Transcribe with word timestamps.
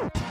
Woo! 0.00 0.27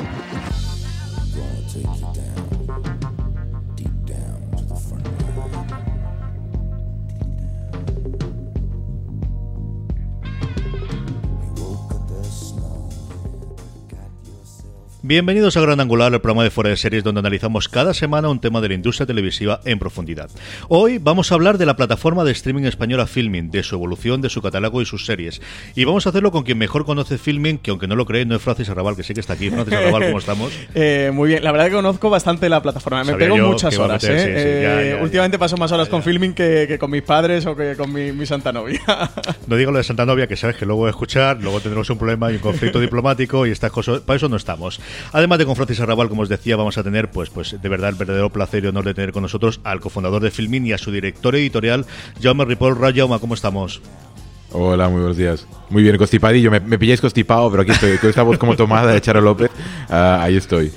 Bienvenidos 15.12 15.56
a 15.56 15.62
Gran 15.62 15.80
Angular, 15.80 16.14
el 16.14 16.20
programa 16.20 16.44
de 16.44 16.50
Fuera 16.50 16.70
de 16.70 16.76
Series 16.76 17.02
donde 17.02 17.20
analizamos 17.20 17.70
cada 17.70 17.94
semana 17.94 18.28
un 18.28 18.42
tema 18.42 18.60
de 18.60 18.68
la 18.68 18.74
industria 18.74 19.06
televisiva 19.08 19.62
en 19.64 19.80
profundidad. 19.80 20.30
Hoy 20.68 20.98
vamos 20.98 21.32
a 21.32 21.36
hablar 21.36 21.58
de 21.58 21.66
la 21.66 21.78
plataforma 21.78 22.26
de 22.26 22.34
streaming 22.34 22.64
española 22.66 23.08
Filming, 23.08 23.50
de 23.50 23.64
su 23.64 23.76
evolución, 23.76 24.20
de 24.22 24.30
su 24.30 24.42
catálogo 24.42 24.82
y 24.82 24.86
sus 24.86 25.06
series. 25.06 25.42
Y 25.76 25.86
vamos 25.86 26.06
a 26.06 26.10
hacerlo 26.10 26.34
con 26.34 26.44
quien 26.44 26.58
mejor 26.58 26.84
conoce 26.86 27.18
Filming, 27.18 27.58
que 27.60 27.72
aunque 27.72 27.88
no 27.88 27.96
lo 27.96 28.06
cree, 28.06 28.26
no 28.26 28.36
es 28.36 28.42
Francis 28.42 28.68
Arrabal, 28.68 28.98
que 28.98 29.04
sí 29.04 29.14
que 29.14 29.22
está 29.22 29.32
aquí. 29.32 29.50
Francis 29.50 29.76
Arrabal, 29.76 30.08
¿cómo 30.08 30.18
estamos? 30.20 30.52
Eh, 30.76 31.10
muy 31.14 31.30
bien, 31.30 31.44
la 31.44 31.54
verdad 31.54 31.68
que 31.68 31.72
conozco 31.74 32.10
bastante 32.10 32.50
la 32.50 32.62
plataforma. 32.62 33.00
Me 33.06 33.14
Sabía 33.14 33.28
pego 33.34 33.48
muchas 33.48 33.78
horas. 33.80 34.04
meter, 34.04 34.18
¿eh? 34.18 34.20
sí, 34.20 34.28
sí, 34.28 34.34
ya, 34.34 34.82
Eh, 34.82 34.90
ya, 34.92 34.98
ya. 34.98 35.04
últimamente 35.04 35.40
paso 35.40 35.56
más 35.56 35.72
horas 35.72 35.88
con 35.88 36.04
filming 36.04 36.34
que, 36.34 36.66
que 36.68 36.78
con 36.78 36.92
mis 36.92 37.02
padres 37.04 37.46
o 37.46 37.56
que 37.56 37.76
con 37.78 37.94
mi, 37.94 38.12
mi 38.12 38.26
santa 38.26 38.52
novia. 38.52 38.82
No 39.48 39.56
digo 39.56 39.72
lo 39.72 39.78
de 39.78 39.86
Santa 39.86 40.06
Novia, 40.06 40.28
que 40.28 40.36
sabes 40.36 40.58
que 40.58 40.66
luego 40.66 40.82
voy 40.82 40.88
a 40.88 40.90
escuchar, 40.90 41.42
luego 41.42 41.62
tendremos 41.62 41.90
un 41.90 41.98
problema 41.98 42.30
y 42.32 42.36
un 42.36 42.42
conflicto 42.42 42.82
diplomático 42.82 43.46
y 43.48 43.52
estas 43.52 43.72
cosas. 43.72 44.02
Para 44.02 44.18
eso 44.18 44.28
no 44.28 44.36
estamos. 44.36 44.82
Además 45.14 45.40
de 45.40 45.46
con 45.46 45.56
Francis 45.56 45.80
Arrabal, 45.80 46.10
como 46.10 46.22
os 46.22 46.30
decía, 46.30 46.56
vamos 46.56 46.78
a 46.78 46.84
tener, 46.84 47.12
pues, 47.12 47.30
pues 47.30 47.62
de 47.62 47.70
verdad, 47.70 47.90
el 47.90 47.96
verdadero 47.96 48.30
placer 48.32 48.64
y 48.64 48.68
honor 48.68 48.86
de 48.86 48.94
tener 48.94 49.12
con 49.12 49.24
nosotros 49.24 49.60
al 49.64 49.80
cofundador 49.80 50.22
de 50.22 50.32
Filmin 50.32 50.66
y 50.66 50.74
a 50.74 50.78
su 50.78 50.92
director 50.92 51.36
editorial, 51.36 51.86
Jaume 52.22 52.46
Ripoll. 52.46 52.78
Ra, 52.78 52.94
Jaume, 52.94 53.20
¿cómo 53.20 53.34
estamos? 53.34 53.82
Hola, 54.52 54.88
muy 54.88 55.02
buenos 55.02 55.18
días. 55.18 55.46
Muy 55.70 55.84
bien, 55.84 55.98
constipadillo. 55.98 56.50
Me, 56.50 56.60
me 56.62 56.80
pilláis 56.80 57.02
constipado, 57.02 57.50
pero 57.52 57.64
aquí 57.64 57.72
estoy. 57.72 57.98
Con 57.98 58.10
esta 58.10 58.24
voz 58.24 58.38
como 58.38 58.56
tomada 58.56 58.94
de 58.94 59.02
Charo 59.02 59.20
López, 59.20 59.52
ah, 59.90 60.20
ahí 60.22 60.38
estoy. 60.38 60.72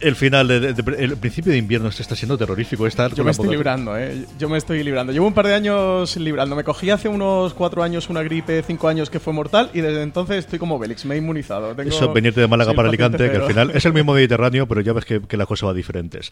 El 0.00 0.14
final, 0.16 0.48
de, 0.48 0.60
de- 0.60 0.72
de- 0.74 1.04
el 1.04 1.16
principio 1.16 1.52
de 1.52 1.58
invierno 1.58 1.88
este 1.88 2.02
está 2.02 2.14
siendo 2.16 2.36
terrorífico. 2.38 2.86
Estar 2.86 3.14
Yo 3.14 3.24
me 3.24 3.30
estoy 3.30 3.48
librando, 3.48 3.96
¿eh? 3.96 4.24
Yo 4.38 4.48
me 4.48 4.58
estoy 4.58 4.82
librando. 4.82 5.12
Llevo 5.12 5.26
un 5.26 5.34
par 5.34 5.46
de 5.46 5.54
años 5.54 6.16
librando. 6.16 6.54
Me 6.56 6.64
cogí 6.64 6.90
hace 6.90 7.08
unos 7.08 7.54
cuatro 7.54 7.82
años 7.82 8.08
una 8.08 8.22
gripe, 8.22 8.62
cinco 8.66 8.88
años 8.88 9.10
que 9.10 9.20
fue 9.20 9.32
mortal 9.32 9.70
y 9.74 9.80
desde 9.80 10.02
entonces 10.02 10.38
estoy 10.38 10.58
como 10.58 10.78
Bélix. 10.78 11.04
Me 11.04 11.14
he 11.14 11.18
inmunizado. 11.18 11.74
Tengo- 11.74 11.88
Eso, 11.90 12.12
venirte 12.12 12.40
de 12.40 12.46
Málaga 12.48 12.72
para 12.74 12.88
Alicante, 12.88 13.30
que 13.30 13.36
al 13.36 13.46
final 13.46 13.70
es 13.74 13.84
el 13.84 13.92
mismo 13.92 14.14
Mediterráneo, 14.14 14.66
pero 14.68 14.80
ya 14.80 14.92
ves 14.92 15.04
que, 15.04 15.20
que 15.22 15.36
la 15.36 15.46
cosa 15.46 15.66
va 15.66 15.74
diferentes. 15.74 16.30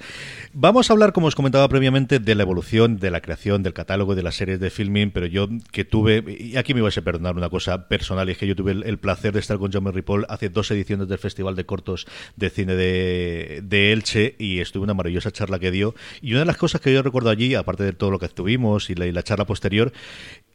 Vamos 0.53 0.91
a 0.91 0.93
hablar, 0.93 1.13
como 1.13 1.27
os 1.27 1.35
comentaba 1.35 1.69
previamente, 1.69 2.19
de 2.19 2.35
la 2.35 2.43
evolución, 2.43 2.99
de 2.99 3.11
la 3.11 3.21
creación, 3.21 3.63
del 3.63 3.73
catálogo 3.75 4.15
de 4.15 4.23
las 4.23 4.35
series 4.37 4.61
de 4.61 4.71
filming, 4.71 5.11
pero 5.11 5.27
yo 5.27 5.49
que 5.73 5.85
tuve, 5.85 6.23
y 6.39 6.57
aquí 6.57 6.75
me 6.75 6.81
vais 6.83 6.97
a 6.99 7.03
perdonar 7.03 7.37
una 7.37 7.49
cosa 7.49 7.89
personal, 7.89 8.29
y 8.29 8.33
es 8.33 8.39
que 8.39 8.47
yo 8.47 8.55
tuve 8.57 8.73
el, 8.73 8.83
el 8.85 8.99
placer 8.99 9.33
de 9.33 9.41
estar 9.41 9.59
con 9.59 9.73
Jaume 9.73 9.91
Ripoll 9.93 10.27
hace 10.29 10.49
dos 10.49 10.71
ediciones 10.71 11.09
del 11.09 11.19
Festival 11.19 11.57
de 11.57 11.65
Cortos 11.67 12.07
de 12.37 12.51
Cine 12.51 12.75
de, 12.75 13.54
de 13.63 13.93
Elche, 13.93 14.35
y 14.39 14.61
estuve 14.61 14.85
una 14.85 14.95
maravillosa 14.95 15.31
charla 15.31 15.59
que 15.59 15.71
dio. 15.71 15.95
Y 16.21 16.33
una 16.33 16.41
de 16.41 16.47
las 16.47 16.57
cosas 16.57 16.81
que 16.81 16.93
yo 16.93 17.03
recuerdo 17.03 17.31
allí, 17.31 17.55
aparte 17.55 17.85
de 17.85 17.93
todo 17.93 18.11
lo 18.11 18.19
que 18.19 18.27
estuvimos 18.27 18.91
y 18.91 18.95
la, 18.95 19.07
y 19.07 19.13
la 19.13 19.23
charla 19.23 19.45
posterior, 19.45 19.93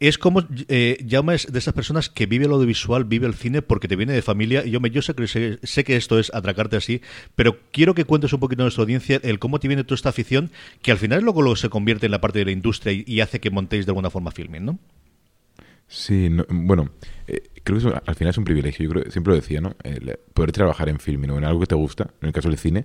es 0.00 0.18
como 0.18 0.42
eh, 0.68 0.98
de 1.00 1.58
esas 1.58 1.74
personas 1.74 2.08
que 2.08 2.26
vive 2.26 2.46
el 2.46 2.52
audiovisual, 2.52 3.04
vive 3.04 3.26
el 3.26 3.34
cine 3.34 3.62
porque 3.62 3.88
te 3.88 3.96
viene 3.96 4.12
de 4.12 4.22
familia. 4.22 4.64
Y 4.64 4.70
yo, 4.70 4.80
me, 4.80 4.90
yo 4.90 5.02
sé, 5.02 5.14
que, 5.14 5.26
sé, 5.26 5.58
sé 5.62 5.84
que 5.84 5.96
esto 5.96 6.18
es 6.18 6.32
atracarte 6.34 6.76
así, 6.76 7.02
pero 7.36 7.58
quiero 7.70 7.94
que 7.94 8.04
cuentes 8.04 8.32
un 8.32 8.40
poquito 8.40 8.62
a 8.62 8.64
nuestra 8.64 8.82
audiencia 8.82 9.20
el 9.22 9.38
cómo 9.38 9.60
te 9.60 9.68
viene 9.68 9.84
toda 9.84 9.96
esta 9.96 10.08
afición, 10.08 10.50
que 10.82 10.92
al 10.92 10.98
final 10.98 11.22
luego 11.22 11.42
lo 11.42 11.54
se 11.56 11.68
convierte 11.68 12.06
en 12.06 12.12
la 12.12 12.20
parte 12.20 12.38
de 12.38 12.46
la 12.46 12.50
industria 12.52 12.92
y, 12.92 13.04
y 13.06 13.20
hace 13.20 13.40
que 13.40 13.50
montéis 13.50 13.86
de 13.86 13.90
alguna 13.90 14.10
forma 14.10 14.30
filming, 14.30 14.64
¿no? 14.64 14.78
Sí, 15.92 16.28
no- 16.30 16.46
bueno, 16.48 16.90
eh, 17.26 17.42
creo 17.64 17.80
que 17.80 18.00
al 18.06 18.14
final 18.14 18.30
es 18.30 18.38
un 18.38 18.44
privilegio. 18.44 18.84
Yo 18.84 18.90
creo, 18.90 19.10
siempre 19.10 19.32
lo 19.32 19.40
decía, 19.40 19.60
¿no? 19.60 19.74
El 19.82 20.16
poder 20.34 20.52
trabajar 20.52 20.88
en 20.88 21.00
filming 21.00 21.30
o 21.30 21.38
en 21.38 21.44
algo 21.44 21.58
que 21.60 21.66
te 21.66 21.74
gusta, 21.74 22.10
en 22.20 22.28
el 22.28 22.32
caso 22.32 22.48
del 22.48 22.58
cine, 22.58 22.84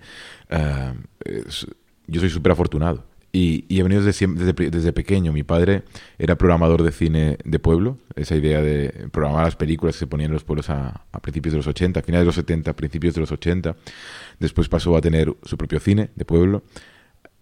es- 1.23 1.67
yo 2.07 2.19
soy 2.19 2.29
súper 2.29 2.51
afortunado. 2.51 3.05
Y, 3.31 3.65
y 3.67 3.79
he 3.79 3.83
venido 3.83 4.01
desde, 4.01 4.27
desde, 4.27 4.53
desde 4.71 4.93
pequeño. 4.93 5.33
Mi 5.33 5.43
padre 5.43 5.83
era 6.17 6.37
programador 6.37 6.83
de 6.83 6.91
cine 6.93 7.37
de 7.43 7.59
pueblo. 7.59 7.97
Esa 8.15 8.35
idea 8.37 8.61
de 8.61 9.09
programar 9.11 9.43
las 9.43 9.57
películas 9.57 9.95
que 9.95 9.99
se 9.99 10.07
ponían 10.07 10.29
en 10.29 10.33
los 10.35 10.45
pueblos 10.45 10.69
a, 10.69 11.03
a 11.11 11.21
principios 11.21 11.51
de 11.51 11.57
los 11.57 11.67
80, 11.67 11.99
a 11.99 12.03
finales 12.03 12.21
de 12.23 12.27
los 12.27 12.35
70, 12.35 12.73
principios 12.77 13.13
de 13.13 13.19
los 13.21 13.31
80. 13.33 13.75
Después 14.39 14.69
pasó 14.69 14.95
a 14.95 15.01
tener 15.01 15.35
su 15.43 15.57
propio 15.57 15.81
cine 15.81 16.11
de 16.15 16.23
pueblo. 16.23 16.63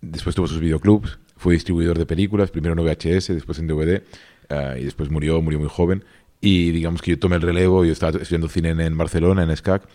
Después 0.02 0.36
tuvo 0.36 0.48
sus 0.48 0.60
videoclubs. 0.60 1.20
Fue 1.38 1.54
distribuidor 1.54 1.98
de 2.00 2.06
películas, 2.08 2.50
primero 2.50 2.74
en 2.74 2.80
VHS, 2.84 3.28
después 3.36 3.60
en 3.60 3.68
DVD. 3.68 4.02
Ah, 4.50 4.76
y 4.80 4.84
después 4.84 5.10
murió, 5.10 5.42
murió 5.42 5.60
muy 5.60 5.70
joven. 5.70 6.04
Y 6.42 6.72
digamos 6.72 7.02
que 7.02 7.12
yo 7.12 7.20
tomé 7.20 7.38
el 7.38 7.42
relevo. 7.42 7.86
Yo 7.86 7.94
estaba 7.94 8.18
estudiando 8.20 8.50
cine 8.50 8.70
en, 8.70 8.82
en 8.82 8.98
Barcelona, 8.98 9.44
en 9.44 9.56
SCAC. 9.56 9.88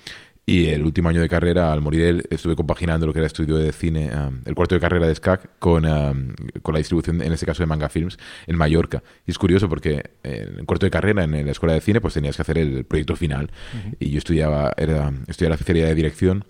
Y 0.48 0.68
el 0.68 0.82
último 0.82 1.10
año 1.10 1.20
de 1.20 1.28
carrera, 1.28 1.74
al 1.74 1.82
morir 1.82 2.00
él, 2.00 2.24
estuve 2.30 2.56
compaginando 2.56 3.04
lo 3.04 3.12
que 3.12 3.18
era 3.18 3.26
estudio 3.26 3.58
de 3.58 3.70
cine, 3.70 4.10
um, 4.16 4.40
el 4.46 4.54
cuarto 4.54 4.74
de 4.74 4.80
carrera 4.80 5.06
de 5.06 5.14
SCAC, 5.14 5.58
con, 5.58 5.84
um, 5.84 6.32
con 6.62 6.72
la 6.72 6.78
distribución, 6.78 7.20
en 7.20 7.34
este 7.34 7.44
caso 7.44 7.62
de 7.62 7.66
Manga 7.66 7.90
Films, 7.90 8.16
en 8.46 8.56
Mallorca. 8.56 9.02
Y 9.26 9.30
es 9.30 9.36
curioso 9.36 9.68
porque 9.68 10.12
en 10.22 10.60
el 10.60 10.64
cuarto 10.64 10.86
de 10.86 10.90
carrera, 10.90 11.22
en 11.22 11.32
la 11.44 11.52
escuela 11.52 11.74
de 11.74 11.82
cine, 11.82 12.00
pues 12.00 12.14
tenías 12.14 12.36
que 12.36 12.40
hacer 12.40 12.56
el 12.56 12.86
proyecto 12.86 13.14
final. 13.14 13.50
Y 14.00 14.08
yo 14.08 14.16
estudiaba, 14.16 14.72
era, 14.78 15.12
estudiaba 15.26 15.50
la 15.50 15.56
especialidad 15.56 15.88
de 15.88 15.94
dirección. 15.94 16.46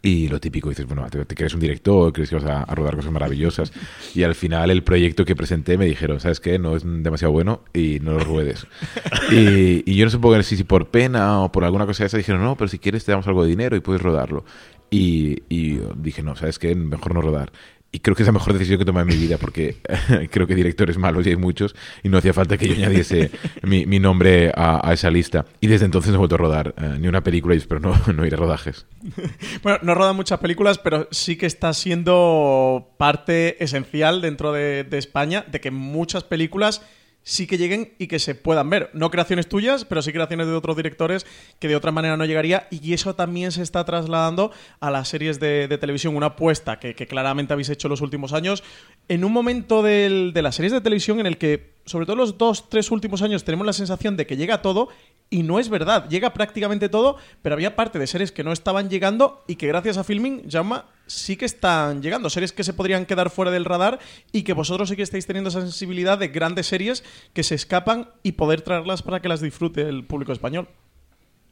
Y 0.00 0.28
lo 0.28 0.38
típico, 0.38 0.68
dices, 0.68 0.86
bueno, 0.86 1.08
te, 1.10 1.24
te 1.24 1.34
crees 1.34 1.54
un 1.54 1.60
director, 1.60 2.12
crees 2.12 2.30
que 2.30 2.36
vas 2.36 2.44
a, 2.44 2.62
a 2.62 2.74
rodar 2.74 2.94
cosas 2.94 3.10
maravillosas. 3.10 3.72
Y 4.14 4.22
al 4.22 4.36
final 4.36 4.70
el 4.70 4.84
proyecto 4.84 5.24
que 5.24 5.34
presenté 5.34 5.76
me 5.76 5.86
dijeron, 5.86 6.20
¿sabes 6.20 6.38
qué? 6.38 6.58
No 6.58 6.76
es 6.76 6.84
demasiado 6.84 7.32
bueno 7.32 7.62
y 7.74 7.98
no 8.00 8.12
lo 8.12 8.20
ruedes. 8.20 8.66
y, 9.32 9.90
y 9.90 9.96
yo 9.96 10.04
no 10.04 10.10
supongo 10.10 10.40
si, 10.42 10.56
si 10.56 10.64
por 10.64 10.88
pena 10.88 11.40
o 11.40 11.50
por 11.50 11.64
alguna 11.64 11.86
cosa 11.86 12.04
de 12.04 12.08
esa 12.08 12.16
dijeron, 12.16 12.42
no, 12.42 12.56
pero 12.56 12.68
si 12.68 12.78
quieres 12.78 13.04
te 13.04 13.12
damos 13.12 13.26
algo 13.26 13.42
de 13.42 13.50
dinero 13.50 13.76
y 13.76 13.80
puedes 13.80 14.00
rodarlo. 14.00 14.44
Y, 14.90 15.42
y 15.48 15.80
dije, 15.96 16.22
no, 16.22 16.36
¿sabes 16.36 16.58
qué? 16.58 16.74
Mejor 16.74 17.14
no 17.14 17.20
rodar. 17.20 17.52
Y 17.90 18.00
creo 18.00 18.14
que 18.14 18.22
es 18.22 18.26
la 18.26 18.32
mejor 18.32 18.52
decisión 18.52 18.76
que 18.76 18.82
he 18.82 18.86
tomado 18.86 19.08
en 19.08 19.14
mi 19.14 19.20
vida 19.20 19.38
porque 19.38 19.76
creo 20.30 20.46
que 20.46 20.54
directores 20.54 20.98
malos 20.98 21.26
y 21.26 21.30
hay 21.30 21.36
muchos 21.36 21.74
y 22.02 22.10
no 22.10 22.18
hacía 22.18 22.34
falta 22.34 22.58
que 22.58 22.68
yo 22.68 22.74
añadiese 22.74 23.30
mi, 23.62 23.86
mi 23.86 23.98
nombre 23.98 24.52
a, 24.54 24.92
esa 24.92 25.10
lista. 25.10 25.46
Y 25.60 25.68
desde 25.68 25.86
entonces 25.86 26.10
no 26.10 26.16
he 26.16 26.18
vuelto 26.18 26.34
a 26.34 26.38
rodar 26.38 26.74
eh, 26.76 26.96
ni 27.00 27.08
una 27.08 27.22
película 27.22 27.54
y 27.54 27.58
espero 27.58 27.80
no, 27.80 27.94
no 28.14 28.26
ir 28.26 28.34
a 28.34 28.36
rodajes. 28.36 28.86
Bueno, 29.62 29.78
no 29.82 29.94
roda 29.94 30.12
muchas 30.12 30.38
películas, 30.38 30.78
pero 30.78 31.08
sí 31.10 31.36
que 31.36 31.46
está 31.46 31.72
siendo 31.72 32.94
parte 32.98 33.62
esencial 33.62 34.20
dentro 34.20 34.52
de, 34.52 34.84
de 34.84 34.98
España 34.98 35.44
de 35.50 35.60
que 35.60 35.70
muchas 35.70 36.24
películas 36.24 36.82
sí 37.28 37.46
que 37.46 37.58
lleguen 37.58 37.92
y 37.98 38.06
que 38.06 38.18
se 38.18 38.34
puedan 38.34 38.70
ver. 38.70 38.88
No 38.94 39.10
creaciones 39.10 39.50
tuyas, 39.50 39.84
pero 39.84 40.00
sí 40.00 40.12
creaciones 40.12 40.46
de 40.46 40.54
otros 40.54 40.76
directores 40.76 41.26
que 41.58 41.68
de 41.68 41.76
otra 41.76 41.92
manera 41.92 42.16
no 42.16 42.24
llegaría. 42.24 42.66
Y 42.70 42.94
eso 42.94 43.14
también 43.14 43.52
se 43.52 43.62
está 43.62 43.84
trasladando 43.84 44.50
a 44.80 44.90
las 44.90 45.08
series 45.08 45.38
de, 45.38 45.68
televisión. 45.78 46.16
Una 46.16 46.28
apuesta 46.28 46.78
que, 46.78 46.94
claramente 46.94 47.52
habéis 47.52 47.68
hecho 47.68 47.86
los 47.90 48.00
últimos 48.00 48.32
años. 48.32 48.64
En 49.08 49.24
un 49.24 49.32
momento 49.32 49.82
de 49.82 50.32
las 50.34 50.54
series 50.54 50.72
de 50.72 50.80
televisión 50.80 51.20
en 51.20 51.26
el 51.26 51.36
que, 51.36 51.74
sobre 51.84 52.06
todo 52.06 52.16
los 52.16 52.38
dos, 52.38 52.70
tres 52.70 52.90
últimos 52.90 53.20
años, 53.20 53.44
tenemos 53.44 53.66
la 53.66 53.74
sensación 53.74 54.16
de 54.16 54.26
que 54.26 54.38
llega 54.38 54.62
todo 54.62 54.88
y 55.28 55.42
no 55.42 55.58
es 55.58 55.68
verdad, 55.68 56.08
llega 56.08 56.32
prácticamente 56.32 56.88
todo, 56.88 57.16
pero 57.42 57.54
había 57.54 57.76
parte 57.76 57.98
de 57.98 58.06
series 58.06 58.32
que 58.32 58.44
no 58.44 58.52
estaban 58.52 58.88
llegando 58.88 59.44
y 59.46 59.56
que 59.56 59.66
gracias 59.66 59.98
a 59.98 60.04
Filming, 60.04 60.48
llama 60.48 60.86
sí 61.08 61.36
que 61.36 61.44
están 61.44 62.00
llegando. 62.02 62.30
Series 62.30 62.52
que 62.52 62.62
se 62.62 62.72
podrían 62.72 63.06
quedar 63.06 63.30
fuera 63.30 63.50
del 63.50 63.64
radar 63.64 63.98
y 64.30 64.42
que 64.42 64.52
vosotros 64.52 64.88
sí 64.88 64.96
que 64.96 65.02
estáis 65.02 65.26
teniendo 65.26 65.48
esa 65.48 65.60
sensibilidad 65.60 66.18
de 66.18 66.28
grandes 66.28 66.66
series 66.66 67.02
que 67.32 67.42
se 67.42 67.56
escapan 67.56 68.10
y 68.22 68.32
poder 68.32 68.62
traerlas 68.62 69.02
para 69.02 69.20
que 69.20 69.28
las 69.28 69.40
disfrute 69.40 69.82
el 69.82 70.04
público 70.04 70.32
español. 70.32 70.68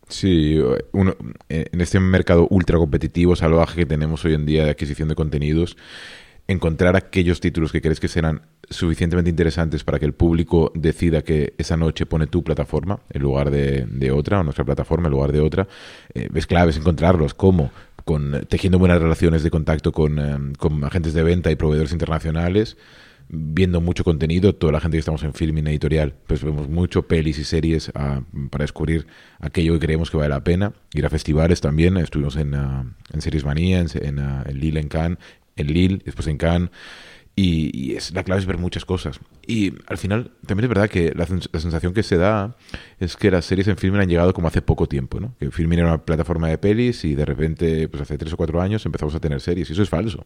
Sí, 0.08 0.60
uno, 0.92 1.16
en 1.48 1.80
este 1.80 1.98
mercado 1.98 2.46
ultra 2.50 2.78
competitivo, 2.78 3.34
salvaje 3.34 3.80
que 3.80 3.86
tenemos 3.86 4.24
hoy 4.24 4.34
en 4.34 4.46
día 4.46 4.64
de 4.64 4.70
adquisición 4.70 5.08
de 5.08 5.16
contenidos, 5.16 5.76
encontrar 6.46 6.94
aquellos 6.94 7.40
títulos 7.40 7.72
que 7.72 7.82
crees 7.82 7.98
que 7.98 8.06
serán 8.06 8.42
suficientemente 8.70 9.30
interesantes 9.30 9.82
para 9.82 9.98
que 9.98 10.06
el 10.06 10.12
público 10.12 10.70
decida 10.74 11.22
que 11.22 11.54
esa 11.58 11.76
noche 11.76 12.06
pone 12.06 12.28
tu 12.28 12.44
plataforma 12.44 13.00
en 13.10 13.22
lugar 13.22 13.50
de, 13.50 14.10
otra, 14.12 14.40
o 14.40 14.44
nuestra 14.44 14.64
plataforma 14.64 15.08
en 15.08 15.12
lugar 15.12 15.32
de 15.32 15.40
otra, 15.40 15.66
eh, 16.14 16.28
es 16.32 16.46
clave 16.46 16.72
encontrarlos. 16.72 17.34
¿Cómo? 17.34 17.72
Con, 18.06 18.46
tejiendo 18.48 18.78
buenas 18.78 19.02
relaciones 19.02 19.42
de 19.42 19.50
contacto 19.50 19.90
con, 19.90 20.18
eh, 20.20 20.52
con 20.58 20.82
agentes 20.84 21.12
de 21.12 21.24
venta 21.24 21.50
y 21.50 21.56
proveedores 21.56 21.92
internacionales, 21.92 22.76
viendo 23.28 23.80
mucho 23.80 24.04
contenido, 24.04 24.54
toda 24.54 24.72
la 24.72 24.80
gente 24.80 24.96
que 24.96 25.00
estamos 25.00 25.24
en 25.24 25.34
filming 25.34 25.66
editorial, 25.66 26.14
pues 26.28 26.44
vemos 26.44 26.68
mucho 26.68 27.08
pelis 27.08 27.36
y 27.40 27.42
series 27.42 27.90
ah, 27.96 28.22
para 28.50 28.62
descubrir 28.62 29.08
aquello 29.40 29.72
que 29.74 29.80
creemos 29.80 30.12
que 30.12 30.18
vale 30.18 30.28
la 30.28 30.44
pena. 30.44 30.72
Ir 30.94 31.04
a 31.04 31.10
festivales 31.10 31.60
también, 31.60 31.96
estuvimos 31.96 32.36
en, 32.36 32.54
uh, 32.54 32.84
en 33.12 33.20
Series 33.20 33.44
Manía, 33.44 33.80
en, 33.80 33.88
en, 33.94 34.18
en 34.20 34.60
Lille, 34.60 34.78
en 34.78 34.88
Cannes, 34.88 35.18
en 35.56 35.66
Lille, 35.66 36.00
después 36.04 36.28
en 36.28 36.38
Cannes. 36.38 36.70
Y, 37.38 37.94
es, 37.94 38.14
la 38.14 38.24
clave 38.24 38.40
es 38.40 38.46
ver 38.46 38.56
muchas 38.56 38.86
cosas. 38.86 39.20
Y 39.46 39.74
al 39.88 39.98
final, 39.98 40.30
también 40.46 40.64
es 40.64 40.68
verdad 40.70 40.88
que 40.88 41.12
la, 41.14 41.26
sensación 41.26 41.92
que 41.92 42.02
se 42.02 42.16
da 42.16 42.56
es 42.98 43.14
que 43.14 43.30
las 43.30 43.44
series 43.44 43.68
en 43.68 43.76
Filmin 43.76 44.00
han 44.00 44.08
llegado 44.08 44.32
como 44.32 44.48
hace 44.48 44.62
poco 44.62 44.88
tiempo, 44.88 45.20
¿no? 45.20 45.34
Que 45.38 45.50
Filmin 45.50 45.80
era 45.80 45.88
una 45.88 46.02
plataforma 46.02 46.48
de 46.48 46.56
pelis 46.56 47.04
y 47.04 47.14
de 47.14 47.26
repente, 47.26 47.88
pues 47.88 48.00
hace 48.00 48.16
tres 48.16 48.32
o 48.32 48.38
cuatro 48.38 48.62
años 48.62 48.86
empezamos 48.86 49.14
a 49.14 49.20
tener 49.20 49.42
series. 49.42 49.68
Y 49.68 49.74
eso 49.74 49.82
es 49.82 49.90
falso. 49.90 50.24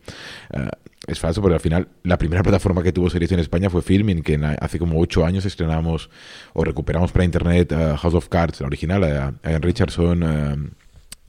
Ah, 0.54 0.70
es 1.08 1.18
falso 1.18 1.42
porque 1.42 1.54
al 1.54 1.60
final 1.60 1.88
la 2.04 2.16
primera 2.16 2.42
plataforma 2.44 2.80
que 2.80 2.92
tuvo 2.92 3.10
series 3.10 3.32
en 3.32 3.40
España 3.40 3.70
fue 3.70 3.82
Filmin, 3.82 4.22
que 4.22 4.38
hace 4.60 4.78
como 4.78 5.00
ocho 5.00 5.26
años 5.26 5.44
estrenamos 5.44 6.10
o 6.52 6.62
recuperamos 6.62 7.10
para 7.10 7.24
internet 7.24 7.72
ah, 7.72 7.96
House 7.96 8.14
of 8.14 8.28
Cards, 8.28 8.60
la 8.60 8.68
original, 8.68 9.02
a, 9.02 9.50
Ian 9.50 9.62
Richardson 9.62 10.22
ah, 10.22 10.56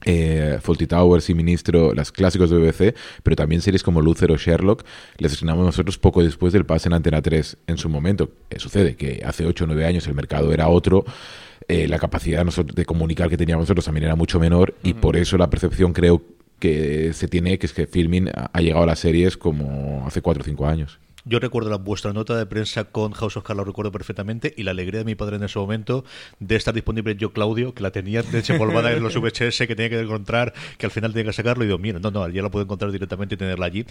eh, 0.04 0.58
Faulty 0.60 0.86
Towers 0.86 1.30
y 1.30 1.34
Ministro, 1.34 1.94
las 1.94 2.12
clásicos 2.12 2.50
de 2.50 2.58
BBC, 2.58 2.94
pero 3.22 3.36
también 3.36 3.62
series 3.62 3.82
como 3.82 4.00
Luther 4.00 4.30
o 4.32 4.36
Sherlock, 4.36 4.84
les 5.18 5.32
estrenamos 5.32 5.64
nosotros 5.64 5.98
poco 5.98 6.22
después 6.22 6.52
del 6.52 6.66
pase 6.66 6.88
en 6.88 6.94
Antena 6.94 7.22
3 7.22 7.56
en 7.66 7.78
su 7.78 7.88
momento. 7.88 8.30
¿Qué 8.48 8.58
sucede? 8.58 8.96
Que 8.96 9.22
hace 9.24 9.46
8 9.46 9.64
o 9.64 9.66
9 9.66 9.86
años 9.86 10.06
el 10.06 10.14
mercado 10.14 10.52
era 10.52 10.68
otro, 10.68 11.04
eh, 11.68 11.88
la 11.88 11.98
capacidad 11.98 12.44
de 12.44 12.84
comunicar 12.84 13.28
que 13.28 13.36
teníamos 13.36 13.64
nosotros 13.64 13.84
también 13.84 14.04
era 14.04 14.16
mucho 14.16 14.40
menor 14.40 14.74
y 14.82 14.94
por 14.94 15.16
eso 15.16 15.38
la 15.38 15.48
percepción 15.48 15.92
creo 15.92 16.22
que 16.58 17.12
se 17.12 17.28
tiene 17.28 17.58
que 17.58 17.66
es 17.66 17.72
que 17.72 17.86
Filming 17.86 18.28
ha 18.34 18.60
llegado 18.60 18.84
a 18.84 18.86
las 18.86 18.98
series 18.98 19.36
como 19.36 20.04
hace 20.06 20.22
4 20.22 20.42
o 20.42 20.44
5 20.44 20.66
años. 20.66 20.98
Yo 21.24 21.38
recuerdo 21.38 21.70
la, 21.70 21.76
vuestra 21.76 22.12
nota 22.12 22.36
de 22.36 22.46
prensa 22.46 22.84
con 22.84 23.12
House 23.12 23.36
of 23.36 23.44
Cards, 23.44 23.56
lo 23.56 23.64
recuerdo 23.64 23.92
perfectamente, 23.92 24.52
y 24.56 24.64
la 24.64 24.72
alegría 24.72 25.00
de 25.00 25.04
mi 25.04 25.14
padre 25.14 25.36
en 25.36 25.44
ese 25.44 25.58
momento 25.58 26.04
de 26.40 26.56
estar 26.56 26.74
disponible 26.74 27.14
yo, 27.14 27.32
Claudio, 27.32 27.74
que 27.74 27.82
la 27.82 27.92
tenía 27.92 28.22
desempolvada 28.22 28.92
en 28.92 29.02
los 29.02 29.14
VHS, 29.20 29.58
que 29.66 29.76
tenía 29.76 29.90
que 29.90 30.00
encontrar, 30.00 30.52
que 30.78 30.86
al 30.86 30.92
final 30.92 31.12
tenía 31.12 31.30
que 31.30 31.32
sacarlo, 31.32 31.62
y 31.62 31.68
digo, 31.68 31.78
mira, 31.78 32.00
no, 32.00 32.10
no, 32.10 32.28
ya 32.28 32.42
la 32.42 32.50
puedo 32.50 32.64
encontrar 32.64 32.90
directamente 32.90 33.36
y 33.36 33.38
tenerla 33.38 33.66
allí. 33.66 33.86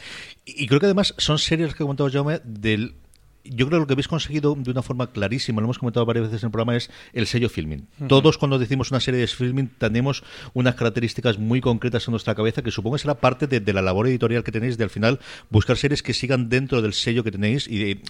Y, 0.46 0.68
creo 0.68 0.80
que 0.80 0.88
además 0.88 1.14
son 1.18 1.40
series 1.40 1.74
que 1.74 1.84
comentado 1.84 2.10
Jaume 2.12 2.42
del 2.44 2.96
yo 3.44 3.68
creo 3.68 3.80
que 3.80 3.82
lo 3.82 3.88
que 3.88 3.94
habéis 3.94 4.08
conseguido 4.08 4.56
de 4.56 4.72
una 4.72 4.82
forma 4.82 5.12
clarísima, 5.12 5.62
lo 5.62 5.66
hemos 5.66 5.80
comentado 5.80 6.06
varias 6.06 6.28
veces 6.28 6.44
en 6.44 6.48
el 6.48 6.52
programa, 6.52 6.76
es 6.76 6.90
el 7.14 7.28
sello 7.28 7.50
filming. 7.50 7.88
Todos 8.08 8.38
cuando 8.38 8.60
decimos 8.60 8.92
una 8.92 9.00
serie 9.00 9.20
de 9.20 9.28
filming 9.28 9.70
tenemos 9.78 10.24
unas 10.54 10.76
características 10.76 11.38
muy 11.38 11.62
concretas 11.62 12.08
en 12.08 12.12
nuestra 12.12 12.36
cabeza 12.36 12.62
que 12.62 12.72
supongo 12.72 12.96
que 12.96 13.02
será 13.02 13.16
parte 13.16 13.48
de, 13.48 13.74
la 13.74 13.82
labor 13.82 14.08
editorial 14.08 14.44
que 14.44 14.52
tenéis 14.52 14.78
de 14.78 14.84
al 14.84 14.90
final 14.90 15.20
buscar 15.50 15.78
series 15.78 16.04
que 16.04 16.14
sigan 16.14 16.50
dentro 16.50 16.82
del 16.82 16.94
sello 16.94 17.24
que 17.24 17.32
tenéis 17.32 17.68
y 17.68 18.02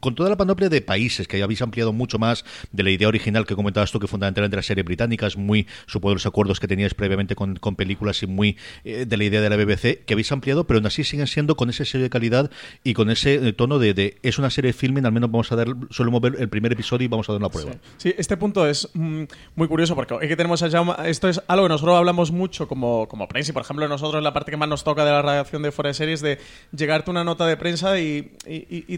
con 0.00 0.14
toda 0.14 0.30
la 0.30 0.36
panoplia 0.36 0.68
de 0.68 0.80
países 0.80 1.26
que 1.26 1.42
habéis 1.42 1.60
ampliado 1.60 1.92
mucho 1.92 2.18
más 2.18 2.44
de 2.72 2.82
la 2.82 2.90
idea 2.90 3.08
original 3.08 3.46
que 3.46 3.56
comentabas 3.56 3.90
tú 3.90 3.98
que 3.98 4.06
fundamentalmente 4.06 4.56
la 4.56 4.62
serie 4.62 4.84
británica 4.84 5.26
es 5.26 5.36
muy, 5.36 5.66
supongo 5.86 6.14
los 6.14 6.26
acuerdos 6.26 6.60
que 6.60 6.68
teníais 6.68 6.94
previamente 6.94 7.34
con, 7.34 7.58
películas 7.76 8.22
y 8.22 8.26
muy 8.26 8.56
eh, 8.84 9.04
de 9.06 9.16
la 9.16 9.24
idea 9.24 9.40
de 9.40 9.50
la 9.50 9.56
BBC 9.56 10.04
que 10.04 10.14
habéis 10.14 10.30
ampliado 10.32 10.66
pero 10.66 10.78
aún 10.78 10.86
así 10.86 11.04
siguen 11.04 11.26
siendo 11.26 11.56
con 11.56 11.70
ese 11.70 11.84
sello 11.84 12.04
de 12.04 12.10
calidad 12.10 12.50
y 12.84 12.94
con 12.94 13.10
ese 13.10 13.34
eh, 13.34 13.52
tono 13.52 13.78
de, 13.78 13.94
de 13.94 14.18
es 14.22 14.38
una 14.38 14.50
serie 14.50 14.72
de 14.72 14.77
filming, 14.78 15.04
al 15.04 15.12
menos 15.12 15.30
vamos 15.30 15.50
a 15.52 15.56
dar, 15.56 15.66
solemos 15.90 16.20
ver 16.20 16.36
el 16.38 16.48
primer 16.48 16.72
episodio 16.72 17.04
y 17.04 17.08
vamos 17.08 17.28
a 17.28 17.32
dar 17.32 17.40
una 17.40 17.50
prueba. 17.50 17.72
Sí, 17.96 18.14
este 18.16 18.36
punto 18.36 18.66
es 18.66 18.88
mm, 18.94 19.24
muy 19.56 19.68
curioso 19.68 19.94
porque 19.94 20.14
es 20.20 20.28
que 20.28 20.36
tenemos 20.36 20.62
allá, 20.62 20.82
esto 21.04 21.28
es 21.28 21.42
algo 21.48 21.66
que 21.66 21.70
nosotros 21.70 21.96
hablamos 21.96 22.30
mucho 22.30 22.68
como, 22.68 23.08
como 23.08 23.28
prensa 23.28 23.50
y 23.50 23.52
por 23.52 23.62
ejemplo 23.62 23.86
nosotros 23.88 24.22
la 24.22 24.32
parte 24.32 24.50
que 24.50 24.56
más 24.56 24.68
nos 24.68 24.84
toca 24.84 25.04
de 25.04 25.10
la 25.10 25.22
redacción 25.22 25.62
de 25.62 25.72
fuera 25.72 25.88
de 25.88 25.94
series 25.94 26.20
de 26.20 26.38
llegarte 26.72 27.10
una 27.10 27.24
nota 27.24 27.46
de 27.46 27.56
prensa 27.56 27.98
y, 27.98 28.22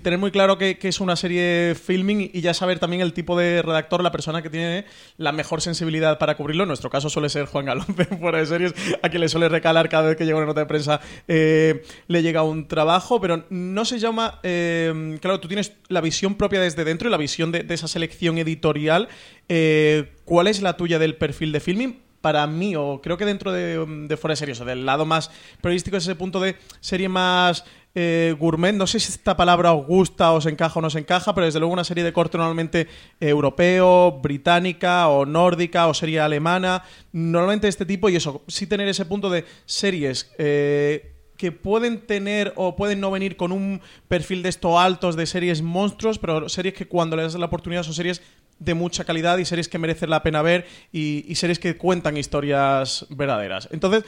tener 0.02 0.18
muy 0.18 0.30
claro 0.30 0.58
que, 0.58 0.78
es 0.80 1.00
una 1.00 1.14
serie 1.14 1.74
filming 1.74 2.30
y 2.32 2.40
ya 2.40 2.52
saber 2.52 2.78
también 2.78 3.02
el 3.02 3.12
tipo 3.12 3.38
de 3.38 3.62
redactor, 3.62 4.02
la 4.02 4.10
persona 4.10 4.42
que 4.42 4.50
tiene 4.50 4.84
la 5.18 5.32
mejor 5.32 5.60
sensibilidad 5.60 6.18
para 6.18 6.36
cubrirlo. 6.36 6.64
En 6.64 6.68
nuestro 6.68 6.90
caso 6.90 7.08
suele 7.08 7.28
ser 7.28 7.46
Juan 7.46 7.66
Galón 7.66 7.86
fuera 8.20 8.38
de 8.38 8.46
series, 8.46 8.74
a 9.02 9.08
quien 9.08 9.20
le 9.20 9.28
suele 9.28 9.48
recalar 9.48 9.88
cada 9.88 10.08
vez 10.08 10.16
que 10.16 10.24
llega 10.24 10.36
una 10.36 10.46
nota 10.46 10.60
de 10.60 10.66
prensa, 10.66 11.00
eh, 11.28 11.82
le 12.08 12.22
llega 12.22 12.42
un 12.42 12.66
trabajo, 12.66 13.20
pero 13.20 13.44
no 13.50 13.84
se 13.84 13.98
llama... 13.98 14.40
Eh, 14.42 15.18
claro, 15.20 15.38
tú 15.38 15.48
tienes 15.48 15.69
la 15.88 16.00
visión 16.00 16.34
propia 16.34 16.60
desde 16.60 16.84
dentro 16.84 17.08
y 17.08 17.10
la 17.10 17.16
visión 17.16 17.52
de, 17.52 17.64
esa 17.68 17.88
selección 17.88 18.38
editorial. 18.38 19.08
Eh, 19.48 20.12
¿Cuál 20.24 20.46
es 20.46 20.62
la 20.62 20.76
tuya 20.76 20.98
del 20.98 21.16
perfil 21.16 21.52
de 21.52 21.60
filming? 21.60 22.02
Para 22.20 22.46
mí, 22.46 22.76
o 22.76 23.00
creo 23.02 23.16
que 23.16 23.24
dentro 23.24 23.50
de, 23.50 23.84
de 24.08 24.16
fuera 24.16 24.32
de 24.32 24.36
series, 24.36 24.60
o 24.60 24.64
del 24.66 24.84
lado 24.84 25.06
más 25.06 25.30
periodístico, 25.62 25.96
es 25.96 26.04
ese 26.04 26.16
punto 26.16 26.38
de 26.38 26.56
serie 26.80 27.08
más 27.08 27.64
eh, 27.94 28.36
gourmet. 28.38 28.72
No 28.72 28.86
sé 28.86 29.00
si 29.00 29.10
esta 29.10 29.36
palabra 29.36 29.72
os 29.72 29.86
gusta, 29.86 30.32
os 30.32 30.46
encaja 30.46 30.78
o 30.78 30.82
no 30.82 30.88
os 30.88 30.94
encaja, 30.94 31.34
pero 31.34 31.46
desde 31.46 31.58
luego 31.58 31.72
una 31.72 31.84
serie 31.84 32.04
de 32.04 32.12
corte 32.12 32.38
normalmente 32.38 32.86
europeo, 33.18 34.20
británica 34.22 35.08
o 35.08 35.26
nórdica 35.26 35.88
o 35.88 35.94
serie 35.94 36.20
alemana. 36.20 36.84
Normalmente 37.12 37.68
este 37.68 37.84
tipo, 37.84 38.08
y 38.08 38.16
eso, 38.16 38.42
sí 38.46 38.66
tener 38.66 38.88
ese 38.88 39.04
punto 39.06 39.28
de 39.28 39.44
series. 39.66 40.32
Eh, 40.38 41.19
que 41.40 41.52
pueden 41.52 42.02
tener 42.02 42.52
o 42.56 42.76
pueden 42.76 43.00
no 43.00 43.10
venir 43.10 43.38
con 43.38 43.50
un 43.50 43.80
perfil 44.08 44.42
de 44.42 44.50
esto 44.50 44.78
altos 44.78 45.16
de 45.16 45.24
series 45.24 45.62
monstruos, 45.62 46.18
pero 46.18 46.50
series 46.50 46.74
que 46.74 46.86
cuando 46.86 47.16
les 47.16 47.32
das 47.32 47.40
la 47.40 47.46
oportunidad 47.46 47.82
son 47.82 47.94
series 47.94 48.20
de 48.58 48.74
mucha 48.74 49.04
calidad 49.04 49.38
y 49.38 49.46
series 49.46 49.66
que 49.66 49.78
merecen 49.78 50.10
la 50.10 50.22
pena 50.22 50.42
ver 50.42 50.66
y, 50.92 51.34
series 51.36 51.58
que 51.58 51.78
cuentan 51.78 52.18
historias 52.18 53.06
verdaderas. 53.08 53.70
Entonces, 53.72 54.04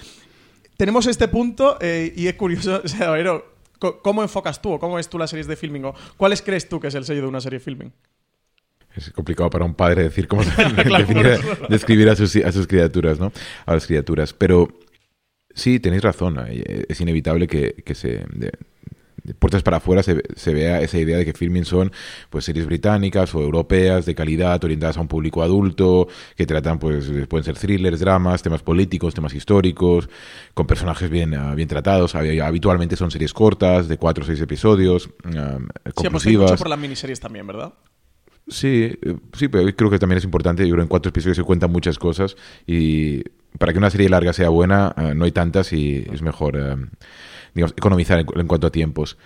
tenemos 0.77 1.07
este 1.07 1.27
punto 1.27 1.79
eh, 1.81 2.13
y 2.15 2.27
es 2.27 2.35
curioso, 2.35 2.83
¿cómo 4.03 4.23
enfocas 4.23 4.61
tú 4.61 4.73
o 4.73 4.79
cómo 4.79 4.97
ves 4.97 5.09
tú 5.09 5.19
las 5.19 5.31
series 5.31 5.47
de 5.47 5.57
filming? 5.57 5.87
O 5.87 5.95
¿Cuáles 6.19 6.43
crees 6.43 6.69
tú 6.69 6.81
que 6.81 6.89
es 6.89 6.95
el 6.95 7.07
sello 7.07 7.23
de 7.23 7.29
una 7.29 7.41
serie 7.41 7.61
de 7.61 7.65
filming? 7.65 7.93
Es 8.95 9.11
complicado 9.11 9.49
para 9.49 9.65
un 9.65 9.73
padre 9.73 10.03
decir 10.03 10.29
cómo 10.29 10.43
describir 11.71 12.11
a 12.11 12.15
sus, 12.15 12.37
a 12.37 12.53
sus 12.53 12.67
criaturas, 12.67 13.19
¿no? 13.19 13.33
A 13.65 13.73
las 13.73 13.87
criaturas. 13.87 14.35
Pero 14.35 14.69
Sí, 15.55 15.81
tenéis 15.81 16.03
razón. 16.03 16.39
Eh, 16.49 16.85
es 16.89 17.01
inevitable 17.01 17.47
que, 17.47 17.95
se... 17.95 18.25
De, 18.33 18.53
puertas 19.39 19.63
para 19.63 19.77
afuera 19.77 20.03
se, 20.03 20.21
se, 20.35 20.53
vea 20.53 20.81
esa 20.81 20.99
idea 20.99 21.17
de 21.17 21.25
que 21.25 21.33
filming 21.33 21.65
son 21.65 21.93
pues 22.29 22.45
series 22.45 22.67
británicas 22.67 23.33
o 23.37 23.41
europeas 23.41 24.05
de 24.05 24.17
calidad 24.17 24.63
orientadas 24.65 24.97
a 24.97 25.01
un 25.01 25.07
público 25.07 25.45
adulto 25.45 26.09
que 26.37 26.45
tratan 26.45 26.81
pues 26.81 27.09
pueden 27.29 27.45
ser 27.45 27.57
thrillers 27.57 28.01
dramas 28.01 28.43
temas 28.43 28.65
políticos 28.65 29.15
temas 29.15 29.33
históricos 29.33 30.09
con 30.55 30.67
personajes 30.67 31.09
bien 31.09 31.35
ah, 31.35 31.55
bien 31.55 31.69
tratados 31.69 32.17
habitualmente 32.17 32.97
son 32.97 33.13
series 33.13 33.33
cortas 33.33 33.87
de 33.87 33.97
cuatro 33.97 34.25
o 34.25 34.27
seis 34.27 34.41
episodios 34.41 35.09
um, 35.25 35.69
sí, 36.19 36.37
mucho 36.37 36.57
por 36.57 36.69
las 36.69 36.79
miniseries 36.81 37.21
también 37.21 37.47
verdad 37.47 37.73
Sí, 38.49 38.99
eh, 39.01 39.17
sí, 39.35 39.47
pero 39.47 39.65
creo 39.77 39.89
que 39.89 40.01
también 40.01 40.19
es 40.19 40.25
importante. 40.25 40.65
Yo 40.65 40.71
creo 40.71 40.79
que 40.79 40.83
en 40.83 40.89
cuatro 40.89 41.11
episodios 41.11 41.37
se 41.37 41.45
cuentan 41.45 41.71
muchas 41.71 41.97
cosas 41.97 42.37
y 42.67 43.23
para 43.59 43.73
que 43.73 43.79
una 43.79 43.91
serie 43.91 44.09
larga 44.09 44.33
sea 44.33 44.49
buena, 44.49 44.95
eh, 44.97 45.15
no 45.15 45.25
hay 45.25 45.33
tantas 45.33 45.73
y 45.73 46.07
es 46.13 46.23
mejor, 46.23 46.57
eh, 46.57 46.77
digamos, 47.55 47.75
economizar 47.77 48.19
en, 48.19 48.47
cuanto 48.47 48.67
a 48.67 48.71
tiempos. 48.71 49.19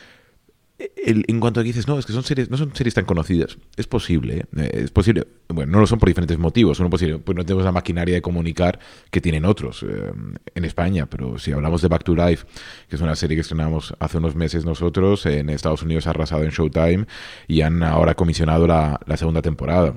en 0.78 1.40
cuanto 1.40 1.61
a 1.61 1.62
que 1.62 1.68
dices, 1.68 1.88
no, 1.88 1.99
es 1.99 2.04
que 2.04 2.12
son 2.12 2.23
series, 2.23 2.50
no 2.50 2.59
son 2.59 2.75
series 2.75 2.92
tan 2.92 3.06
conocidas, 3.06 3.56
es 3.76 3.87
posible, 3.87 4.45
¿eh? 4.56 4.71
es 4.75 4.90
posible, 4.90 5.26
bueno, 5.49 5.73
no 5.73 5.80
lo 5.80 5.87
son 5.87 5.99
por 5.99 6.09
diferentes 6.09 6.37
motivos, 6.38 6.78
uno 6.80 6.90
posible, 6.90 7.18
pues 7.18 7.35
no 7.35 7.45
tenemos 7.45 7.64
la 7.64 7.73
maquinaria 7.73 8.14
de 8.14 8.21
comunicar 8.21 8.78
que 9.11 9.23
tienen 9.23 9.47
otros 9.47 9.83
eh, 9.85 10.12
en 10.54 10.64
España, 10.66 11.06
pero 11.06 11.38
si 11.38 11.52
hablamos 11.52 11.80
de 11.80 11.88
Back 11.88 12.04
to 12.04 12.14
Life, 12.14 12.47
que 12.88 12.97
es 12.97 13.02
una 13.02 13.16
serie 13.16 13.37
que 13.37 13.40
estrenamos 13.40 13.95
hace 14.00 14.18
unos 14.18 14.35
meses 14.35 14.66
nosotros, 14.66 15.25
en 15.25 15.49
Estados 15.49 15.83
Unidos 15.83 16.06
ha 16.06 16.11
arrasado 16.11 16.42
en 16.42 16.50
Showtime 16.50 17.06
y 17.49 17.62
han 17.62 17.83
ahora 17.83 18.14
comisionado 18.14 18.66
la, 18.66 19.00
la 19.06 19.16
segunda 19.16 19.40
temporada. 19.40 19.95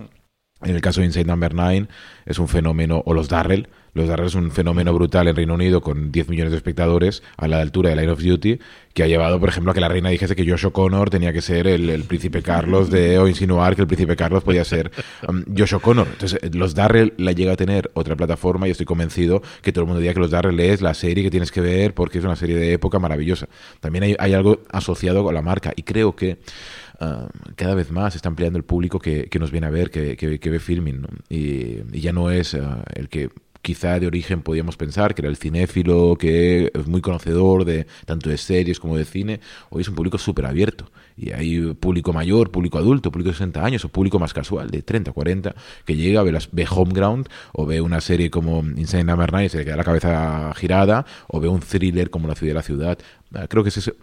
En 0.61 0.75
el 0.75 0.81
caso 0.81 1.01
de 1.01 1.07
Inside 1.07 1.25
Number 1.25 1.53
9 1.53 1.87
es 2.25 2.39
un 2.39 2.47
fenómeno, 2.47 3.01
o 3.05 3.13
los 3.13 3.29
Darrell, 3.29 3.69
los 3.93 4.07
Darrell 4.07 4.27
es 4.27 4.35
un 4.35 4.51
fenómeno 4.51 4.93
brutal 4.93 5.27
en 5.27 5.35
Reino 5.35 5.53
Unido 5.53 5.81
con 5.81 6.11
10 6.11 6.29
millones 6.29 6.51
de 6.51 6.57
espectadores 6.57 7.23
a 7.37 7.47
la 7.47 7.61
altura 7.61 7.89
de 7.89 7.95
Line 7.95 8.11
of 8.11 8.21
Duty, 8.21 8.59
que 8.93 9.03
ha 9.03 9.07
llevado, 9.07 9.39
por 9.39 9.49
ejemplo, 9.49 9.71
a 9.71 9.73
que 9.73 9.81
la 9.81 9.87
reina 9.87 10.09
dijese 10.09 10.35
que 10.35 10.49
Josh 10.49 10.65
O'Connor 10.65 11.09
tenía 11.09 11.31
que 11.31 11.41
ser 11.41 11.67
el, 11.67 12.03
príncipe 12.03 12.41
Carlos 12.41 12.89
de, 12.89 13.17
o 13.19 13.27
insinuar 13.27 13.75
que 13.75 13.81
el 13.81 13.87
príncipe 13.87 14.15
Carlos 14.15 14.43
podía 14.43 14.65
ser 14.65 14.91
um, 15.27 15.43
Josh 15.55 15.75
O'Connor. 15.75 16.07
Entonces, 16.11 16.55
los 16.55 16.75
Darrell 16.75 17.13
la 17.17 17.31
llega 17.31 17.53
a 17.53 17.55
tener 17.55 17.91
otra 17.93 18.15
plataforma 18.15 18.67
y 18.67 18.71
estoy 18.71 18.85
convencido 18.85 19.41
que 19.61 19.71
todo 19.71 19.83
el 19.83 19.87
mundo 19.87 19.99
diría 19.99 20.13
que 20.13 20.19
los 20.19 20.31
Darrell 20.31 20.59
es 20.59 20.81
la 20.81 20.93
serie 20.93 21.23
que 21.23 21.31
tienes 21.31 21.51
que 21.51 21.61
ver 21.61 21.93
porque 21.93 22.17
es 22.17 22.25
una 22.25 22.35
serie 22.35 22.55
de 22.55 22.73
época 22.73 22.99
maravillosa. 22.99 23.47
También 23.79 24.15
hay, 24.19 24.33
algo 24.33 24.61
asociado 24.71 25.23
con 25.23 25.33
la 25.33 25.41
marca 25.41 25.73
y 25.75 25.83
creo 25.83 26.15
que 26.15 26.37
Ah, 27.01 27.29
cada 27.55 27.75
vez 27.75 27.91
más 27.91 28.15
está 28.15 28.27
ampliando 28.27 28.57
el 28.57 28.65
público 28.65 28.99
que, 28.99 29.29
nos 29.39 29.51
viene 29.51 29.67
a 29.67 29.69
ver, 29.69 29.89
que, 29.89 30.39
ve 30.41 30.59
filming, 30.59 31.05
y, 31.29 31.99
ya 31.99 32.11
no 32.11 32.29
es 32.29 32.55
ah, 32.55 32.83
el 32.93 33.07
que 33.07 33.29
quizá 33.61 33.99
de 33.99 34.07
origen 34.07 34.41
podíamos 34.41 34.77
pensar 34.77 35.13
que 35.13 35.21
era 35.21 35.29
el 35.29 35.37
cinéfilo, 35.37 36.15
que 36.17 36.71
es 36.73 36.87
muy 36.87 37.01
conocedor 37.01 37.65
de 37.65 37.87
tanto 38.05 38.29
de 38.29 38.37
series 38.37 38.79
como 38.79 38.97
de 38.97 39.05
cine, 39.05 39.39
hoy 39.69 39.81
es 39.81 39.89
un 39.89 39.95
público 39.95 40.17
súper 40.17 40.45
abierto. 40.45 40.91
Y 41.17 41.31
hay 41.31 41.73
público 41.73 42.13
mayor, 42.13 42.49
público 42.49 42.77
adulto, 42.77 43.11
público 43.11 43.31
de 43.31 43.35
60 43.35 43.65
años 43.65 43.83
o 43.83 43.89
público 43.89 44.19
más 44.19 44.33
casual, 44.33 44.69
de 44.69 44.81
30, 44.81 45.11
40, 45.11 45.53
que 45.85 45.97
llega, 45.97 46.23
ve, 46.23 46.31
las, 46.31 46.49
ve 46.53 46.65
Homeground 46.69 47.27
o 47.51 47.65
ve 47.65 47.81
una 47.81 47.99
serie 47.99 48.29
como 48.29 48.59
Insane 48.61 49.03
Number 49.03 49.29
9 49.31 49.45
y 49.45 49.49
se 49.49 49.57
le 49.57 49.65
queda 49.65 49.75
la 49.75 49.83
cabeza 49.83 50.53
girada 50.55 51.05
o 51.27 51.41
ve 51.41 51.49
un 51.49 51.59
thriller 51.59 52.09
como 52.09 52.29
La 52.29 52.35
ciudad 52.35 52.51
de 52.51 52.55
la 52.55 52.63
ciudad. 52.63 52.99
Ah, 53.33 53.47
creo 53.47 53.63
que 53.63 53.69
es 53.69 53.93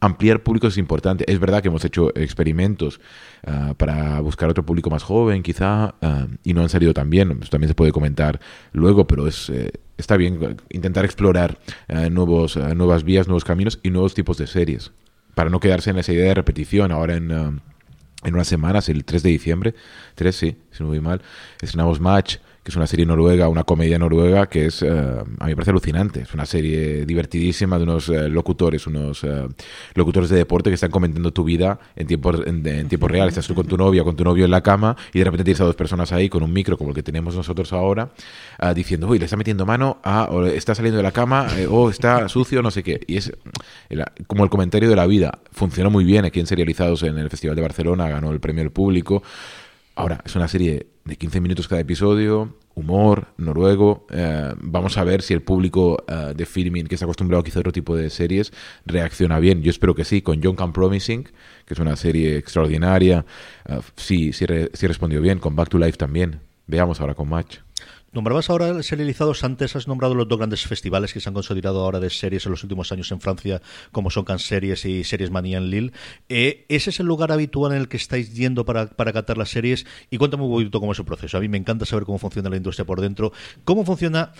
ampliar 0.00 0.42
públicos 0.42 0.74
es 0.74 0.78
importante. 0.78 1.30
Es 1.30 1.38
verdad 1.38 1.62
que 1.62 1.68
hemos 1.68 1.84
hecho 1.84 2.10
experimentos 2.16 3.00
ah, 3.46 3.74
para 3.76 4.20
buscar 4.20 4.48
otro 4.48 4.64
público 4.64 4.90
más 4.90 5.02
joven, 5.02 5.42
quizá, 5.42 5.94
ah, 6.00 6.26
y 6.42 6.54
no 6.54 6.62
han 6.62 6.68
salido 6.68 6.92
tan 6.94 7.10
bien. 7.10 7.40
también 7.50 7.68
se 7.68 7.74
puede 7.74 7.92
comentar 7.92 8.40
luego, 8.72 9.06
pero 9.06 9.28
es, 9.28 9.50
eh, 9.50 9.72
está 9.98 10.16
bien 10.16 10.56
intentar 10.70 11.04
explorar 11.04 11.58
ah, 11.88 12.08
nuevos, 12.10 12.56
nuevas 12.56 13.04
vías, 13.04 13.28
nuevos 13.28 13.44
caminos 13.44 13.78
y 13.82 13.90
nuevos 13.90 14.14
tipos 14.14 14.38
de 14.38 14.46
series. 14.46 14.92
Para 15.34 15.50
no 15.50 15.60
quedarse 15.60 15.90
en 15.90 15.98
esa 15.98 16.12
idea 16.12 16.28
de 16.28 16.34
repetición. 16.34 16.90
Ahora 16.90 17.16
en, 17.16 17.30
en 17.30 18.34
unas 18.34 18.48
semanas, 18.48 18.88
el 18.88 19.04
3 19.04 19.22
de 19.22 19.30
diciembre, 19.30 19.74
3 20.16 20.34
sí, 20.34 20.56
si 20.70 20.82
no 20.82 20.88
voy 20.88 21.00
mal, 21.00 21.22
estrenamos 21.60 22.00
Match 22.00 22.38
es 22.70 22.76
una 22.76 22.86
serie 22.86 23.04
noruega, 23.04 23.48
una 23.48 23.64
comedia 23.64 23.98
noruega 23.98 24.46
que 24.48 24.66
es, 24.66 24.82
eh, 24.82 24.88
a 24.88 25.44
mí 25.44 25.50
me 25.50 25.56
parece 25.56 25.70
alucinante. 25.70 26.22
Es 26.22 26.32
una 26.34 26.46
serie 26.46 27.04
divertidísima 27.04 27.76
de 27.76 27.82
unos 27.82 28.08
eh, 28.08 28.28
locutores, 28.28 28.86
unos 28.86 29.24
eh, 29.24 29.48
locutores 29.94 30.30
de 30.30 30.36
deporte 30.36 30.70
que 30.70 30.74
están 30.74 30.90
comentando 30.90 31.32
tu 31.32 31.44
vida 31.44 31.78
en 31.96 32.06
tiempo, 32.06 32.32
en, 32.44 32.88
tiempo 32.88 33.08
real. 33.08 33.28
Estás 33.28 33.46
tú 33.46 33.54
con 33.54 33.66
tu 33.66 33.76
novia, 33.76 34.04
con 34.04 34.14
tu 34.16 34.24
novio 34.24 34.44
en 34.44 34.52
la 34.52 34.62
cama 34.62 34.96
y 35.12 35.18
de 35.18 35.24
repente 35.24 35.44
tienes 35.44 35.60
a 35.60 35.64
dos 35.64 35.74
personas 35.74 36.12
ahí 36.12 36.28
con 36.28 36.42
un 36.42 36.52
micro 36.52 36.78
como 36.78 36.90
el 36.90 36.94
que 36.94 37.02
tenemos 37.02 37.34
nosotros 37.34 37.72
ahora, 37.72 38.10
diciendo, 38.74 39.08
uy, 39.08 39.18
le 39.18 39.24
está 39.24 39.36
metiendo 39.36 39.66
mano, 39.66 39.98
a, 40.04 40.28
o 40.30 40.46
está 40.46 40.74
saliendo 40.74 40.98
de 40.98 41.02
la 41.02 41.12
cama, 41.12 41.48
o 41.68 41.90
está 41.90 42.28
sucio, 42.28 42.62
no 42.62 42.70
sé 42.70 42.82
qué. 42.82 43.00
Y 43.06 43.16
es 43.16 43.32
como 44.26 44.44
el 44.44 44.50
comentario 44.50 44.88
de 44.88 44.96
la 44.96 45.06
vida. 45.06 45.40
Funcionó 45.50 45.90
muy 45.90 46.04
bien 46.04 46.24
aquí 46.24 46.38
en 46.40 46.46
Serializados 46.46 47.02
en 47.02 47.18
el 47.18 47.30
Festival 47.30 47.56
de 47.56 47.62
Barcelona, 47.62 48.08
ganó 48.08 48.30
el 48.30 48.40
premio 48.40 48.62
del 48.62 48.72
público. 48.72 49.22
Ahora, 50.00 50.22
es 50.24 50.34
una 50.34 50.48
serie 50.48 50.86
de 51.04 51.16
15 51.16 51.42
minutos 51.42 51.68
cada 51.68 51.82
episodio, 51.82 52.56
humor, 52.74 53.26
noruego. 53.36 54.06
Eh, 54.10 54.54
vamos 54.56 54.96
a 54.96 55.04
ver 55.04 55.20
si 55.20 55.34
el 55.34 55.42
público 55.42 56.02
eh, 56.08 56.32
de 56.34 56.46
filming, 56.46 56.86
que 56.86 56.94
está 56.94 57.04
acostumbrado 57.04 57.42
quizá 57.42 57.58
a 57.58 57.60
otro 57.60 57.72
tipo 57.72 57.94
de 57.94 58.08
series, 58.08 58.50
reacciona 58.86 59.38
bien. 59.38 59.60
Yo 59.62 59.68
espero 59.68 59.94
que 59.94 60.06
sí, 60.06 60.22
con 60.22 60.40
John 60.42 60.56
Can 60.56 60.72
Promising, 60.72 61.24
que 61.66 61.74
es 61.74 61.78
una 61.78 61.96
serie 61.96 62.38
extraordinaria. 62.38 63.26
Eh, 63.68 63.80
sí, 63.96 64.32
sí, 64.32 64.46
sí 64.72 64.86
respondió 64.86 65.20
bien, 65.20 65.38
con 65.38 65.54
Back 65.54 65.68
to 65.68 65.78
Life 65.78 65.98
también. 65.98 66.40
Veamos 66.66 66.98
ahora 67.02 67.14
con 67.14 67.28
Match. 67.28 67.58
Nombrabas 68.12 68.50
ahora 68.50 68.82
serializados, 68.82 69.44
antes 69.44 69.76
has 69.76 69.86
nombrado 69.86 70.16
los 70.16 70.26
dos 70.26 70.36
grandes 70.36 70.66
festivales 70.66 71.12
que 71.12 71.20
se 71.20 71.28
han 71.28 71.34
consolidado 71.34 71.84
ahora 71.84 72.00
de 72.00 72.10
series 72.10 72.44
en 72.44 72.50
los 72.50 72.64
últimos 72.64 72.90
años 72.90 73.12
en 73.12 73.20
Francia, 73.20 73.62
como 73.92 74.10
son 74.10 74.24
Cannes 74.24 74.46
Series 74.46 74.84
y 74.84 75.04
Series 75.04 75.30
Manía 75.30 75.58
en 75.58 75.70
Lille. 75.70 75.92
Eh, 76.28 76.66
¿Ese 76.68 76.90
es 76.90 76.98
el 76.98 77.06
lugar 77.06 77.30
habitual 77.30 77.70
en 77.70 77.78
el 77.78 77.88
que 77.88 77.96
estáis 77.96 78.34
yendo 78.34 78.64
para, 78.64 78.88
para 78.88 79.12
catar 79.12 79.38
las 79.38 79.50
series? 79.50 79.86
Y 80.10 80.18
cuéntame 80.18 80.42
un 80.42 80.50
poquito 80.50 80.80
cómo 80.80 80.90
es 80.90 80.98
el 80.98 81.04
proceso. 81.04 81.36
A 81.36 81.40
mí 81.40 81.48
me 81.48 81.56
encanta 81.56 81.86
saber 81.86 82.04
cómo 82.04 82.18
funciona 82.18 82.50
la 82.50 82.56
industria 82.56 82.84
por 82.84 83.00
dentro. 83.00 83.32
¿Cómo 83.62 83.84
funciona 83.84 84.32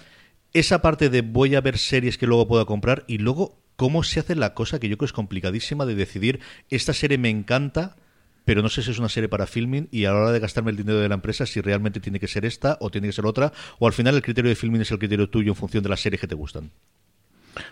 esa 0.53 0.83
parte 0.83 1.09
de 1.09 1.23
voy 1.23 1.55
a 1.55 1.61
ver 1.61 1.79
series 1.79 2.19
que 2.19 2.27
luego 2.27 2.49
pueda 2.49 2.65
comprar 2.65 3.05
y 3.07 3.19
luego 3.19 3.62
cómo 3.77 4.03
se 4.03 4.19
hace 4.19 4.35
la 4.35 4.53
cosa 4.53 4.81
que 4.81 4.89
yo 4.89 4.99
creo 4.99 5.07
es 5.07 5.12
complicadísima 5.12 5.87
de 5.87 5.95
decidir 5.95 6.41
esta 6.71 6.93
serie 6.93 7.19
me 7.19 7.31
encanta 7.31 7.95
pero 8.44 8.62
no 8.62 8.68
sé 8.68 8.82
si 8.82 8.90
es 8.90 8.99
una 8.99 9.09
serie 9.09 9.28
para 9.28 9.47
filming 9.47 9.88
y 9.90 10.04
a 10.04 10.12
la 10.12 10.18
hora 10.18 10.32
de 10.32 10.40
gastarme 10.40 10.70
el 10.70 10.76
dinero 10.76 10.99
de 10.99 11.09
la 11.09 11.14
empresa 11.14 11.47
si 11.47 11.61
realmente 11.61 12.00
tiene 12.00 12.20
que 12.20 12.28
ser 12.28 12.44
esta 12.44 12.78
o 12.80 12.90
tiene 12.90 13.09
que 13.09 13.12
ser 13.12 13.26
otra, 13.26 13.52
o 13.78 13.87
al 13.87 13.92
final 13.92 14.14
el 14.16 14.23
criterio 14.23 14.49
de 14.49 14.56
filming 14.56 14.82
es 14.82 14.90
el 14.90 14.99
criterio 14.99 15.28
tuyo 15.28 15.52
en 15.52 15.56
función 15.56 15.82
de 15.82 15.88
las 15.88 16.00
series 16.00 16.20
que 16.20 16.26
te 16.26 16.35
gustan. 16.35 16.70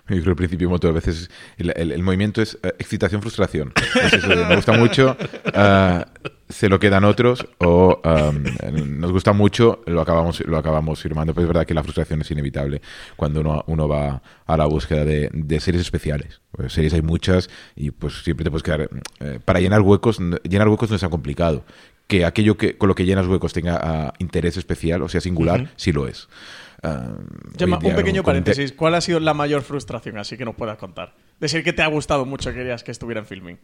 Yo 0.09 0.16
creo 0.16 0.23
que 0.23 0.30
al 0.30 0.37
principio 0.37 0.71
muchas 0.71 0.92
veces 0.92 1.30
el, 1.57 2.02
movimiento 2.02 2.42
es 2.42 2.59
eh, 2.62 2.75
excitación, 2.78 3.21
frustración. 3.21 3.73
me 4.49 4.57
gusta 4.57 4.73
mucho, 4.73 5.16
uh, 5.47 6.28
se 6.49 6.68
lo 6.68 6.78
quedan 6.78 7.04
otros, 7.04 7.47
o 7.59 8.00
um, 8.04 8.99
nos 9.00 9.12
gusta 9.12 9.33
mucho, 9.33 9.83
lo 9.87 10.00
acabamos, 10.00 10.40
lo 10.40 10.57
acabamos 10.57 11.00
firmando. 11.00 11.35
Pero 11.35 11.45
es 11.45 11.49
verdad 11.49 11.66
que 11.66 11.75
la 11.75 11.83
frustración 11.83 12.21
es 12.23 12.30
inevitable 12.30 12.80
cuando 13.16 13.40
uno, 13.40 13.64
uno 13.66 13.88
va 13.88 14.23
a 14.47 14.57
la 14.57 14.66
búsqueda 14.66 15.04
de, 15.04 15.30
de 15.33 15.61
series 15.61 15.83
especiales. 15.83 16.40
Pues 16.50 16.73
series 16.73 16.95
hay 16.95 17.02
muchas 17.02 17.50
y 17.76 17.90
pues 17.90 18.23
siempre 18.23 18.45
te 18.45 18.50
puedes 18.50 18.62
quedar... 18.62 18.88
Eh, 19.21 19.38
para 19.45 19.61
llenar 19.61 19.83
huecos, 19.83 20.18
llenar 20.49 20.68
huecos 20.68 20.90
no 20.90 20.97
es 20.97 21.00
tan 21.00 21.11
complicado. 21.11 21.64
Que 22.07 22.25
aquello 22.25 22.57
que 22.57 22.78
con 22.78 22.88
lo 22.88 22.95
que 22.95 23.04
llenas 23.04 23.26
huecos 23.26 23.52
tenga 23.52 23.78
ah, 23.83 24.14
interés 24.18 24.57
especial, 24.57 25.02
o 25.02 25.09
sea, 25.11 25.21
singular, 25.21 25.71
sí 25.76 25.92
lo 25.92 26.09
es. 26.09 26.28
Ah, 26.82 27.12
un 27.61 27.97
pequeño 27.97 28.23
paréntesis. 28.23 28.73
¿Cuál 28.73 28.94
ha 28.94 29.00
sido 29.00 29.20
la 29.20 29.35
mayor 29.35 29.62
frustración, 29.62 30.18
así 30.18 30.37
que 30.37 30.44
nos 30.44 30.54
puedas 30.54 30.78
contar? 30.78 31.14
Decir 31.40 31.64
que 31.64 31.73
te 31.73 31.82
ha 31.82 31.88
gustado 31.88 32.25
mucho, 32.25 32.52
querías 32.52 32.85
que 32.85 32.92
estuviera 32.92 33.20
en 33.20 33.26
filming. 33.26 33.58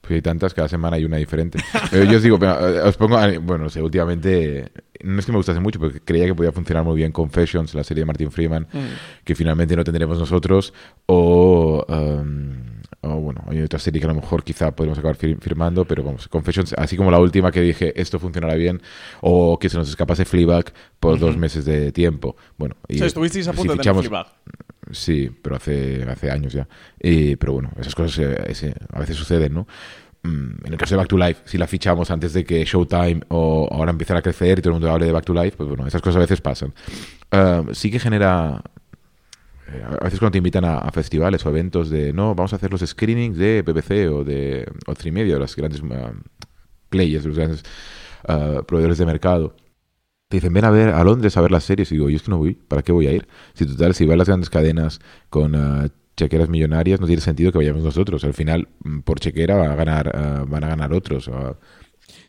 Pues 0.00 0.12
hay 0.12 0.22
tantas, 0.22 0.54
cada 0.54 0.68
semana 0.68 0.96
hay 0.96 1.04
una 1.04 1.16
diferente. 1.16 1.58
Pero 1.90 2.04
yo 2.04 2.18
os 2.18 2.22
digo, 2.22 2.38
eh, 2.42 2.80
os 2.82 2.96
pongo, 2.96 3.18
bueno, 3.40 3.64
no 3.64 3.70
sé, 3.70 3.82
últimamente, 3.82 4.70
no 5.02 5.18
es 5.18 5.26
que 5.26 5.32
me 5.32 5.38
gustase 5.38 5.60
mucho, 5.60 5.80
porque 5.80 6.00
creía 6.00 6.26
que 6.26 6.34
podía 6.34 6.52
funcionar 6.52 6.84
muy 6.84 6.96
bien 6.96 7.10
Confessions, 7.10 7.74
la 7.74 7.82
serie 7.82 8.02
de 8.02 8.06
Martin 8.06 8.30
Freeman, 8.30 8.68
mm. 8.72 9.24
que 9.24 9.34
finalmente 9.34 9.74
no 9.74 9.84
tendremos 9.84 10.18
nosotros, 10.18 10.72
o... 11.06 11.84
Um, 11.88 12.65
o 13.08 13.20
bueno, 13.20 13.42
hay 13.48 13.60
otra 13.60 13.78
serie 13.78 14.00
que 14.00 14.06
a 14.06 14.10
lo 14.10 14.14
mejor 14.14 14.42
quizá 14.42 14.74
podemos 14.74 14.98
acabar 14.98 15.16
firmando, 15.16 15.84
pero 15.84 16.02
vamos, 16.02 16.28
Confessions, 16.28 16.74
así 16.74 16.96
como 16.96 17.10
la 17.10 17.18
última 17.18 17.50
que 17.50 17.60
dije, 17.60 18.00
esto 18.00 18.18
funcionará 18.18 18.54
bien, 18.54 18.82
o 19.20 19.58
que 19.58 19.68
se 19.68 19.76
nos 19.76 19.88
escapase 19.88 20.24
Fleabag 20.24 20.72
por 21.00 21.18
dos 21.18 21.36
meses 21.36 21.64
de 21.64 21.92
tiempo. 21.92 22.36
Bueno, 22.56 22.76
y, 22.88 23.02
estuvisteis 23.02 23.48
a 23.48 23.52
punto 23.52 23.76
de 23.76 23.82
tener. 23.82 24.10
Sí, 24.92 25.30
pero 25.42 25.56
hace, 25.56 26.04
hace 26.04 26.30
años 26.30 26.52
ya. 26.52 26.68
Y, 27.00 27.36
pero 27.36 27.54
bueno, 27.54 27.70
esas 27.80 27.94
cosas 27.94 28.18
eh, 28.20 28.74
a 28.92 29.00
veces 29.00 29.16
suceden, 29.16 29.52
¿no? 29.52 29.66
Mm, 30.22 30.66
en 30.66 30.72
el 30.72 30.78
caso 30.78 30.94
de 30.94 30.98
Back 30.98 31.08
to 31.08 31.16
Life, 31.16 31.42
si 31.44 31.58
la 31.58 31.66
fichamos 31.66 32.10
antes 32.10 32.32
de 32.32 32.44
que 32.44 32.64
Showtime 32.64 33.22
o 33.28 33.68
ahora 33.70 33.90
empiezan 33.90 34.16
a 34.16 34.22
crecer 34.22 34.58
y 34.58 34.62
todo 34.62 34.70
el 34.70 34.80
mundo 34.80 34.90
hable 34.90 35.06
de 35.06 35.12
Back 35.12 35.24
to 35.24 35.34
Life, 35.34 35.56
pues 35.56 35.68
bueno, 35.68 35.86
esas 35.86 36.00
cosas 36.00 36.16
a 36.16 36.20
veces 36.20 36.40
pasan. 36.40 36.72
Ah, 37.30 37.62
sí 37.72 37.90
que 37.90 37.98
genera 37.98 38.62
eh, 39.72 39.82
a 39.84 40.04
veces 40.04 40.18
cuando 40.18 40.32
te 40.32 40.38
invitan 40.38 40.64
a, 40.64 40.90
festivales 40.92 41.44
o 41.44 41.50
eventos 41.50 41.90
de 41.90 42.12
no, 42.12 42.34
vamos 42.34 42.52
a 42.52 42.56
hacer 42.56 42.70
los 42.70 42.82
screenings 42.82 43.36
de 43.36 43.62
BBC 43.62 44.10
o 44.12 44.24
de 44.24 44.70
o 44.86 45.12
Media, 45.12 45.38
los 45.38 45.56
grandes 45.56 45.82
uh, 45.82 46.14
players, 46.88 47.24
los 47.24 47.36
grandes 47.36 47.62
uh, 48.28 48.62
proveedores 48.64 48.98
de 48.98 49.06
mercado. 49.06 49.56
Te 50.28 50.38
dicen, 50.38 50.52
ven 50.52 50.64
a 50.64 50.70
ver 50.70 50.88
a 50.90 51.04
Londres 51.04 51.36
a 51.36 51.40
ver 51.40 51.50
las 51.50 51.64
series. 51.64 51.90
Y 51.92 51.96
digo, 51.96 52.10
yo 52.10 52.16
es 52.16 52.22
que 52.22 52.30
no 52.30 52.38
voy, 52.38 52.54
¿para 52.54 52.82
qué 52.82 52.92
voy 52.92 53.06
a 53.06 53.12
ir? 53.12 53.28
Si 53.54 53.66
total, 53.66 53.94
si 53.94 54.06
van 54.06 54.18
las 54.18 54.26
grandes 54.26 54.50
cadenas 54.50 55.00
con 55.30 55.54
uh, 55.54 55.88
chequeras 56.16 56.48
millonarias, 56.48 57.00
no 57.00 57.06
tiene 57.06 57.22
sentido 57.22 57.52
que 57.52 57.58
vayamos 57.58 57.82
nosotros. 57.82 58.24
Al 58.24 58.34
final, 58.34 58.68
mm, 58.84 59.00
por 59.00 59.20
chequera 59.20 59.56
van 59.56 59.70
a 59.70 59.76
ganar, 59.76 60.46
van 60.48 60.64
a 60.64 60.68
ganar 60.68 60.92
otros. 60.92 61.30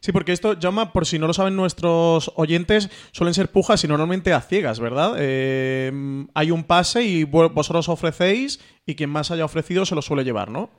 Sí, 0.07 0.13
porque 0.13 0.31
esto, 0.31 0.53
llama, 0.53 0.93
por 0.93 1.05
si 1.05 1.19
no 1.19 1.27
lo 1.27 1.33
saben 1.33 1.57
nuestros 1.57 2.31
oyentes, 2.37 2.89
suelen 3.11 3.33
ser 3.33 3.51
pujas 3.51 3.83
y 3.83 3.89
normalmente 3.89 4.31
a 4.31 4.39
ciegas, 4.39 4.79
¿verdad? 4.79 5.15
Eh, 5.17 5.91
hay 6.33 6.49
un 6.49 6.63
pase 6.63 7.03
y 7.03 7.25
vosotros 7.25 7.89
ofrecéis 7.89 8.61
y 8.85 8.95
quien 8.95 9.09
más 9.09 9.31
haya 9.31 9.43
ofrecido 9.43 9.85
se 9.85 9.95
lo 9.95 10.01
suele 10.01 10.23
llevar, 10.23 10.49
¿no? 10.49 10.69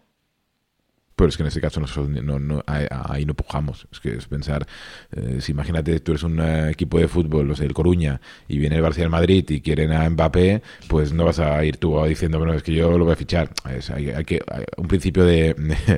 Pero 1.18 1.30
es 1.30 1.36
que 1.36 1.42
en 1.42 1.48
este 1.48 1.60
caso 1.60 1.80
no, 1.80 2.38
no, 2.38 2.62
ahí 2.66 3.24
no 3.24 3.34
pujamos. 3.34 3.88
Es 3.90 3.98
que 3.98 4.14
es 4.14 4.28
pensar, 4.28 4.68
eh, 5.10 5.38
si 5.40 5.50
imagínate, 5.50 5.98
tú 5.98 6.12
eres 6.12 6.22
un 6.22 6.38
eh, 6.38 6.70
equipo 6.70 7.00
de 7.00 7.08
fútbol, 7.08 7.48
los 7.48 7.58
el 7.58 7.74
Coruña, 7.74 8.20
y 8.46 8.58
viene 8.58 8.76
el 8.76 8.84
Barça 8.84 8.98
del 8.98 9.10
Madrid 9.10 9.44
y 9.50 9.60
quieren 9.60 9.90
a 9.90 10.08
Mbappé, 10.08 10.62
pues 10.86 11.12
no 11.12 11.24
vas 11.24 11.40
a 11.40 11.64
ir 11.64 11.78
tú 11.78 12.00
diciendo, 12.04 12.38
bueno, 12.38 12.54
es 12.54 12.62
que 12.62 12.72
yo 12.72 12.96
lo 12.96 13.04
voy 13.04 13.14
a 13.14 13.16
fichar. 13.16 13.50
hay, 13.64 14.24
que, 14.24 14.40
un 14.76 14.86
principio 14.86 15.24
de, 15.24 15.56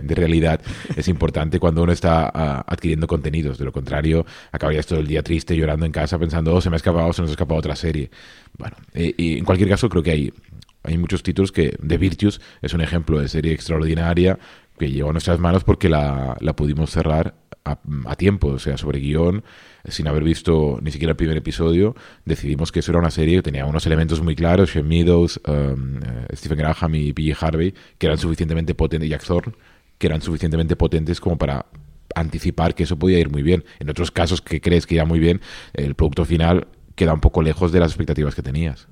realidad 0.08 0.62
es 0.96 1.06
importante 1.08 1.60
cuando 1.60 1.82
uno 1.82 1.92
está 1.92 2.30
ah, 2.32 2.64
adquiriendo 2.66 3.06
contenidos. 3.06 3.58
De 3.58 3.66
lo 3.66 3.72
contrario, 3.72 4.24
acabarías 4.52 4.86
todo 4.86 5.00
el 5.00 5.06
día 5.06 5.22
triste, 5.22 5.54
llorando 5.54 5.84
en 5.84 5.92
casa, 5.92 6.18
pensando, 6.18 6.54
oh, 6.54 6.62
se 6.62 6.70
me 6.70 6.76
ha 6.76 6.78
escapado, 6.78 7.12
se 7.12 7.20
nos 7.20 7.30
ha 7.30 7.34
escapado 7.34 7.58
otra 7.58 7.76
serie. 7.76 8.10
Bueno, 8.56 8.76
y 8.94 9.36
en 9.36 9.44
cualquier 9.44 9.68
caso, 9.68 9.90
creo 9.90 10.02
que 10.02 10.12
hay 10.12 10.32
hay 10.82 10.96
muchos 10.96 11.22
títulos 11.22 11.52
que 11.52 11.76
The 11.86 11.98
Virtues 11.98 12.40
es 12.62 12.72
un 12.72 12.80
ejemplo 12.80 13.20
de 13.20 13.28
serie 13.28 13.52
extraordinaria 13.52 14.38
que 14.80 14.90
llegó 14.90 15.10
a 15.10 15.12
nuestras 15.12 15.38
manos 15.38 15.62
porque 15.62 15.88
la, 15.88 16.36
la 16.40 16.56
pudimos 16.56 16.90
cerrar 16.90 17.34
a, 17.64 18.16
tiempo, 18.16 18.48
o 18.48 18.58
sea, 18.58 18.76
sobre 18.76 18.98
guion, 18.98 19.44
sin 19.84 20.08
haber 20.08 20.24
visto 20.24 20.78
ni 20.82 20.90
siquiera 20.90 21.10
el 21.10 21.16
primer 21.16 21.36
episodio, 21.36 21.94
decidimos 22.24 22.72
que 22.72 22.80
eso 22.80 22.90
era 22.90 22.98
una 22.98 23.10
serie 23.10 23.36
que 23.36 23.42
tenía 23.42 23.66
unos 23.66 23.86
elementos 23.86 24.22
muy 24.22 24.34
claros, 24.34 24.70
Sean 24.70 24.88
Meadows, 24.88 25.40
um, 25.46 25.98
eh, 25.98 26.26
Stephen 26.34 26.58
Graham 26.58 26.94
y 26.94 27.12
P.J. 27.12 27.46
Harvey, 27.46 27.74
que 27.98 28.06
eran 28.06 28.18
suficientemente 28.18 28.74
potentes, 28.74 29.06
y 29.06 29.10
Jack 29.10 29.24
Thorne, 29.24 29.54
que 29.98 30.06
eran 30.06 30.22
suficientemente 30.22 30.74
potentes 30.74 31.20
como 31.20 31.36
para 31.36 31.66
anticipar 32.14 32.74
que 32.74 32.84
eso 32.84 32.98
podía 32.98 33.18
ir 33.18 33.30
muy 33.30 33.42
bien. 33.42 33.64
En 33.78 33.90
otros 33.90 34.10
casos 34.10 34.40
que 34.40 34.60
crees 34.60 34.86
que 34.86 34.96
iba 34.96 35.04
muy 35.04 35.20
bien, 35.20 35.40
el 35.74 35.94
producto 35.94 36.24
final 36.24 36.66
queda 36.96 37.12
un 37.12 37.20
poco 37.20 37.42
lejos 37.42 37.70
de 37.70 37.80
las 37.80 37.92
expectativas 37.92 38.34
que 38.34 38.42
tenías 38.42 38.88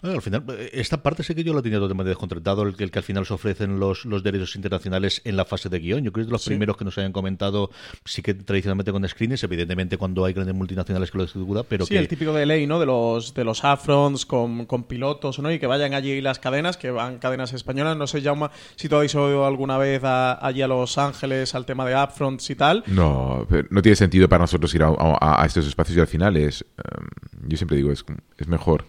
al 0.00 0.22
final, 0.22 0.44
eh, 0.50 0.70
esta 0.74 1.02
parte 1.02 1.24
sé 1.24 1.34
que 1.34 1.42
yo 1.42 1.52
lo 1.52 1.62
tenía 1.62 1.78
totalmente 1.78 2.10
descontratado, 2.10 2.62
el, 2.62 2.74
el 2.78 2.90
que 2.90 2.98
al 3.00 3.02
final 3.02 3.26
se 3.26 3.34
ofrecen 3.34 3.80
los, 3.80 4.04
los 4.04 4.22
derechos 4.22 4.54
internacionales 4.54 5.20
en 5.24 5.36
la 5.36 5.44
fase 5.44 5.68
de 5.68 5.80
guion. 5.80 6.04
Yo 6.04 6.12
creo 6.12 6.22
que 6.22 6.26
es 6.26 6.26
de 6.28 6.32
los 6.32 6.44
primeros 6.44 6.76
que 6.76 6.84
nos 6.84 6.96
hayan 6.98 7.12
comentado, 7.12 7.70
sí 8.04 8.22
que 8.22 8.34
tradicionalmente 8.34 8.92
con 8.92 9.06
screens, 9.08 9.42
evidentemente 9.42 9.96
cuando 9.98 10.24
hay 10.24 10.34
grandes 10.34 10.54
multinacionales 10.54 11.10
que 11.10 11.18
lo 11.18 11.24
distribuyen, 11.24 11.64
pero 11.68 11.84
sí, 11.84 11.96
el 11.96 12.06
típico 12.06 12.32
de 12.32 12.46
ley, 12.46 12.66
¿no? 12.66 12.78
De 12.78 12.86
los, 12.86 13.34
de 13.34 13.42
los 13.42 13.64
afrons 13.64 14.24
con, 14.24 14.66
con 14.66 14.84
pilotos, 14.84 15.40
¿no? 15.40 15.50
Y 15.50 15.58
que 15.58 15.66
vayan 15.66 15.94
allí 15.94 16.20
las 16.20 16.38
cadenas, 16.38 16.76
que 16.76 16.90
van 16.90 17.18
cadenas 17.18 17.52
españolas. 17.52 17.96
No 17.96 18.06
sé, 18.06 18.22
Jaume, 18.22 18.50
si 18.76 18.88
tú 18.88 18.96
habéis 18.96 19.14
oído 19.16 19.46
alguna 19.46 19.78
vez 19.78 20.02
allí 20.04 20.62
a 20.62 20.68
Los 20.68 20.96
Ángeles 20.98 21.54
al 21.56 21.66
tema 21.66 21.84
de 21.84 22.00
upfronts 22.00 22.50
y 22.50 22.54
tal. 22.54 22.84
No, 22.86 23.46
no 23.70 23.82
tiene 23.82 23.96
sentido 23.96 24.28
para 24.28 24.42
nosotros 24.42 24.72
ir 24.74 24.82
a, 24.84 25.44
estos 25.44 25.66
espacios 25.66 25.96
y 25.96 26.00
al 26.00 26.06
final 26.06 26.36
es, 26.36 26.64
em, 26.76 27.06
yo 27.48 27.56
siempre 27.56 27.76
digo, 27.76 27.90
es, 27.90 28.04
es 28.36 28.46
mejor 28.46 28.84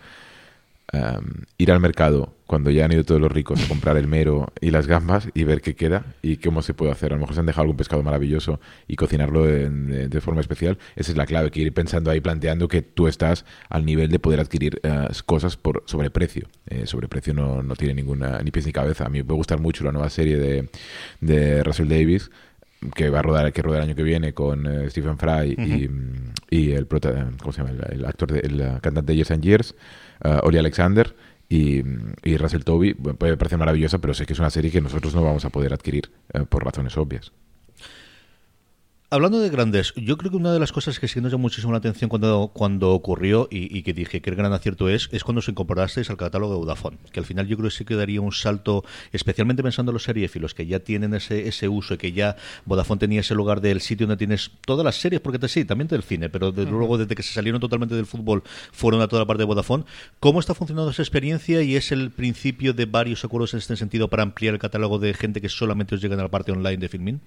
Ir 1.58 1.72
al 1.72 1.80
mercado 1.80 2.34
cuando 2.50 2.72
ya 2.72 2.86
han 2.86 2.92
ido 2.92 3.04
todos 3.04 3.22
los 3.22 3.32
ricos 3.32 3.64
a 3.64 3.68
comprar 3.68 3.96
el 3.98 4.08
mero 4.08 4.52
y 4.60 4.72
las 4.72 4.88
gambas 4.88 5.30
y 5.36 5.44
ver 5.44 5.62
qué 5.62 5.76
queda 5.76 6.16
y 6.24 6.38
cómo 6.38 6.64
se 6.64 6.74
puede 6.74 6.92
hacer. 6.92 7.12
A 7.12 7.16
lo 7.16 7.22
mejor 7.22 7.36
se 7.36 7.42
han 7.42 7.46
dejado 7.46 7.62
algún 7.62 7.78
pescado 7.78 8.02
maravilloso 8.02 8.60
y 8.88 8.96
cocinarlo 8.96 9.46
de, 9.46 10.22
forma 10.22 10.42
especial. 10.42 10.80
Esa 10.96 11.12
es 11.12 11.18
la 11.18 11.28
clave, 11.28 11.52
que 11.52 11.60
ir 11.60 11.72
pensando 11.74 12.10
ahí, 12.10 12.22
planteando 12.22 12.68
que 12.68 12.82
tú 12.82 13.08
estás 13.08 13.46
al 13.70 13.86
nivel 13.86 14.10
de 14.10 14.18
poder 14.18 14.40
adquirir 14.40 14.80
eh, 14.82 15.08
cosas 15.28 15.58
por 15.58 15.84
sobreprecio. 15.86 16.48
Eh, 16.66 16.88
sobreprecio 16.88 17.36
no, 17.36 17.62
no 17.62 17.76
tiene 17.76 17.94
ninguna 17.94 18.42
ni 18.42 18.50
pies 18.50 18.66
ni 18.66 18.72
cabeza. 18.72 19.06
A 19.06 19.10
mí 19.10 19.22
me 19.22 19.34
gustar 19.36 19.60
mucho 19.60 19.84
la 19.84 19.92
nueva 19.92 20.10
serie 20.10 20.38
de, 20.38 20.70
de 21.22 21.64
Russell 21.64 21.88
Davis 21.88 22.32
que 22.96 23.10
va 23.10 23.20
a 23.20 23.22
rodar 23.22 23.52
que 23.54 23.62
rodar 23.62 23.82
el 23.82 23.90
año 23.90 23.96
que 23.96 24.04
viene 24.04 24.34
con 24.34 24.66
eh, 24.66 24.90
Stephen 24.90 25.18
Fry 25.18 25.56
y, 25.56 25.90
y, 26.50 26.72
el 26.72 26.88
¿cómo 26.88 27.52
se 27.52 27.62
llama? 27.62 27.76
el, 27.90 28.06
actor 28.06 28.32
de, 28.32 28.40
el 28.40 28.80
cantante 28.82 29.12
de 29.12 29.16
Years 29.18 29.32
and 29.32 29.44
Years 29.44 29.76
uh, 30.24 30.40
Oli 30.44 30.58
Alexander 30.58 31.16
y, 31.48 31.84
y, 32.24 32.38
Russell 32.38 32.64
Toby. 32.64 32.94
Puede 32.94 33.38
parecer 33.38 33.58
maravillosa 33.58 34.00
pero 34.00 34.14
sé 34.14 34.26
que 34.26 34.34
es 34.34 34.40
una 34.40 34.50
serie 34.50 34.72
que 34.72 34.82
nosotros 34.82 35.16
no 35.16 35.24
vamos 35.24 35.46
a 35.46 35.50
poder 35.50 35.74
adquirir 35.74 36.12
uh, 36.34 36.46
por 36.46 36.64
razones 36.64 36.98
obvias 36.98 37.32
Hablando 39.12 39.40
de 39.40 39.50
grandes, 39.50 39.92
yo 39.96 40.20
creo 40.20 40.30
que 40.30 40.38
una 40.38 40.54
de 40.54 40.60
las 40.60 40.72
cosas 40.72 41.00
que 41.00 41.08
sí 41.08 41.20
nos 41.20 41.32
llamó 41.32 41.42
muchísimo 41.42 41.72
la 41.72 41.80
atención 41.80 42.12
cuando, 42.12 42.52
cuando 42.54 42.92
ocurrió 42.92 43.48
y, 43.50 43.82
que 43.82 43.92
dije 43.92 44.22
que 44.22 44.30
el 44.30 44.36
gran 44.36 44.54
acierto 44.54 44.88
es, 44.88 45.10
es 45.12 45.24
cuando 45.24 45.42
se 45.42 45.50
incorporasteis 45.50 46.12
al 46.12 46.18
catálogo 46.18 46.54
de 46.54 46.60
Vodafone. 46.60 47.00
Que 47.12 47.20
al 47.20 47.26
final 47.26 47.48
yo 47.48 47.58
creo 47.58 47.72
que 47.72 47.76
sí 47.76 47.86
que 47.86 47.96
daría 47.96 48.22
un 48.22 48.32
salto, 48.32 48.86
especialmente 49.12 49.64
pensando 49.64 49.90
en 49.90 49.96
los 49.96 50.04
seriefilos, 50.04 50.54
que 50.54 50.68
ya 50.68 50.82
tienen 50.82 51.16
ese, 51.16 51.48
ese 51.48 51.68
uso 51.68 51.96
y 51.96 51.98
que 51.98 52.12
ya 52.12 52.36
Vodafone 52.66 53.00
tenía 53.00 53.22
ese 53.22 53.34
lugar 53.34 53.62
del 53.62 53.82
sitio 53.82 54.06
donde 54.06 54.20
tienes 54.20 54.52
todas 54.64 54.86
las 54.86 54.98
series, 54.98 55.22
porque 55.22 55.40
te, 55.40 55.48
sí, 55.48 55.66
también 55.66 55.88
del 55.88 56.04
cine, 56.04 56.30
pero 56.30 56.52
desde 56.52 56.70
luego 56.70 57.00
desde 57.00 57.16
que 57.16 57.24
se 57.24 57.34
salieron 57.34 57.60
totalmente 57.60 57.96
del 57.96 58.06
fútbol 58.06 58.44
fueron 58.72 59.02
a 59.02 59.08
toda 59.08 59.24
la 59.24 59.26
parte 59.26 59.42
de 59.42 59.46
Vodafone. 59.46 59.86
¿Cómo 60.20 60.40
está 60.40 60.54
funcionando 60.54 60.92
esa 60.92 61.02
experiencia 61.02 61.64
y 61.64 61.76
es 61.76 61.92
el 61.92 62.12
principio 62.12 62.74
de 62.74 62.86
varios 62.86 63.26
acuerdos 63.26 63.56
en 63.56 63.58
este 63.58 63.76
sentido 63.76 64.08
para 64.08 64.22
ampliar 64.22 64.54
el 64.54 64.60
catálogo 64.60 65.00
de 65.00 65.16
gente 65.16 65.42
que 65.42 65.50
solamente 65.50 65.96
os 65.96 66.02
llegan 66.02 66.20
a 66.20 66.24
la 66.24 66.30
parte 66.30 66.52
online 66.52 66.78
de 66.78 66.90
Filmin? 66.90 67.22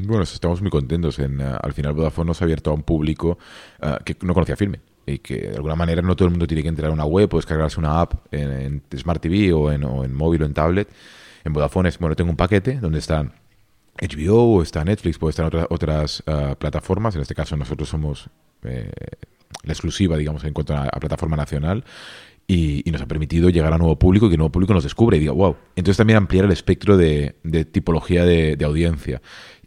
Bueno, 0.00 0.22
estamos 0.22 0.62
muy 0.62 0.70
contentos. 0.70 1.18
En, 1.18 1.40
eh, 1.40 1.44
al 1.60 1.72
final 1.72 1.92
Vodafone 1.92 2.28
nos 2.28 2.40
ha 2.40 2.44
abierto 2.44 2.70
a 2.70 2.74
un 2.74 2.82
público 2.82 3.38
eh, 3.80 3.96
que 4.04 4.16
no 4.22 4.32
conocía 4.32 4.56
Filme 4.56 4.80
y 5.06 5.18
que 5.18 5.48
de 5.48 5.56
alguna 5.56 5.74
manera 5.74 6.02
no 6.02 6.14
todo 6.14 6.26
el 6.26 6.30
mundo 6.30 6.46
tiene 6.46 6.62
que 6.62 6.68
entrar 6.68 6.90
a 6.90 6.94
una 6.94 7.04
web 7.04 7.32
o 7.32 7.36
descargarse 7.36 7.80
una 7.80 8.00
app 8.00 8.14
en, 8.30 8.82
Smart 8.96 9.20
TV 9.20 9.52
o 9.52 9.72
en, 9.72 9.82
o 9.84 10.04
en, 10.04 10.14
móvil 10.14 10.42
o 10.42 10.46
en 10.46 10.54
tablet. 10.54 10.88
En 11.44 11.52
Vodafone 11.52 11.88
es, 11.88 11.98
bueno, 11.98 12.14
tengo 12.14 12.30
un 12.30 12.36
paquete 12.36 12.78
donde 12.78 12.98
están 12.98 13.32
HBO, 14.00 14.62
está 14.62 14.84
Netflix, 14.84 15.18
puede 15.18 15.30
estar 15.30 15.46
otras, 15.46 15.66
otras 15.70 16.22
eh, 16.26 16.54
plataformas. 16.58 17.16
En 17.16 17.22
este 17.22 17.34
caso 17.34 17.56
nosotros 17.56 17.88
somos 17.88 18.28
la 18.62 19.72
exclusiva, 19.72 20.16
digamos, 20.16 20.44
en 20.44 20.52
cuanto 20.52 20.76
a, 20.76 20.88
plataforma 20.90 21.36
nacional. 21.36 21.84
Y, 22.46 22.82
nos 22.90 23.02
ha 23.02 23.06
permitido 23.06 23.50
llegar 23.50 23.72
a 23.74 23.78
nuevo 23.78 23.98
público 23.98 24.26
y 24.26 24.28
que 24.30 24.34
el 24.34 24.38
nuevo 24.38 24.52
público 24.52 24.72
nos 24.72 24.82
descubre 24.82 25.16
y 25.16 25.20
diga, 25.20 25.32
wow. 25.32 25.56
Entonces 25.76 25.98
también 25.98 26.16
ampliar 26.16 26.46
el 26.46 26.52
espectro 26.52 26.96
de, 26.96 27.34
tipología 27.70 28.24
de, 28.24 28.56
de 28.56 28.64
audiencia 28.64 29.20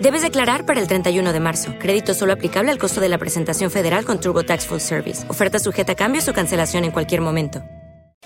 Debes 0.00 0.22
declarar 0.22 0.64
para 0.64 0.80
el 0.80 0.86
31 0.86 1.32
de 1.32 1.40
marzo. 1.40 1.74
Crédito 1.78 2.14
solo 2.14 2.32
aplicable 2.32 2.70
al 2.70 2.78
costo 2.78 3.00
de 3.00 3.08
la 3.08 3.18
presentación 3.18 3.70
federal 3.70 4.04
con 4.04 4.20
Turbo 4.20 4.44
Tax 4.44 4.66
Full 4.66 4.78
Service. 4.78 5.28
Oferta 5.28 5.58
sujeta 5.58 5.92
a 5.92 5.96
cambios 5.96 6.28
o 6.28 6.32
cancelación 6.32 6.84
en 6.84 6.92
cualquier 6.92 7.20
momento. 7.20 7.62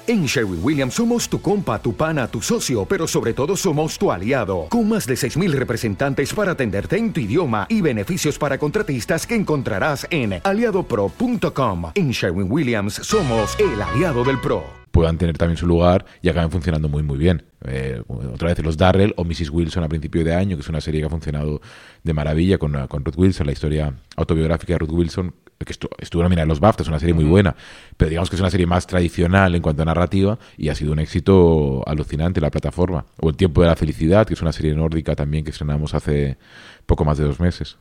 En 0.06 0.26
Sherwin 0.26 0.58
Williams 0.62 0.94
somos 0.94 1.28
tu 1.28 1.40
compa, 1.40 1.80
tu 1.80 1.94
pana, 1.94 2.26
tu 2.26 2.42
socio, 2.42 2.84
pero 2.84 3.06
sobre 3.06 3.34
todo 3.34 3.56
somos 3.56 3.96
tu 3.98 4.10
aliado. 4.10 4.66
Con 4.68 4.88
más 4.88 5.06
de 5.06 5.14
6.000 5.14 5.52
representantes 5.52 6.34
para 6.34 6.52
atenderte 6.52 6.96
en 6.96 7.12
tu 7.12 7.20
idioma 7.20 7.66
y 7.68 7.80
beneficios 7.80 8.36
para 8.36 8.58
contratistas 8.58 9.26
que 9.26 9.36
encontrarás 9.36 10.06
en 10.10 10.40
aliadopro.com. 10.42 11.92
En 11.94 12.10
Sherwin 12.10 12.50
Williams 12.50 12.94
somos 12.94 13.56
el 13.60 13.80
aliado 13.80 14.24
del 14.24 14.40
PRO 14.40 14.81
puedan 14.92 15.18
tener 15.18 15.36
también 15.36 15.56
su 15.56 15.66
lugar 15.66 16.04
y 16.20 16.28
acaben 16.28 16.50
funcionando 16.50 16.88
muy 16.88 17.02
muy 17.02 17.18
bien. 17.18 17.42
Eh, 17.64 18.02
otra 18.06 18.48
vez 18.48 18.58
los 18.62 18.76
Darrell 18.76 19.14
o 19.16 19.24
Mrs. 19.24 19.50
Wilson 19.50 19.82
a 19.82 19.88
principio 19.88 20.22
de 20.22 20.34
año, 20.34 20.56
que 20.56 20.62
es 20.62 20.68
una 20.68 20.80
serie 20.80 21.00
que 21.00 21.06
ha 21.06 21.10
funcionado 21.10 21.60
de 22.04 22.12
maravilla 22.12 22.58
con, 22.58 22.86
con 22.86 23.04
Ruth 23.04 23.16
Wilson, 23.16 23.46
la 23.46 23.52
historia 23.52 23.94
autobiográfica 24.16 24.74
de 24.74 24.78
Ruth 24.78 24.92
Wilson, 24.92 25.34
que 25.58 25.72
estuvo, 25.72 25.92
estuvo 25.98 26.22
nominada 26.22 26.42
en 26.42 26.48
los 26.48 26.60
BAFTA, 26.60 26.82
es 26.82 26.88
una 26.88 26.98
serie 26.98 27.14
muy 27.14 27.24
buena, 27.24 27.56
pero 27.96 28.10
digamos 28.10 28.28
que 28.28 28.36
es 28.36 28.40
una 28.40 28.50
serie 28.50 28.66
más 28.66 28.86
tradicional 28.86 29.54
en 29.54 29.62
cuanto 29.62 29.82
a 29.82 29.84
narrativa 29.84 30.38
y 30.56 30.68
ha 30.68 30.74
sido 30.74 30.92
un 30.92 30.98
éxito 30.98 31.82
alucinante 31.86 32.40
la 32.40 32.50
plataforma. 32.50 33.06
O 33.20 33.30
El 33.30 33.36
tiempo 33.36 33.62
de 33.62 33.68
la 33.68 33.76
felicidad, 33.76 34.26
que 34.26 34.34
es 34.34 34.42
una 34.42 34.52
serie 34.52 34.74
nórdica 34.74 35.14
también 35.16 35.44
que 35.44 35.50
estrenamos 35.50 35.94
hace 35.94 36.36
poco 36.84 37.04
más 37.04 37.16
de 37.16 37.24
dos 37.24 37.40
meses. 37.40 37.78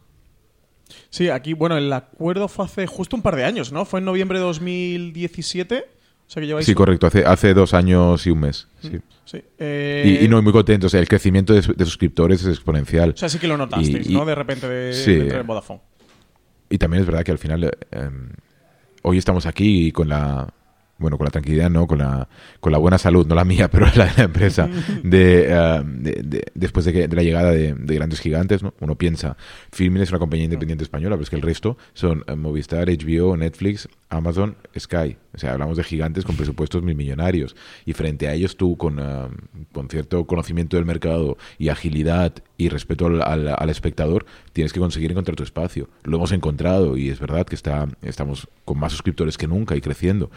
Sí, 1.10 1.30
aquí, 1.30 1.54
bueno, 1.54 1.78
el 1.78 1.92
acuerdo 1.92 2.48
fue 2.48 2.66
hace 2.66 2.88
justo 2.88 3.16
un 3.16 3.22
par 3.22 3.36
de 3.36 3.46
años, 3.46 3.72
¿no? 3.72 3.86
Fue 3.86 4.00
en 4.00 4.06
noviembre 4.06 4.40
de 4.40 4.46
2017 4.46 6.01
sí, 6.62 6.74
correcto, 6.74 7.08
hace, 7.08 7.26
hace 7.26 7.54
dos 7.54 7.74
años 7.74 8.26
y 8.26 8.32
un 8.32 8.40
mes. 8.40 8.68
Mm, 8.84 8.88
sí. 9.26 9.44
Eh, 9.60 10.20
y, 10.24 10.28
no, 10.28 10.42
muy 10.42 10.54
contento. 10.54 10.88
O 10.88 10.90
sea, 10.90 11.00
el 11.00 11.08
crecimiento 11.08 11.54
de, 11.54 11.62
suscriptores 11.62 12.42
es 12.42 12.48
exponencial. 12.48 13.12
O 13.12 13.18
sea, 13.18 13.30
sí 13.30 13.38
que 13.38 13.48
lo 13.48 13.58
notasteis, 13.58 14.10
¿no? 14.10 14.26
De 14.26 14.36
repente 14.36 14.68
de, 14.68 15.44
Vodafone. 15.44 15.82
Y 16.70 16.78
también 16.78 17.02
es 17.02 17.08
verdad 17.08 17.24
que 17.24 17.32
al 17.32 17.38
final, 17.38 17.70
em, 17.92 18.30
hoy 19.02 19.18
estamos 19.18 19.46
aquí 19.46 19.92
con 19.92 20.08
la 20.08 20.54
bueno, 21.02 21.18
con 21.18 21.26
la 21.26 21.32
tranquilidad, 21.32 21.70
no, 21.70 21.88
con 21.88 21.98
la, 21.98 22.30
con 22.60 22.72
la 22.72 22.78
buena 22.78 22.98
salud, 22.98 23.26
no 23.26 23.36
la 23.36 23.44
mía, 23.44 23.68
pero 23.72 23.88
la 23.96 24.06
de 24.06 24.14
la 24.18 24.24
empresa, 24.24 24.70
de, 25.04 25.48
eh, 25.50 26.44
después 26.54 26.86
de, 26.86 26.94
que, 26.94 27.08
de, 27.08 27.16
la 27.16 27.24
llegada 27.24 27.52
de, 27.52 27.74
grandes 27.76 28.22
gigantes, 28.22 28.64
¿no? 28.64 28.74
Uno 28.80 28.96
piensa, 28.96 29.36
Filmin 29.72 30.04
es 30.04 30.12
una 30.12 30.20
compañía 30.20 30.46
independiente 30.46 30.84
española, 30.84 31.16
pero 31.16 31.24
es 31.24 31.30
que 31.30 31.36
el 31.36 31.42
resto 31.42 31.78
son 31.94 32.24
eh, 32.28 32.36
Movistar, 32.36 32.88
HBO, 32.88 33.36
Netflix, 33.36 33.90
Amazon, 34.10 34.56
Sky. 34.78 35.18
O 35.34 35.38
sea, 35.38 35.54
hablamos 35.54 35.78
de 35.78 35.84
gigantes 35.84 36.26
con 36.26 36.36
presupuestos 36.36 36.84
mil 36.84 36.96
millonarios. 36.96 37.56
Y 37.86 37.94
frente 37.94 38.28
a 38.28 38.34
ellos 38.34 38.58
tú, 38.58 38.78
con, 38.78 39.00
ah, 39.00 39.30
con 39.72 39.90
cierto 39.90 40.26
conocimiento 40.26 40.78
del 40.78 40.86
mercado 40.86 41.38
y 41.58 41.70
agilidad 41.70 42.34
y 42.58 42.70
respeto 42.70 43.08
al, 43.08 43.22
al, 43.22 43.70
espectador, 43.70 44.26
tienes 44.54 44.74
que 44.74 44.80
conseguir 44.80 45.12
encontrar 45.12 45.36
tu 45.36 45.44
espacio. 45.44 45.90
Lo 46.04 46.18
hemos 46.18 46.32
encontrado 46.32 46.98
y 46.98 47.10
es 47.10 47.20
verdad 47.20 47.46
que 47.46 47.56
está, 47.56 47.88
estamos 48.02 48.48
con 48.66 48.80
más 48.80 48.92
suscriptores 48.92 49.38
que 49.38 49.48
nunca 49.48 49.76
y 49.76 49.82
creciendo 49.82 50.30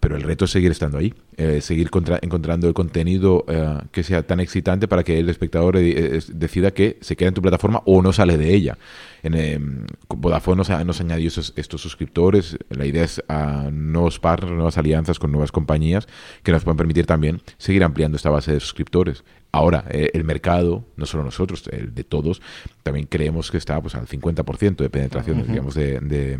pero 0.00 0.16
el 0.16 0.22
reto 0.22 0.44
es 0.44 0.50
seguir 0.50 0.70
estando 0.70 0.98
ahí, 0.98 1.14
eh, 1.36 1.60
seguir 1.60 1.90
encontrando 2.22 2.68
el 2.68 2.74
contenido 2.74 3.44
eh, 3.48 3.78
que 3.92 4.02
sea 4.02 4.26
tan 4.26 4.40
excitante 4.40 4.88
para 4.88 5.02
que 5.02 5.18
el 5.18 5.28
espectador 5.28 5.76
eh, 5.76 6.20
decida 6.32 6.70
que 6.70 6.98
se 7.00 7.16
queda 7.16 7.28
en 7.28 7.34
tu 7.34 7.42
plataforma 7.42 7.82
o 7.86 8.02
no 8.02 8.12
sale 8.12 8.36
de 8.36 8.54
ella. 8.54 8.78
En, 9.22 9.34
em, 9.34 9.86
Vodafone 10.08 10.58
nos 10.58 10.68
nos 10.86 11.00
añadido 11.00 11.42
estos 11.56 11.80
suscriptores, 11.80 12.56
la 12.68 12.86
idea 12.86 13.04
es 13.04 13.22
a 13.28 13.70
nuevos 13.72 14.18
partners, 14.26 14.54
nuevas 14.54 14.76
alianzas 14.76 15.20
con 15.20 15.30
nuevas 15.30 15.52
compañías 15.52 16.08
que 16.42 16.50
nos 16.50 16.64
pueden 16.64 16.76
permitir 16.76 17.06
también 17.06 17.40
seguir 17.58 17.84
ampliando 17.84 18.16
esta 18.16 18.28
base 18.28 18.52
de 18.52 18.58
suscriptores. 18.58 19.22
Ahora, 19.52 19.84
eh, 19.88 20.10
el 20.14 20.24
mercado, 20.24 20.84
no 20.96 21.06
solo 21.06 21.22
nosotros, 21.22 21.62
el 21.70 21.94
de 21.94 22.02
todos, 22.02 22.42
también 22.82 23.06
creemos 23.06 23.52
que 23.52 23.56
está 23.56 23.80
pues, 23.80 23.94
al 23.94 24.08
50% 24.08 24.78
de 24.78 24.90
penetración, 24.90 25.46
digamos, 25.46 25.76
de, 25.76 26.00
eh, 26.00 26.38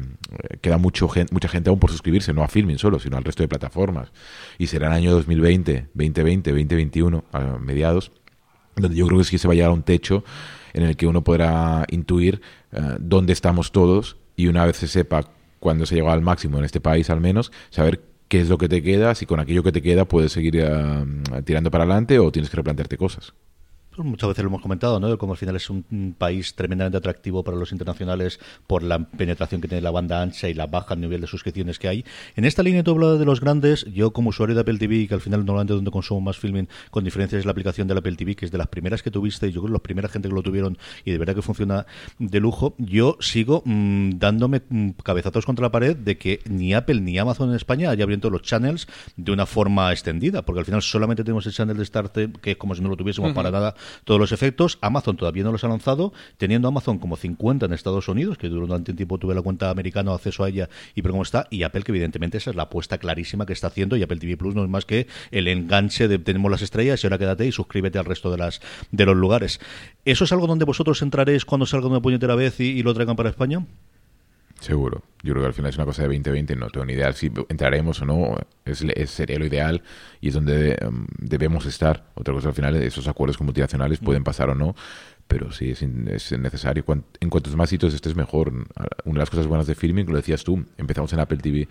queda 0.61 0.79
mucho, 0.79 1.09
mucha 1.31 1.49
gente 1.49 1.71
aún 1.71 1.79
por 1.79 1.93
suscribirse, 1.93 2.33
no 2.33 2.43
a 2.43 2.49
Filming 2.49 2.79
solo, 2.79 2.99
sino 2.99 3.17
al 3.17 3.23
resto 3.23 3.45
de 3.45 3.49
plataformas. 3.49 4.11
Y 4.59 4.67
será 4.67 4.89
el 4.89 4.95
año 4.95 5.13
2020, 5.13 5.87
2020, 5.95 6.51
2021, 6.51 7.25
a 7.33 7.41
mediados, 7.61 8.11
donde 8.75 8.97
yo 8.97 9.07
creo 9.07 9.19
que 9.19 9.25
sí 9.25 9.39
se 9.39 9.47
va 9.47 9.53
a 9.53 9.55
llegar 9.55 9.71
a 9.71 9.75
un 9.75 9.85
techo 9.85 10.25
en 10.73 10.83
el 10.83 10.97
que 10.97 11.07
uno 11.07 11.23
podrá 11.23 11.87
intuir 11.89 12.43
eh, 12.73 12.97
dónde 12.99 13.33
estamos 13.33 13.71
todos 13.71 14.17
y 14.35 14.49
una 14.49 14.67
vez 14.67 14.77
se 14.77 14.89
sepa 14.89 15.36
cuándo 15.67 15.85
se 15.85 15.97
llegó 15.97 16.13
al 16.13 16.23
máximo 16.23 16.59
en 16.59 16.65
este 16.65 16.81
país 16.81 17.11
al 17.11 17.21
menos, 17.21 17.51
saber 17.71 18.01
qué 18.29 18.41
es 18.41 18.49
lo 18.49 18.57
que 18.57 18.69
te 18.69 18.85
queda, 18.85 19.17
si 19.17 19.27
con 19.27 19.41
aquello 19.41 19.65
que 19.65 19.73
te 19.73 19.83
queda 19.83 20.05
puedes 20.05 20.31
seguir 20.31 20.59
eh, 20.59 21.05
tirando 21.45 21.73
para 21.73 21.83
adelante 21.83 22.21
o 22.21 22.31
tienes 22.31 22.51
que 22.51 22.57
replantearte 22.57 22.97
cosas. 22.97 23.35
Pues 23.97 24.07
muchas 24.07 24.29
veces 24.29 24.45
lo 24.45 24.51
hemos 24.51 24.61
comentado, 24.61 25.01
¿no? 25.01 25.09
De 25.09 25.17
cómo 25.17 25.33
al 25.33 25.39
final 25.39 25.57
es 25.57 25.71
un 25.71 26.15
país 26.19 26.55
tremendamente 26.55 26.99
atractivo 26.99 27.43
para 27.43 27.57
los 27.57 27.73
internacionales 27.73 28.39
por 28.67 28.83
la 28.83 28.99
penetración 28.99 29.63
que 29.63 29.69
tiene 29.69 29.81
la 29.81 29.91
banda 29.91 30.21
ancha 30.21 30.51
y 30.51 30.55
la 30.55 30.67
baja 30.67 30.95
nivel 30.97 31.23
de 31.23 31.27
suscripciones 31.27 31.79
que 31.79 31.89
hay. 31.89 32.05
En 32.35 32.45
esta 32.45 32.63
línea 32.63 32.85
tú 32.85 32.91
hablado 32.91 33.17
de 33.17 33.25
los 33.25 33.41
grandes, 33.41 33.87
yo 33.87 34.13
como 34.13 34.29
usuario 34.31 34.55
de 34.55 34.61
Apple 34.61 34.77
TV, 34.77 35.09
que 35.09 35.15
al 35.15 35.23
final 35.23 35.47
normalmente 35.47 35.73
donde 35.73 35.91
consumo 35.91 36.21
más 36.21 36.37
filming, 36.37 36.69
con 36.91 37.05
diferencias 37.05 37.39
es 37.39 37.47
la 37.47 37.53
aplicación 37.53 37.89
de 37.89 37.95
la 37.95 38.01
Apple 38.01 38.17
TV, 38.17 38.37
que 38.37 38.45
es 38.45 38.51
de 38.51 38.59
las 38.59 38.67
primeras 38.67 39.03
que 39.03 39.11
tuviste, 39.11 39.49
y 39.49 39.53
yo 39.53 39.63
creo 39.63 39.69
que 39.69 39.79
la 39.79 39.83
primera 39.83 40.11
gente 40.11 40.29
que 40.29 40.35
lo 40.35 40.43
tuvieron 40.43 40.77
y 41.07 41.13
de 41.13 41.17
verdad 41.17 41.35
que 41.35 41.41
funciona 41.41 41.87
de 42.19 42.39
lujo, 42.39 42.75
yo 42.77 43.17
sigo 43.21 43.63
mm, 43.65 44.19
dándome 44.19 44.61
mm, 44.69 44.91
cabezazos 45.03 45.47
contra 45.47 45.63
la 45.63 45.73
pared 45.73 45.97
de 45.97 46.19
que 46.19 46.41
ni 46.45 46.75
Apple 46.75 47.01
ni 47.01 47.19
Amazon 47.19 47.49
en 47.49 47.57
España 47.57 47.89
haya 47.89 48.05
abierto 48.05 48.29
los 48.29 48.43
channels 48.43 48.89
de 49.17 49.33
una 49.33 49.47
forma 49.47 49.91
extendida, 49.91 50.43
porque 50.43 50.59
al 50.59 50.67
final 50.67 50.83
solamente 50.83 51.25
tenemos 51.25 51.47
el 51.47 51.55
channel 51.55 51.79
de 51.79 51.85
Start, 51.87 52.15
que 52.43 52.51
es 52.51 52.57
como 52.59 52.75
si 52.75 52.83
no 52.83 52.91
lo 52.91 52.97
tuviésemos 52.99 53.33
para 53.33 53.51
nada 53.51 53.75
todos 54.05 54.21
los 54.21 54.33
efectos. 54.33 54.79
Amazon 54.81 55.17
todavía 55.17 55.45
no 55.45 55.53
los 55.53 55.65
ha 55.65 55.69
lanzado, 55.69 56.13
teniendo 56.37 56.69
Amazon 56.69 56.99
como 56.99 57.17
50 57.17 57.67
en 57.67 57.73
Estados 57.73 58.09
Unidos, 58.09 58.39
que 58.39 58.49
durante 58.49 58.91
un 58.91 58.97
tiempo 58.97 59.19
tuve 59.19 59.35
la 59.35 59.43
cuenta 59.43 59.71
americana, 59.71 60.13
acceso 60.13 60.45
a 60.45 60.49
ella 60.49 60.69
y 60.95 61.01
ver 61.01 61.13
cómo 61.13 61.23
está, 61.23 61.47
y 61.51 61.63
Apple, 61.63 61.83
que 61.83 61.93
evidentemente 61.93 62.39
esa 62.39 62.51
es 62.51 62.57
la 62.57 62.65
apuesta 62.65 62.99
clarísima 62.99 63.47
que 63.47 63.53
está 63.53 63.69
haciendo, 63.69 63.97
y 63.97 64.03
Apple 64.03 64.19
TV 64.19 64.37
Plus 64.37 64.55
no 64.55 64.63
es 64.63 64.69
más 64.69 64.85
que 64.85 65.07
el 65.31 65.49
enganche 65.49 66.09
de 66.09 66.19
tenemos 66.19 66.51
las 66.51 66.63
estrellas 66.63 67.03
y 67.03 67.07
ahora 67.07 67.19
quédate 67.19 67.47
y 67.47 67.53
suscríbete 67.53 67.99
al 67.99 68.05
resto 68.05 68.31
de 68.31 68.39
las 68.39 68.61
de 68.91 69.07
los 69.07 69.17
lugares. 69.17 69.61
¿Eso 70.05 70.25
es 70.25 70.33
algo 70.33 70.47
donde 70.47 70.65
vosotros 70.65 71.03
entraréis 71.03 71.45
cuando 71.45 71.67
salga 71.67 71.89
una 71.89 72.01
puñetera 72.01 72.35
vez 72.35 72.61
y 72.61 72.83
lo 72.83 72.95
traigan 72.95 73.17
para 73.17 73.31
España? 73.31 73.65
Seguro. 74.61 75.03
Yo 75.23 75.33
creo 75.33 75.43
que 75.43 75.49
al 75.49 75.55
final 75.55 75.71
es 75.71 75.77
una 75.77 75.85
cosa 75.85 76.03
de 76.03 76.09
2020, 76.09 76.57
no 76.57 76.71
tengo 76.71 76.87
ni 76.87 76.93
idea 76.93 77.13
si 77.13 77.31
entraremos 77.49 78.01
o 78.01 78.07
no, 78.07 78.37
es, 78.65 78.85
sería 79.11 79.39
lo 79.39 79.47
ideal 79.47 79.83
y 80.21 80.29
es 80.29 80.35
donde 80.35 80.79
em, 80.81 81.07
debemos 81.19 81.67
estar. 81.67 82.07
Otra 82.15 82.33
cosa 82.33 82.49
al 82.49 82.55
final, 82.55 82.77
esos 82.77 83.09
acuerdos 83.09 83.37
con 83.37 83.47
multinacionales 83.47 83.99
pueden 83.99 84.23
pasar 84.23 84.51
o 84.51 84.55
no, 84.55 84.77
pero 85.27 85.51
sí 85.51 85.71
es, 85.71 85.83
es 85.83 86.39
necesario. 86.39 86.85
en 87.21 87.29
cuantos 87.29 87.57
más 87.57 87.69
sitios 87.69 87.93
estés, 87.93 88.15
mejor. 88.15 88.53
Una 89.05 89.15
de 89.15 89.19
las 89.19 89.31
cosas 89.31 89.47
buenas 89.49 89.67
de 89.67 89.75
filming, 89.75 90.07
lo 90.07 90.17
decías 90.17 90.45
tú, 90.45 90.65
empezamos 90.79 91.13
en 91.13 91.21
Apple 91.21 91.39
TV, 91.39 91.69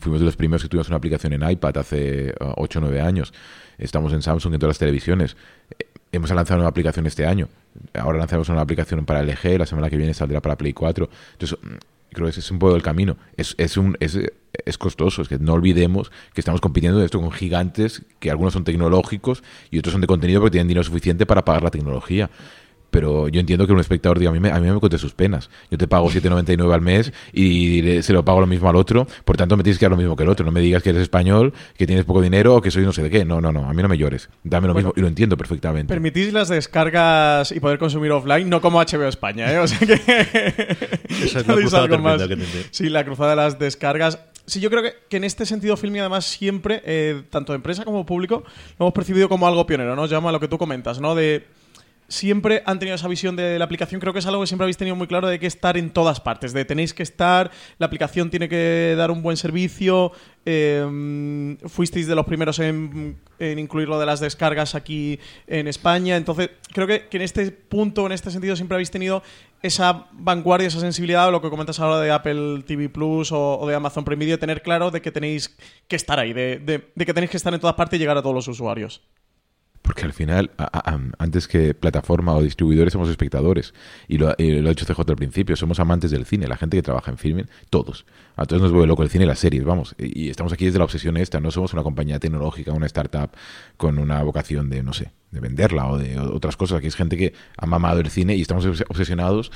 fuimos 0.00 0.20
de 0.20 0.26
los 0.26 0.36
primeros 0.36 0.62
que 0.62 0.68
tuvimos 0.68 0.88
una 0.88 0.96
aplicación 0.96 1.34
en 1.34 1.48
iPad 1.48 1.76
hace 1.76 2.34
8 2.40 2.78
o 2.78 2.82
9 2.82 3.00
años, 3.02 3.34
estamos 3.76 4.12
en 4.14 4.22
Samsung 4.22 4.54
en 4.54 4.60
todas 4.60 4.70
las 4.70 4.78
televisiones. 4.78 5.36
Hemos 6.12 6.30
lanzado 6.30 6.60
una 6.60 6.68
aplicación 6.68 7.06
este 7.06 7.26
año. 7.26 7.48
Ahora 7.92 8.16
lanzamos 8.18 8.48
una 8.48 8.62
aplicación 8.62 9.04
para 9.04 9.22
LG, 9.22 9.58
la 9.58 9.66
semana 9.66 9.90
que 9.90 9.98
viene 9.98 10.14
saldrá 10.14 10.40
para 10.40 10.56
Play 10.56 10.72
4. 10.72 11.10
Entonces, 11.32 11.58
creo 12.16 12.26
que 12.26 12.30
ese 12.30 12.40
es 12.40 12.50
un 12.50 12.58
poco 12.58 12.74
el 12.74 12.82
camino. 12.82 13.16
Es, 13.36 13.54
es, 13.58 13.76
un, 13.76 13.96
es, 14.00 14.18
es 14.64 14.78
costoso, 14.78 15.20
es 15.20 15.28
que 15.28 15.38
no 15.38 15.52
olvidemos 15.52 16.10
que 16.32 16.40
estamos 16.40 16.62
compitiendo 16.62 17.02
esto 17.04 17.20
con 17.20 17.30
gigantes 17.30 18.02
que 18.18 18.30
algunos 18.30 18.54
son 18.54 18.64
tecnológicos 18.64 19.44
y 19.70 19.78
otros 19.78 19.92
son 19.92 20.00
de 20.00 20.06
contenido 20.06 20.40
porque 20.40 20.52
tienen 20.52 20.68
dinero 20.68 20.82
suficiente 20.82 21.26
para 21.26 21.44
pagar 21.44 21.62
la 21.62 21.70
tecnología 21.70 22.30
pero 22.90 23.28
yo 23.28 23.40
entiendo 23.40 23.66
que 23.66 23.72
un 23.72 23.80
espectador 23.80 24.18
diga, 24.18 24.30
a 24.30 24.34
mí 24.34 24.40
me, 24.40 24.50
a 24.50 24.58
mí 24.60 24.70
me 24.70 24.78
cuente 24.78 24.98
sus 24.98 25.12
penas. 25.12 25.50
Yo 25.70 25.78
te 25.78 25.86
pago 25.86 26.08
7,99 26.10 26.72
al 26.72 26.80
mes 26.80 27.12
y 27.32 28.02
se 28.02 28.12
lo 28.12 28.24
pago 28.24 28.40
lo 28.40 28.46
mismo 28.46 28.68
al 28.68 28.76
otro, 28.76 29.06
por 29.24 29.36
tanto 29.36 29.56
me 29.56 29.62
tienes 29.62 29.78
que 29.78 29.84
dar 29.84 29.90
lo 29.90 29.96
mismo 29.96 30.16
que 30.16 30.22
el 30.22 30.28
otro. 30.28 30.44
No 30.44 30.52
me 30.52 30.60
digas 30.60 30.82
que 30.82 30.90
eres 30.90 31.02
español, 31.02 31.52
que 31.76 31.86
tienes 31.86 32.04
poco 32.04 32.20
dinero 32.20 32.56
o 32.56 32.60
que 32.60 32.70
soy 32.70 32.84
no 32.84 32.92
sé 32.92 33.02
de 33.02 33.10
qué. 33.10 33.24
No, 33.24 33.40
no, 33.40 33.52
no, 33.52 33.68
a 33.68 33.72
mí 33.72 33.82
no 33.82 33.88
me 33.88 33.98
llores. 33.98 34.28
Dame 34.44 34.68
lo 34.68 34.74
mismo 34.74 34.92
y 34.96 35.00
lo 35.00 35.08
entiendo 35.08 35.36
perfectamente. 35.36 35.92
Permitís 35.92 36.32
las 36.32 36.48
descargas 36.48 37.52
y 37.52 37.60
poder 37.60 37.78
consumir 37.78 38.12
offline, 38.12 38.48
no 38.48 38.60
como 38.60 38.80
HBO 38.80 39.08
España, 39.08 39.52
¿eh? 39.52 39.58
O 39.58 39.66
sea 39.66 39.78
que... 39.78 39.94
Esa 41.24 41.40
es 41.40 41.46
la 41.46 41.54
cruzada 41.56 41.88
que 41.88 42.38
Sí, 42.70 42.88
la 42.88 43.04
cruzada 43.04 43.30
de 43.30 43.36
las 43.36 43.58
descargas. 43.58 44.18
Sí, 44.46 44.60
yo 44.60 44.70
creo 44.70 44.82
que, 44.82 44.94
que, 45.08 45.16
en 45.16 45.24
este 45.24 45.44
sentido 45.44 45.76
Filmi 45.76 45.98
además 45.98 46.24
siempre, 46.24 46.82
eh, 46.84 47.22
tanto 47.30 47.52
empresa 47.52 47.84
como 47.84 48.06
público, 48.06 48.44
lo 48.78 48.86
hemos 48.86 48.94
percibido 48.94 49.28
como 49.28 49.46
algo 49.48 49.66
pionero, 49.66 49.96
¿no? 49.96 50.06
Llama 50.06 50.30
lo 50.30 50.38
que 50.38 50.46
tú 50.46 50.56
comentas, 50.56 51.00
¿no? 51.00 51.16
De 51.16 51.46
siempre 52.08 52.62
han 52.66 52.78
tenido 52.78 52.94
esa 52.94 53.08
visión 53.08 53.36
de 53.36 53.58
la 53.58 53.64
aplicación. 53.64 54.00
Creo 54.00 54.12
que 54.12 54.20
es 54.20 54.26
algo 54.26 54.40
que 54.40 54.46
siempre 54.46 54.64
habéis 54.64 54.76
tenido 54.76 54.96
muy 54.96 55.06
claro 55.06 55.28
de 55.28 55.38
que 55.38 55.46
estar 55.46 55.76
en 55.76 55.90
todas 55.90 56.20
partes, 56.20 56.52
de 56.52 56.64
tenéis 56.64 56.94
que 56.94 57.02
estar, 57.02 57.50
la 57.78 57.86
aplicación 57.86 58.30
tiene 58.30 58.48
que 58.48 58.94
dar 58.96 59.10
un 59.10 59.22
buen 59.22 59.36
servicio. 59.36 60.12
Em, 60.48 61.58
fuisteis 61.66 62.06
de 62.06 62.14
los 62.14 62.24
primeros 62.24 62.60
en, 62.60 63.18
incluir 63.40 63.88
lo 63.88 63.98
de 63.98 64.06
las 64.06 64.20
descargas 64.20 64.76
aquí 64.76 65.18
en 65.48 65.66
España. 65.66 66.16
Entonces, 66.16 66.50
creo 66.72 66.86
que, 66.86 67.08
en 67.10 67.22
este 67.22 67.50
punto, 67.50 68.06
en 68.06 68.12
este 68.12 68.30
sentido, 68.30 68.54
siempre 68.54 68.76
habéis 68.76 68.92
tenido 68.92 69.24
esa 69.60 70.06
vanguardia, 70.12 70.68
esa 70.68 70.78
sensibilidad, 70.78 71.32
lo 71.32 71.42
que 71.42 71.50
comentas 71.50 71.80
ahora 71.80 71.98
de 71.98 72.12
Apple 72.12 72.62
TV 72.64 72.88
Plus 72.88 73.32
o, 73.32 73.66
de 73.66 73.74
Amazon 73.74 74.04
Prime 74.04 74.24
Video, 74.24 74.38
tener 74.38 74.62
claro 74.62 74.92
de 74.92 75.02
que 75.02 75.10
tenéis 75.10 75.56
que 75.88 75.96
estar 75.96 76.20
ahí, 76.20 76.32
de, 76.32 76.58
de 76.58 77.06
que 77.06 77.12
tenéis 77.12 77.30
que 77.32 77.38
estar 77.38 77.52
en 77.52 77.58
todas 77.58 77.74
partes 77.74 77.96
y 77.96 78.00
llegar 78.00 78.16
a 78.16 78.22
todos 78.22 78.34
los 78.34 78.46
usuarios. 78.46 79.02
Porque 79.86 80.02
al 80.02 80.12
final, 80.12 80.50
antes 81.16 81.46
que 81.46 81.72
plataforma 81.72 82.34
o 82.34 82.42
distribuidores, 82.42 82.92
somos 82.92 83.08
espectadores. 83.08 83.72
Y 84.08 84.18
lo, 84.18 84.30
ha 84.30 84.34
dicho 84.36 84.84
CJ 84.84 84.98
al 85.08 85.16
principio, 85.16 85.54
somos 85.54 85.78
amantes 85.78 86.10
del 86.10 86.26
cine. 86.26 86.48
La 86.48 86.56
gente 86.56 86.76
que 86.76 86.82
trabaja 86.82 87.12
en 87.12 87.18
filming, 87.18 87.46
todos. 87.70 88.04
A 88.34 88.46
todos 88.46 88.60
nos 88.60 88.72
vuelve 88.72 88.88
loco 88.88 89.04
el 89.04 89.10
cine 89.10 89.24
y 89.24 89.28
las 89.28 89.38
series, 89.38 89.64
vamos. 89.64 89.94
Y 89.96 90.28
estamos 90.28 90.52
aquí 90.52 90.64
desde 90.64 90.80
la 90.80 90.86
obsesión 90.86 91.16
esta. 91.16 91.38
No 91.38 91.52
somos 91.52 91.72
una 91.72 91.84
compañía 91.84 92.18
tecnológica, 92.18 92.72
una 92.72 92.86
startup 92.86 93.30
con 93.76 93.98
una 94.00 94.20
vocación 94.24 94.70
de, 94.70 94.82
no 94.82 94.92
sé, 94.92 95.12
de 95.30 95.38
venderla 95.38 95.86
o 95.86 95.98
de 95.98 96.18
otras 96.18 96.56
cosas. 96.56 96.78
Aquí 96.78 96.88
es 96.88 96.96
gente 96.96 97.16
que 97.16 97.32
ha 97.56 97.66
mamado 97.66 98.00
el 98.00 98.10
cine 98.10 98.34
y 98.34 98.42
estamos 98.42 98.66
obsesionados 98.88 99.52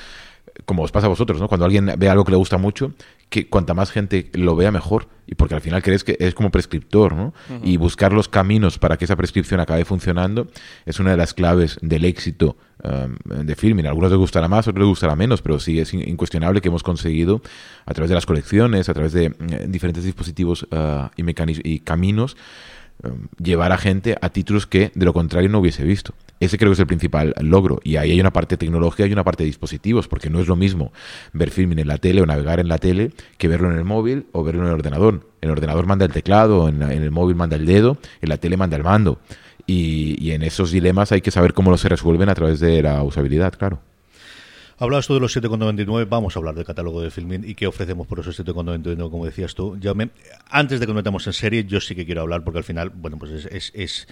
como 0.65 0.83
os 0.83 0.93
pasa 0.93 1.07
a 1.07 1.09
vosotros, 1.09 1.41
¿no? 1.41 1.49
Cuando 1.49 1.65
alguien 1.65 1.93
ve 1.99 2.09
algo 2.09 2.25
que 2.25 2.33
le 2.33 2.37
gusta 2.37 2.59
mucho, 2.59 2.93
que 3.29 3.49
cuanta 3.49 3.75
más 3.75 3.91
gente 3.91 4.31
lo 4.35 4.57
vea 4.57 4.71
mejor, 4.71 5.09
y 5.27 5.35
porque 5.35 5.55
al 5.55 5.61
final 5.61 5.83
crees 5.83 6.03
que 6.03 6.17
es 6.19 6.35
como 6.35 6.51
prescriptor, 6.51 7.15
¿no? 7.15 7.33
Y 7.63 7.77
buscar 7.77 8.13
los 8.13 8.29
caminos 8.29 8.79
para 8.79 8.97
que 8.97 9.05
esa 9.05 9.17
prescripción 9.17 9.61
acabe 9.61 9.85
funcionando 9.85 10.49
es 10.87 10.99
una 10.99 11.13
de 11.13 11.17
las 11.17 11.35
claves 11.35 11.79
del 11.83 12.05
éxito 12.05 12.57
um, 12.83 13.45
de 13.45 13.55
filming. 13.55 13.87
A 13.87 13.91
algunos 13.91 14.11
les 14.11 14.19
gustará 14.19 14.49
más, 14.49 14.67
a 14.67 14.71
otros 14.71 14.83
les 14.83 14.89
gustará 14.89 15.15
menos, 15.15 15.43
pero 15.43 15.61
sí 15.61 15.79
es 15.79 15.95
incuestionable 15.95 16.61
que 16.61 16.69
hemos 16.69 16.83
conseguido, 16.83 17.43
a 17.87 17.95
través 17.95 18.09
de 18.09 18.17
las 18.17 18.27
colecciones, 18.27 18.89
a 18.89 18.95
través 18.95 19.13
de 19.13 19.27
eh, 19.27 19.67
diferentes 19.69 20.03
dispositivos 20.03 20.65
uh, 20.73 21.09
y, 21.17 21.25
y 21.63 21.79
caminos, 21.81 22.37
um, 23.05 23.29
llevar 23.41 23.71
a 23.71 23.79
gente 23.79 24.17
a 24.21 24.31
títulos 24.31 24.67
que 24.67 24.91
de 24.95 25.05
lo 25.05 25.13
contrario 25.13 25.49
no 25.49 25.61
hubiese 25.61 25.85
visto. 25.85 26.15
Ese 26.41 26.57
creo 26.57 26.71
que 26.71 26.75
es 26.75 26.81
el 26.81 26.87
principal 26.87 27.35
logro. 27.41 27.81
Y 27.85 27.97
ahí 27.97 28.13
hay 28.13 28.21
una 28.21 28.33
parte 28.33 28.55
de 28.55 28.59
tecnología 28.59 29.07
y 29.07 29.13
una 29.13 29.25
parte 29.25 29.43
de 29.43 29.49
dispositivos, 29.49 30.09
porque 30.09 30.31
no 30.31 30.41
es 30.41 30.49
lo 30.49 30.57
mismo 30.57 30.91
ver 31.35 31.51
filming 31.51 31.79
en 31.79 31.89
la 31.89 31.99
tele 31.99 32.23
o 32.23 32.27
navegar 32.27 32.61
en 32.61 32.69
la 32.69 32.79
tele 32.79 33.13
que 33.37 33.47
verlo 33.47 33.71
en 33.71 33.77
el 33.77 33.85
móvil 33.85 34.27
o 34.33 34.43
verlo 34.43 34.63
en 34.63 34.69
el 34.69 34.75
ordenador. 34.75 35.29
El 35.43 35.51
ordenador 35.51 35.87
manda 35.87 36.07
el 36.07 36.13
teclado, 36.13 36.69
en, 36.69 36.83
el 36.83 37.11
móvil 37.11 37.37
manda 37.37 37.57
el 37.57 37.67
dedo, 37.67 37.99
en 38.23 38.31
la 38.31 38.39
tele 38.39 38.57
manda 38.57 38.77
el 38.79 38.85
mando. 38.85 39.19
Y, 39.67 40.33
en 40.33 40.43
esos 40.43 40.73
dilemas 40.73 41.13
hay 41.13 41.21
que 41.21 41.31
saber 41.31 41.53
cómo 41.53 41.71
los 41.71 41.83
se 41.83 41.89
resuelven 41.89 42.29
a 42.31 42.35
través 42.35 42.59
de 42.59 42.83
la 42.83 43.03
usabilidad, 43.03 43.53
claro. 43.53 43.81
Hablabas 44.79 45.07
tú 45.07 45.13
de 45.13 45.21
los 45.21 45.37
7,99, 45.37 46.09
vamos 46.09 46.35
a 46.35 46.39
hablar 46.39 46.55
del 46.55 46.65
catálogo 46.65 47.03
de 47.03 47.11
filming 47.11 47.45
y 47.45 47.55
qué 47.55 47.67
ofrecemos 47.67 48.07
por 48.07 48.19
esos 48.21 48.41
7,99, 48.41 49.11
como 49.11 49.27
decías 49.27 49.55
tú. 49.55 49.79
antes 50.49 50.81
de 50.81 50.87
que 50.87 50.93
nos 50.93 50.97
metamos 50.97 51.27
en 51.27 51.35
serie, 51.35 51.65
yo 51.65 51.83
sí 51.83 51.95
que 51.95 52.07
quiero 52.07 52.23
hablar 52.23 52.43
porque 52.43 52.59
al 52.59 52.65
final, 52.65 52.89
bueno, 52.89 53.19
pues 53.19 53.45
es, 53.45 54.09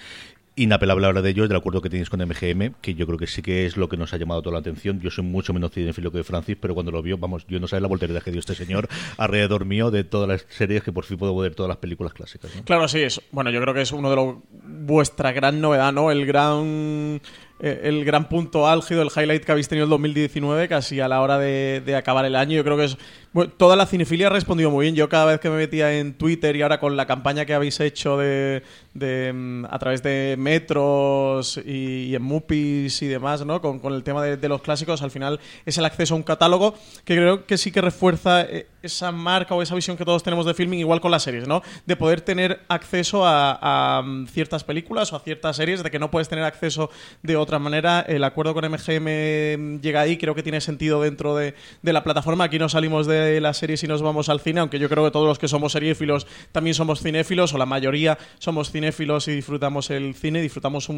inapelable 0.63 1.07
hablar 1.07 1.23
de 1.23 1.31
ello 1.31 1.45
es 1.45 1.49
del 1.49 1.59
acuerdo 1.59 1.81
que 1.81 1.91
tenéis 1.91 2.11
con 2.11 2.21
MGM, 2.21 2.75
que 2.81 2.95
yo 2.95 3.07
creo 3.07 3.19
que 3.19 3.27
sí 3.27 3.43
que 3.43 3.67
es 3.67 3.77
lo 3.77 3.89
que 3.89 3.97
nos 3.97 4.13
ha 4.13 4.17
llamado 4.17 4.43
toda 4.43 4.55
la 4.55 4.61
atención. 4.61 5.01
Yo 5.01 5.11
soy 5.11 5.25
mucho 5.25 5.53
menos 5.53 5.73
cinefilo 5.73 6.13
que 6.13 6.25
Francis, 6.25 6.57
pero 6.61 6.75
cuando 6.75 6.93
lo 6.93 7.03
vio, 7.03 7.19
vamos, 7.19 7.47
yo 7.49 7.61
no 7.61 7.69
sé 7.69 7.81
la 7.81 7.89
voltería 7.89 8.21
que 8.21 8.31
dio 8.31 8.41
este 8.41 8.55
señor 8.55 8.89
alrededor 9.17 9.65
mío 9.65 9.91
de 9.91 10.05
todas 10.05 10.29
las 10.29 10.47
series 10.49 10.83
que 10.83 10.93
por 10.93 11.05
fin 11.05 11.19
puedo 11.19 11.37
ver 11.37 11.55
todas 11.55 11.69
las 11.69 11.79
películas 11.79 12.13
clásicas. 12.13 12.51
Claro, 12.65 12.89
sí, 12.89 13.01
es, 13.01 13.21
bueno, 13.31 13.51
yo 13.51 13.61
creo 13.61 13.75
que 13.75 13.83
es 13.83 13.93
uno 13.93 14.11
de 14.11 14.17
los 14.17 14.37
vuestra 14.51 15.33
gran 15.33 15.61
novedad, 15.61 15.93
¿no? 15.93 16.11
El 16.11 16.27
gran 16.27 17.21
eh, 17.61 17.81
el 17.85 18.05
gran 18.05 18.29
punto 18.29 18.69
álgido, 18.69 19.03
el 19.03 19.11
highlight 19.15 19.45
que 19.45 19.51
habéis 19.51 19.69
tenido 19.69 19.85
el 19.85 19.91
2019, 19.91 20.69
casi 20.69 21.01
a 21.01 21.09
la 21.09 21.21
hora 21.21 21.39
de, 21.39 21.83
de 21.85 21.97
acabar 21.97 22.25
el 22.25 22.37
año. 22.37 22.57
Yo 22.57 22.65
creo 22.65 22.77
que 22.77 22.85
es 22.85 22.99
toda 23.47 23.77
la 23.77 23.87
cinefilia 23.87 24.27
ha 24.27 24.31
respondido 24.31 24.71
muy 24.71 24.87
bien. 24.87 24.95
Yo 24.95 25.09
cada 25.09 25.27
vez 25.27 25.41
que 25.41 25.51
me 25.51 25.57
metía 25.57 25.99
en 25.99 26.15
Twitter 26.15 26.57
y 26.57 26.63
ahora 26.63 26.81
con 26.81 26.97
la 26.97 27.07
campaña 27.07 27.45
que 27.45 27.55
habéis 27.55 27.79
hecho 27.81 28.17
de, 28.17 28.63
mm, 28.95 29.65
a 29.67 29.79
través 29.79 30.03
de 30.03 30.37
metros 30.39 31.61
y, 31.65 32.15
en 32.15 32.23
Mupis 32.23 33.03
y 33.03 33.07
demás, 33.07 33.45
¿no? 33.45 33.61
Con, 33.61 33.81
el 33.93 34.03
tema 34.03 34.23
de, 34.25 34.49
los 34.49 34.63
clásicos, 34.63 35.03
al 35.03 35.11
final 35.11 35.41
es 35.67 35.79
el 35.79 35.85
acceso 35.85 36.15
a 36.15 36.17
un 36.17 36.23
catálogo 36.23 36.75
que 37.05 37.17
creo 37.17 37.47
que 37.47 37.59
sí 37.59 37.71
que 37.71 37.81
refuerza 37.81 38.43
eh, 38.43 38.67
esa 38.83 39.13
marca 39.13 39.55
o 39.55 39.63
esa 39.63 39.75
visión 39.75 39.97
que 39.97 40.05
todos 40.05 40.23
tenemos 40.23 40.47
de 40.47 40.55
filming, 40.55 40.81
igual 40.81 41.01
con 41.01 41.11
las 41.11 41.23
series, 41.23 41.47
¿no? 41.47 41.63
De 41.87 41.97
poder 41.97 42.21
tener 42.23 42.61
acceso 42.69 43.23
a, 43.25 44.03
mm, 44.05 44.27
ciertas 44.27 44.65
películas 44.65 45.13
o 45.13 45.17
a 45.17 45.21
ciertas 45.21 45.57
series, 45.57 45.83
de 45.83 45.91
que 45.91 45.99
no 45.99 46.11
puedes 46.11 46.29
tener 46.29 46.45
acceso 46.45 46.91
de 47.23 47.37
otra 47.37 47.59
manera. 47.59 48.01
El 48.01 48.25
acuerdo 48.25 48.55
con 48.55 48.65
MGM 48.65 49.81
llega 49.81 50.01
ahí, 50.01 50.17
creo 50.17 50.35
que 50.35 50.43
tiene 50.43 50.61
sentido 50.61 51.03
dentro 51.03 51.37
de, 51.37 51.55
de 51.83 51.93
la 51.93 52.03
plataforma. 52.03 52.45
Aquí 52.45 52.59
no 52.59 52.69
salimos 52.69 53.07
de 53.07 53.28
las 53.41 53.59
series 53.59 53.83
y 53.85 53.87
nos 53.87 54.03
vamos 54.03 54.29
al 54.29 54.41
cine, 54.41 54.61
aunque 54.61 54.79
yo 54.79 54.89
creo 54.89 55.05
que 55.05 55.11
todos 55.11 55.27
los 55.27 55.39
que 55.39 55.49
somos 55.49 55.73
seriéfilos 55.73 56.27
también 56.53 56.75
somos 56.75 57.01
cinéfilos, 57.01 57.55
o 57.55 57.59
la 57.59 57.67
mayoría 57.67 58.19
somos 58.39 58.71
cinéfilos 58.71 59.29
y 59.29 59.33
disfrutamos 59.33 59.91
el 59.91 60.15
cine, 60.15 60.41
disfrutamos 60.43 60.89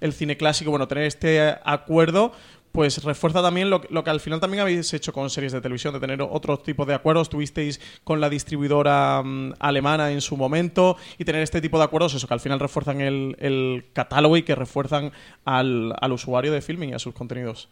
el 0.00 0.12
cine 0.12 0.36
clásico. 0.36 0.70
Bueno, 0.70 0.88
tener 0.88 1.04
este 1.04 1.56
acuerdo 1.64 2.32
pues 2.72 3.02
refuerza 3.02 3.42
también 3.42 3.70
lo, 3.70 3.80
que 3.80 4.10
al 4.10 4.20
final 4.20 4.40
también 4.40 4.60
habéis 4.60 4.92
hecho 4.92 5.12
con 5.12 5.30
series 5.30 5.52
de 5.52 5.60
televisión, 5.60 5.94
de 5.94 6.00
tener 6.00 6.20
otro 6.22 6.58
tipo 6.58 6.84
de 6.84 6.94
acuerdos. 6.94 7.28
Tuvisteis 7.28 7.80
con 8.04 8.20
la 8.20 8.28
distribuidora 8.28 9.22
mm, 9.24 9.54
alemana 9.58 10.10
en 10.10 10.20
su 10.20 10.36
momento 10.36 10.96
y 11.16 11.24
tener 11.24 11.42
este 11.42 11.60
tipo 11.60 11.78
de 11.78 11.84
acuerdos, 11.84 12.14
eso, 12.14 12.26
que 12.28 12.34
al 12.34 12.40
final 12.40 12.60
refuerzan 12.60 13.00
el, 13.00 13.86
catálogo 13.92 14.36
y 14.36 14.42
que 14.42 14.54
refuerzan 14.54 15.12
al, 15.44 15.94
al 16.00 16.12
usuario 16.12 16.52
de 16.52 16.60
filming 16.60 16.90
y 16.90 16.94
a 16.94 16.98
sus 16.98 17.14
contenidos. 17.14 17.68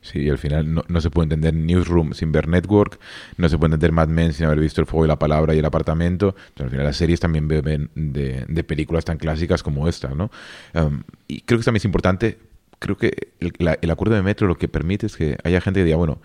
Sí, 0.00 0.28
al 0.28 0.38
final 0.38 0.82
no, 0.86 1.00
se 1.00 1.10
puede 1.10 1.24
entender 1.24 1.54
Newsroom 1.54 2.12
sin 2.12 2.32
ver 2.32 2.48
Network, 2.48 2.98
no 3.36 3.48
se 3.48 3.58
puede 3.58 3.74
entender 3.74 3.92
Mad 3.92 4.08
Men 4.08 4.32
sin 4.32 4.46
haber 4.46 4.60
visto 4.60 4.80
El 4.80 4.86
Fuego 4.86 5.04
y 5.04 5.08
la 5.08 5.18
Palabra 5.18 5.54
y 5.54 5.58
El 5.58 5.64
Apartamento. 5.64 6.34
al 6.58 6.70
final 6.70 6.84
las 6.84 6.96
series 6.96 7.20
también 7.20 7.48
beben 7.48 7.90
de, 7.94 8.64
películas 8.64 9.04
tan 9.04 9.18
clásicas 9.18 9.62
como 9.62 9.88
esta, 9.88 10.08
¿no? 10.08 10.30
Um, 10.74 11.02
y 11.28 11.40
creo 11.42 11.58
que 11.58 11.64
también 11.64 11.80
es 11.80 11.84
importante, 11.84 12.38
creo 12.78 12.96
que 12.96 13.32
el, 13.40 13.52
el, 13.80 13.90
acuerdo 13.90 14.14
de 14.14 14.22
Metro 14.22 14.46
lo 14.46 14.56
que 14.56 14.68
permite 14.68 15.06
es 15.06 15.16
que 15.16 15.38
haya 15.44 15.60
gente 15.60 15.80
que 15.80 15.84
diga, 15.84 15.96
bueno, 15.96 16.20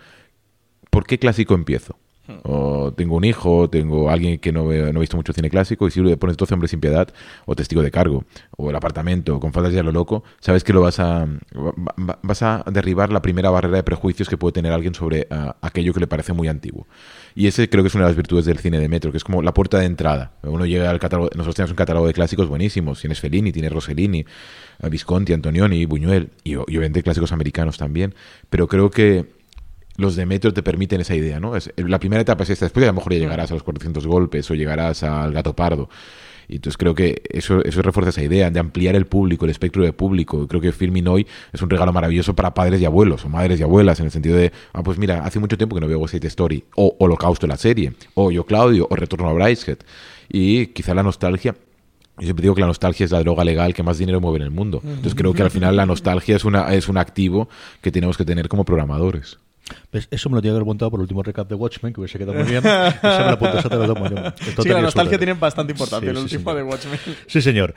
¿por 0.90 1.06
qué 1.06 1.18
clásico 1.18 1.54
empiezo? 1.54 1.98
O 2.44 2.92
tengo 2.96 3.16
un 3.16 3.24
hijo, 3.24 3.68
tengo 3.68 4.08
alguien 4.08 4.38
que 4.38 4.52
no, 4.52 4.64
no 4.64 4.70
he 4.70 5.00
visto 5.00 5.16
mucho 5.16 5.32
cine 5.32 5.50
clásico, 5.50 5.88
y 5.88 5.90
si 5.90 6.00
le 6.00 6.16
pones 6.16 6.36
12 6.36 6.54
hombres 6.54 6.70
sin 6.70 6.80
piedad, 6.80 7.08
o 7.46 7.56
testigo 7.56 7.82
de 7.82 7.90
cargo, 7.90 8.24
o 8.56 8.70
el 8.70 8.76
apartamento, 8.76 9.40
con 9.40 9.52
faltas 9.52 9.72
de 9.72 9.82
lo 9.82 9.90
loco, 9.90 10.22
sabes 10.40 10.62
que 10.62 10.72
lo 10.72 10.82
vas 10.82 11.00
a, 11.00 11.26
vas 12.22 12.42
a 12.42 12.64
derribar 12.70 13.12
la 13.12 13.22
primera 13.22 13.50
barrera 13.50 13.76
de 13.76 13.82
prejuicios 13.82 14.28
que 14.28 14.36
puede 14.36 14.52
tener 14.52 14.72
alguien 14.72 14.94
sobre 14.94 15.26
ah, 15.30 15.56
aquello 15.60 15.92
que 15.92 16.00
le 16.00 16.06
parece 16.06 16.32
muy 16.32 16.46
antiguo. 16.46 16.86
Y 17.34 17.48
ese 17.48 17.68
creo 17.68 17.82
que 17.82 17.88
es 17.88 17.94
una 17.94 18.04
de 18.04 18.10
las 18.10 18.16
virtudes 18.16 18.44
del 18.44 18.58
cine 18.58 18.78
de 18.78 18.88
Metro, 18.88 19.10
que 19.10 19.16
es 19.16 19.24
como 19.24 19.42
la 19.42 19.52
puerta 19.52 19.78
de 19.78 19.86
entrada. 19.86 20.32
Uno 20.42 20.64
llega 20.64 20.90
al 20.90 21.00
catálogo, 21.00 21.30
nosotros 21.34 21.56
tenemos 21.56 21.70
un 21.72 21.76
catálogo 21.76 22.06
de 22.06 22.12
clásicos 22.12 22.48
buenísimos. 22.48 23.00
Tienes 23.00 23.20
Fellini, 23.20 23.50
tienes 23.52 23.72
Rossellini, 23.72 24.24
Visconti, 24.90 25.32
Antonioni, 25.32 25.86
Buñuel, 25.86 26.30
y, 26.44 26.52
y 26.52 26.56
obviamente 26.56 27.02
clásicos 27.02 27.32
americanos 27.32 27.78
también. 27.78 28.14
Pero 28.48 28.68
creo 28.68 28.90
que 28.90 29.41
los 29.96 30.16
de 30.16 30.26
Metro 30.26 30.52
te 30.52 30.62
permiten 30.62 31.00
esa 31.00 31.14
idea, 31.14 31.40
¿no? 31.40 31.56
Es, 31.56 31.72
la 31.76 31.98
primera 31.98 32.22
etapa 32.22 32.44
es 32.44 32.50
esta, 32.50 32.66
después 32.66 32.84
a 32.84 32.88
lo 32.88 32.94
mejor 32.94 33.12
ya 33.12 33.18
llegarás 33.18 33.50
a 33.50 33.54
los 33.54 33.62
400 33.62 34.06
golpes 34.06 34.50
o 34.50 34.54
llegarás 34.54 35.02
al 35.02 35.32
gato 35.32 35.54
pardo. 35.54 35.88
Y 36.48 36.56
entonces 36.56 36.76
creo 36.76 36.94
que 36.94 37.22
eso, 37.30 37.64
eso 37.64 37.82
refuerza 37.82 38.10
esa 38.10 38.22
idea 38.22 38.50
de 38.50 38.60
ampliar 38.60 38.94
el 38.94 39.06
público, 39.06 39.44
el 39.44 39.50
espectro 39.50 39.84
de 39.84 39.92
público. 39.92 40.46
Creo 40.48 40.60
que 40.60 40.72
Filming 40.72 41.08
hoy 41.08 41.26
es 41.52 41.62
un 41.62 41.70
regalo 41.70 41.92
maravilloso 41.92 42.34
para 42.34 42.52
padres 42.52 42.80
y 42.80 42.84
abuelos, 42.84 43.24
o 43.24 43.28
madres 43.28 43.60
y 43.60 43.62
abuelas, 43.62 44.00
en 44.00 44.06
el 44.06 44.12
sentido 44.12 44.36
de, 44.36 44.52
ah, 44.72 44.82
pues 44.82 44.98
mira, 44.98 45.24
hace 45.24 45.38
mucho 45.38 45.56
tiempo 45.56 45.76
que 45.76 45.80
no 45.80 45.88
veo 45.88 45.98
West 45.98 46.22
Story, 46.24 46.64
o 46.76 46.96
Holocausto 46.98 47.46
la 47.46 47.56
serie, 47.56 47.94
o 48.14 48.30
Yo 48.30 48.44
Claudio, 48.44 48.86
o 48.90 48.96
Retorno 48.96 49.28
a 49.28 49.32
Brideshead. 49.32 49.78
Y 50.28 50.66
quizá 50.68 50.94
la 50.94 51.02
nostalgia 51.02 51.54
yo 52.18 52.26
siempre 52.26 52.42
digo 52.42 52.54
que 52.54 52.60
la 52.60 52.66
nostalgia 52.66 53.04
es 53.04 53.10
la 53.10 53.20
droga 53.20 53.42
legal 53.42 53.72
que 53.72 53.82
más 53.82 53.96
dinero 53.96 54.20
mueve 54.20 54.36
en 54.36 54.42
el 54.42 54.50
mundo. 54.50 54.82
Entonces 54.84 55.14
creo 55.14 55.32
que 55.32 55.42
al 55.42 55.50
final 55.50 55.76
la 55.76 55.86
nostalgia 55.86 56.36
es, 56.36 56.44
una, 56.44 56.72
es 56.74 56.88
un 56.88 56.98
activo 56.98 57.48
que 57.80 57.90
tenemos 57.90 58.18
que 58.18 58.24
tener 58.24 58.48
como 58.48 58.64
programadores. 58.64 59.38
Eso 60.10 60.30
me 60.30 60.36
lo 60.36 60.42
tenía 60.42 60.52
que 60.52 60.56
haber 60.56 60.66
montado 60.66 60.90
por 60.90 60.98
el 60.98 61.02
último 61.02 61.22
recap 61.22 61.48
de 61.48 61.54
Watchmen, 61.54 61.92
que 61.92 62.00
hubiese 62.00 62.18
quedado 62.18 62.34
muy 62.34 62.44
bien. 62.44 62.58
Esa 62.66 63.00
me 63.02 63.26
la 63.26 63.32
apunto, 63.32 63.58
esa 63.58 63.68
te 63.68 63.76
lo 63.76 64.62
Sí, 64.62 64.68
la 64.68 64.80
nostalgia 64.80 65.18
tiene 65.18 65.34
bastante 65.34 65.72
importante 65.72 66.06
en 66.06 66.16
el 66.16 66.22
último 66.22 66.54
de 66.54 66.62
Watchmen. 66.62 66.98
Sí, 67.26 67.42
señor. 67.42 67.74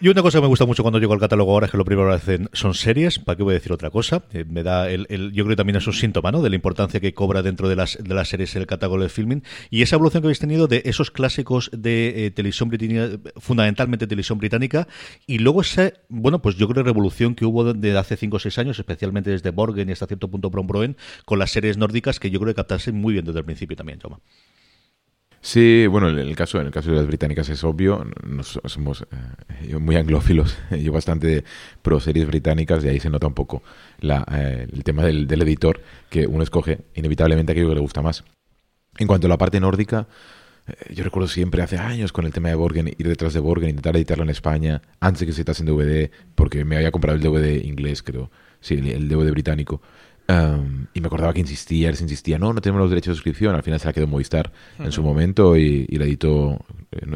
Y 0.00 0.06
una 0.06 0.22
cosa 0.22 0.38
que 0.38 0.42
me 0.42 0.48
gusta 0.48 0.64
mucho 0.64 0.82
cuando 0.82 1.00
llego 1.00 1.12
al 1.12 1.18
catálogo 1.18 1.50
ahora 1.50 1.66
es 1.66 1.72
que 1.72 1.76
lo 1.76 1.84
primero 1.84 2.08
que 2.10 2.14
hacen 2.14 2.48
son 2.52 2.72
series. 2.74 3.18
¿Para 3.18 3.34
qué 3.34 3.42
voy 3.42 3.52
a 3.52 3.54
decir 3.54 3.72
otra 3.72 3.90
cosa? 3.90 4.22
Eh, 4.32 4.44
me 4.48 4.62
da 4.62 4.88
el, 4.88 5.08
yo 5.32 5.42
creo 5.42 5.48
que 5.48 5.56
también 5.56 5.74
es 5.74 5.88
un 5.88 5.92
síntoma 5.92 6.30
¿no? 6.30 6.40
de 6.40 6.50
la 6.50 6.54
importancia 6.54 7.00
que 7.00 7.12
cobra 7.14 7.42
dentro 7.42 7.68
de 7.68 7.74
las, 7.74 7.98
de 8.00 8.14
las 8.14 8.28
series 8.28 8.54
el 8.54 8.68
catálogo 8.68 9.02
de 9.02 9.08
filming. 9.08 9.42
Y 9.70 9.82
esa 9.82 9.96
evolución 9.96 10.22
que 10.22 10.28
habéis 10.28 10.38
tenido 10.38 10.68
de 10.68 10.82
esos 10.84 11.10
clásicos 11.10 11.68
de 11.76 12.26
eh, 12.26 12.30
televisión 12.30 12.68
británica, 12.68 13.18
fundamentalmente 13.38 14.06
televisión 14.06 14.38
británica, 14.38 14.86
y 15.26 15.38
luego 15.38 15.62
esa, 15.62 15.92
bueno, 16.08 16.40
pues 16.42 16.54
yo 16.54 16.68
creo 16.68 16.84
revolución 16.84 17.34
que 17.34 17.44
hubo 17.44 17.74
desde 17.74 17.98
hace 17.98 18.16
5 18.16 18.36
o 18.36 18.38
6 18.38 18.56
años, 18.58 18.78
especialmente 18.78 19.30
desde 19.30 19.50
Borgen 19.50 19.88
y 19.88 19.92
hasta 19.92 20.06
cierto 20.06 20.28
punto 20.28 20.48
Brombroen, 20.48 20.96
con 21.24 21.40
las 21.40 21.50
series 21.50 21.76
nórdicas 21.76 22.20
que 22.20 22.30
yo 22.30 22.38
creo 22.38 22.52
que 22.52 22.56
captarse 22.56 22.92
muy 22.92 23.14
bien 23.14 23.24
desde 23.24 23.40
el 23.40 23.44
principio 23.44 23.76
también, 23.76 23.98
Toma. 23.98 24.20
Sí, 25.40 25.86
bueno, 25.86 26.08
en 26.08 26.18
el 26.18 26.34
caso, 26.34 26.60
en 26.60 26.66
el 26.66 26.72
caso 26.72 26.90
de 26.90 26.96
las 26.96 27.06
británicas 27.06 27.48
es 27.48 27.62
obvio, 27.62 28.04
somos 28.64 29.06
eh, 29.60 29.76
muy 29.78 29.96
anglófilos, 29.96 30.58
yo 30.70 30.92
bastante 30.92 31.44
pro 31.80 32.00
series 32.00 32.26
británicas 32.26 32.84
y 32.84 32.88
ahí 32.88 33.00
se 33.00 33.08
nota 33.08 33.28
un 33.28 33.34
poco 33.34 33.62
la, 34.00 34.26
eh, 34.32 34.66
el 34.70 34.82
tema 34.82 35.04
del, 35.04 35.30
editor, 35.30 35.80
que 36.10 36.26
uno 36.26 36.42
escoge 36.42 36.80
inevitablemente 36.94 37.52
aquello 37.52 37.68
que 37.68 37.76
le 37.76 37.80
gusta 37.80 38.02
más. 38.02 38.24
En 38.98 39.06
cuanto 39.06 39.28
a 39.28 39.30
la 39.30 39.38
parte 39.38 39.60
nórdica, 39.60 40.08
eh, 40.66 40.92
yo 40.94 41.04
recuerdo 41.04 41.28
siempre 41.28 41.62
hace 41.62 41.78
años 41.78 42.12
con 42.12 42.26
el 42.26 42.32
tema 42.32 42.48
de 42.48 42.56
Borgen, 42.56 42.88
ir 42.88 43.08
detrás 43.08 43.32
de 43.32 43.40
Borgen, 43.40 43.70
intentar 43.70 43.96
editarlo 43.96 44.24
en 44.24 44.30
España, 44.30 44.82
antes 44.98 45.20
de 45.20 45.26
que 45.26 45.32
se 45.32 45.42
editase 45.42 45.62
en 45.62 45.68
DVD, 45.68 46.10
porque 46.34 46.64
me 46.64 46.76
había 46.76 46.90
comprado 46.90 47.16
el 47.16 47.22
DVD 47.22 47.64
inglés, 47.64 48.02
creo, 48.02 48.32
sí, 48.60 48.74
el 48.74 49.08
DVD 49.08 49.30
británico 49.30 49.80
y 50.28 51.00
me 51.00 51.06
acordaba 51.06 51.32
que 51.32 51.40
insistía, 51.40 51.88
él 51.88 51.96
insistía, 51.98 52.38
no, 52.38 52.52
no 52.52 52.60
tenemos 52.60 52.80
los 52.80 52.90
derechos 52.90 53.12
de 53.12 53.14
suscripción. 53.14 53.54
Al 53.54 53.62
final 53.62 53.80
se 53.80 53.86
la 53.86 53.92
quedó 53.92 54.06
Movistar 54.06 54.52
en 54.78 54.92
su 54.92 55.02
momento 55.02 55.56
y, 55.56 55.86
y 55.88 55.96
la 55.96 56.04
editó. 56.04 56.58
Eh, 56.90 57.06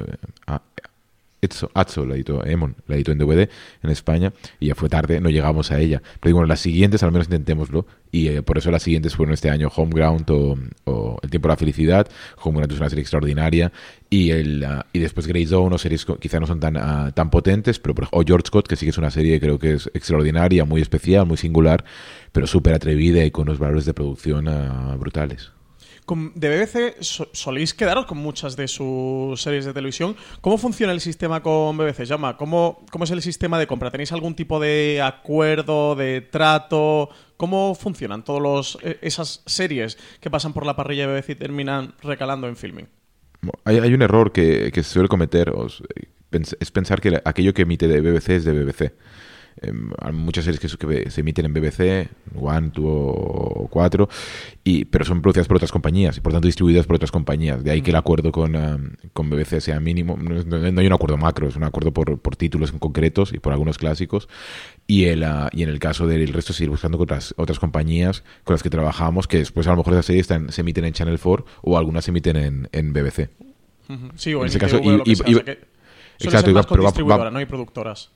ah, 1.43 1.81
Atso, 1.81 2.07
la 2.07 2.15
editó 2.15 2.45
Emon, 2.45 2.77
la 2.87 2.95
editó 2.95 3.13
en 3.13 3.19
DVD 3.19 3.49
en 3.83 3.91
España 3.91 4.33
y 4.61 4.69
ya 4.69 4.75
fue 4.75 4.89
tarde, 4.89 5.21
no 5.21 5.29
llegamos 5.29 5.73
a 5.73 5.81
ella. 5.81 6.01
Pero 6.21 6.29
digo, 6.29 6.39
bueno, 6.39 6.49
las 6.49 6.61
siguientes 6.61 7.03
al 7.03 7.13
menos 7.13 7.27
intentémoslo 7.27 7.87
y 8.13 8.29
eh, 8.29 8.43
por 8.43 8.59
eso 8.59 8.71
las 8.71 8.83
siguientes 8.83 9.17
fueron 9.17 9.35
este 9.35 9.51
año 9.51 9.69
Homeground 9.75 10.31
o, 10.31 11.19
El 11.23 11.31
tiempo 11.31 11.49
de 11.49 11.53
la 11.53 11.57
felicidad. 11.57 12.09
Homeground 12.43 12.73
es 12.73 12.79
una 12.79 12.89
serie 12.89 13.03
extraordinaria 13.03 13.73
y 14.09 14.31
el 14.31 14.65
uh, 14.65 14.83
y 14.93 14.99
después 14.99 15.27
Grey 15.27 15.47
Zone 15.47 15.75
o 15.75 15.79
series 15.79 16.07
quizá 16.21 16.39
no 16.39 16.47
son 16.47 16.61
tan, 16.61 16.77
uh, 16.77 17.13
tan 17.13 17.31
potentes, 17.31 17.79
pero 17.79 17.95
o 18.11 18.23
George 18.25 18.47
Scott, 18.49 18.69
que 18.69 18.77
sí 18.77 18.87
que 18.87 18.91
es 18.91 18.99
una 18.99 19.11
serie 19.11 19.41
creo 19.41 19.59
que 19.59 19.75
es 19.75 19.91
extraordinaria, 19.95 20.65
muy 20.65 20.81
especial, 20.81 21.27
muy 21.27 21.37
singular, 21.37 21.85
pero 22.33 22.47
súper 22.47 22.75
atrevida 22.75 23.25
y 23.25 23.31
con 23.31 23.49
unos 23.49 23.59
valores 23.59 23.85
de 23.85 23.95
producción 23.95 24.49
uh, 24.49 24.99
brutales 24.99 25.52
de 26.35 26.49
BBC 26.49 27.03
soléis 27.33 27.75
quedaros 27.75 28.07
con 28.07 28.19
muchas 28.19 28.57
de 28.57 28.69
sus 28.69 29.41
series 29.41 29.65
de 29.65 29.73
televisión. 29.73 30.17
¿Cómo 30.41 30.59
funciona 30.59 30.93
el 30.93 31.01
sistema 31.01 31.43
con 31.43 31.77
BBC? 31.77 32.05
Llama, 32.05 32.37
¿cómo, 32.37 32.85
¿cómo 32.91 33.05
es 33.05 33.11
el 33.13 33.23
sistema 33.23 33.59
de 33.59 33.67
compra? 33.67 33.91
¿Tenéis 33.91 34.13
algún 34.13 34.35
tipo 34.35 34.61
de 34.61 35.01
acuerdo, 35.03 35.95
de 35.95 36.21
trato? 36.21 37.09
¿Cómo 37.37 37.75
funcionan 37.75 38.25
todas 38.25 38.77
e, 38.83 38.99
esas 39.01 39.43
series 39.47 39.97
que 40.21 40.31
pasan 40.31 40.53
por 40.53 40.67
la 40.67 40.77
parrilla 40.77 41.07
de 41.07 41.15
BBC 41.15 41.31
y 41.31 41.35
terminan 41.37 41.95
recalando 42.03 42.49
en 42.49 42.57
filming? 42.57 42.89
Hay, 43.65 43.79
hay 43.79 43.95
un 43.95 44.03
error 44.03 44.33
que, 44.33 44.71
que, 44.73 44.83
se 44.83 44.91
suele 44.91 45.09
cometer, 45.09 45.53
es 46.33 46.71
pensar 46.71 47.01
que 47.01 47.21
aquello 47.25 47.55
que 47.55 47.63
emite 47.63 47.89
de 47.89 48.01
BBC 48.01 48.31
es 48.31 48.45
de 48.45 48.53
BBC. 48.53 48.93
Em, 49.61 49.91
hay 50.01 50.13
muchas 50.13 50.45
series 50.45 50.77
que, 50.77 51.11
se 51.11 51.21
emiten 51.21 51.47
en 51.47 51.53
BBC, 51.53 52.09
One, 52.35 52.71
Two 52.71 52.87
o 52.87 53.69
Cuatro, 53.71 54.09
y, 54.65 54.85
pero 54.87 55.05
son 55.05 55.21
producidas 55.21 55.47
por 55.47 55.57
otras 55.57 55.73
compañías 55.73 56.17
y 56.17 56.21
por 56.21 56.33
tanto 56.33 56.47
distribuidas 56.47 56.87
por 56.87 56.97
otras 56.97 57.11
compañías. 57.11 57.63
De 57.63 57.71
ahí 57.71 57.83
que 57.83 57.91
el 57.91 57.97
acuerdo 57.97 58.33
con, 58.33 58.57
um, 58.57 58.91
con 59.13 59.31
BBC 59.31 59.61
sea 59.61 59.81
mínimo. 59.81 60.17
No, 60.17 60.57
hay 60.81 60.87
un 60.87 60.93
acuerdo 60.93 61.17
macro, 61.17 61.49
es 61.49 61.57
un 61.57 61.65
acuerdo 61.65 61.93
por, 61.93 62.19
por 62.19 62.37
títulos 62.37 62.73
en 62.73 62.79
concretos 62.79 63.33
y 63.33 63.39
por 63.39 63.53
algunos 63.53 63.79
clásicos. 63.79 64.29
Y, 64.87 65.05
el, 65.05 65.23
uh, 65.23 65.49
y 65.53 65.63
en 65.63 65.69
el 65.69 65.79
caso 65.79 66.07
del 66.07 66.33
resto, 66.33 66.53
seguir 66.53 66.71
buscando 66.71 66.99
con 66.99 67.05
otras, 67.05 67.35
otras 67.37 67.59
compañías 67.59 68.25
con 68.45 68.55
las 68.55 68.63
que 68.63 68.71
trabajamos, 68.71 69.29
que 69.29 69.39
después 69.39 69.67
a 69.67 69.71
lo 69.71 69.79
mejor 69.79 69.95
esas 69.95 70.07
series 70.07 70.25
están, 70.25 70.51
se 70.51 70.63
emiten 70.63 70.85
en 70.85 70.93
Channel 70.93 71.19
4 71.19 71.45
o 71.63 71.79
algunas 71.79 72.05
se 72.05 72.11
emiten 72.11 72.37
en, 72.37 72.69
en 72.73 72.93
BBC. 72.93 73.31
Sí, 74.17 74.33
o 74.35 74.41
en, 74.41 74.47
ese 74.47 74.59
caso. 74.59 74.81
Y, 74.83 75.13
y, 75.13 75.37
exacto, 76.19 76.53
más 76.53 76.67
con 76.67 76.81
distribuidora, 76.81 77.31
no 77.31 77.39
hay 77.39 77.47
productoras. 77.47 78.11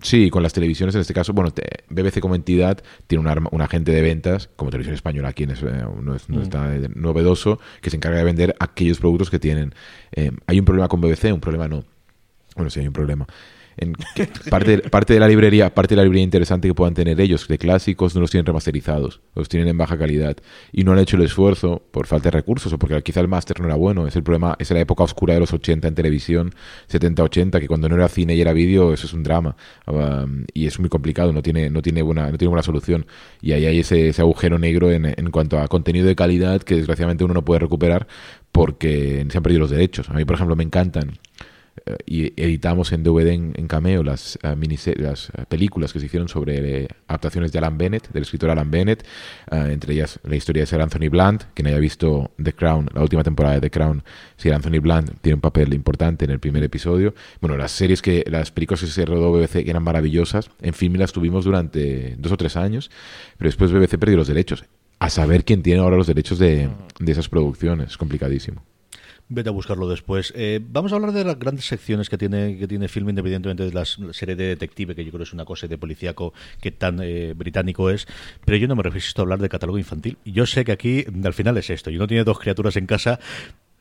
Sí, 0.00 0.28
con 0.28 0.42
las 0.42 0.52
televisiones 0.52 0.94
en 0.94 1.00
este 1.00 1.14
caso, 1.14 1.32
bueno, 1.32 1.52
BBC 1.88 2.20
como 2.20 2.34
entidad 2.34 2.82
tiene 3.06 3.26
un, 3.26 3.48
un 3.50 3.62
agente 3.62 3.92
de 3.92 4.02
ventas, 4.02 4.50
como 4.56 4.70
televisión 4.70 4.94
española 4.94 5.28
aquí 5.28 5.44
es, 5.44 5.62
no, 5.62 6.14
es, 6.14 6.28
no 6.28 6.40
mm. 6.40 6.42
está 6.42 6.78
novedoso, 6.94 7.58
que 7.80 7.90
se 7.90 7.96
encarga 7.96 8.18
de 8.18 8.24
vender 8.24 8.54
aquellos 8.58 8.98
productos 8.98 9.30
que 9.30 9.38
tienen. 9.38 9.74
Eh, 10.12 10.32
¿Hay 10.46 10.58
un 10.58 10.64
problema 10.64 10.88
con 10.88 11.00
BBC? 11.00 11.32
Un 11.32 11.40
problema 11.40 11.68
no. 11.68 11.84
Bueno, 12.54 12.70
sí 12.70 12.80
hay 12.80 12.86
un 12.86 12.92
problema 12.92 13.26
en 13.76 13.94
parte, 14.50 14.78
parte 14.78 15.14
de 15.14 15.20
la 15.20 15.28
librería 15.28 15.74
parte 15.74 15.94
de 15.94 15.96
la 15.96 16.02
librería 16.04 16.24
interesante 16.24 16.68
que 16.68 16.74
puedan 16.74 16.94
tener 16.94 17.20
ellos 17.20 17.46
de 17.48 17.58
clásicos 17.58 18.14
no 18.14 18.20
los 18.20 18.30
tienen 18.30 18.46
remasterizados 18.46 19.20
los 19.34 19.48
tienen 19.48 19.68
en 19.68 19.78
baja 19.78 19.98
calidad. 19.98 20.36
Y 20.72 20.84
no 20.84 20.92
han 20.92 20.98
hecho 20.98 21.16
el 21.16 21.22
esfuerzo 21.22 21.82
por 21.90 22.06
falta 22.06 22.30
de 22.30 22.32
recursos 22.32 22.72
o 22.72 22.78
porque 22.78 23.00
quizá 23.02 23.20
el 23.20 23.28
máster 23.28 23.60
no 23.60 23.66
era 23.66 23.74
bueno. 23.74 24.06
Es 24.06 24.16
el 24.16 24.22
problema 24.22 24.56
es 24.58 24.70
la 24.70 24.80
época 24.80 25.04
oscura 25.04 25.34
de 25.34 25.40
los 25.40 25.52
80 25.52 25.88
en 25.88 25.94
televisión 25.94 26.54
70-80 26.90 27.60
que 27.60 27.68
cuando 27.68 27.88
no 27.88 27.96
era 27.96 28.08
cine 28.08 28.34
y 28.34 28.40
era 28.40 28.52
vídeo 28.52 28.92
eso 28.92 29.06
es 29.06 29.12
un 29.12 29.22
drama. 29.22 29.56
Um, 29.86 30.44
y 30.52 30.66
es 30.66 30.78
muy 30.78 30.88
complicado 30.88 31.32
no 31.32 31.42
tiene 31.42 31.70
no 31.70 31.82
tiene 31.82 32.02
buena 32.02 32.30
no 32.30 32.38
tiene 32.38 32.48
buena 32.50 32.62
solución. 32.62 33.06
Y 33.40 33.52
ahí 33.52 33.66
hay 33.66 33.80
ese, 33.80 34.08
ese 34.08 34.22
agujero 34.22 34.58
negro 34.58 34.90
en, 34.90 35.06
en 35.06 35.30
cuanto 35.30 35.58
a 35.58 35.68
contenido 35.68 36.06
de 36.06 36.16
calidad 36.16 36.62
que 36.62 36.76
desgraciadamente 36.76 37.24
uno 37.24 37.34
no 37.34 37.44
puede 37.44 37.60
recuperar 37.60 38.06
porque 38.52 39.26
se 39.28 39.36
han 39.36 39.42
perdido 39.42 39.60
los 39.60 39.70
derechos. 39.70 40.08
A 40.10 40.14
mí 40.14 40.24
por 40.24 40.36
ejemplo 40.36 40.56
me 40.56 40.64
encantan 40.64 41.18
y 42.06 42.40
editamos 42.40 42.92
en 42.92 43.02
DVD 43.02 43.28
en, 43.32 43.66
Cameo 43.68 44.02
las, 44.02 44.38
uh, 44.42 44.56
las 44.96 45.30
eh, 45.30 45.44
películas 45.48 45.92
que 45.92 46.00
se 46.00 46.06
hicieron 46.06 46.28
sobre 46.28 46.88
adaptaciones 47.08 47.52
de 47.52 47.58
Alan 47.58 47.76
Bennett, 47.76 48.10
del 48.10 48.22
escritor 48.22 48.50
Alan 48.50 48.70
Bennett, 48.70 49.04
entre 49.50 49.94
ellas 49.94 50.18
la 50.24 50.36
historia 50.36 50.62
de 50.62 50.66
Sir 50.66 50.80
Anthony 50.80 51.08
Blunt, 51.10 51.44
quien 51.54 51.66
haya 51.66 51.78
visto 51.78 52.30
The 52.42 52.52
Crown, 52.52 52.88
la 52.94 53.02
última 53.02 53.22
temporada 53.22 53.56
de 53.56 53.60
The 53.62 53.70
Crown, 53.70 54.02
Sir 54.36 54.54
Anthony 54.54 54.80
Blunt 54.80 55.10
tiene 55.20 55.34
un 55.34 55.40
papel 55.40 55.74
importante 55.74 56.24
en 56.24 56.30
el 56.30 56.40
primer 56.40 56.62
episodio. 56.62 57.14
Bueno, 57.40 57.56
las 57.56 57.72
series 57.72 58.02
que, 58.02 58.24
las 58.28 58.50
películas 58.50 58.80
que 58.80 58.86
se 58.86 59.04
rodó 59.04 59.32
BBC 59.32 59.68
eran 59.68 59.82
maravillosas, 59.82 60.50
en 60.62 60.74
film 60.74 60.94
las 60.94 61.12
tuvimos 61.12 61.44
durante 61.44 62.16
dos 62.18 62.32
o 62.32 62.36
tres 62.36 62.56
años, 62.56 62.90
pero 63.36 63.48
después 63.48 63.72
BBC 63.72 63.98
perdió 63.98 64.16
los 64.16 64.28
derechos. 64.28 64.64
A 65.00 65.10
saber 65.10 65.44
quién 65.44 65.62
tiene 65.62 65.80
ahora 65.80 65.96
los 65.96 66.06
derechos 66.06 66.38
de, 66.38 66.70
de 66.98 67.12
esas 67.12 67.28
producciones, 67.28 67.90
es 67.90 67.98
complicadísimo. 67.98 68.62
Vete 69.34 69.48
a 69.48 69.52
buscarlo 69.52 69.88
después. 69.88 70.32
Eh, 70.36 70.60
vamos 70.62 70.92
a 70.92 70.94
hablar 70.94 71.10
de 71.10 71.24
las 71.24 71.38
grandes 71.38 71.64
secciones 71.64 72.08
que 72.08 72.16
tiene 72.16 72.56
que 72.56 72.68
tiene 72.68 72.86
film, 72.86 73.08
independientemente 73.08 73.64
de 73.64 73.72
la 73.72 73.84
serie 73.84 74.36
de 74.36 74.46
detective, 74.48 74.94
que 74.94 75.04
yo 75.04 75.10
creo 75.10 75.24
es 75.24 75.32
una 75.32 75.44
cosa 75.44 75.66
de 75.66 75.76
policíaco 75.76 76.32
que 76.60 76.70
tan 76.70 77.00
eh, 77.02 77.34
británico 77.34 77.90
es. 77.90 78.06
Pero 78.44 78.56
yo 78.58 78.68
no 78.68 78.76
me 78.76 78.84
resisto 78.84 79.20
a 79.20 79.24
hablar 79.24 79.40
de 79.40 79.48
catálogo 79.48 79.78
infantil. 79.78 80.18
Yo 80.24 80.46
sé 80.46 80.64
que 80.64 80.70
aquí, 80.70 81.04
al 81.24 81.34
final 81.34 81.56
es 81.58 81.68
esto. 81.68 81.90
Yo 81.90 81.98
no 81.98 82.06
tiene 82.06 82.22
dos 82.22 82.38
criaturas 82.38 82.76
en 82.76 82.86
casa, 82.86 83.18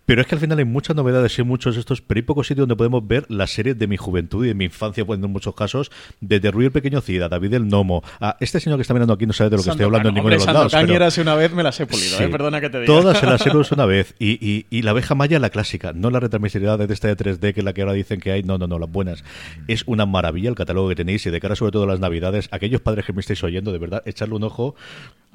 pero 0.05 0.21
es 0.21 0.27
que 0.27 0.35
al 0.35 0.41
final 0.41 0.59
hay 0.59 0.65
muchas 0.65 0.95
novedades 0.95 1.37
y 1.39 1.43
muchos 1.43 1.75
de 1.75 1.81
estos, 1.81 2.01
pero 2.01 2.19
hay 2.19 2.23
pocos 2.23 2.47
sitios 2.47 2.63
donde 2.63 2.75
podemos 2.75 3.07
ver 3.07 3.25
las 3.29 3.51
series 3.51 3.77
de 3.77 3.87
mi 3.87 3.97
juventud 3.97 4.43
y 4.43 4.49
de 4.49 4.53
mi 4.53 4.65
infancia, 4.65 5.05
pues 5.05 5.19
en 5.21 5.31
muchos 5.31 5.55
casos, 5.55 5.91
desde 6.19 6.51
Rui 6.51 6.65
el 6.65 6.71
Pequeño 6.71 7.01
Cida, 7.01 7.29
David 7.29 7.53
el 7.53 7.67
Nomo, 7.67 8.03
a 8.19 8.37
este 8.39 8.59
señor 8.59 8.77
que 8.77 8.81
está 8.81 8.93
mirando 8.93 9.13
aquí 9.13 9.25
no 9.25 9.33
sabe 9.33 9.51
de 9.51 9.57
lo 9.57 9.63
que 9.63 9.69
estoy 9.69 9.85
hablando 9.85 10.09
en 10.09 10.15
ninguno 10.15 10.33
de 10.33 10.37
los 10.37 10.45
lados. 10.45 10.73
Pero... 10.73 11.23
una 11.23 11.35
vez 11.35 11.53
me 11.53 11.63
las 11.63 11.79
he 11.79 11.85
pulido, 11.85 12.19
¿eh? 12.19 12.27
perdona 12.27 12.59
que 12.59 12.69
te 12.69 12.81
diga. 12.81 12.87
Todas 12.87 13.17
se 13.17 13.25
las 13.25 13.45
he 13.45 13.51
pulido 13.51 13.67
una 13.71 13.85
vez. 13.85 14.15
Y, 14.19 14.31
y, 14.45 14.65
y, 14.69 14.81
la 14.81 14.91
abeja 14.91 15.15
maya, 15.15 15.39
la 15.39 15.49
clásica, 15.49 15.93
no 15.93 16.09
la 16.09 16.19
retransmisibilidad 16.19 16.77
de 16.77 16.93
esta 16.93 17.07
de 17.07 17.17
3D, 17.17 17.53
que 17.53 17.61
es 17.61 17.63
la 17.63 17.73
que 17.73 17.81
ahora 17.81 17.93
dicen 17.93 18.19
que 18.19 18.31
hay, 18.31 18.43
no, 18.43 18.57
no, 18.57 18.67
no, 18.67 18.79
las 18.79 18.91
buenas. 18.91 19.23
Es 19.67 19.83
una 19.85 20.05
maravilla 20.05 20.49
el 20.49 20.55
catálogo 20.55 20.89
que 20.89 20.95
tenéis 20.95 21.25
y 21.25 21.29
de 21.29 21.39
cara 21.39 21.55
sobre 21.55 21.71
todo 21.71 21.83
a 21.83 21.87
las 21.87 21.99
navidades, 21.99 22.49
aquellos 22.51 22.81
padres 22.81 23.05
que 23.05 23.13
me 23.13 23.21
estáis 23.21 23.43
oyendo, 23.43 23.71
de 23.71 23.77
verdad, 23.77 24.03
echarle 24.05 24.35
un 24.35 24.43
ojo, 24.43 24.75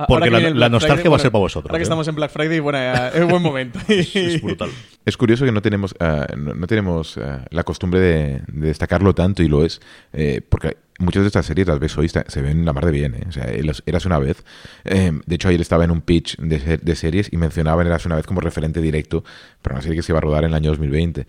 porque 0.06 0.30
la, 0.30 0.68
nostalgia 0.68 1.10
va 1.10 1.16
a 1.16 1.18
ser 1.18 1.32
para 1.32 1.40
vosotros. 1.40 1.70
Ahora 1.70 1.78
que 1.78 1.82
¿eh? 1.82 1.84
estamos 1.84 2.06
en 2.06 2.14
Black 2.14 2.30
Friday, 2.30 2.60
bueno, 2.60 2.78
es 2.78 3.28
buen 3.28 3.42
momento. 3.42 3.80
es 3.88 4.40
brutal. 4.40 4.57
Es 5.04 5.16
curioso 5.16 5.44
que 5.44 5.52
no 5.52 5.62
tenemos, 5.62 5.94
uh, 6.00 6.36
no, 6.36 6.66
tenemos 6.66 7.16
uh, 7.16 7.44
la 7.50 7.64
costumbre 7.64 8.00
de, 8.00 8.42
de, 8.46 8.66
destacarlo 8.66 9.14
tanto, 9.14 9.42
y 9.42 9.48
lo 9.48 9.64
es, 9.64 9.80
eh, 10.12 10.42
porque 10.46 10.76
muchas 10.98 11.22
de 11.22 11.28
estas 11.28 11.46
series 11.46 11.66
las 11.66 11.78
ves 11.78 11.96
hoy, 11.96 12.08
se 12.08 12.42
ven 12.42 12.64
la 12.64 12.72
mar 12.72 12.84
de 12.84 12.92
bien. 12.92 13.14
¿eh? 13.14 13.24
O 13.28 13.32
sea, 13.32 13.46
Eras 13.86 14.04
una 14.04 14.18
vez. 14.18 14.44
Eh, 14.84 15.12
de 15.24 15.34
hecho, 15.34 15.48
ayer 15.48 15.60
estaba 15.60 15.84
en 15.84 15.90
un 15.90 16.02
pitch 16.02 16.36
de, 16.38 16.96
series 16.96 17.32
y 17.32 17.36
mencionaba 17.36 17.82
Eras 17.82 18.04
una 18.06 18.16
vez 18.16 18.26
como 18.26 18.40
referente 18.40 18.80
directo 18.80 19.24
para 19.62 19.76
una 19.76 19.82
serie 19.82 19.96
que 19.96 20.02
se 20.02 20.12
iba 20.12 20.18
a 20.18 20.22
rodar 20.22 20.44
en 20.44 20.50
el 20.50 20.54
año 20.54 20.70
2020 20.70 21.26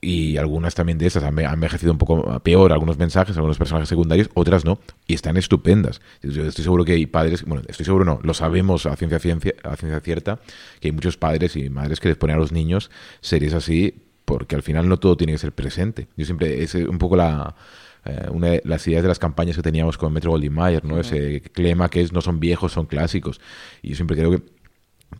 y 0.00 0.36
algunas 0.36 0.74
también 0.74 0.98
de 0.98 1.06
estas 1.06 1.24
han 1.24 1.38
envejecido 1.38 1.92
un 1.92 1.98
poco 1.98 2.38
peor, 2.40 2.72
algunos 2.72 2.98
mensajes, 2.98 3.36
algunos 3.36 3.58
personajes 3.58 3.88
secundarios, 3.88 4.30
otras 4.34 4.64
no, 4.64 4.78
y 5.06 5.14
están 5.14 5.36
estupendas. 5.36 6.00
Yo 6.22 6.44
estoy 6.44 6.62
seguro 6.62 6.84
que 6.84 6.92
hay 6.92 7.06
padres, 7.06 7.44
bueno, 7.44 7.64
estoy 7.66 7.84
seguro 7.84 8.04
no, 8.04 8.20
lo 8.22 8.34
sabemos 8.34 8.86
a 8.86 8.94
ciencia, 8.96 9.18
ciencia, 9.18 9.54
a 9.64 9.76
ciencia 9.76 10.00
cierta, 10.00 10.40
que 10.80 10.88
hay 10.88 10.92
muchos 10.92 11.16
padres 11.16 11.56
y 11.56 11.68
madres 11.68 11.98
que 11.98 12.08
les 12.08 12.16
ponen 12.16 12.36
a 12.36 12.38
los 12.38 12.52
niños 12.52 12.90
series 13.20 13.54
así, 13.54 14.02
porque 14.24 14.54
al 14.54 14.62
final 14.62 14.88
no 14.88 14.98
todo 14.98 15.16
tiene 15.16 15.32
que 15.32 15.38
ser 15.38 15.52
presente. 15.52 16.06
Yo 16.16 16.24
siempre, 16.24 16.62
es 16.62 16.74
un 16.74 16.98
poco 16.98 17.16
la... 17.16 17.56
Eh, 18.04 18.28
una 18.30 18.48
de 18.48 18.62
las 18.64 18.86
ideas 18.86 19.02
de 19.02 19.08
las 19.08 19.18
campañas 19.18 19.56
que 19.56 19.62
teníamos 19.62 19.98
con 19.98 20.12
Metro 20.12 20.30
Goldwyn 20.30 20.52
Mayer, 20.52 20.84
¿no? 20.84 21.00
Ese 21.00 21.40
clima 21.40 21.88
que 21.90 22.00
es 22.00 22.12
no 22.12 22.20
son 22.20 22.38
viejos, 22.38 22.72
son 22.72 22.86
clásicos. 22.86 23.40
Y 23.82 23.90
yo 23.90 23.96
siempre 23.96 24.16
creo 24.16 24.30
que 24.30 24.42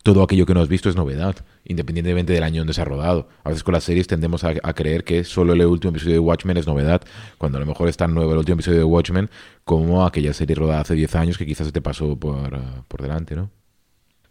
todo 0.03 0.23
aquello 0.23 0.45
que 0.45 0.53
no 0.53 0.61
has 0.61 0.69
visto 0.69 0.89
es 0.89 0.95
novedad, 0.95 1.35
independientemente 1.65 2.33
del 2.33 2.43
año 2.43 2.61
donde 2.61 2.73
se 2.73 2.81
ha 2.81 2.85
rodado. 2.85 3.27
A 3.43 3.49
veces 3.49 3.63
con 3.63 3.73
las 3.73 3.83
series 3.83 4.07
tendemos 4.07 4.43
a, 4.43 4.53
creer 4.73 5.03
que 5.03 5.23
solo 5.23 5.53
el 5.53 5.65
último 5.65 5.91
episodio 5.91 6.13
de 6.13 6.19
Watchmen 6.19 6.57
es 6.57 6.67
novedad, 6.67 7.01
cuando 7.37 7.57
a 7.57 7.61
lo 7.61 7.67
mejor 7.67 7.89
es 7.89 7.97
tan 7.97 8.13
nuevo 8.13 8.31
el 8.31 8.37
último 8.37 8.55
episodio 8.55 8.79
de 8.79 8.83
Watchmen 8.83 9.29
como 9.65 10.05
aquella 10.05 10.33
serie 10.33 10.55
rodada 10.55 10.81
hace 10.81 10.93
10 10.93 11.15
años 11.15 11.37
que 11.37 11.45
quizás 11.45 11.67
se 11.67 11.73
te 11.73 11.81
pasó 11.81 12.15
por, 12.17 12.59
por 12.87 13.01
delante, 13.01 13.35
¿no? 13.35 13.49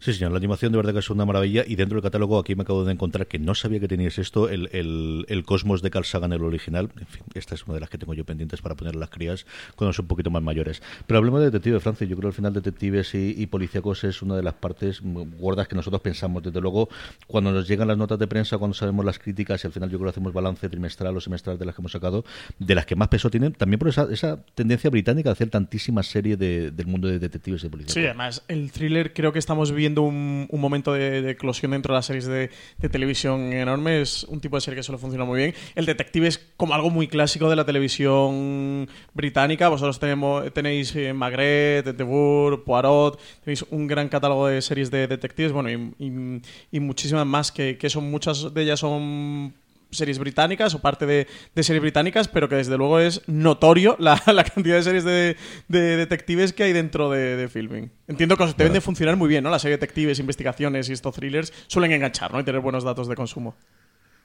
Sí, 0.01 0.13
señor, 0.13 0.31
la 0.31 0.37
animación 0.37 0.71
de 0.71 0.77
verdad 0.77 0.93
que 0.93 0.99
es 0.99 1.09
una 1.09 1.25
maravilla 1.25 1.65
y 1.67 1.75
dentro 1.75 1.97
del 1.97 2.03
catálogo 2.03 2.39
aquí 2.39 2.55
me 2.55 2.61
acabo 2.63 2.85
de 2.85 2.93
encontrar 2.93 3.27
que 3.27 3.37
no 3.37 3.53
sabía 3.53 3.81
que 3.81 3.87
tenías 3.89 4.17
esto, 4.17 4.47
el, 4.47 4.69
el, 4.71 5.43
Cosmos 5.45 5.81
de 5.81 5.91
Carl 5.91 6.05
Sagan, 6.05 6.31
el 6.31 6.41
original. 6.41 6.89
En 6.97 7.05
fin, 7.05 7.23
esta 7.33 7.55
es 7.55 7.65
una 7.65 7.73
de 7.73 7.81
las 7.81 7.89
que 7.89 7.97
tengo 7.97 8.13
yo 8.13 8.23
pendientes 8.23 8.61
para 8.61 8.75
poner 8.75 8.95
las 8.95 9.09
crías 9.09 9.45
cuando 9.75 9.91
son 9.91 10.05
un 10.05 10.07
poquito 10.07 10.31
más 10.31 10.41
mayores. 10.41 10.81
Pero 11.05 11.17
hablemos 11.17 11.41
de 11.41 11.47
Detective 11.47 11.81
Francia, 11.81 12.07
yo 12.07 12.15
creo 12.15 12.29
que 12.29 12.35
al 12.35 12.35
final 12.35 12.53
Detectives 12.53 13.13
y, 13.13 13.35
y 13.37 13.47
policíacos 13.47 14.05
es 14.05 14.21
una 14.21 14.37
de 14.37 14.43
las 14.43 14.53
partes 14.53 15.01
gordas 15.03 15.67
que 15.67 15.75
nosotros 15.75 16.01
pensamos. 16.01 16.43
Desde 16.43 16.61
luego, 16.61 16.87
cuando 17.27 17.51
nos 17.51 17.67
llegan 17.67 17.89
las 17.89 17.97
notas 17.97 18.19
de 18.19 18.27
prensa, 18.27 18.57
cuando 18.57 18.75
sabemos 18.75 19.03
las 19.03 19.19
críticas 19.19 19.61
y 19.65 19.67
al 19.67 19.73
final 19.73 19.89
yo 19.89 19.97
creo 19.97 20.05
que 20.05 20.11
hacemos 20.11 20.31
balance 20.31 20.69
trimestral 20.69 21.17
o 21.17 21.19
semestral 21.19 21.59
de 21.59 21.65
las 21.65 21.75
que 21.75 21.81
hemos 21.81 21.91
sacado, 21.91 22.23
de 22.57 22.73
las 22.73 22.85
que 22.85 22.95
más 22.95 23.09
peso 23.09 23.29
tienen, 23.29 23.51
también 23.51 23.79
por 23.79 23.89
esa, 23.89 24.07
esa 24.09 24.41
tendencia 24.55 24.89
británica 24.89 25.27
de 25.27 25.33
hacer 25.33 25.49
tantísimas 25.49 26.07
series 26.07 26.39
de, 26.39 26.71
del 26.71 26.87
mundo 26.87 27.09
de 27.09 27.19
detectives 27.19 27.65
y 27.65 27.69
policíacos. 27.69 27.93
Sí, 27.95 28.05
además, 28.05 28.43
el 28.47 28.71
thriller 28.71 29.13
creo 29.13 29.33
que 29.33 29.39
estamos 29.39 29.73
un, 29.97 30.47
momento 30.51 30.93
de, 30.93 31.31
eclosión 31.31 31.71
dentro 31.71 31.93
de 31.93 31.97
las 31.97 32.05
series 32.05 32.25
de, 32.25 32.49
televisión 32.89 33.53
enorme. 33.53 34.01
Es 34.01 34.23
un 34.25 34.39
tipo 34.39 34.57
de 34.57 34.61
serie 34.61 34.77
que 34.77 34.83
suele 34.83 34.99
funcionar 34.99 35.27
muy 35.27 35.39
bien. 35.39 35.55
El 35.75 35.85
detective 35.85 36.27
es 36.27 36.37
como 36.57 36.73
algo 36.73 36.89
muy 36.89 37.07
clásico 37.07 37.49
de 37.49 37.55
la 37.55 37.65
televisión 37.65 38.87
británica. 39.13 39.69
Vosotros 39.69 39.99
tenemos, 39.99 40.53
tenéis 40.53 40.95
eh, 40.95 41.13
Magret, 41.13 41.85
The 41.97 42.05
Poirot, 42.05 43.19
tenéis 43.43 43.65
un 43.69 43.87
gran 43.87 44.09
catálogo 44.09 44.47
de 44.47 44.61
series 44.61 44.91
de 44.91 45.07
detectives, 45.07 45.51
bueno, 45.51 45.69
y, 45.69 46.79
muchísimas 46.79 47.25
más 47.25 47.51
que, 47.51 47.77
que 47.77 47.89
son 47.89 48.09
muchas 48.09 48.53
de 48.53 48.61
ellas 48.61 48.79
son 48.79 49.53
series 49.91 50.19
británicas 50.19 50.73
o 50.75 50.79
parte 50.79 51.05
de, 51.05 51.27
series 51.55 51.81
británicas, 51.81 52.27
pero 52.27 52.49
que 52.49 52.55
desde 52.55 52.77
luego 52.77 52.99
es 52.99 53.21
notorio 53.27 53.95
la, 53.99 54.19
cantidad 54.55 54.75
de 54.75 54.83
series 54.83 55.03
de, 55.03 55.35
detectives 55.67 56.53
que 56.53 56.63
hay 56.63 56.73
dentro 56.73 57.09
de, 57.09 57.47
filming. 57.47 57.91
Entiendo 58.07 58.37
que 58.37 58.45
deben 58.57 58.73
de 58.73 58.81
funcionar 58.81 59.15
muy 59.15 59.27
bien, 59.27 59.43
¿no? 59.43 59.49
Las 59.49 59.61
series 59.61 59.79
de 59.79 59.85
detectives, 59.85 60.19
investigaciones 60.19 60.89
y 60.89 60.93
estos 60.93 61.15
thrillers 61.15 61.53
suelen 61.67 61.91
enganchar, 61.91 62.31
¿no? 62.31 62.39
Y 62.39 62.43
tener 62.43 62.61
buenos 62.61 62.83
datos 62.83 63.07
de 63.07 63.15
consumo. 63.15 63.55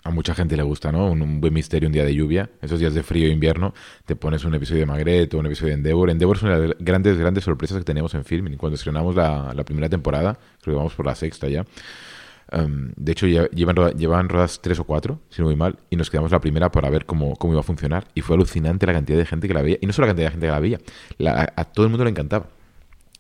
A 0.05 0.11
mucha 0.11 0.35
gente 0.35 0.55
le 0.55 0.63
gusta, 0.63 0.93
¿no? 0.93 1.11
Un, 1.11 1.41
buen 1.41 1.55
misterio 1.55 1.89
un 1.89 1.93
día 1.95 2.05
de 2.05 2.15
lluvia. 2.15 2.51
Esos 2.61 2.79
días 2.79 2.93
de 2.93 3.03
frío 3.03 3.27
e 3.27 3.31
invierno, 3.31 3.73
te 4.05 4.15
pones 4.15 4.45
un 4.45 4.55
episodio 4.55 4.81
de 4.81 4.87
Magret 4.87 5.33
o 5.33 5.39
un 5.39 5.47
episodio 5.47 5.71
de 5.71 5.79
Endeavor. 5.79 6.11
Endeavor 6.11 6.37
es 6.37 6.43
una 6.43 6.59
de 6.59 6.69
las 6.69 6.77
grandes, 6.79 7.17
grandes 7.17 7.45
sorpresas 7.45 7.79
que 7.79 7.85
tenemos 7.85 8.13
en 8.15 8.23
filming. 8.23 8.59
Cuando 8.59 8.75
estrenamos 8.75 9.15
la, 9.15 9.55
la 9.55 9.65
primera 9.65 9.89
temporada, 9.89 10.39
creo 10.61 10.75
que 10.75 10.77
vamos 10.77 10.93
por 10.95 11.07
la 11.07 11.15
sexta 11.15 11.49
ya, 11.49 11.65
Em, 12.51 12.93
de 12.97 13.13
hecho, 13.13 13.27
llevan, 13.27 13.77
llevan 13.97 14.29
rodas 14.29 14.61
tres 14.63 14.79
o 14.79 14.85
cuatro, 14.85 15.21
si 15.31 15.43
no 15.43 15.47
voy 15.47 15.57
mal, 15.57 15.79
y 15.91 15.97
nos 15.97 16.11
quedamos 16.11 16.33
la 16.33 16.41
primera 16.41 16.71
para 16.71 16.91
ver 16.91 17.07
cómo, 17.07 17.37
cómo 17.37 17.55
iba 17.55 17.61
a 17.61 17.65
funcionar. 17.65 18.07
Y 18.15 18.21
fue 18.21 18.37
alucinante 18.37 18.87
la 18.87 18.93
cantidad 18.93 19.19
de 19.19 19.27
gente 19.27 19.49
que 19.49 19.55
la 19.55 19.63
veía. 19.63 19.79
Y 19.81 19.87
no 19.87 19.93
solo 19.93 20.07
la 20.07 20.11
cantidad 20.11 20.27
de 20.29 20.31
gente 20.33 20.47
que 20.47 20.53
la 20.53 20.61
veía, 20.61 20.79
a, 21.57 21.65
todo 21.65 21.87
el 21.87 21.91
mundo 21.91 22.05
le 22.05 22.11
encantaba. 22.11 22.47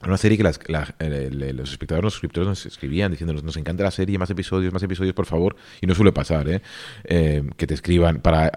Una 0.07 0.19
serie 0.19 0.37
que 0.37 0.43
las, 0.43 0.61
los 0.99 1.73
espectadores, 1.73 2.05
los 2.05 2.13
suscriptores 2.13 2.47
nos 2.47 2.67
escribían 2.67 3.11
diciéndonos, 3.11 3.43
nos 3.43 3.57
encanta 3.57 3.85
la 3.85 3.91
serie, 3.91 4.19
más 4.19 4.29
episodios, 4.29 4.71
más 4.71 4.83
episodios, 4.83 5.15
por 5.15 5.25
favor. 5.25 5.57
Y 5.81 5.87
no 5.87 5.95
suele 5.95 6.13
pasar, 6.13 6.47
¿eh? 6.47 6.61
eh 7.05 7.43
que 7.57 7.67
te 7.67 7.73
escriban 7.73 8.21
para, 8.21 8.51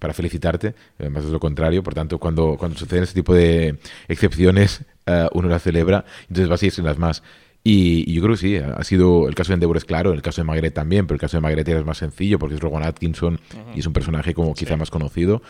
para 0.00 0.14
felicitarte, 0.14 0.74
más 1.10 1.24
es 1.24 1.30
lo 1.30 1.40
contrario. 1.40 1.82
Por 1.82 1.92
tanto, 1.92 2.18
cuando, 2.18 2.56
cuando 2.56 2.78
suceden 2.78 3.02
este 3.02 3.16
tipo 3.16 3.34
de 3.34 3.78
excepciones, 4.08 4.82
uh, 5.06 5.28
uno 5.32 5.48
las 5.48 5.62
celebra, 5.62 6.06
entonces 6.22 6.48
vas 6.48 6.62
a 6.62 6.66
ir 6.66 6.78
las 6.78 6.98
más. 6.98 7.22
Y, 7.70 8.10
yo 8.10 8.22
creo 8.22 8.34
que 8.34 8.40
sí, 8.40 8.56
ha 8.56 8.82
sido 8.82 9.28
el 9.28 9.34
caso 9.34 9.48
de 9.48 9.56
Endeavor 9.56 9.76
es 9.76 9.84
claro, 9.84 10.14
el 10.14 10.22
caso 10.22 10.40
de 10.40 10.46
Magret 10.46 10.72
también, 10.72 11.06
pero 11.06 11.16
el 11.16 11.20
caso 11.20 11.36
de 11.36 11.42
Magret 11.42 11.68
es 11.68 11.84
más 11.84 11.98
sencillo 11.98 12.38
porque 12.38 12.54
es 12.54 12.62
Rowan 12.62 12.82
Atkinson 12.82 13.38
y 13.76 13.80
es 13.80 13.86
un 13.86 13.92
personaje 13.92 14.32
como 14.32 14.54
quizá 14.54 14.78
más 14.78 14.90
conocido. 14.90 15.42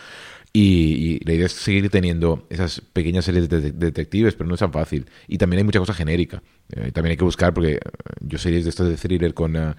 Y, 0.53 1.25
la 1.25 1.35
idea 1.35 1.47
es 1.47 1.53
seguir 1.53 1.89
teniendo 1.91 2.45
esas 2.51 2.81
pequeñas 2.81 3.25
series 3.25 3.49
de, 3.49 3.71
detectives, 3.71 4.35
pero 4.35 4.49
no 4.49 4.55
es 4.55 4.59
tan 4.59 4.73
fácil. 4.73 5.07
Y 5.29 5.39
también 5.39 5.59
hay 5.59 5.65
mucha 5.65 5.79
cosa 5.79 5.95
genérica. 5.95 6.43
Eh, 6.73 6.91
también 6.91 7.13
hay 7.13 7.17
que 7.17 7.23
buscar, 7.23 7.55
porque 7.55 7.75
eh, 7.75 7.81
yo 8.19 8.37
series 8.37 8.65
de 8.65 8.71
estos 8.71 8.89
de 8.89 8.97
thriller 8.97 9.33
con 9.33 9.55
uh, 9.55 9.75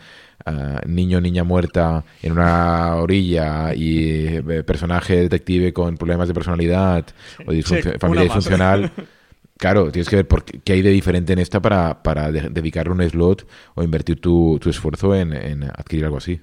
niño 0.87 1.19
niña 1.19 1.43
muerta 1.43 2.05
en 2.21 2.31
una 2.31 2.95
orilla 2.95 3.73
y 3.75 4.41
personaje 4.65 5.17
detective 5.17 5.73
con 5.73 5.97
problemas 5.97 6.29
de 6.29 6.33
personalidad 6.33 7.05
o 7.45 7.51
familia 7.99 8.23
disfuncional. 8.23 8.93
Claro, 9.59 9.91
tienes 9.91 10.07
que 10.07 10.15
ver 10.15 10.27
por 10.27 10.45
qué, 10.45 10.71
hay 10.71 10.81
de 10.81 10.89
diferente 10.89 11.33
en 11.33 11.39
esta 11.39 11.61
para, 11.61 12.01
para 12.01 12.31
dedicarle 12.31 12.93
un 12.93 13.01
slot 13.01 13.45
o 13.75 13.83
invertir 13.83 14.21
tu, 14.21 14.57
tu 14.57 14.69
esfuerzo 14.69 15.13
en, 15.13 15.33
en 15.33 15.63
adquirir 15.65 16.05
algo 16.05 16.15
así. 16.15 16.39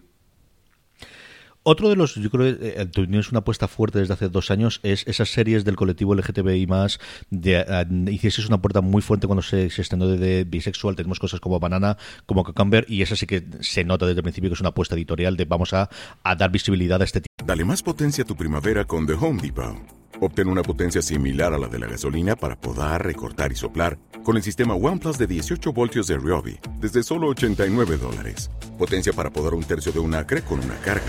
Otro 1.62 1.88
de 1.88 1.96
los, 1.96 2.14
yo 2.14 2.30
creo 2.30 2.58
que 2.58 2.74
eh, 2.78 3.08
es 3.18 3.30
una 3.30 3.38
apuesta 3.38 3.68
fuerte 3.68 4.00
desde 4.00 4.12
hace 4.12 4.28
dos 4.28 4.50
años, 4.50 4.80
es 4.82 5.02
esas 5.08 5.30
series 5.30 5.64
del 5.64 5.76
colectivo 5.76 6.14
LGTBI 6.14 6.66
más, 6.66 7.00
de, 7.30 7.58
uh, 7.58 8.10
hicieses 8.10 8.46
una 8.48 8.60
puerta 8.60 8.82
muy 8.82 9.00
fuerte 9.00 9.26
cuando 9.26 9.42
se, 9.42 9.70
se 9.70 9.80
estrenó 9.80 10.06
de, 10.08 10.44
bisexual, 10.44 10.94
tenemos 10.94 11.18
cosas 11.18 11.40
como 11.40 11.58
Banana, 11.58 11.96
como 12.26 12.44
Cucumber, 12.44 12.84
y 12.86 13.00
esa 13.00 13.16
sí 13.16 13.26
que 13.26 13.46
se 13.60 13.82
nota 13.82 14.04
desde 14.04 14.18
el 14.20 14.24
principio 14.24 14.50
que 14.50 14.54
es 14.54 14.60
una 14.60 14.68
apuesta 14.68 14.94
editorial 14.94 15.38
de 15.38 15.46
vamos 15.46 15.72
a, 15.72 15.88
a 16.22 16.36
dar 16.36 16.52
visibilidad 16.52 17.00
a 17.00 17.04
este 17.04 17.22
tipo. 17.22 17.34
Dale 17.44 17.64
más 17.64 17.82
potencia 17.82 18.24
a 18.24 18.26
tu 18.26 18.36
primavera 18.36 18.84
con 18.84 19.06
The 19.06 19.14
Home 19.14 19.40
Depot. 19.40 20.05
Obtén 20.20 20.48
una 20.48 20.62
potencia 20.62 21.02
similar 21.02 21.52
a 21.52 21.58
la 21.58 21.68
de 21.68 21.78
la 21.78 21.86
gasolina 21.86 22.36
para 22.36 22.56
poder 22.56 23.02
recortar 23.02 23.52
y 23.52 23.54
soplar 23.54 23.98
con 24.24 24.36
el 24.36 24.42
sistema 24.42 24.74
OnePlus 24.74 25.18
de 25.18 25.26
18 25.26 25.72
voltios 25.72 26.06
de 26.06 26.16
Ryobi 26.16 26.58
desde 26.80 27.02
solo 27.02 27.28
89 27.28 27.98
dólares. 27.98 28.50
Potencia 28.78 29.12
para 29.12 29.30
podar 29.30 29.54
un 29.54 29.62
tercio 29.62 29.92
de 29.92 29.98
un 29.98 30.14
acre 30.14 30.42
con 30.42 30.60
una 30.60 30.76
carga. 30.76 31.04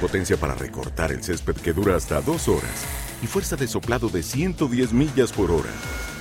Potencia 0.00 0.36
para 0.36 0.54
recortar 0.54 1.10
el 1.10 1.22
césped 1.22 1.56
que 1.56 1.72
dura 1.72 1.96
hasta 1.96 2.20
dos 2.20 2.46
horas. 2.48 2.86
Y 3.22 3.26
fuerza 3.26 3.56
de 3.56 3.66
soplado 3.66 4.08
de 4.08 4.22
110 4.22 4.92
millas 4.92 5.32
por 5.32 5.50
hora. 5.50 5.70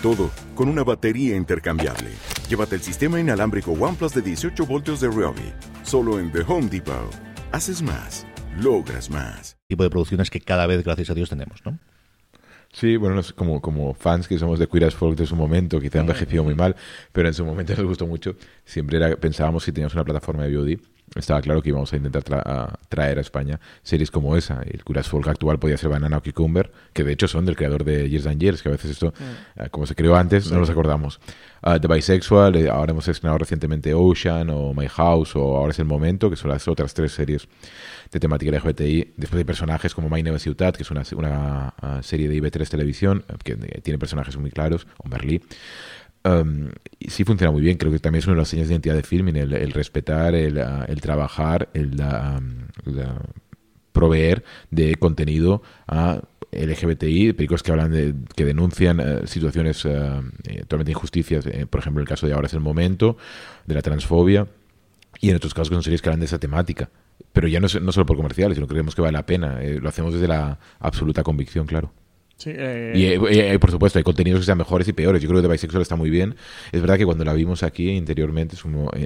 Todo 0.01 0.31
con 0.55 0.67
una 0.67 0.83
batería 0.83 1.35
intercambiable. 1.35 2.09
Llévate 2.49 2.75
el 2.75 2.81
sistema 2.81 3.19
inalámbrico 3.19 3.71
OnePlus 3.71 4.15
de 4.15 4.21
18 4.21 4.65
voltios 4.65 4.99
de 4.99 5.09
Ryobi. 5.09 5.53
Solo 5.83 6.19
en 6.19 6.31
The 6.31 6.41
Home 6.47 6.67
Depot. 6.67 7.11
Haces 7.51 7.83
más. 7.83 8.25
Logras 8.57 9.09
más. 9.11 9.57
Tipo 9.67 9.83
de 9.83 9.89
producciones 9.89 10.29
que 10.29 10.41
cada 10.41 10.65
vez, 10.67 10.83
gracias 10.83 11.09
a 11.09 11.13
Dios, 11.13 11.29
tenemos, 11.29 11.61
¿no? 11.65 11.79
Sí, 12.73 12.95
bueno, 12.95 13.21
como, 13.35 13.61
como 13.61 13.93
fans 13.93 14.27
que 14.27 14.39
somos 14.39 14.57
de 14.57 14.67
Queer 14.67 14.85
as 14.85 14.95
Folk 14.95 15.17
de 15.17 15.25
su 15.25 15.35
momento, 15.35 15.79
quizá 15.81 15.99
ha 15.99 16.01
envejecido 16.01 16.43
muy 16.43 16.55
mal, 16.55 16.75
pero 17.11 17.27
en 17.27 17.33
su 17.33 17.43
momento 17.45 17.73
nos 17.77 17.85
gustó 17.85 18.07
mucho. 18.07 18.35
Siempre 18.63 18.97
era, 18.97 19.15
pensábamos 19.17 19.63
si 19.63 19.71
teníamos 19.71 19.93
una 19.93 20.05
plataforma 20.05 20.43
de 20.45 20.55
VOD, 20.55 20.79
estaba 21.15 21.41
claro 21.41 21.61
que 21.61 21.69
íbamos 21.69 21.91
a 21.91 21.97
intentar 21.97 22.23
traer 22.87 23.17
a 23.17 23.21
España 23.21 23.59
series 23.83 24.11
como 24.11 24.37
esa. 24.37 24.61
El 24.63 24.83
Queer 24.83 24.99
as 24.99 25.09
Folk 25.09 25.27
actual 25.27 25.59
podía 25.59 25.77
ser 25.77 25.89
Banana 25.89 26.17
o 26.17 26.23
Cucumber, 26.23 26.71
que 26.93 27.03
de 27.03 27.13
hecho 27.13 27.27
son 27.27 27.45
del 27.45 27.55
creador 27.55 27.83
de 27.83 28.09
Years 28.09 28.27
and 28.27 28.39
Years, 28.39 28.61
que 28.61 28.69
a 28.69 28.71
veces 28.71 28.91
esto, 28.91 29.07
mm. 29.07 29.61
eh, 29.61 29.69
como 29.71 29.85
se 29.85 29.95
creó 29.95 30.15
antes, 30.15 30.51
no 30.51 30.59
nos 30.59 30.69
acordamos. 30.69 31.19
Uh, 31.63 31.79
The 31.79 31.87
Bisexual, 31.87 32.55
eh, 32.55 32.69
ahora 32.69 32.91
hemos 32.91 33.07
estrenado 33.07 33.37
recientemente 33.37 33.93
Ocean 33.93 34.49
o 34.49 34.73
My 34.73 34.87
House 34.87 35.35
o 35.35 35.57
Ahora 35.57 35.71
es 35.71 35.79
el 35.79 35.85
Momento, 35.85 36.29
que 36.29 36.35
son 36.35 36.49
las 36.49 36.67
otras 36.67 36.93
tres 36.93 37.11
series 37.11 37.47
de 38.11 38.19
temática 38.19 38.51
LGBTI. 38.51 39.13
Después 39.15 39.39
hay 39.39 39.43
personajes 39.43 39.93
como 39.93 40.09
My 40.09 40.23
Name 40.23 40.39
Ciutat, 40.39 40.75
que 40.75 40.83
es 40.83 40.91
una, 40.91 41.03
una 41.15 41.73
uh, 41.81 42.03
serie 42.03 42.27
de 42.27 42.41
IB3 42.41 42.67
Televisión, 42.67 43.23
que 43.43 43.53
eh, 43.53 43.81
tiene 43.81 43.97
personajes 43.97 44.35
muy 44.37 44.51
claros, 44.51 44.87
o 44.97 45.09
Berlí. 45.09 45.41
Um, 46.23 46.69
sí 47.07 47.23
funciona 47.23 47.51
muy 47.51 47.61
bien, 47.61 47.77
creo 47.77 47.91
que 47.91 47.99
también 47.99 48.19
es 48.19 48.27
una 48.27 48.35
de 48.35 48.41
las 48.41 48.49
señas 48.49 48.67
de 48.67 48.75
identidad 48.75 48.95
de 48.95 49.03
filming, 49.03 49.35
el, 49.37 49.71
respetar, 49.71 50.35
el, 50.35 50.57
el, 50.57 51.01
trabajar, 51.01 51.69
el 51.73 51.99
um, 51.99 52.67
proveer 53.91 54.43
de 54.69 54.95
contenido 54.95 55.63
a 55.87 56.21
LGBTI, 56.51 57.33
películas 57.33 57.63
que 57.63 57.71
hablan 57.71 57.91
de, 57.91 58.13
que 58.35 58.45
denuncian 58.45 58.99
uh, 58.99 59.25
situaciones 59.25 59.83
uh, 59.85 60.21
totalmente 60.61 60.91
injusticias, 60.91 61.45
eh, 61.47 61.65
por 61.65 61.79
ejemplo, 61.79 62.01
el 62.01 62.07
caso 62.07 62.27
de 62.27 62.33
Ahora 62.33 62.47
es 62.47 62.53
el 62.53 62.59
momento, 62.59 63.17
de 63.65 63.73
la 63.73 63.81
transfobia, 63.81 64.47
y 65.21 65.29
en 65.29 65.35
otros 65.35 65.53
casos 65.53 65.69
que 65.69 65.75
son 65.75 65.83
series 65.83 66.01
que 66.01 66.09
hablan 66.09 66.19
de 66.19 66.27
esa 66.27 66.39
temática 66.39 66.89
pero 67.33 67.47
ya 67.47 67.59
no, 67.59 67.67
no 67.81 67.91
solo 67.91 68.05
por 68.05 68.17
comerciales, 68.17 68.55
sino 68.55 68.67
que 68.67 68.73
creemos 68.73 68.95
que 68.95 69.01
vale 69.01 69.13
la 69.13 69.25
pena. 69.25 69.61
Eh, 69.61 69.79
lo 69.81 69.89
hacemos 69.89 70.13
desde 70.13 70.27
la 70.27 70.59
absoluta 70.79 71.23
convicción, 71.23 71.65
claro. 71.65 71.91
Eh, 72.45 72.93
y 72.95 73.05
eh, 73.05 73.59
por 73.59 73.71
supuesto, 73.71 73.99
hay 73.99 74.03
contenidos 74.03 74.41
que 74.41 74.45
sean 74.45 74.57
mejores 74.57 74.87
y 74.87 74.93
peores. 74.93 75.21
Yo 75.21 75.29
creo 75.29 75.41
que 75.41 75.47
The 75.47 75.51
Bisexual 75.51 75.81
está 75.81 75.95
muy 75.95 76.09
bien. 76.09 76.35
Es 76.71 76.81
verdad 76.81 76.97
que 76.97 77.05
cuando 77.05 77.23
la 77.23 77.33
vimos 77.33 77.63
aquí 77.63 77.89
interiormente, 77.89 78.55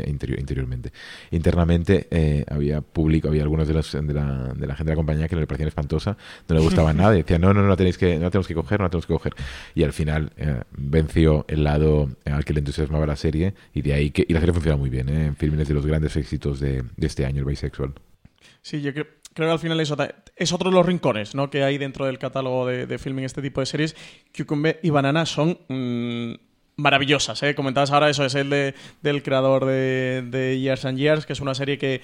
interior, 0.07 0.39
interiormente, 0.39 0.91
internamente, 1.31 2.45
había 2.49 2.81
público, 2.81 3.27
había 3.27 3.43
algunos 3.43 3.67
de, 3.67 3.73
los, 3.73 3.91
de, 3.91 4.13
la, 4.13 4.53
de 4.55 4.67
la 4.67 4.75
gente 4.75 4.91
de 4.91 4.91
la 4.91 4.95
compañía 4.95 5.27
que 5.27 5.35
le 5.35 5.47
parecían 5.47 5.67
espantosa, 5.67 6.17
no 6.47 6.55
le 6.55 6.61
gustaba 6.61 6.93
nada. 6.93 7.15
Y 7.15 7.21
decían, 7.23 7.41
no, 7.41 7.53
no, 7.53 7.61
no, 7.61 7.69
la 7.69 7.75
tenéis 7.75 7.97
que, 7.97 8.15
no 8.15 8.23
la 8.23 8.31
tenemos 8.31 8.47
que 8.47 8.55
coger, 8.55 8.79
no 8.79 8.85
la 8.85 8.89
tenemos 8.89 9.05
que 9.05 9.13
coger. 9.13 9.33
Y 9.73 9.83
al 9.83 9.93
final 9.93 10.31
venció 10.77 11.45
el 11.47 11.63
lado 11.63 12.09
al 12.25 12.45
que 12.45 12.53
le 12.53 12.59
entusiasmaba 12.59 13.05
la 13.05 13.15
serie 13.15 13.53
y 13.73 13.81
de 13.81 13.93
ahí 13.93 14.11
que, 14.11 14.25
y 14.27 14.33
la 14.33 14.39
serie 14.39 14.53
funciona 14.53 14.77
muy 14.77 14.89
bien. 14.89 15.09
En 15.09 15.35
filmes 15.35 15.67
de 15.67 15.73
los 15.73 15.85
grandes 15.85 16.15
éxitos 16.15 16.59
de, 16.59 16.83
de 16.95 17.07
este 17.07 17.25
año, 17.25 17.39
el 17.39 17.45
Bisexual. 17.45 17.93
Sí, 18.61 18.81
yo 18.81 18.93
creo, 18.93 19.05
que 19.35 19.43
al 19.43 19.59
final 19.59 19.79
eso 19.81 19.97
es 20.35 20.53
otro 20.53 20.69
de 20.69 20.75
los 20.75 20.85
rincones 20.85 21.35
¿no? 21.35 21.49
que 21.49 21.63
hay 21.63 21.77
dentro 21.77 22.05
del 22.05 22.17
catálogo 22.17 22.65
de, 22.65 22.87
de 22.87 22.97
filming 22.97 23.25
este 23.25 23.41
tipo 23.41 23.59
de 23.59 23.65
series. 23.65 23.95
Cucumber 24.35 24.79
y 24.81 24.89
Banana 24.89 25.25
son 25.25 25.59
mm, 25.67 26.33
maravillosas. 26.77 27.41
¿eh? 27.43 27.53
Comentabas 27.55 27.91
ahora 27.91 28.09
eso, 28.09 28.25
es 28.25 28.35
el 28.35 28.49
de, 28.49 28.75
del 29.01 29.23
creador 29.23 29.65
de, 29.65 30.57
Years 30.59 30.85
and 30.85 30.97
Years, 30.97 31.25
que 31.25 31.33
es 31.33 31.41
una 31.41 31.53
serie 31.53 31.77
que 31.77 32.01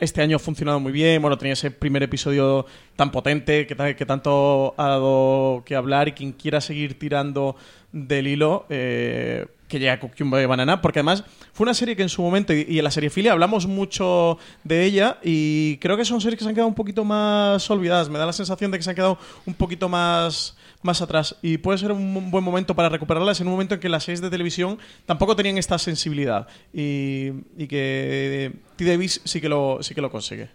este 0.00 0.22
año 0.22 0.36
ha 0.36 0.40
funcionado 0.40 0.80
muy 0.80 0.92
bien. 0.92 1.22
Bueno, 1.22 1.38
tenía 1.38 1.54
ese 1.54 1.70
primer 1.70 2.02
episodio 2.02 2.66
tan 2.96 3.10
potente 3.10 3.66
que, 3.66 3.96
que 3.96 4.06
tanto 4.06 4.74
ha 4.76 4.88
dado 4.88 5.62
que 5.64 5.76
hablar 5.76 6.08
y 6.08 6.12
quien 6.12 6.32
quiera 6.32 6.60
seguir 6.60 6.98
tirando 6.98 7.56
del 7.92 8.26
hilo, 8.26 8.66
eh, 8.68 9.46
que 9.68 9.78
llega 9.78 10.00
Cucumber 10.00 10.40
de 10.40 10.46
Banana, 10.46 10.82
porque 10.82 10.98
además 10.98 11.24
fue 11.56 11.64
una 11.64 11.72
serie 11.72 11.96
que 11.96 12.02
en 12.02 12.10
su 12.10 12.20
momento, 12.20 12.52
y, 12.52 12.76
en 12.76 12.84
la 12.84 12.90
serie 12.90 13.08
Filia 13.08 13.32
hablamos 13.32 13.66
mucho 13.66 14.36
de 14.62 14.84
ella, 14.84 15.16
y 15.22 15.78
creo 15.78 15.96
que 15.96 16.04
son 16.04 16.20
series 16.20 16.36
que 16.36 16.44
se 16.44 16.50
han 16.50 16.54
quedado 16.54 16.68
un 16.68 16.74
poquito 16.74 17.02
más 17.02 17.70
olvidadas. 17.70 18.10
Me 18.10 18.18
da 18.18 18.26
la 18.26 18.34
sensación 18.34 18.70
de 18.70 18.76
que 18.76 18.84
se 18.84 18.90
han 18.90 18.96
quedado 18.96 19.16
un 19.46 19.54
poquito 19.54 19.88
más, 19.88 20.54
más 20.82 21.00
atrás, 21.00 21.36
y 21.40 21.56
puede 21.56 21.78
ser 21.78 21.92
un 21.92 22.30
buen 22.30 22.44
momento 22.44 22.76
para 22.76 22.90
recuperarlas 22.90 23.40
en 23.40 23.46
un 23.46 23.54
momento 23.54 23.72
en 23.72 23.80
que 23.80 23.88
las 23.88 24.04
series 24.04 24.20
de 24.20 24.28
televisión 24.28 24.78
tampoco 25.06 25.34
tenían 25.34 25.56
esta 25.56 25.78
sensibilidad, 25.78 26.46
y, 26.74 27.32
que 27.68 28.52
T. 28.76 28.84
Davis 28.84 29.22
sí 29.24 29.40
que 29.40 29.48
lo, 29.48 29.78
sí 29.80 29.94
que 29.94 30.02
lo 30.02 30.10
consigue. 30.10 30.50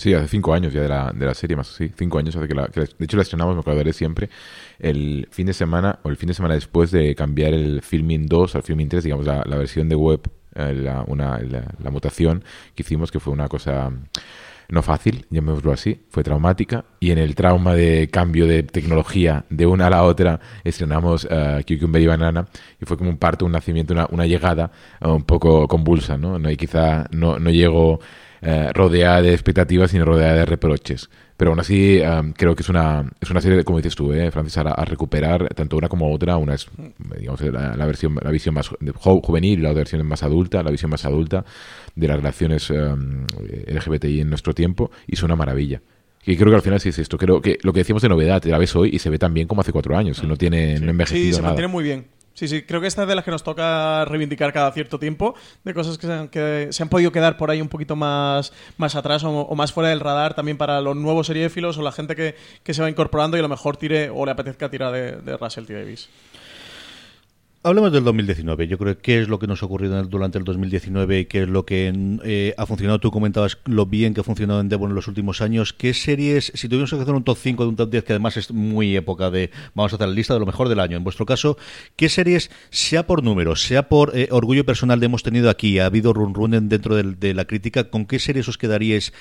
Sí, 0.00 0.14
hace 0.14 0.28
cinco 0.28 0.54
años 0.54 0.72
ya 0.72 0.80
de 0.80 0.88
la, 0.88 1.12
de 1.14 1.26
la 1.26 1.34
serie, 1.34 1.58
más 1.58 1.66
sí, 1.66 1.92
cinco 1.94 2.18
años 2.18 2.34
hace 2.34 2.48
que 2.48 2.54
la... 2.54 2.66
de 2.68 3.04
hecho 3.04 3.18
la 3.18 3.22
estrenamos, 3.22 3.54
me 3.54 3.60
acordaré 3.60 3.92
siempre, 3.92 4.30
el 4.78 5.28
fin 5.30 5.44
de 5.44 5.52
semana, 5.52 5.98
o 6.04 6.08
el 6.08 6.16
fin 6.16 6.28
de 6.28 6.32
semana 6.32 6.54
después 6.54 6.90
de 6.90 7.14
cambiar 7.14 7.52
el 7.52 7.82
Filming 7.82 8.24
2 8.24 8.54
al 8.54 8.62
Filming 8.62 8.88
3, 8.88 9.04
digamos, 9.04 9.26
la, 9.26 9.44
versión 9.44 9.90
de 9.90 9.96
web, 9.96 10.22
eh, 10.54 10.72
la, 10.72 11.04
una, 11.06 11.38
la, 11.40 11.90
mutación 11.90 12.42
que 12.74 12.82
hicimos, 12.82 13.10
que 13.10 13.20
fue 13.20 13.34
una 13.34 13.48
cosa 13.48 13.92
no 14.70 14.80
fácil, 14.80 15.26
llamémoslo 15.28 15.70
así, 15.70 16.00
fue 16.08 16.22
traumática, 16.22 16.86
y 16.98 17.10
en 17.10 17.18
el 17.18 17.34
trauma 17.34 17.74
de 17.74 18.08
cambio 18.10 18.46
de 18.46 18.62
tecnología 18.62 19.44
de 19.50 19.66
una 19.66 19.88
a 19.88 19.90
la 19.90 20.04
otra, 20.04 20.40
estrenamos 20.64 21.24
uh, 21.24 21.62
Cucumber 21.68 22.00
y 22.00 22.06
Banana, 22.06 22.46
y 22.80 22.86
fue 22.86 22.96
como 22.96 23.10
un 23.10 23.18
parto, 23.18 23.44
un 23.44 23.52
nacimiento, 23.52 23.92
una, 23.92 24.06
una 24.10 24.24
llegada 24.24 24.70
un 25.02 25.24
poco 25.24 25.68
convulsa, 25.68 26.16
¿no? 26.16 26.38
no 26.38 26.50
y 26.50 26.56
quizá 26.56 27.06
no, 27.10 27.38
no 27.38 27.50
llegó 27.50 28.00
eh, 28.42 28.70
rodeada 28.72 29.22
de 29.22 29.32
expectativas, 29.32 29.90
sino 29.90 30.04
rodeada 30.04 30.34
de 30.34 30.46
reproches. 30.46 31.10
Pero 31.36 31.52
aún 31.52 31.60
así, 31.60 32.00
creo 32.36 32.54
que 32.54 32.62
es 32.62 32.68
una, 32.68 33.10
es 33.18 33.30
una 33.30 33.40
serie, 33.40 33.64
como 33.64 33.78
dices 33.78 33.94
tú, 33.94 34.12
eh, 34.12 34.30
Francis, 34.30 34.58
a, 34.58 34.84
recuperar 34.84 35.54
tanto 35.54 35.78
una 35.78 35.88
como 35.88 36.12
otra. 36.12 36.36
Una 36.36 36.54
es, 36.54 36.66
digamos, 37.18 37.40
la, 37.40 37.86
versión, 37.86 38.18
la 38.22 38.30
visión 38.30 38.54
más 38.54 38.70
juvenil, 39.02 39.62
la 39.62 39.70
otra 39.70 39.80
versión 39.80 40.06
más 40.06 40.22
adulta, 40.22 40.62
la 40.62 40.70
visión 40.70 40.90
más 40.90 41.06
adulta 41.06 41.44
de 41.94 42.08
las 42.08 42.16
relaciones 42.16 42.70
LGBTI 42.70 44.20
en 44.20 44.28
nuestro 44.28 44.52
tiempo, 44.52 44.90
y 45.06 45.14
es 45.14 45.22
una 45.22 45.34
maravilla. 45.34 45.80
Y 46.26 46.36
creo 46.36 46.50
que 46.50 46.56
al 46.56 46.62
final 46.62 46.80
sí 46.80 46.90
es 46.90 46.98
esto. 46.98 47.16
Creo 47.16 47.40
que 47.40 47.58
lo 47.62 47.72
que 47.72 47.80
decíamos 47.80 48.02
de 48.02 48.10
novedad, 48.10 48.44
la 48.44 48.58
ves 48.58 48.76
hoy 48.76 48.90
y 48.92 48.98
se 48.98 49.08
ve 49.08 49.18
tan 49.18 49.32
bien 49.32 49.48
como 49.48 49.62
hace 49.62 49.72
cuatro 49.72 49.96
años. 49.96 50.22
No 50.22 50.36
tiene 50.36 50.78
no 50.78 50.90
envejecido 50.90 51.28
sí, 51.28 51.34
se 51.34 51.42
mantiene 51.42 51.68
muy 51.68 51.84
bien. 51.84 52.06
Sí, 52.34 52.48
sí, 52.48 52.62
creo 52.62 52.80
que 52.80 52.86
esta 52.86 53.02
es 53.02 53.08
de 53.08 53.14
las 53.14 53.24
que 53.24 53.30
nos 53.30 53.42
toca 53.42 54.04
reivindicar 54.04 54.52
cada 54.52 54.72
cierto 54.72 54.98
tiempo, 54.98 55.34
de 55.64 55.74
cosas 55.74 55.98
que 55.98 56.06
se 56.06 56.12
han, 56.12 56.28
que 56.28 56.68
se 56.70 56.82
han 56.82 56.88
podido 56.88 57.12
quedar 57.12 57.36
por 57.36 57.50
ahí 57.50 57.60
un 57.60 57.68
poquito 57.68 57.96
más, 57.96 58.52
más 58.78 58.94
atrás 58.94 59.24
o, 59.24 59.54
más 59.54 59.72
fuera 59.72 59.90
del 59.90 60.00
radar 60.00 60.34
también 60.34 60.56
para 60.56 60.80
los 60.80 60.96
nuevos 60.96 61.26
seriéfilos 61.26 61.76
o 61.76 61.82
la 61.82 61.92
gente 61.92 62.16
que, 62.16 62.36
que, 62.62 62.72
se 62.72 62.82
va 62.82 62.88
incorporando 62.88 63.36
y 63.36 63.40
a 63.40 63.42
lo 63.42 63.48
mejor 63.48 63.76
tire 63.76 64.10
o 64.10 64.24
le 64.24 64.32
apetezca 64.32 64.70
tirar 64.70 64.92
de, 64.92 65.16
de 65.16 65.36
Russell 65.36 65.66
T. 65.66 65.74
Davis. 65.74 66.08
Hablemos 67.62 67.92
del 67.92 68.04
2019. 68.04 68.68
Yo 68.68 68.78
creo 68.78 68.96
que 68.96 69.02
qué 69.02 69.20
es 69.20 69.28
lo 69.28 69.38
que 69.38 69.46
nos 69.46 69.62
ha 69.62 69.66
ocurrido 69.66 70.02
durante 70.04 70.38
el 70.38 70.44
2019 70.44 71.18
y 71.18 71.24
qué 71.26 71.42
es 71.42 71.48
lo 71.48 71.66
que 71.66 71.92
eh, 72.24 72.54
ha 72.56 72.64
funcionado. 72.64 73.00
Tú 73.00 73.10
comentabas 73.10 73.58
lo 73.66 73.84
bien 73.84 74.14
que 74.14 74.22
ha 74.22 74.24
funcionado 74.24 74.62
en 74.62 74.70
Devon 74.70 74.88
en 74.88 74.94
los 74.94 75.08
últimos 75.08 75.42
años. 75.42 75.74
¿Qué 75.74 75.92
series, 75.92 76.52
si 76.54 76.68
tuviéramos 76.68 76.88
que 76.88 76.96
hacer 76.96 77.14
un 77.14 77.22
top 77.22 77.36
5 77.36 77.62
de 77.62 77.68
un 77.68 77.76
top 77.76 77.90
10, 77.90 78.04
que 78.04 78.12
además 78.14 78.38
es 78.38 78.50
muy 78.50 78.96
época 78.96 79.30
de, 79.30 79.50
vamos 79.74 79.92
a 79.92 79.96
hacer 79.96 80.08
la 80.08 80.14
lista 80.14 80.32
de 80.32 80.40
lo 80.40 80.46
mejor 80.46 80.70
del 80.70 80.80
año, 80.80 80.96
en 80.96 81.04
vuestro 81.04 81.26
caso, 81.26 81.58
¿qué 81.96 82.08
series, 82.08 82.50
sea 82.70 83.06
por 83.06 83.22
números, 83.22 83.60
sea 83.60 83.90
por 83.90 84.16
eh, 84.16 84.28
orgullo 84.30 84.64
personal, 84.64 85.02
hemos 85.02 85.22
tenido 85.22 85.50
aquí, 85.50 85.80
ha 85.80 85.84
habido 85.84 86.14
run 86.14 86.32
run 86.32 86.70
dentro 86.70 86.96
de, 86.96 87.02
de 87.02 87.34
la 87.34 87.44
crítica, 87.44 87.90
¿con 87.90 88.06
qué 88.06 88.18
series 88.20 88.48
os 88.48 88.56
quedaríais? 88.56 89.12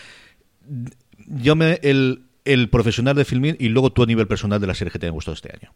Yo 1.27 1.57
me, 1.57 1.81
el 1.83 2.23
el 2.45 2.69
profesional 2.69 3.15
de 3.15 3.25
filming 3.25 3.57
y 3.59 3.69
luego 3.69 3.91
tú 3.91 4.01
a 4.01 4.05
nivel 4.07 4.27
personal 4.27 4.59
de 4.59 4.67
las 4.67 4.77
series 4.77 4.93
que 4.93 4.99
te 4.99 5.07
han 5.07 5.13
gustado 5.13 5.35
este 5.35 5.51
año. 5.53 5.73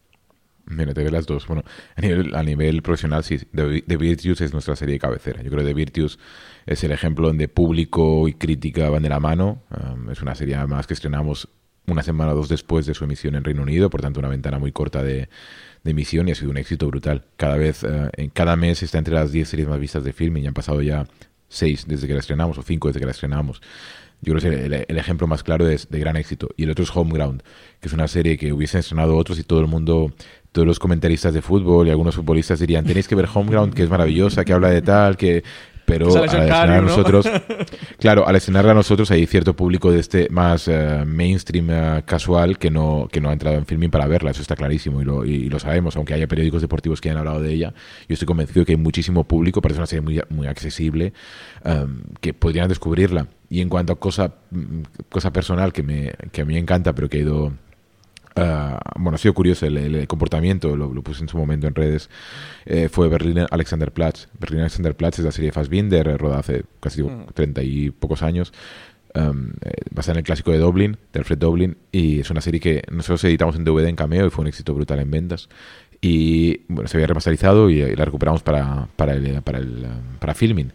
Mira, 0.66 0.94
te 0.94 1.02
veo 1.02 1.12
las 1.12 1.26
dos. 1.26 1.46
Bueno, 1.48 1.64
a 1.96 2.44
nivel, 2.44 2.82
profesional, 2.82 3.24
sí, 3.24 3.38
The, 3.54 3.98
Virtues 3.98 4.42
es 4.42 4.54
nuestra 4.54 4.76
serie 4.76 4.94
de 4.94 5.00
cabecera. 5.00 5.42
Yo 5.42 5.52
creo 5.52 5.66
The 5.66 5.74
Virtues 5.74 6.18
es 6.66 6.84
el 6.84 6.92
ejemplo 6.92 7.28
donde 7.28 7.48
público 7.50 8.28
y 8.28 8.34
crítica 8.34 8.90
van 8.90 9.04
de 9.04 9.10
la 9.10 9.20
mano. 9.20 9.62
Um, 9.70 10.10
es 10.10 10.22
una 10.22 10.36
serie 10.36 10.58
más 10.66 10.88
que 10.88 10.94
estrenamos 10.94 11.50
una 11.86 12.02
semana 12.02 12.32
o 12.32 12.36
dos 12.36 12.48
después 12.48 12.86
de 12.86 12.94
su 12.94 13.04
emisión 13.04 13.36
en 13.36 13.44
Reino 13.44 13.62
Unido, 13.62 13.90
por 13.90 14.02
tanto 14.02 14.22
una 14.22 14.30
ventana 14.30 14.58
muy 14.58 14.72
corta 14.72 15.04
de, 15.04 15.28
emisión 15.84 16.30
y 16.30 16.32
ha 16.32 16.36
sido 16.36 16.50
un 16.50 16.58
éxito 16.58 16.88
brutal. 16.88 17.26
Cada 17.36 17.58
vez, 17.58 17.84
uh, 17.84 18.10
en 18.16 18.30
cada 18.30 18.56
mes 18.56 18.82
está 18.84 19.00
entre 19.00 19.16
las 19.16 19.34
10 19.34 19.50
series 19.50 19.68
más 19.68 19.80
vistas 19.80 20.06
de 20.06 20.14
film 20.14 20.38
y 20.38 20.48
han 20.48 20.54
pasado 20.54 20.82
ya 20.82 21.06
6 21.50 21.88
desde 21.88 22.08
que 22.08 22.14
la 22.14 22.20
estrenamos 22.22 22.58
o 22.58 22.64
5 22.64 22.88
desde 22.88 23.02
que 23.02 23.06
la 23.06 23.12
estrenamos. 23.12 23.62
Yo 24.22 24.34
creo 24.34 24.50
que 24.50 24.66
es 24.66 24.86
el, 24.88 24.98
ejemplo 24.98 25.28
más 25.28 25.44
claro 25.44 25.66
de, 25.66 25.78
de, 25.90 26.00
gran 26.00 26.16
éxito. 26.16 26.48
Y 26.56 26.64
el 26.64 26.70
otro 26.70 26.86
es 26.86 26.96
Homeground, 26.96 27.44
que 27.82 27.90
es 27.90 27.94
una 27.94 28.08
serie 28.08 28.38
que 28.38 28.54
hubiesen 28.54 28.80
estrenado 28.80 29.18
otros 29.18 29.38
y 29.38 29.44
todo 29.44 29.60
el 29.60 29.68
mundo, 29.68 30.14
todos 30.54 30.66
los 30.66 30.80
comentaristas 30.80 31.34
de 31.34 31.42
fútbol 31.42 31.88
y 31.88 31.90
algunos 31.90 32.16
futbolistas 32.16 32.60
dirían, 32.60 32.86
tenéis 32.86 33.08
que 33.08 33.16
ver 33.16 33.28
Homeground, 33.34 33.74
que 33.74 33.84
es 33.84 33.90
maravillosa, 33.90 34.46
que 34.46 34.54
habla 34.54 34.70
de 34.70 34.82
tal, 34.82 35.18
que 35.18 35.44
pero 35.86 36.16
al 36.16 36.26
estrenar 36.26 36.70
a 36.70 36.82
nosotros, 36.82 37.30
claro, 38.00 38.26
al 38.26 38.36
estrenarla 38.36 38.72
a 38.72 38.76
nosotros 38.76 39.12
hay 39.12 39.26
cierto 39.26 39.54
público 39.54 39.92
de 39.92 40.00
este 40.00 40.30
más 40.30 40.68
eh, 40.68 41.04
mainstream 41.06 41.70
eh, 41.70 42.04
casual 42.06 42.58
que 42.58 42.72
no, 42.72 43.10
que 43.12 43.20
no 43.20 43.30
ha 43.30 43.34
entrado 43.34 43.58
en 43.58 43.66
filming 43.66 43.90
para 43.90 44.08
verla, 44.08 44.32
eso 44.32 44.42
está 44.42 44.56
clarísimo 44.56 45.02
y 45.02 45.06
lo, 45.06 45.26
y, 45.26 45.50
lo 45.50 45.60
sabemos, 45.60 45.98
aunque 45.98 46.14
haya 46.14 46.28
periódicos 46.28 46.62
deportivos 46.62 47.02
que 47.02 47.10
hayan 47.10 47.20
hablado 47.20 47.42
de 47.42 47.54
ella, 47.54 47.74
yo 48.08 48.14
estoy 48.14 48.26
convencido 48.26 48.66
que 48.66 48.74
hay 48.74 48.78
muchísimo 48.78 49.26
público, 49.26 49.62
parece 49.62 49.80
una 49.80 49.88
serie 49.88 50.02
muy, 50.02 50.22
muy 50.30 50.48
accesible, 50.48 51.14
em, 51.66 52.04
que 52.22 52.34
podrían 52.34 52.70
descubrirla. 52.70 53.28
Y 53.50 53.62
en 53.62 53.70
cuanto 53.70 53.94
a 53.94 54.00
cosa, 54.00 54.36
mm, 54.52 54.82
cosa 55.10 55.34
personal 55.34 55.74
que, 55.74 55.84
me, 55.84 56.14
que 56.32 56.42
a 56.42 56.46
mí 56.46 56.54
me 56.54 56.60
encanta, 56.60 56.94
pero 56.94 57.10
que 57.10 57.18
ha 57.18 57.22
ido 57.22 57.54
Ah, 58.36 58.80
bueno, 58.98 59.16
ha 59.16 59.18
sido 59.20 59.34
curioso 59.34 59.66
el, 59.66 60.08
comportamiento, 60.08 60.76
lo, 60.76 60.90
puse 61.04 61.22
en 61.22 61.30
su 61.30 61.38
momento 61.38 61.68
en 61.68 61.76
redes, 61.76 62.10
eh, 62.66 62.90
fue 62.90 63.08
Berlín 63.10 63.46
Alexanderplatz. 63.50 64.28
Berlín 64.40 64.62
Alexanderplatz 64.62 65.20
es 65.20 65.26
la 65.26 65.32
serie 65.32 65.50
de 65.50 65.54
Fassbinder, 65.54 66.08
eh, 66.08 66.18
rodada 66.18 66.40
hace 66.40 66.64
casi 66.80 67.04
mm. 67.04 67.28
treinta 67.34 67.62
y 67.62 67.92
pocos 67.92 68.24
años, 68.24 68.52
um, 69.14 69.52
basada 69.92 70.14
en 70.14 70.20
el 70.20 70.24
clásico 70.24 70.52
de 70.52 70.58
Dublin, 70.58 70.98
de 71.12 71.20
Alfred 71.20 71.38
Dublin, 71.38 71.78
y 71.92 72.22
es 72.22 72.30
una 72.32 72.42
serie 72.42 72.60
que 72.60 72.84
nosotros 72.92 73.24
editamos 73.26 73.56
en 73.56 73.66
DVD 73.66 73.88
en 73.88 73.96
Cameo 73.96 74.26
y 74.26 74.30
fue 74.30 74.42
un 74.44 74.48
éxito 74.48 74.74
brutal 74.74 75.00
en 75.00 75.12
ventas. 75.12 75.50
Y 76.02 76.62
bueno, 76.68 76.88
se 76.90 76.98
había 76.98 77.08
remasterizado 77.08 77.70
y, 77.70 77.96
la 77.96 78.04
recuperamos 78.04 78.44
para, 78.44 78.88
para, 78.96 79.14
el, 79.14 79.42
para, 79.42 79.60
el, 79.60 79.86
para 80.20 80.34
filming. 80.34 80.74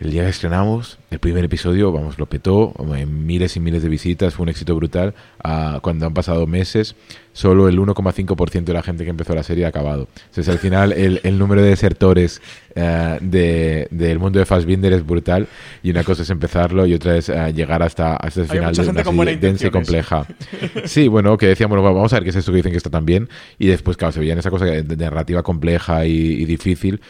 El 0.00 0.12
día 0.12 0.22
que 0.22 0.28
estrenamos, 0.28 0.96
el 1.10 1.18
primer 1.18 1.44
episodio, 1.44 1.90
vamos, 1.90 2.20
lo 2.20 2.26
petó, 2.26 2.72
en 2.94 3.26
miles 3.26 3.56
y 3.56 3.60
miles 3.60 3.82
de 3.82 3.88
visitas, 3.88 4.32
fue 4.32 4.44
un 4.44 4.48
éxito 4.48 4.76
brutal. 4.76 5.12
Ah, 5.42 5.80
cuando 5.82 6.06
han 6.06 6.14
pasado 6.14 6.46
meses, 6.46 6.94
solo 7.32 7.68
el 7.68 7.80
1,5% 7.80 8.62
de 8.62 8.72
la 8.72 8.82
gente 8.84 9.02
que 9.02 9.10
empezó 9.10 9.34
la 9.34 9.42
serie 9.42 9.64
ha 9.64 9.68
acabado. 9.68 10.06
Entonces, 10.26 10.48
al 10.50 10.60
final, 10.60 10.92
el, 10.92 11.20
el 11.24 11.36
número 11.36 11.62
de 11.62 11.70
desertores 11.70 12.40
uh, 12.76 13.18
del 13.20 14.18
mundo 14.20 14.38
de 14.38 14.46
Fassbinder 14.46 14.92
es 14.92 15.04
brutal. 15.04 15.48
Y 15.82 15.90
una 15.90 16.04
cosa 16.04 16.22
es 16.22 16.30
empezarlo 16.30 16.86
y 16.86 16.94
otra 16.94 17.16
es 17.16 17.28
uh, 17.28 17.52
llegar 17.52 17.82
hasta, 17.82 18.14
hasta 18.14 18.42
el 18.42 18.46
final 18.46 18.72
de 18.72 18.88
una 18.88 19.02
serie 19.02 19.36
densa 19.36 19.66
y 19.66 19.70
compleja. 19.70 20.26
Sí, 20.84 21.08
bueno, 21.08 21.36
que 21.36 21.48
decíamos, 21.48 21.76
bueno, 21.76 21.92
vamos 21.92 22.12
a 22.12 22.16
ver 22.16 22.22
qué 22.22 22.30
es 22.30 22.36
esto 22.36 22.52
que 22.52 22.58
dicen 22.58 22.70
que 22.70 22.78
está 22.78 22.90
tan 22.90 23.04
bien. 23.04 23.28
Y 23.58 23.66
después, 23.66 23.96
claro, 23.96 24.12
se 24.12 24.20
veían 24.20 24.38
esa 24.38 24.50
cosa 24.50 24.64
de 24.64 24.96
narrativa 24.96 25.42
compleja 25.42 26.06
y, 26.06 26.12
y 26.12 26.44
difícil 26.44 27.00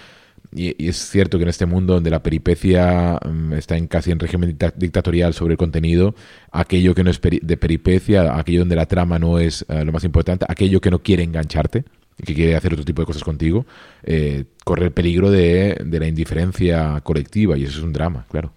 y, 0.55 0.89
es 0.89 0.97
cierto 0.97 1.39
que 1.39 1.45
en 1.45 1.51
este 1.51 1.67
mundo 1.67 1.95
donde 1.95 2.11
la 2.11 2.23
peripecia 2.23 3.19
mm, 3.25 3.53
está 3.55 3.77
en 3.77 3.87
casi 3.87 4.11
en 4.11 4.19
régimen 4.19 4.57
dictatorial 4.77 5.35
sobre 5.35 5.53
el 5.53 5.59
contenido, 5.59 6.15
aquello 6.53 6.95
que 6.95 7.05
no 7.05 7.11
es 7.11 7.21
de 7.21 7.57
peripecia, 7.57 8.39
aquello 8.39 8.61
donde 8.61 8.77
la 8.77 8.87
trama 8.87 9.19
no 9.19 9.39
es 9.39 9.65
eh, 9.69 9.85
lo 9.85 9.93
más 9.93 10.05
importante, 10.05 10.47
aquello 10.49 10.81
que 10.81 10.91
no 10.91 11.01
quiere 11.01 11.23
engancharte 11.23 11.85
y 12.19 12.25
que 12.25 12.35
quiere 12.35 12.57
hacer 12.57 12.73
otro 12.73 12.85
tipo 12.85 13.03
de 13.03 13.07
cosas 13.07 13.23
contigo, 13.23 13.67
eh, 14.03 14.45
corre 14.65 14.87
el 14.87 14.93
peligro 14.93 15.31
de 15.31 15.77
la 15.89 16.07
indiferencia 16.07 17.01
colectiva 17.03 17.57
y 17.57 17.65
eso 17.65 17.79
es 17.79 17.85
un 17.85 17.93
drama, 17.93 18.27
claro. 18.31 18.53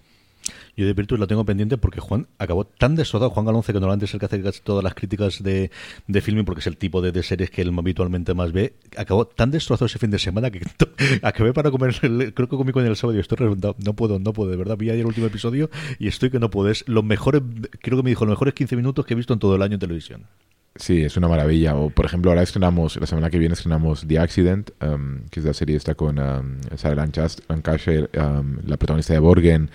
Yo 0.76 0.86
de 0.86 0.94
Virtus 0.94 1.18
la 1.18 1.26
tengo 1.26 1.44
pendiente 1.44 1.76
porque 1.76 2.00
Juan 2.00 2.28
acabó 2.38 2.64
tan 2.64 2.94
destrozado. 2.94 3.30
Juan 3.30 3.44
Galonce, 3.44 3.72
que 3.72 3.80
normalmente 3.80 4.06
es 4.06 4.14
el 4.14 4.20
que 4.20 4.26
hace 4.26 4.42
casi 4.42 4.60
todas 4.62 4.82
las 4.82 4.94
críticas 4.94 5.42
de, 5.42 5.70
de 6.06 6.20
filming, 6.20 6.44
porque 6.44 6.60
es 6.60 6.66
el 6.66 6.78
tipo 6.78 7.02
de, 7.02 7.22
series 7.22 7.50
que 7.50 7.62
él 7.62 7.74
habitualmente 7.76 8.32
más 8.34 8.52
ve, 8.52 8.74
acabó 8.96 9.26
tan 9.26 9.50
destrozado 9.50 9.86
ese 9.86 9.98
fin 9.98 10.10
de 10.10 10.18
semana 10.18 10.50
que 10.50 10.62
acabé 11.22 11.52
para 11.52 11.70
comer, 11.70 11.94
creo 12.00 12.48
que 12.48 12.56
comí 12.56 12.72
con 12.72 12.86
el 12.86 12.96
sábado 12.96 13.18
y 13.18 13.20
estoy 13.20 13.36
reventado. 13.36 13.76
No 13.84 13.94
puedo, 13.94 14.18
no 14.18 14.32
puedo, 14.32 14.50
de 14.50 14.56
verdad. 14.56 14.76
Vi 14.78 14.88
ayer 14.88 15.00
el 15.00 15.06
último 15.06 15.26
episodio 15.26 15.70
y 15.98 16.08
estoy 16.08 16.30
que 16.30 16.38
no 16.38 16.50
puedo. 16.50 16.70
Es 16.70 16.88
los 16.88 17.04
mejores, 17.04 17.42
creo 17.80 17.98
que 17.98 18.02
me 18.02 18.10
dijo, 18.10 18.24
los 18.24 18.32
mejores 18.32 18.54
15 18.54 18.76
minutos 18.76 19.04
que 19.04 19.14
he 19.14 19.16
visto 19.16 19.34
en 19.34 19.38
todo 19.38 19.54
el 19.54 19.62
año 19.62 19.74
en 19.74 19.80
televisión. 19.80 20.26
Sí, 20.74 21.02
es 21.02 21.18
una 21.18 21.28
maravilla. 21.28 21.76
O, 21.76 21.90
por 21.90 22.06
ejemplo, 22.06 22.30
ahora 22.30 22.42
estrenamos, 22.42 22.96
la 22.96 23.06
semana 23.06 23.28
que 23.28 23.38
viene 23.38 23.52
estrenamos 23.52 24.06
The 24.08 24.18
Accident, 24.18 24.70
um, 24.82 25.20
que 25.30 25.40
es 25.40 25.46
la 25.46 25.52
serie 25.52 25.76
esta 25.76 25.94
con 25.94 26.18
um, 26.18 26.56
Sarah 26.76 26.94
Lancashire, 26.94 28.08
um, 28.18 28.56
la 28.64 28.78
protagonista 28.78 29.12
de 29.12 29.18
Borgen 29.18 29.70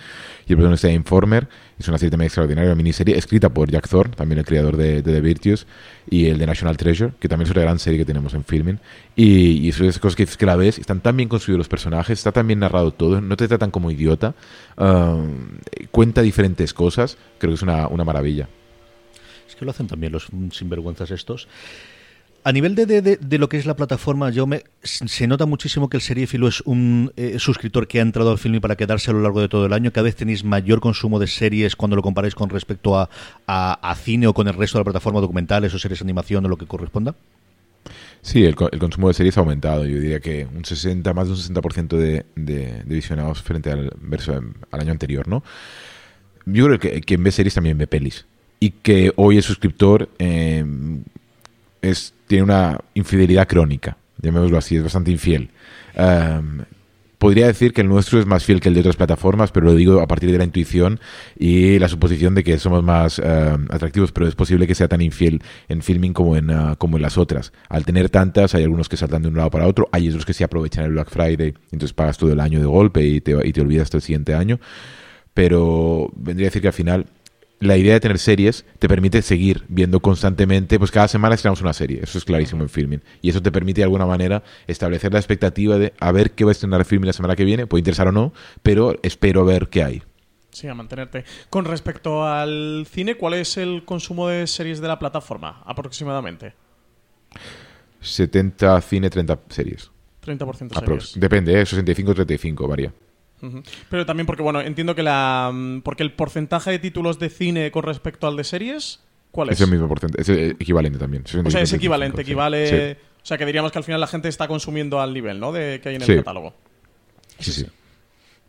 y 0.46 0.52
el 0.52 0.56
protagonista 0.56 0.88
de 0.88 0.94
Informer. 0.94 1.48
Es 1.78 1.86
una 1.86 1.98
serie 1.98 2.10
también 2.10 2.26
extraordinaria, 2.26 2.70
una 2.70 2.76
miniserie 2.76 3.16
escrita 3.16 3.48
por 3.48 3.70
Jack 3.70 3.88
Thorne, 3.88 4.16
también 4.16 4.40
el 4.40 4.44
creador 4.44 4.76
de, 4.76 5.00
The 5.00 5.20
Virtues, 5.20 5.68
y 6.10 6.26
el 6.26 6.38
de 6.38 6.46
National 6.46 6.76
Treasure, 6.76 7.12
que 7.20 7.28
también 7.28 7.48
es 7.48 7.54
una 7.54 7.62
gran 7.62 7.78
serie 7.78 8.00
que 8.00 8.04
tenemos 8.04 8.34
en 8.34 8.42
filming. 8.42 8.80
Y, 9.14 9.58
y 9.58 9.68
esas 9.68 10.00
cosas 10.00 10.16
que, 10.16 10.26
que 10.26 10.46
la 10.46 10.56
ves, 10.56 10.80
están 10.80 11.00
tan 11.00 11.16
bien 11.16 11.28
construidos 11.28 11.58
los 11.58 11.68
personajes, 11.68 12.18
está 12.18 12.32
tan 12.32 12.48
bien 12.48 12.58
narrado 12.58 12.90
todo, 12.90 13.20
no 13.20 13.36
te 13.36 13.46
tratan 13.46 13.70
como 13.70 13.92
idiota, 13.92 14.34
cuenta 15.92 16.22
diferentes 16.22 16.74
cosas, 16.74 17.18
creo 17.38 17.52
que 17.52 17.54
es 17.54 17.62
una, 17.62 17.86
una 17.86 18.02
maravilla 18.02 18.48
que 19.58 19.64
lo 19.64 19.72
hacen 19.72 19.86
también 19.86 20.12
los 20.12 20.28
sinvergüenzas 20.52 21.10
estos. 21.10 21.48
A 22.44 22.52
nivel 22.52 22.74
de, 22.74 22.86
de, 22.86 23.02
de, 23.02 23.38
lo 23.38 23.48
que 23.48 23.58
es 23.58 23.66
la 23.66 23.76
plataforma, 23.76 24.30
yo 24.30 24.46
me, 24.46 24.62
se 24.82 25.26
nota 25.26 25.44
muchísimo 25.44 25.90
que 25.90 25.96
el 25.96 26.02
seriéfilo 26.02 26.48
es 26.48 26.60
un 26.62 27.12
eh, 27.16 27.38
suscriptor 27.38 27.88
que 27.88 27.98
ha 27.98 28.02
entrado 28.02 28.30
al 28.30 28.38
film 28.38 28.60
para 28.60 28.76
quedarse 28.76 29.10
a 29.10 29.14
lo 29.14 29.20
largo 29.20 29.40
de 29.40 29.48
todo 29.48 29.66
el 29.66 29.72
año. 29.72 29.92
Cada 29.92 30.04
vez 30.04 30.16
tenéis 30.16 30.44
mayor 30.44 30.80
consumo 30.80 31.18
de 31.18 31.26
series 31.26 31.76
cuando 31.76 31.96
lo 31.96 32.02
comparáis 32.02 32.34
con 32.34 32.48
respecto 32.48 32.96
a, 32.96 33.10
a, 33.46 33.94
cine 33.96 34.28
o 34.28 34.34
con 34.34 34.46
el 34.46 34.54
resto 34.54 34.78
de 34.78 34.80
la 34.80 34.84
plataforma, 34.84 35.20
documentales 35.20 35.74
o 35.74 35.78
series 35.78 35.98
de 35.98 36.04
animación 36.04 36.46
o 36.46 36.48
lo 36.48 36.56
que 36.56 36.66
corresponda. 36.66 37.14
Sí, 38.22 38.44
el, 38.44 38.54
el, 38.72 38.78
consumo 38.78 39.08
de 39.08 39.14
series 39.14 39.36
ha 39.36 39.40
aumentado. 39.40 39.84
Yo 39.84 39.98
diría 39.98 40.20
que 40.20 40.46
un 40.46 40.64
60, 40.64 41.12
más 41.12 41.26
de 41.26 41.32
un 41.34 41.38
60% 41.38 41.96
de, 41.98 42.24
de, 42.36 42.82
visionados 42.86 43.42
frente 43.42 43.72
al, 43.72 43.92
verso, 44.00 44.40
al 44.70 44.80
año 44.80 44.92
anterior, 44.92 45.26
¿no? 45.26 45.42
Yo 46.46 46.66
creo 46.66 46.78
que 46.78 47.00
quien 47.02 47.22
ve 47.22 47.32
series 47.32 47.54
también 47.54 47.76
ve 47.76 47.86
pelis 47.86 48.24
y 48.60 48.70
que 48.70 49.12
hoy 49.16 49.36
el 49.36 49.42
suscriptor 49.42 50.08
eh, 50.18 50.64
es, 51.82 52.14
tiene 52.26 52.44
una 52.44 52.80
infidelidad 52.94 53.46
crónica, 53.46 53.96
llamémoslo 54.20 54.58
así, 54.58 54.76
es 54.76 54.82
bastante 54.82 55.10
infiel. 55.10 55.50
podría 57.18 57.46
decir 57.46 57.72
que 57.72 57.80
el 57.80 57.88
nuestro 57.88 58.20
es 58.20 58.26
más 58.26 58.44
fiel 58.44 58.60
que 58.60 58.68
el 58.68 58.74
de 58.74 58.80
otras 58.80 58.96
plataformas, 58.96 59.50
pero 59.52 59.66
lo 59.66 59.74
digo 59.74 60.00
a 60.00 60.06
partir 60.06 60.30
de 60.30 60.38
la 60.38 60.44
intuición 60.44 61.00
y 61.36 61.78
la 61.78 61.88
suposición 61.88 62.34
de 62.34 62.44
que 62.44 62.58
somos 62.58 62.82
más 62.82 63.20
atractivos, 63.20 64.12
pero 64.12 64.26
es 64.26 64.34
posible 64.34 64.66
que 64.66 64.74
sea 64.74 64.88
tan 64.88 65.00
infiel 65.00 65.42
en 65.68 65.82
filming 65.82 66.12
como 66.12 66.36
en, 66.36 66.50
ah, 66.50 66.74
como 66.78 66.96
en 66.96 67.02
las 67.02 67.16
otras. 67.16 67.52
Al 67.68 67.84
tener 67.84 68.10
tantas, 68.10 68.54
hay 68.54 68.64
algunos 68.64 68.88
que 68.88 68.96
saltan 68.96 69.22
de 69.22 69.28
un 69.28 69.36
lado 69.36 69.50
para 69.50 69.66
otro, 69.66 69.88
hay 69.92 70.08
otros 70.08 70.24
que 70.24 70.32
se 70.32 70.44
aprovechan 70.44 70.84
el 70.84 70.92
Black 70.92 71.10
Friday, 71.10 71.54
entonces 71.72 71.92
pagas 71.92 72.18
todo 72.18 72.32
el 72.32 72.40
año 72.40 72.58
de 72.60 72.66
golpe 72.66 73.04
y 73.04 73.20
te, 73.20 73.36
y 73.46 73.52
te 73.52 73.60
olvidas 73.60 73.84
hasta 73.84 73.98
el 73.98 74.02
siguiente 74.02 74.34
año. 74.34 74.58
Pero 75.38 76.10
vendría 76.16 76.46
a 76.46 76.50
decir 76.50 76.62
que 76.62 76.66
al 76.66 76.74
final 76.74 77.06
la 77.60 77.76
idea 77.76 77.94
de 77.94 78.00
tener 78.00 78.18
series 78.18 78.64
te 78.78 78.88
permite 78.88 79.22
seguir 79.22 79.64
viendo 79.68 80.00
constantemente, 80.00 80.78
pues 80.78 80.90
cada 80.90 81.08
semana 81.08 81.34
estrenamos 81.34 81.60
una 81.60 81.72
serie, 81.72 82.00
eso 82.02 82.18
es 82.18 82.24
clarísimo 82.24 82.62
en 82.62 82.68
filming, 82.68 83.02
y 83.20 83.30
eso 83.30 83.42
te 83.42 83.50
permite 83.50 83.80
de 83.80 83.84
alguna 83.84 84.06
manera 84.06 84.42
establecer 84.66 85.12
la 85.12 85.18
expectativa 85.18 85.78
de 85.78 85.92
a 85.98 86.12
ver 86.12 86.32
qué 86.32 86.44
va 86.44 86.50
a 86.50 86.52
estrenar 86.52 86.84
filming 86.84 87.06
la 87.06 87.12
semana 87.12 87.36
que 87.36 87.44
viene, 87.44 87.66
puede 87.66 87.80
interesar 87.80 88.08
o 88.08 88.12
no, 88.12 88.32
pero 88.62 88.98
espero 89.02 89.44
ver 89.44 89.68
qué 89.68 89.82
hay. 89.82 90.02
Sí, 90.50 90.66
a 90.66 90.74
mantenerte. 90.74 91.24
Con 91.50 91.64
respecto 91.64 92.26
al 92.26 92.86
cine, 92.90 93.16
¿cuál 93.16 93.34
es 93.34 93.56
el 93.58 93.84
consumo 93.84 94.28
de 94.28 94.46
series 94.46 94.80
de 94.80 94.88
la 94.88 94.98
plataforma 94.98 95.62
aproximadamente? 95.66 96.54
70 98.00 98.80
cine, 98.80 99.10
30 99.10 99.38
series. 99.48 99.90
30% 100.24 100.78
series. 100.78 101.20
Depende, 101.20 101.60
¿eh? 101.60 101.64
65-35 101.64 102.68
varía. 102.68 102.92
Pero 103.88 104.06
también 104.06 104.26
porque, 104.26 104.42
bueno, 104.42 104.60
entiendo 104.60 104.94
que 104.94 105.02
la. 105.02 105.50
Mm, 105.52 105.80
porque 105.82 106.02
el 106.02 106.12
porcentaje 106.12 106.70
de 106.70 106.78
títulos 106.78 107.18
de 107.18 107.30
cine 107.30 107.70
con 107.70 107.82
respecto 107.84 108.26
al 108.26 108.36
de 108.36 108.44
series, 108.44 109.00
¿cuál 109.30 109.50
es? 109.50 109.54
Es 109.54 109.60
el 109.60 109.70
mismo 109.70 109.88
porcentaje, 109.88 110.22
es 110.22 110.54
equivalente 110.60 110.98
también. 110.98 111.24
O 111.44 111.50
sea, 111.50 111.60
es 111.60 111.72
equivalente, 111.72 112.22
equivale. 112.22 112.98
O 113.22 113.26
sea, 113.28 113.36
que 113.36 113.44
diríamos 113.44 113.72
que 113.72 113.78
al 113.78 113.84
final 113.84 114.00
la 114.00 114.06
gente 114.06 114.28
está 114.28 114.48
consumiendo 114.48 115.00
al 115.00 115.12
nivel, 115.12 115.38
¿no? 115.38 115.52
De 115.52 115.80
que 115.82 115.90
hay 115.90 115.94
en 115.96 116.02
el 116.02 116.16
catálogo. 116.16 116.54
Sí, 117.38 117.52
sí. 117.52 117.66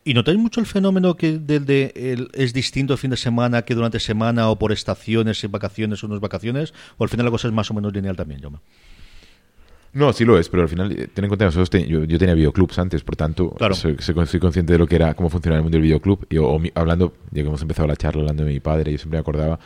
¿Y 0.05 0.13
notáis 0.13 0.37
mucho 0.37 0.59
el 0.59 0.65
fenómeno 0.65 1.15
que 1.15 1.37
del 1.37 1.65
de, 1.65 2.27
es 2.33 2.53
distinto 2.53 2.93
el 2.93 2.99
fin 2.99 3.11
de 3.11 3.17
semana 3.17 3.63
que 3.63 3.75
durante 3.75 3.99
semana 3.99 4.49
o 4.49 4.57
por 4.57 4.71
estaciones, 4.71 5.43
en 5.43 5.51
vacaciones 5.51 6.03
o 6.03 6.07
no 6.07 6.19
vacaciones? 6.19 6.73
¿O 6.97 7.03
al 7.03 7.09
final 7.09 7.25
la 7.25 7.31
cosa 7.31 7.47
es 7.47 7.53
más 7.53 7.69
o 7.69 7.73
menos 7.73 7.93
lineal 7.93 8.15
también, 8.15 8.41
Yoma? 8.41 8.61
No, 9.93 10.13
sí 10.13 10.23
lo 10.23 10.37
es, 10.37 10.49
pero 10.49 10.63
al 10.63 10.69
final, 10.69 10.91
eh, 10.91 11.07
ten 11.13 11.25
en 11.25 11.29
cuenta, 11.29 11.45
nosotros 11.45 11.69
yo, 11.87 12.05
tenía 12.17 12.35
videoclubs 12.35 12.77
antes, 12.77 13.03
por 13.03 13.15
tanto, 13.15 13.55
soy, 13.73 13.95
consciente 14.39 14.73
de 14.73 14.79
lo 14.79 14.85
que 14.85 14.95
era, 14.95 15.13
cómo 15.15 15.29
funcionaba 15.29 15.57
el 15.57 15.63
mundo 15.63 15.77
del 15.77 15.83
videoclub. 15.83 16.27
Y, 16.29 16.37
hablando, 16.75 17.13
ya 17.31 17.41
que 17.41 17.47
hemos 17.47 17.61
empezado 17.61 17.87
la 17.87 17.95
charla 17.95 18.21
hablando 18.21 18.43
de 18.43 18.51
mi 18.51 18.59
padre, 18.59 18.91
yo 18.91 18.97
siempre 18.97 19.17
me 19.17 19.21
acordaba, 19.21 19.59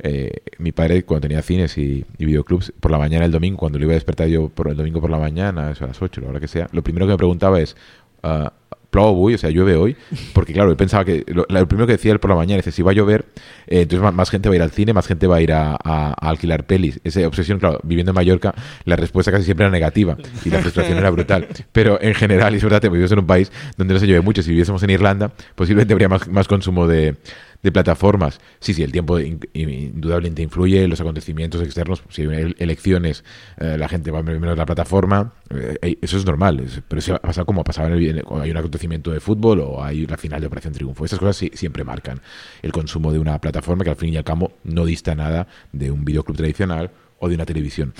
eh, 0.00 0.32
mi 0.58 0.72
padre 0.72 1.04
cuando 1.04 1.28
tenía 1.28 1.42
cines 1.42 1.78
y, 1.78 2.04
y, 2.18 2.24
videoclubs, 2.24 2.72
por 2.80 2.90
la 2.90 2.98
mañana 2.98 3.24
el 3.24 3.32
domingo, 3.32 3.58
cuando 3.58 3.78
le 3.78 3.84
iba 3.84 3.92
a 3.92 3.94
despertar 3.94 4.28
yo 4.28 4.48
por 4.48 4.68
el 4.68 4.76
domingo 4.76 5.00
por 5.00 5.10
la 5.10 5.18
mañana, 5.18 5.68
a 5.68 5.86
las 5.86 6.02
8, 6.02 6.20
la 6.20 6.28
hora 6.28 6.40
que 6.40 6.48
sea, 6.48 6.68
lo 6.72 6.82
primero 6.82 7.06
que 7.06 7.12
me 7.12 7.18
preguntaba 7.18 7.60
es, 7.60 7.76
uh, 8.24 8.48
o 8.92 9.38
sea, 9.38 9.50
llueve 9.50 9.76
hoy, 9.76 9.96
porque 10.32 10.52
claro, 10.52 10.70
él 10.70 10.76
pensaba 10.76 11.04
que 11.04 11.24
lo, 11.28 11.44
primero 11.66 11.86
que 11.86 11.92
decía 11.92 12.12
él 12.12 12.18
por 12.18 12.30
la 12.30 12.36
mañana 12.36 12.62
es 12.64 12.74
si 12.74 12.82
va 12.82 12.90
a 12.90 12.94
llover, 12.94 13.26
eh, 13.66 13.82
entonces 13.82 14.12
más, 14.12 14.30
gente 14.30 14.48
va 14.48 14.54
a 14.54 14.56
ir 14.56 14.62
al 14.62 14.70
cine, 14.70 14.92
más 14.92 15.06
gente 15.06 15.26
va 15.26 15.36
a 15.36 15.40
ir 15.40 15.52
a, 15.52 15.76
alquilar 16.20 16.64
pelis. 16.64 17.00
Esa 17.04 17.26
obsesión, 17.26 17.58
claro, 17.58 17.80
viviendo 17.82 18.10
en 18.10 18.16
Mallorca, 18.16 18.54
la 18.84 18.96
respuesta 18.96 19.30
casi 19.30 19.44
siempre 19.44 19.64
era 19.64 19.72
negativa 19.72 20.16
y 20.44 20.50
la 20.50 20.58
frustración 20.58 20.98
era 20.98 21.10
brutal. 21.10 21.46
Pero 21.72 22.00
en 22.00 22.14
general, 22.14 22.54
y 22.54 22.56
es 22.56 22.62
verdad, 22.62 22.80
te 22.80 22.88
vives 22.88 23.12
en 23.12 23.20
un 23.20 23.26
país 23.26 23.50
donde 23.76 23.94
no 23.94 24.00
se 24.00 24.06
llueve 24.06 24.22
mucho. 24.22 24.42
Si 24.42 24.50
viviésemos 24.50 24.82
en 24.82 24.90
Irlanda, 24.90 25.32
posiblemente 25.54 25.92
habría 25.92 26.08
más, 26.08 26.28
más 26.28 26.48
consumo 26.48 26.86
de, 26.86 27.16
de 27.62 27.72
plataformas. 27.72 28.40
Sí, 28.58 28.74
sí, 28.74 28.82
el 28.82 28.92
tiempo 28.92 29.18
indudablemente 29.18 30.42
influye, 30.42 30.88
los 30.88 31.00
acontecimientos 31.00 31.62
externos, 31.62 32.02
si 32.08 32.22
hay 32.22 32.54
elecciones, 32.58 33.24
eh, 33.58 33.76
la 33.78 33.88
gente 33.88 34.10
va 34.10 34.22
menos 34.22 34.52
a 34.52 34.56
la 34.56 34.66
plataforma, 34.66 35.32
eh, 35.50 35.98
eso 36.00 36.16
es 36.16 36.24
normal, 36.24 36.64
pero 36.88 36.98
eso 36.98 37.18
pasa 37.18 37.44
como 37.44 37.64
pasaba 37.64 37.88
en 37.88 38.18
el, 38.18 38.24
cuando 38.24 38.44
hay 38.44 38.50
un 38.50 38.56
acontecimiento 38.56 39.10
de 39.10 39.20
fútbol 39.20 39.60
o 39.60 39.84
hay 39.84 40.04
una 40.04 40.16
final 40.16 40.40
de 40.40 40.46
Operación 40.46 40.72
Triunfo. 40.72 41.04
Esas 41.04 41.18
cosas 41.18 41.36
sí, 41.36 41.50
siempre 41.54 41.84
marcan 41.84 42.20
el 42.62 42.72
consumo 42.72 43.12
de 43.12 43.18
una 43.18 43.38
plataforma 43.40 43.84
que 43.84 43.90
al 43.90 43.96
fin 43.96 44.14
y 44.14 44.16
al 44.16 44.24
cabo 44.24 44.52
no 44.64 44.84
dista 44.84 45.14
nada 45.14 45.46
de 45.72 45.90
un 45.90 46.04
videoclub 46.04 46.36
tradicional 46.36 46.90
o 47.18 47.28
de 47.28 47.34
una 47.34 47.44
televisión. 47.44 47.92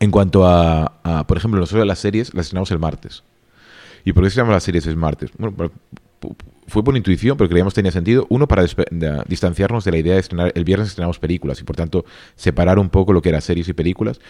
En 0.00 0.10
cuanto 0.10 0.46
a, 0.46 1.24
por 1.28 1.36
ejemplo, 1.36 1.60
nosotros 1.60 1.86
las 1.86 1.98
series 1.98 2.34
las 2.34 2.46
estrenamos 2.46 2.70
el 2.72 2.80
martes. 2.80 3.22
¿Y 4.04 4.12
por 4.12 4.24
qué 4.24 4.30
se 4.30 4.36
llaman 4.36 4.54
las 4.54 4.64
series 4.64 4.86
el 4.88 4.96
martes? 4.96 5.30
Bueno, 5.38 5.70
fue 6.66 6.84
por 6.84 6.96
intuición, 6.96 7.36
pero 7.36 7.48
creíamos 7.48 7.74
tenía 7.74 7.92
sentido. 7.92 8.26
Uno, 8.28 8.48
para 8.48 8.64
distanciarnos 9.26 9.84
de 9.84 9.90
la 9.90 9.98
idea 9.98 10.14
de 10.14 10.20
estrenar. 10.20 10.52
El 10.54 10.64
viernes 10.64 10.88
estrenamos 10.88 11.18
películas 11.18 11.60
y 11.60 11.64
por 11.64 11.76
tanto 11.76 12.04
separar 12.34 12.78
un 12.78 12.88
poco 12.88 13.12
lo 13.12 13.20
que 13.22 13.28
era 13.28 13.40
series 13.40 13.68
y 13.68 13.72
películas. 13.72 14.20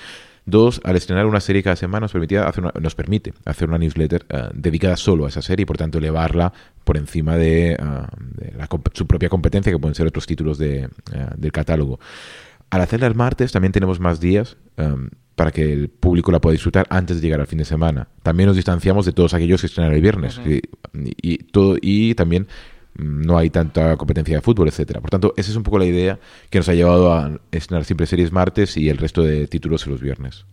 Dos, 0.44 0.80
al 0.82 0.96
estrenar 0.96 1.26
una 1.26 1.40
serie 1.40 1.62
cada 1.62 1.76
semana 1.76 2.00
nos, 2.00 2.12
permitía 2.12 2.48
hacer 2.48 2.64
nos 2.80 2.94
permite 2.96 3.32
hacer 3.44 3.68
una 3.68 3.78
newsletter 3.78 4.26
eh, 4.28 4.48
dedicada 4.54 4.96
solo 4.96 5.26
a 5.26 5.28
esa 5.28 5.40
serie 5.40 5.62
y 5.62 5.66
por 5.66 5.76
tanto 5.76 5.98
elevarla 5.98 6.52
por 6.82 6.96
encima 6.96 7.36
de, 7.36 7.74
eh, 7.74 8.66
su 8.92 9.06
propia 9.06 9.28
competencia, 9.28 9.70
que 9.70 9.78
pueden 9.78 9.94
ser 9.94 10.08
otros 10.08 10.26
títulos 10.26 10.58
de, 10.58 10.80
eh, 10.80 10.88
del 11.36 11.52
catálogo. 11.52 12.00
Al 12.70 12.80
hacerla 12.80 13.06
el 13.06 13.14
martes 13.14 13.52
también 13.52 13.70
tenemos 13.70 14.00
más 14.00 14.18
días 14.18 14.56
para 15.34 15.50
que 15.50 15.72
el 15.72 15.88
público 15.88 16.30
la 16.30 16.40
pueda 16.40 16.52
disfrutar 16.52 16.86
antes 16.90 17.16
de 17.16 17.22
llegar 17.22 17.40
al 17.40 17.46
fin 17.46 17.58
de 17.58 17.64
semana. 17.64 18.08
También 18.22 18.48
nos 18.48 18.56
distanciamos 18.56 19.06
de 19.06 19.12
todos 19.12 19.34
aquellos 19.34 19.60
que 19.60 19.66
estrenan 19.66 19.92
el 19.92 20.00
viernes 20.00 20.40
y, 20.94 21.38
todo, 21.38 21.76
y 21.80 22.14
también 22.14 22.46
mm, 22.94 23.22
no 23.22 23.38
hay 23.38 23.50
tanta 23.50 23.96
competencia 23.96 24.36
de 24.36 24.42
fútbol, 24.42 24.68
etcétera. 24.68 25.00
Por 25.00 25.10
tanto, 25.10 25.34
esa 25.36 25.50
es 25.50 25.56
un 25.56 25.62
poco 25.62 25.78
la 25.78 25.86
idea 25.86 26.18
que 26.50 26.58
nos 26.58 26.68
ha 26.68 26.74
llevado 26.74 27.12
a 27.12 27.40
estrenar 27.50 27.84
siempre 27.84 28.06
series 28.06 28.32
martes 28.32 28.76
y 28.76 28.88
el 28.88 28.98
resto 28.98 29.22
de 29.22 29.46
títulos 29.46 29.86
los 29.86 30.00
viernes. 30.00 30.44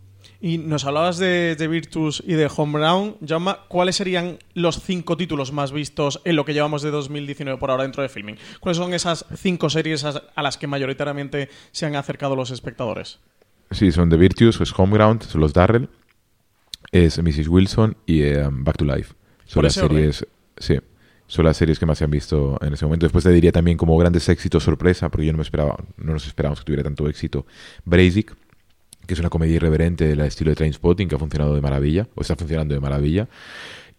Y 0.42 0.56
nos 0.56 0.86
hablabas 0.86 1.18
de, 1.18 1.54
Virtus 1.70 2.22
y 2.26 2.32
de 2.32 2.50
Home 2.56 2.78
Brown. 2.78 3.16
Jaume, 3.26 3.56
¿cuáles 3.68 3.96
serían 3.96 4.38
los 4.54 4.80
cinco 4.80 5.18
títulos 5.18 5.52
más 5.52 5.70
vistos 5.70 6.22
en 6.24 6.34
lo 6.34 6.46
que 6.46 6.54
llevamos 6.54 6.80
de 6.80 6.90
2019 6.90 7.60
por 7.60 7.70
ahora 7.70 7.82
dentro 7.82 8.02
de 8.02 8.08
Filming? 8.08 8.38
¿Cuáles 8.58 8.78
son 8.78 8.94
esas 8.94 9.26
cinco 9.36 9.68
series 9.68 10.02
a 10.04 10.42
las 10.42 10.56
que 10.56 10.66
mayoritariamente 10.66 11.50
se 11.72 11.84
han 11.84 11.94
acercado 11.94 12.36
los 12.36 12.50
espectadores? 12.50 13.20
Sí, 13.70 13.92
son 13.92 14.10
The 14.10 14.16
Virtues, 14.16 14.60
es 14.60 14.72
Homeground, 14.76 15.22
son 15.22 15.40
los 15.40 15.52
Darrell, 15.52 15.88
es 16.90 17.22
Mrs. 17.22 17.48
Wilson 17.48 17.96
y 18.04 18.22
eh, 18.22 18.48
Back 18.50 18.78
to 18.78 18.84
Life. 18.84 19.14
Son 19.44 19.62
las 19.62 19.74
series, 19.74 20.26
sí, 20.56 20.78
son 21.26 21.44
las 21.44 21.56
series 21.56 21.78
que 21.78 21.86
más 21.86 21.98
se 21.98 22.04
han 22.04 22.10
visto 22.10 22.58
en 22.62 22.72
ese 22.72 22.84
momento. 22.84 23.06
Después 23.06 23.22
te 23.22 23.30
diría 23.30 23.52
también 23.52 23.76
como 23.76 23.96
grandes 23.96 24.28
éxitos 24.28 24.64
sorpresa, 24.64 25.08
porque 25.08 25.26
yo 25.26 25.32
no 25.32 25.38
me 25.38 25.42
esperaba, 25.42 25.76
no 25.96 26.12
nos 26.12 26.26
esperábamos 26.26 26.60
que 26.60 26.64
tuviera 26.64 26.82
tanto 26.82 27.08
éxito. 27.08 27.46
Brazic, 27.84 28.34
que 29.06 29.14
es 29.14 29.20
una 29.20 29.30
comedia 29.30 29.56
irreverente 29.56 30.06
del 30.06 30.20
estilo 30.20 30.50
de 30.50 30.56
Trainspotting, 30.56 31.08
que 31.08 31.14
ha 31.14 31.18
funcionado 31.18 31.54
de 31.54 31.60
maravilla, 31.60 32.08
o 32.16 32.22
está 32.22 32.34
funcionando 32.34 32.74
de 32.74 32.80
maravilla. 32.80 33.28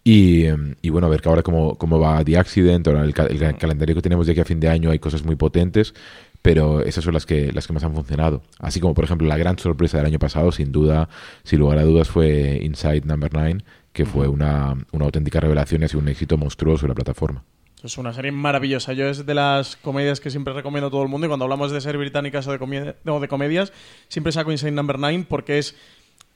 Y, 0.04 0.46
y, 0.82 0.90
bueno, 0.90 1.06
a 1.06 1.10
ver 1.10 1.22
que 1.22 1.28
ahora 1.28 1.42
cómo, 1.42 1.76
cómo 1.78 1.98
va 1.98 2.22
The 2.24 2.36
Accident, 2.36 2.86
ahora 2.88 3.04
el, 3.04 3.14
el, 3.16 3.56
calendario 3.56 3.94
que 3.94 4.02
tenemos 4.02 4.26
de 4.26 4.32
aquí 4.32 4.40
a 4.40 4.44
fin 4.44 4.60
de 4.60 4.68
año 4.68 4.90
hay 4.90 4.98
cosas 4.98 5.24
muy 5.24 5.36
potentes 5.36 5.94
pero 6.42 6.82
esas 6.82 7.04
son 7.04 7.14
las 7.14 7.24
que, 7.24 7.52
las 7.52 7.66
que 7.66 7.72
más 7.72 7.84
han 7.84 7.94
funcionado. 7.94 8.42
Así 8.58 8.80
como, 8.80 8.94
por 8.94 9.04
ejemplo, 9.04 9.26
la 9.26 9.36
gran 9.36 9.58
sorpresa 9.58 9.98
del 9.98 10.06
año 10.06 10.18
pasado, 10.18 10.52
sin 10.52 10.72
duda, 10.72 11.08
sin 11.44 11.60
lugar 11.60 11.78
a 11.78 11.84
dudas, 11.84 12.08
fue 12.08 12.58
Inside 12.62 13.02
Number 13.04 13.32
9, 13.32 13.58
que 13.92 14.04
fue 14.04 14.28
una, 14.28 14.76
una 14.90 15.04
auténtica 15.04 15.40
revelación 15.40 15.82
y 15.82 15.84
ha 15.84 15.88
sido 15.88 16.00
un 16.00 16.08
éxito 16.08 16.36
monstruoso 16.36 16.86
en 16.86 16.90
la 16.90 16.94
plataforma. 16.94 17.44
Es 17.82 17.98
una 17.98 18.12
serie 18.12 18.30
maravillosa. 18.30 18.92
Yo 18.92 19.06
es 19.08 19.26
de 19.26 19.34
las 19.34 19.76
comedias 19.76 20.20
que 20.20 20.30
siempre 20.30 20.52
recomiendo 20.54 20.86
a 20.86 20.90
todo 20.90 21.02
el 21.02 21.08
mundo. 21.08 21.26
Y 21.26 21.28
cuando 21.28 21.44
hablamos 21.44 21.72
de 21.72 21.80
series 21.80 21.98
británicas 21.98 22.46
o 22.46 22.52
de, 22.52 22.94
o 23.06 23.20
de 23.20 23.28
comedias, 23.28 23.72
siempre 24.08 24.32
saco 24.32 24.52
Inside 24.52 24.70
Number 24.72 24.98
9 24.98 25.26
porque 25.28 25.58
es 25.58 25.76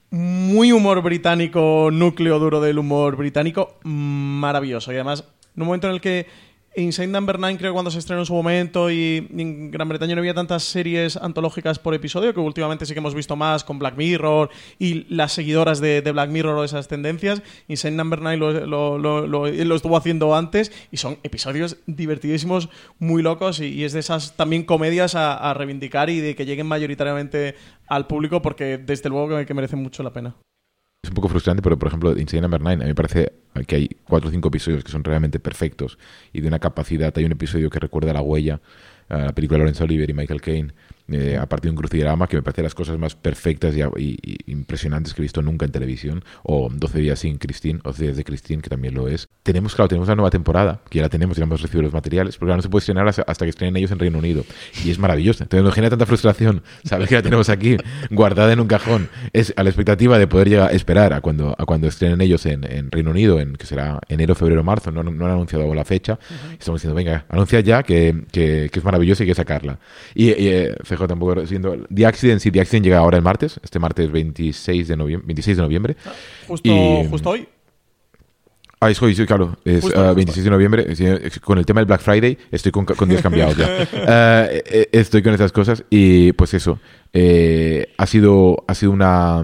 muy 0.09 0.71
humor 0.71 1.01
británico, 1.01 1.89
núcleo 1.91 2.39
duro 2.39 2.61
del 2.61 2.79
humor 2.79 3.15
británico, 3.15 3.77
maravilloso. 3.83 4.91
Y 4.91 4.95
además, 4.95 5.23
en 5.55 5.61
un 5.61 5.67
momento 5.67 5.87
en 5.87 5.93
el 5.93 6.01
que 6.01 6.27
Insane 6.81 7.07
Number 7.07 7.39
9 7.39 7.57
creo 7.57 7.73
cuando 7.73 7.89
se 7.89 7.97
estrenó 7.97 8.21
en 8.21 8.27
su 8.27 8.35
momento 8.35 8.91
y 8.91 9.27
en 9.35 9.71
Gran 9.71 9.89
Bretaña 9.89 10.13
no 10.13 10.19
había 10.19 10.35
tantas 10.35 10.61
series 10.61 11.17
antológicas 11.17 11.79
por 11.79 11.95
episodio 11.95 12.35
que 12.35 12.39
últimamente 12.39 12.85
sí 12.85 12.93
que 12.93 12.99
hemos 12.99 13.15
visto 13.15 13.35
más 13.35 13.63
con 13.63 13.79
Black 13.79 13.97
Mirror 13.97 14.51
y 14.77 15.05
las 15.11 15.31
seguidoras 15.31 15.79
de, 15.81 16.01
Black 16.01 16.29
Mirror 16.29 16.55
o 16.59 16.63
esas 16.63 16.87
tendencias. 16.87 17.41
Insane 17.67 17.95
Number 17.95 18.21
9 18.21 18.67
lo, 18.67 19.47
estuvo 19.47 19.97
haciendo 19.97 20.35
antes 20.35 20.71
y 20.91 20.97
son 20.97 21.17
episodios 21.23 21.77
divertidísimos, 21.87 22.69
muy 22.99 23.23
locos 23.23 23.59
y, 23.59 23.83
es 23.83 23.93
de 23.93 23.99
esas 23.99 24.37
también 24.37 24.63
comedias 24.63 25.15
a, 25.15 25.51
reivindicar 25.55 26.11
y 26.11 26.19
de 26.19 26.35
que 26.35 26.45
lleguen 26.45 26.67
mayoritariamente 26.67 27.55
al 27.87 28.05
público 28.05 28.43
porque 28.43 28.77
desde 28.77 29.09
luego 29.09 29.35
que, 29.35 29.47
que 29.47 29.53
merecen 29.55 29.81
mucho 29.81 30.03
la 30.03 30.13
pena 30.13 30.35
es 31.03 31.09
un 31.09 31.15
poco 31.15 31.29
frustrante, 31.29 31.61
pero 31.61 31.77
por 31.77 31.87
ejemplo, 31.87 32.17
Insane 32.17 32.41
Number 32.41 32.61
9, 32.61 32.75
a 32.75 32.85
mí 32.85 32.89
me 32.89 32.95
parece 32.95 33.33
que 33.65 33.75
hay 33.75 33.89
cuatro 34.03 34.29
o 34.29 34.31
cinco 34.31 34.49
episodios 34.49 34.83
que 34.83 34.91
son 34.91 35.03
realmente 35.03 35.39
perfectos 35.39 35.97
y 36.33 36.41
de 36.41 36.47
una 36.47 36.59
capacidad. 36.59 37.13
Hay 37.17 37.25
un 37.25 37.31
episodio 37.31 37.69
que 37.69 37.79
recuerda 37.79 38.13
La 38.13 38.21
Huella, 38.21 38.59
la 39.09 39.33
película 39.33 39.57
de 39.57 39.59
Lawrence 39.59 39.83
Oliver 39.83 40.09
y 40.09 40.13
Michael 40.13 40.41
Caine, 40.41 40.73
eh, 41.09 41.37
a 41.37 41.45
partir 41.47 41.69
de 41.69 41.71
un 41.71 41.77
crucigrama 41.77 42.27
que 42.27 42.35
me 42.35 42.43
parece 42.43 42.63
las 42.63 42.75
cosas 42.75 42.97
más 42.97 43.15
perfectas 43.15 43.73
y, 43.75 44.17
impresionantes 44.47 45.13
que 45.13 45.21
he 45.21 45.23
visto 45.23 45.41
nunca 45.41 45.65
en 45.65 45.71
televisión, 45.71 46.23
o 46.43 46.69
12 46.69 46.99
días 46.99 47.19
sin 47.19 47.37
Christine, 47.37 47.79
o 47.83 47.89
12 47.89 48.03
días 48.03 48.17
de 48.17 48.23
Christine, 48.23 48.61
que 48.61 48.69
también 48.69 48.93
lo 48.93 49.07
es. 49.07 49.29
Tenemos, 49.43 49.73
claro, 49.73 49.87
tenemos 49.87 50.09
la 50.09 50.15
nueva 50.15 50.29
temporada, 50.29 50.81
que 50.89 50.97
ya 50.97 51.03
la 51.03 51.09
tenemos, 51.09 51.37
ya 51.37 51.43
hemos 51.43 51.61
recibido 51.61 51.83
los 51.83 51.93
materiales, 51.93 52.37
porque 52.37 52.51
ahora 52.51 52.57
no 52.57 52.61
se 52.61 52.69
puede 52.69 52.81
estrenar 52.81 53.07
hasta, 53.07 53.45
que 53.45 53.49
estrenen 53.49 53.77
ellos 53.77 53.91
en 53.91 53.99
Reino 53.99 54.17
Unido. 54.17 54.43
Y 54.83 54.91
es 54.91 54.99
maravilloso. 54.99 55.43
Entonces 55.43 55.63
nos 55.63 55.73
genera 55.73 55.91
tanta 55.91 56.05
frustración 56.05 56.61
saber 56.83 57.07
que 57.07 57.15
la 57.15 57.21
tenemos 57.21 57.49
aquí, 57.49 57.77
guardada 58.09 58.51
en 58.51 58.59
un 58.59 58.67
cajón. 58.67 59.09
Es 59.31 59.53
a 59.55 59.63
la 59.63 59.69
expectativa 59.69 60.17
de 60.17 60.27
poder 60.27 60.49
llegar 60.49 60.71
a 60.71 60.73
esperar 60.73 61.13
a 61.13 61.21
cuando, 61.21 61.55
a 61.57 61.65
cuando 61.65 61.87
estrenen 61.87 62.19
ellos 62.19 62.45
en, 62.45 62.91
Reino 62.91 63.11
Unido, 63.11 63.39
en 63.39 63.55
que 63.55 63.65
será 63.65 63.99
enero, 64.09 64.35
febrero, 64.35 64.63
marzo, 64.63 64.91
no, 64.91 65.03
no 65.03 65.25
han 65.25 65.31
anunciado 65.31 65.73
la 65.73 65.85
fecha. 65.85 66.19
Estamos 66.59 66.81
diciendo, 66.81 66.95
venga, 66.95 67.25
anuncia 67.29 67.59
ya 67.61 67.83
que, 67.83 68.25
que, 68.31 68.69
es 68.73 68.83
maravilloso 68.83 69.23
y 69.23 69.25
hay 69.25 69.29
que 69.29 69.35
sacarla. 69.35 69.79
Y, 70.13 70.27
y 70.27 70.47
eh, 70.49 70.75
tampoco 71.05 71.45
siendo 71.45 71.75
The 71.93 72.05
Accident, 72.05 72.39
sí, 72.39 72.49
The 72.49 72.61
Accident 72.61 72.85
llega 72.85 72.99
ahora 72.99 73.17
el 73.17 73.23
martes, 73.23 73.59
este 73.61 73.77
martes 73.77 74.09
26 74.09 74.87
de 74.87 74.95
noviembre, 74.95 75.27
26 75.27 75.57
de 75.57 75.63
noviembre. 75.63 75.97
Ah, 76.05 76.13
justo, 76.47 76.71
justo 77.09 77.29
hoy. 77.29 77.47
Ah, 78.79 78.91
es 78.91 79.01
hoy, 79.01 79.15
sí, 79.15 79.25
claro. 79.25 79.57
Es 79.65 79.83
26 79.83 79.95
ah, 79.95 80.43
de 80.43 80.49
noviembre. 80.51 80.85
Con 81.43 81.57
el 81.57 81.65
tema 81.65 81.79
del 81.79 81.87
Black 81.87 82.01
Friday 82.01 82.37
estoy 82.51 82.71
con, 82.71 82.85
con 82.85 83.09
días 83.09 83.23
cambiados 83.23 83.57
ya. 83.57 83.87
Ah, 84.07 84.47
eh, 84.51 84.63
eh, 84.65 84.89
estoy 84.91 85.23
con 85.23 85.33
esas 85.33 85.51
cosas 85.51 85.83
y 85.89 86.31
pues 86.33 86.53
eso. 86.53 86.79
Eh, 87.11 87.93
ha 87.97 88.05
sido, 88.05 88.63
ha 88.67 88.75
sido 88.75 88.91
una, 88.91 89.39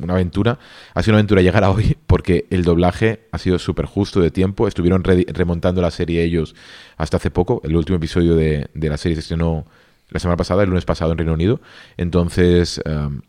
una, 0.00 0.12
aventura. 0.12 0.60
Ha 0.94 1.02
sido 1.02 1.14
una 1.14 1.18
aventura 1.18 1.42
llegar 1.42 1.64
a 1.64 1.70
hoy 1.70 1.96
porque 2.06 2.46
el 2.50 2.62
doblaje 2.62 3.26
ha 3.32 3.38
sido 3.38 3.58
súper 3.58 3.86
justo 3.86 4.20
de 4.20 4.30
tiempo. 4.30 4.68
Estuvieron 4.68 5.02
remontando 5.02 5.82
la 5.82 5.90
serie 5.90 6.22
ellos 6.22 6.54
hasta 6.96 7.16
hace 7.16 7.32
poco. 7.32 7.60
El 7.64 7.74
último 7.74 7.96
episodio 7.96 8.36
de, 8.36 8.68
de 8.72 8.88
la 8.88 8.98
serie 8.98 9.16
se 9.16 9.20
estrenó 9.22 9.66
la 10.10 10.20
semana 10.20 10.36
pasada, 10.36 10.62
el 10.62 10.68
lunes 10.68 10.84
pasado 10.84 11.12
en 11.12 11.18
Reino 11.18 11.32
Unido. 11.32 11.60
Entonces, 11.96 12.80
em, 12.84 13.22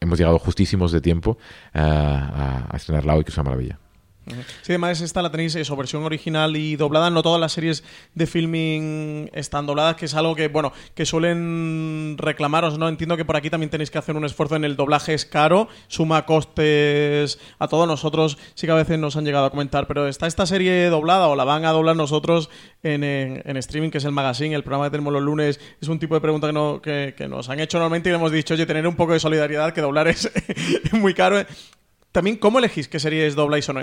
hemos 0.00 0.18
llegado 0.18 0.38
justísimos 0.38 0.92
de 0.92 1.00
tiempo 1.00 1.38
eh, 1.72 1.80
a, 1.80 2.68
a 2.70 2.76
estrenarla 2.76 3.14
hoy, 3.14 3.24
que 3.24 3.30
es 3.30 3.36
una 3.36 3.44
maravilla. 3.44 3.78
Sí, 4.62 4.72
además 4.72 5.00
esta 5.00 5.20
la 5.20 5.30
tenéis 5.30 5.54
eso, 5.54 5.76
versión 5.76 6.02
original 6.04 6.56
y 6.56 6.76
doblada. 6.76 7.10
No 7.10 7.22
todas 7.22 7.40
las 7.40 7.52
series 7.52 7.84
de 8.14 8.26
filming 8.26 9.30
están 9.34 9.66
dobladas, 9.66 9.96
que 9.96 10.06
es 10.06 10.14
algo 10.14 10.34
que, 10.34 10.48
bueno, 10.48 10.72
que 10.94 11.04
suelen 11.04 12.16
reclamaros, 12.18 12.78
¿no? 12.78 12.88
Entiendo 12.88 13.16
que 13.16 13.24
por 13.24 13.36
aquí 13.36 13.50
también 13.50 13.70
tenéis 13.70 13.90
que 13.90 13.98
hacer 13.98 14.16
un 14.16 14.24
esfuerzo 14.24 14.56
en 14.56 14.64
el 14.64 14.76
doblaje, 14.76 15.14
es 15.14 15.26
caro, 15.26 15.68
suma 15.88 16.24
costes 16.24 17.38
a 17.58 17.68
todos 17.68 17.86
nosotros, 17.86 18.38
sí 18.54 18.66
que 18.66 18.72
a 18.72 18.76
veces 18.76 18.98
nos 18.98 19.16
han 19.16 19.24
llegado 19.24 19.46
a 19.46 19.50
comentar, 19.50 19.86
pero 19.86 20.08
¿está 20.08 20.26
esta 20.26 20.46
serie 20.46 20.88
doblada 20.88 21.28
o 21.28 21.36
la 21.36 21.44
van 21.44 21.64
a 21.64 21.72
doblar 21.72 21.96
nosotros 21.96 22.48
en, 22.82 23.04
streaming, 23.56 23.90
que 23.90 23.98
es 23.98 24.04
el 24.04 24.12
magazine, 24.12 24.54
el 24.54 24.62
programa 24.62 24.86
que 24.86 24.92
tenemos 24.92 25.12
los 25.12 25.22
lunes? 25.22 25.60
Es 25.80 25.88
un 25.88 25.98
tipo 25.98 26.14
de 26.14 26.20
pregunta 26.20 26.46
que, 26.46 26.52
no, 26.52 26.80
que, 26.80 27.14
que 27.16 27.28
nos 27.28 27.48
han 27.50 27.60
hecho 27.60 27.78
normalmente 27.78 28.08
y 28.08 28.12
le 28.12 28.16
hemos 28.16 28.32
dicho, 28.32 28.54
oye, 28.54 28.64
tener 28.64 28.86
un 28.86 28.96
poco 28.96 29.12
de 29.12 29.20
solidaridad, 29.20 29.72
que 29.72 29.80
doblar 29.80 30.08
es 30.08 30.30
muy 30.92 31.12
caro 31.12 31.44
también, 32.14 32.36
¿cómo 32.36 32.60
elegís 32.60 32.86
qué 32.86 33.00
series 33.00 33.34
dobláis 33.34 33.68
o 33.68 33.72
no? 33.72 33.80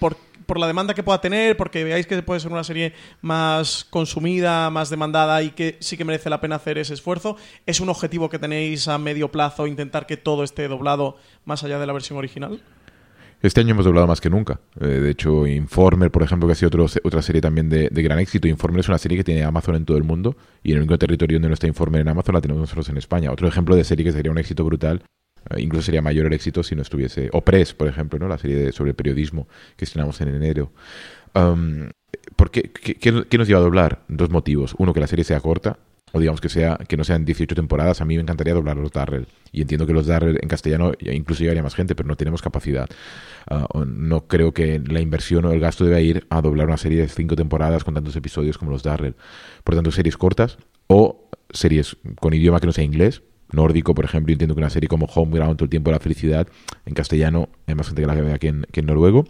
Por, 0.00 0.16
la 0.58 0.66
demanda 0.66 0.94
que 0.94 1.04
pueda 1.04 1.20
tener, 1.20 1.56
porque 1.56 1.84
veáis 1.84 2.08
que 2.08 2.20
puede 2.20 2.40
ser 2.40 2.50
una 2.50 2.64
serie 2.64 2.92
más 3.20 3.86
consumida, 3.88 4.68
más 4.68 4.90
demandada 4.90 5.40
y 5.44 5.50
que 5.50 5.76
sí 5.78 5.96
que 5.96 6.04
merece 6.04 6.28
la 6.28 6.40
pena 6.40 6.56
hacer 6.56 6.76
ese 6.76 6.92
esfuerzo. 6.92 7.36
¿Es 7.64 7.78
un 7.78 7.88
objetivo 7.88 8.28
que 8.28 8.40
tenéis 8.40 8.88
a 8.88 8.98
medio 8.98 9.30
plazo 9.30 9.68
intentar 9.68 10.06
que 10.06 10.16
todo 10.16 10.42
esté 10.42 10.66
doblado 10.66 11.18
más 11.44 11.62
allá 11.62 11.78
de 11.78 11.86
la 11.86 11.92
versión 11.92 12.18
original? 12.18 12.60
Este 13.40 13.60
año 13.60 13.70
hemos 13.70 13.84
doblado 13.84 14.08
más 14.08 14.20
que 14.20 14.28
nunca. 14.28 14.58
Eh, 14.80 14.84
de 14.84 15.10
hecho, 15.10 15.46
Informer, 15.46 16.10
por 16.10 16.24
ejemplo, 16.24 16.48
que 16.48 16.54
ha 16.54 16.56
sido 16.56 16.70
otra 17.04 17.22
serie 17.22 17.40
también 17.40 17.68
de, 17.68 17.90
de 17.90 18.02
gran 18.02 18.18
éxito. 18.18 18.48
Informer 18.48 18.80
es 18.80 18.88
una 18.88 18.98
serie 18.98 19.18
que 19.18 19.24
tiene 19.24 19.44
Amazon 19.44 19.76
en 19.76 19.84
todo 19.84 19.96
el 19.96 20.02
mundo 20.02 20.36
y 20.64 20.72
en 20.72 20.78
el 20.78 20.82
único 20.82 20.98
territorio 20.98 21.36
donde 21.36 21.48
no 21.48 21.54
está 21.54 21.68
Informer 21.68 22.00
en 22.00 22.08
Amazon 22.08 22.34
la 22.34 22.40
tenemos 22.40 22.60
nosotros 22.60 22.88
en 22.88 22.96
España. 22.96 23.30
Otro 23.30 23.46
ejemplo 23.46 23.76
de 23.76 23.84
serie 23.84 24.04
que 24.04 24.10
sería 24.10 24.32
un 24.32 24.38
éxito 24.38 24.64
brutal. 24.64 25.04
Eh, 25.50 25.60
incluso 25.60 25.84
sería 25.86 26.02
mayor 26.02 26.26
el 26.26 26.32
éxito 26.32 26.62
si 26.62 26.74
no 26.74 26.82
estuviese. 26.82 27.28
O 27.32 27.42
Press, 27.42 27.74
por 27.74 27.88
ejemplo, 27.88 28.18
¿no? 28.18 28.28
la 28.28 28.38
serie 28.38 28.56
de- 28.56 28.72
sobre 28.72 28.94
periodismo 28.94 29.48
que 29.76 29.84
estrenamos 29.84 30.20
en 30.20 30.28
enero. 30.28 30.72
Um, 31.34 31.88
¿por 32.36 32.50
qué, 32.50 32.70
qué, 32.72 33.38
nos 33.38 33.48
lleva 33.48 33.60
a 33.60 33.62
doblar? 33.62 34.02
Dos 34.08 34.30
motivos. 34.30 34.74
Uno, 34.78 34.92
que 34.92 35.00
la 35.00 35.06
serie 35.06 35.24
sea 35.24 35.40
corta, 35.40 35.78
o 36.12 36.20
digamos 36.20 36.42
que 36.42 36.50
sea 36.50 36.76
que 36.86 36.98
no 36.98 37.04
sean 37.04 37.24
18 37.24 37.54
temporadas. 37.54 38.02
A 38.02 38.04
mí 38.04 38.16
me 38.16 38.22
encantaría 38.22 38.52
doblar 38.52 38.76
los 38.76 38.92
Darrell. 38.92 39.26
Y 39.50 39.62
entiendo 39.62 39.86
que 39.86 39.94
los 39.94 40.06
Darrell 40.06 40.38
en 40.42 40.48
castellano 40.48 40.92
ya 41.00 41.12
incluso 41.12 41.40
llegaría 41.40 41.62
más 41.62 41.74
gente, 41.74 41.94
pero 41.94 42.06
no 42.06 42.16
tenemos 42.16 42.42
capacidad. 42.42 42.86
O 43.72 43.86
no 43.86 44.26
creo 44.26 44.52
que 44.52 44.78
la 44.78 45.00
inversión 45.00 45.46
o 45.46 45.52
el 45.52 45.60
gasto 45.60 45.84
deba 45.86 46.00
ir 46.00 46.26
a 46.28 46.42
doblar 46.42 46.66
una 46.66 46.76
serie 46.76 47.00
de 47.00 47.08
cinco 47.08 47.34
temporadas 47.34 47.82
con 47.82 47.94
tantos 47.94 48.14
episodios 48.14 48.58
como 48.58 48.70
los 48.70 48.82
Darrell. 48.82 49.14
Por 49.64 49.74
tanto, 49.74 49.90
series 49.90 50.18
cortas 50.18 50.58
o 50.86 51.30
series 51.50 51.96
con 52.20 52.34
idioma 52.34 52.60
que 52.60 52.66
no 52.66 52.72
sea 52.72 52.84
inglés. 52.84 53.22
Nórdico, 53.52 53.94
por 53.94 54.04
ejemplo, 54.04 54.32
entiendo 54.32 54.54
que 54.54 54.60
una 54.60 54.70
serie 54.70 54.88
como 54.88 55.06
Homeground, 55.06 55.56
todo 55.56 55.64
el 55.64 55.70
tiempo 55.70 55.90
de 55.90 55.96
la 55.96 56.00
felicidad, 56.00 56.46
en 56.86 56.94
castellano 56.94 57.48
hay 57.66 57.74
más 57.74 57.86
gente 57.86 58.02
que 58.02 58.06
la 58.06 58.14
que 58.14 58.22
ve 58.22 58.32
aquí 58.32 58.46
en, 58.48 58.66
que 58.72 58.80
en 58.80 58.86
noruego. 58.86 59.24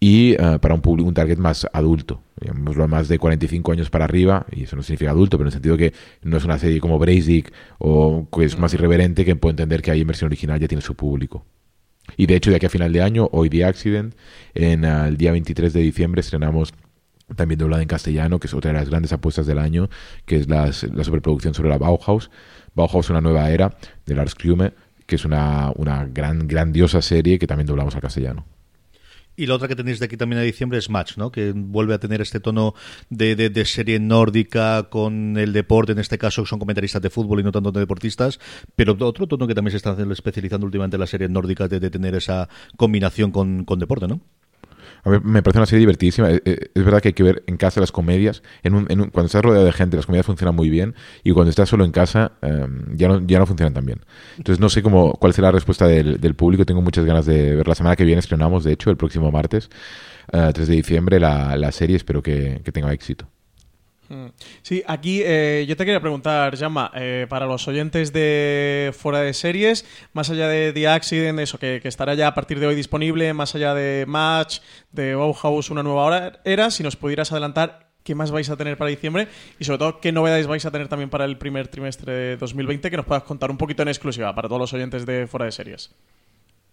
Y 0.00 0.32
eh, 0.32 0.58
para 0.60 0.74
un 0.74 0.80
público, 0.80 1.08
un 1.08 1.14
target 1.14 1.38
más 1.38 1.66
adulto, 1.72 2.20
digámoslo 2.40 2.88
más 2.88 3.08
de 3.08 3.18
45 3.18 3.72
años 3.72 3.90
para 3.90 4.04
arriba, 4.04 4.44
y 4.50 4.64
eso 4.64 4.76
no 4.76 4.82
significa 4.82 5.12
adulto, 5.12 5.38
pero 5.38 5.44
en 5.44 5.48
el 5.48 5.52
sentido 5.52 5.76
que 5.76 5.92
no 6.22 6.36
es 6.36 6.44
una 6.44 6.58
serie 6.58 6.80
como 6.80 6.98
Basic 6.98 7.52
o 7.78 8.26
que 8.36 8.44
es 8.44 8.58
más 8.58 8.74
irreverente, 8.74 9.24
que 9.24 9.36
puedo 9.36 9.50
entender 9.50 9.82
que 9.82 9.90
ahí 9.92 10.00
en 10.00 10.06
versión 10.08 10.26
original 10.26 10.58
ya 10.60 10.68
tiene 10.68 10.82
su 10.82 10.94
público. 10.94 11.44
Y 12.16 12.26
de 12.26 12.36
hecho, 12.36 12.50
de 12.50 12.56
aquí 12.56 12.66
a 12.66 12.70
final 12.70 12.92
de 12.92 13.00
año, 13.02 13.28
hoy 13.32 13.48
The 13.48 13.64
Accident, 13.64 14.14
en 14.54 14.84
ah, 14.84 15.08
el 15.08 15.16
día 15.16 15.32
23 15.32 15.72
de 15.72 15.80
diciembre 15.80 16.20
estrenamos 16.20 16.74
también 17.36 17.58
doblada 17.58 17.80
en 17.82 17.88
castellano, 17.88 18.38
que 18.38 18.46
es 18.48 18.52
otra 18.54 18.72
de 18.72 18.78
las 18.78 18.90
grandes 18.90 19.12
apuestas 19.14 19.46
del 19.46 19.58
año, 19.58 19.88
que 20.26 20.36
es 20.36 20.48
las- 20.48 20.82
la 20.82 21.04
superproducción 21.04 21.54
sobre 21.54 21.70
la 21.70 21.78
Bauhaus. 21.78 22.30
Bauhaus, 22.74 23.10
una 23.10 23.20
nueva 23.20 23.50
era, 23.50 23.76
de 24.06 24.14
Lars 24.14 24.34
Klume, 24.34 24.72
que 25.06 25.16
es 25.16 25.24
una, 25.24 25.70
una 25.76 26.04
gran, 26.06 26.48
grandiosa 26.48 27.02
serie 27.02 27.38
que 27.38 27.46
también 27.46 27.66
doblamos 27.66 27.94
al 27.94 28.00
castellano. 28.00 28.46
Y 29.36 29.46
la 29.46 29.54
otra 29.56 29.66
que 29.66 29.74
tenéis 29.74 29.98
de 29.98 30.04
aquí 30.06 30.16
también 30.16 30.38
a 30.40 30.44
diciembre 30.44 30.78
es 30.78 30.88
Match, 30.88 31.16
¿no? 31.16 31.32
Que 31.32 31.52
vuelve 31.54 31.92
a 31.94 31.98
tener 31.98 32.20
este 32.20 32.38
tono 32.38 32.74
de, 33.10 33.34
de- 33.34 33.64
serie 33.64 33.98
nórdica 33.98 34.84
con 34.84 35.36
el 35.36 35.52
deporte, 35.52 35.90
en 35.90 35.98
este 35.98 36.18
caso 36.18 36.46
son 36.46 36.60
comentaristas 36.60 37.02
de 37.02 37.10
fútbol 37.10 37.40
y 37.40 37.42
no 37.42 37.50
tanto 37.50 37.72
de 37.72 37.80
deportistas, 37.80 38.38
pero 38.76 38.96
otro 39.00 39.26
tono 39.26 39.48
que 39.48 39.54
también 39.54 39.72
se 39.72 39.78
está 39.78 39.96
especializando 40.12 40.66
últimamente 40.66 40.96
en 40.96 41.00
las 41.00 41.10
series 41.10 41.30
nórdicas 41.30 41.68
de, 41.68 41.80
de 41.80 41.90
tener 41.90 42.14
esa 42.14 42.48
combinación 42.76 43.32
con, 43.32 43.64
con 43.64 43.80
deporte, 43.80 44.06
¿no? 44.06 44.20
A 45.04 45.10
me 45.22 45.42
parece 45.42 45.58
una 45.58 45.66
serie 45.66 45.80
divertidísima. 45.80 46.30
Eh, 46.30 46.40
eh, 46.44 46.70
Es 46.74 46.84
verdad 46.84 47.00
que 47.02 47.08
hay 47.08 47.12
que 47.14 47.22
ver 47.22 47.42
en 47.46 47.56
casa 47.56 47.80
las 47.80 47.92
comedias. 47.92 48.42
En 48.62 48.74
un- 48.74 48.86
en 48.90 49.00
un- 49.00 49.10
cuando 49.10 49.26
estás 49.26 49.42
rodeado 49.42 49.64
de 49.66 49.72
gente, 49.72 49.96
las 49.96 50.06
comedias 50.06 50.26
funcionan 50.26 50.54
muy 50.54 50.70
bien. 50.70 50.94
Y 51.22 51.32
cuando 51.32 51.50
estás 51.50 51.68
solo 51.68 51.84
en 51.84 51.92
casa, 51.92 52.32
eh, 52.42 52.66
ya, 52.94 53.08
no, 53.08 53.20
ya 53.26 53.38
no 53.38 53.46
funcionan 53.46 53.74
tan 53.74 53.84
bien. 53.84 54.00
Entonces, 54.38 54.60
no 54.60 54.68
sé 54.70 54.82
cómo, 54.82 55.12
cuál 55.14 55.32
será 55.34 55.48
la 55.48 55.52
respuesta 55.52 55.86
del, 55.86 56.20
del 56.20 56.34
público. 56.34 56.64
Tengo 56.64 56.80
muchas 56.82 57.04
ganas 57.04 57.26
de 57.26 57.54
ver. 57.56 57.68
La 57.68 57.74
semana 57.74 57.96
que 57.96 58.04
viene 58.04 58.20
estrenamos, 58.20 58.64
de 58.64 58.72
hecho, 58.72 58.90
el 58.90 58.96
próximo 58.96 59.30
martes, 59.30 59.68
eh, 60.32 60.50
3 60.54 60.68
de 60.68 60.74
diciembre, 60.76 61.20
la, 61.20 61.56
la 61.56 61.70
serie. 61.72 61.96
Espero 61.96 62.22
que, 62.22 62.60
que 62.64 62.72
tenga 62.72 62.92
éxito. 62.92 63.28
Mm. 64.08 64.26
Sí, 64.62 64.82
aquí 64.86 65.22
eh, 65.24 65.64
yo 65.68 65.76
te 65.76 65.84
quería 65.84 66.00
preguntar, 66.00 66.56
Llama, 66.56 66.90
para 67.28 67.46
los 67.46 67.66
oyentes 67.68 68.12
de 68.12 68.92
Fuera 68.96 69.20
de 69.20 69.32
Series, 69.32 69.84
más 70.12 70.30
allá 70.30 70.48
de 70.48 70.72
The 70.72 70.88
Accident, 70.88 71.38
eso 71.40 71.58
que, 71.58 71.80
estará 71.84 72.14
ya 72.14 72.28
a 72.28 72.34
partir 72.34 72.60
de 72.60 72.66
hoy 72.66 72.74
disponible, 72.74 73.32
más 73.34 73.54
allá 73.54 73.74
de 73.74 74.04
Match, 74.06 74.60
de 74.92 75.14
Bauhaus, 75.14 75.70
una 75.70 75.82
nueva 75.82 76.32
era, 76.44 76.70
si 76.70 76.82
nos 76.82 76.96
pudieras 76.96 77.32
adelantar 77.32 77.84
qué 78.04 78.14
más 78.14 78.30
vais 78.30 78.48
a 78.50 78.56
tener 78.56 78.76
para 78.76 78.90
diciembre 78.90 79.28
y 79.58 79.64
sobre 79.64 79.78
todo 79.78 80.00
qué 80.00 80.12
novedades 80.12 80.46
vais 80.46 80.64
a 80.64 80.70
tener 80.70 80.88
también 80.88 81.10
para 81.10 81.24
el 81.24 81.38
primer 81.38 81.68
trimestre 81.68 82.12
de 82.12 82.36
2020 82.36 82.90
que 82.90 82.96
nos 82.96 83.06
puedas 83.06 83.24
contar 83.24 83.50
un 83.50 83.56
poquito 83.56 83.82
en 83.82 83.88
exclusiva 83.88 84.34
para 84.34 84.46
todos 84.46 84.60
los 84.60 84.72
oyentes 84.74 85.06
de 85.06 85.26
Fuera 85.26 85.46
de 85.46 85.52
Series. 85.52 85.90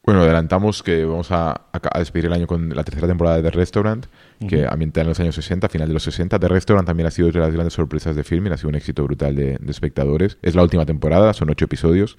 Bueno, 0.03 0.21
adelantamos 0.23 0.81
que 0.81 1.05
vamos 1.05 1.31
a, 1.31 1.61
despedir 1.99 2.25
el 2.25 2.33
año 2.33 2.47
con 2.47 2.69
la 2.75 2.83
tercera 2.83 3.07
temporada 3.07 3.37
de 3.37 3.43
The 3.43 3.51
Restaurant, 3.51 4.07
que 4.47 4.65
ambienta 4.65 5.01
en 5.01 5.07
los 5.07 5.19
años 5.19 5.35
60, 5.35 5.69
final 5.69 5.87
de 5.87 5.93
los 5.93 6.01
60. 6.03 6.39
The 6.39 6.47
Restaurant 6.47 6.87
también 6.87 7.05
ha 7.05 7.11
sido 7.11 7.27
otra 7.27 7.41
de 7.41 7.47
las 7.47 7.53
grandes 7.53 7.73
sorpresas 7.73 8.15
de 8.15 8.23
filming, 8.23 8.51
ha 8.51 8.57
sido 8.57 8.69
un 8.69 8.75
éxito 8.75 9.03
brutal 9.03 9.35
de, 9.35 9.57
de 9.59 9.71
espectadores. 9.71 10.39
Es 10.41 10.55
la 10.55 10.63
última 10.63 10.87
temporada, 10.87 11.33
son 11.33 11.51
ocho 11.51 11.65
episodios. 11.65 12.17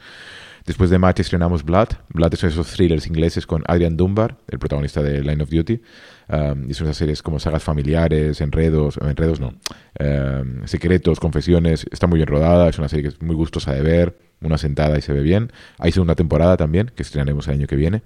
Después 0.64 0.90
de 0.90 0.98
Match 0.98 1.20
estrenamos 1.20 1.64
Blood. 1.64 1.88
Blood 2.10 2.34
es 2.34 2.44
esos 2.44 2.68
thrillers 2.68 3.06
ingleses 3.06 3.46
con 3.46 3.64
Adrian 3.66 3.96
Dunbar, 3.96 4.36
el 4.48 4.58
protagonista 4.58 5.02
de 5.02 5.20
Line 5.20 5.42
of 5.42 5.50
Duty. 5.50 5.80
Um, 6.28 6.70
y 6.70 6.74
son 6.74 6.86
esas 6.86 6.96
series 6.96 7.22
como 7.22 7.40
sagas 7.40 7.64
familiares, 7.64 8.40
enredos, 8.40 8.96
enredos 8.98 9.40
no, 9.40 9.54
um, 9.98 10.66
secretos, 10.66 11.18
confesiones. 11.18 11.86
Está 11.90 12.06
muy 12.06 12.18
bien 12.18 12.28
rodada, 12.28 12.68
es 12.68 12.78
una 12.78 12.88
serie 12.88 13.02
que 13.02 13.08
es 13.08 13.22
muy 13.22 13.34
gustosa 13.34 13.74
de 13.74 13.82
ver, 13.82 14.16
una 14.42 14.58
sentada 14.58 14.98
y 14.98 15.02
se 15.02 15.12
ve 15.12 15.22
bien. 15.22 15.52
Hay 15.78 15.92
segunda 15.92 16.14
temporada 16.14 16.56
también, 16.56 16.90
que 16.94 17.02
estrenaremos 17.02 17.48
el 17.48 17.54
año 17.54 17.66
que 17.66 17.76
viene. 17.76 18.02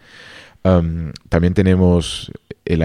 Um, 0.65 1.13
también 1.29 1.55
tenemos, 1.55 2.33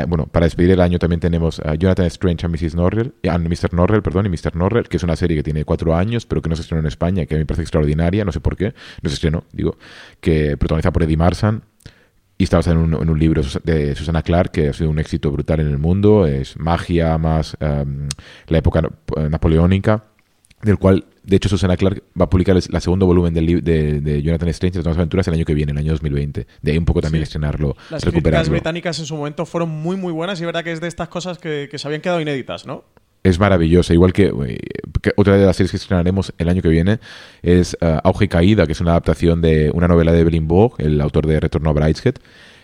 bueno, 0.07 0.27
para 0.27 0.45
despedir 0.45 0.69
el 0.69 0.81
año 0.81 0.99
también 0.99 1.19
tenemos 1.19 1.59
a 1.61 1.73
Jonathan 1.73 2.05
Strange 2.05 2.45
and 2.45 2.53
Mrs. 2.55 2.75
Norrell, 2.75 3.13
y- 3.23 3.27
ah, 3.27 3.39
Mr. 3.39 3.73
Norrell, 3.73 4.03
perdón, 4.03 4.27
y 4.27 4.29
Mr. 4.29 4.55
Norrell, 4.55 4.87
que 4.87 4.97
es 4.97 5.03
una 5.03 5.15
serie 5.15 5.35
que 5.37 5.41
tiene 5.41 5.65
cuatro 5.65 5.95
años, 5.95 6.27
pero 6.27 6.43
que 6.43 6.49
no 6.49 6.55
se 6.55 6.61
estrenó 6.61 6.81
en 6.81 6.85
España, 6.85 7.25
que 7.25 7.33
a 7.33 7.37
mí 7.37 7.41
me 7.41 7.45
parece 7.47 7.63
extraordinaria, 7.63 8.23
no 8.23 8.31
sé 8.31 8.39
por 8.39 8.55
qué, 8.55 8.75
no 9.01 9.09
se 9.09 9.15
estrenó, 9.15 9.45
digo, 9.51 9.77
que 10.19 10.57
protagoniza 10.57 10.91
por 10.91 11.01
Eddie 11.01 11.17
Marsan, 11.17 11.63
y 12.37 12.43
está 12.43 12.57
basada 12.57 12.75
en 12.79 12.83
un, 12.93 13.01
en 13.01 13.09
un 13.09 13.19
libro 13.19 13.41
de 13.63 13.95
Susana 13.95 14.21
Clark 14.21 14.51
que 14.51 14.69
ha 14.69 14.73
sido 14.73 14.89
un 14.91 14.99
éxito 14.99 15.31
brutal 15.31 15.59
en 15.59 15.67
el 15.67 15.77
mundo. 15.77 16.25
Es 16.25 16.57
magia 16.57 17.15
más 17.19 17.55
um, 17.61 18.07
la 18.47 18.57
época 18.57 18.81
eh, 19.15 19.29
napoleónica, 19.29 20.05
del 20.63 20.77
cual, 20.79 21.05
de 21.23 21.35
hecho, 21.35 21.49
Susana 21.49 21.77
Clark 21.77 22.03
va 22.19 22.25
a 22.25 22.29
publicar 22.29 22.55
el, 22.55 22.61
segundo 22.81 23.05
volumen 23.05 23.33
del, 23.33 23.63
de, 23.63 24.01
de 24.01 24.21
Jonathan 24.23 24.49
Strange, 24.49 24.79
de 24.79 24.83
todas 24.83 24.97
aventuras, 24.97 25.27
el 25.27 25.35
año 25.35 25.45
que 25.45 25.53
viene, 25.53 25.71
el 25.71 25.77
año 25.77 25.91
2020. 25.91 26.47
De 26.61 26.71
ahí 26.71 26.77
un 26.77 26.85
poco 26.85 27.01
también 27.01 27.21
Sí. 27.21 27.29
estrenarlo, 27.29 27.75
Las 27.89 28.03
recuperarlo. 28.03 28.51
británicas 28.51 28.97
en 28.99 29.05
su 29.05 29.15
momento 29.15 29.45
fueron 29.45 29.69
muy, 29.69 29.97
muy 29.97 30.11
buenas 30.11 30.39
y 30.39 30.43
es 30.43 30.45
verdad 30.47 30.63
que 30.63 30.71
es 30.71 30.81
de 30.81 30.87
estas 30.87 31.09
cosas 31.09 31.37
que, 31.37 31.67
que 31.69 31.77
se 31.77 31.87
habían 31.87 32.01
quedado 32.01 32.19
inéditas, 32.21 32.65
¿no? 32.65 32.83
Es 33.23 33.37
maravillosa, 33.39 33.93
igual 33.93 34.13
que, 34.13 34.33
eh, 34.47 34.57
que 35.03 35.11
otra 35.15 35.37
de 35.37 35.45
las 35.45 35.55
series 35.55 35.69
que 35.69 35.77
estrenaremos 35.77 36.33
el 36.39 36.49
año 36.49 36.63
que 36.63 36.69
viene 36.69 36.99
es 37.43 37.77
eh, 37.79 37.99
Auge 38.03 38.25
y 38.25 38.27
Caída, 38.27 38.65
que 38.65 38.71
es 38.71 38.81
una 38.81 38.91
adaptación 38.91 39.41
de 39.41 39.69
una 39.75 39.87
novela 39.87 40.11
de 40.11 40.21
Evelyn 40.21 40.47
Waugh, 40.49 40.73
el 40.79 40.99
autor 40.99 41.27
de 41.27 41.39
Retorno 41.39 41.69
a 41.69 41.73
Brideshead, 41.73 42.15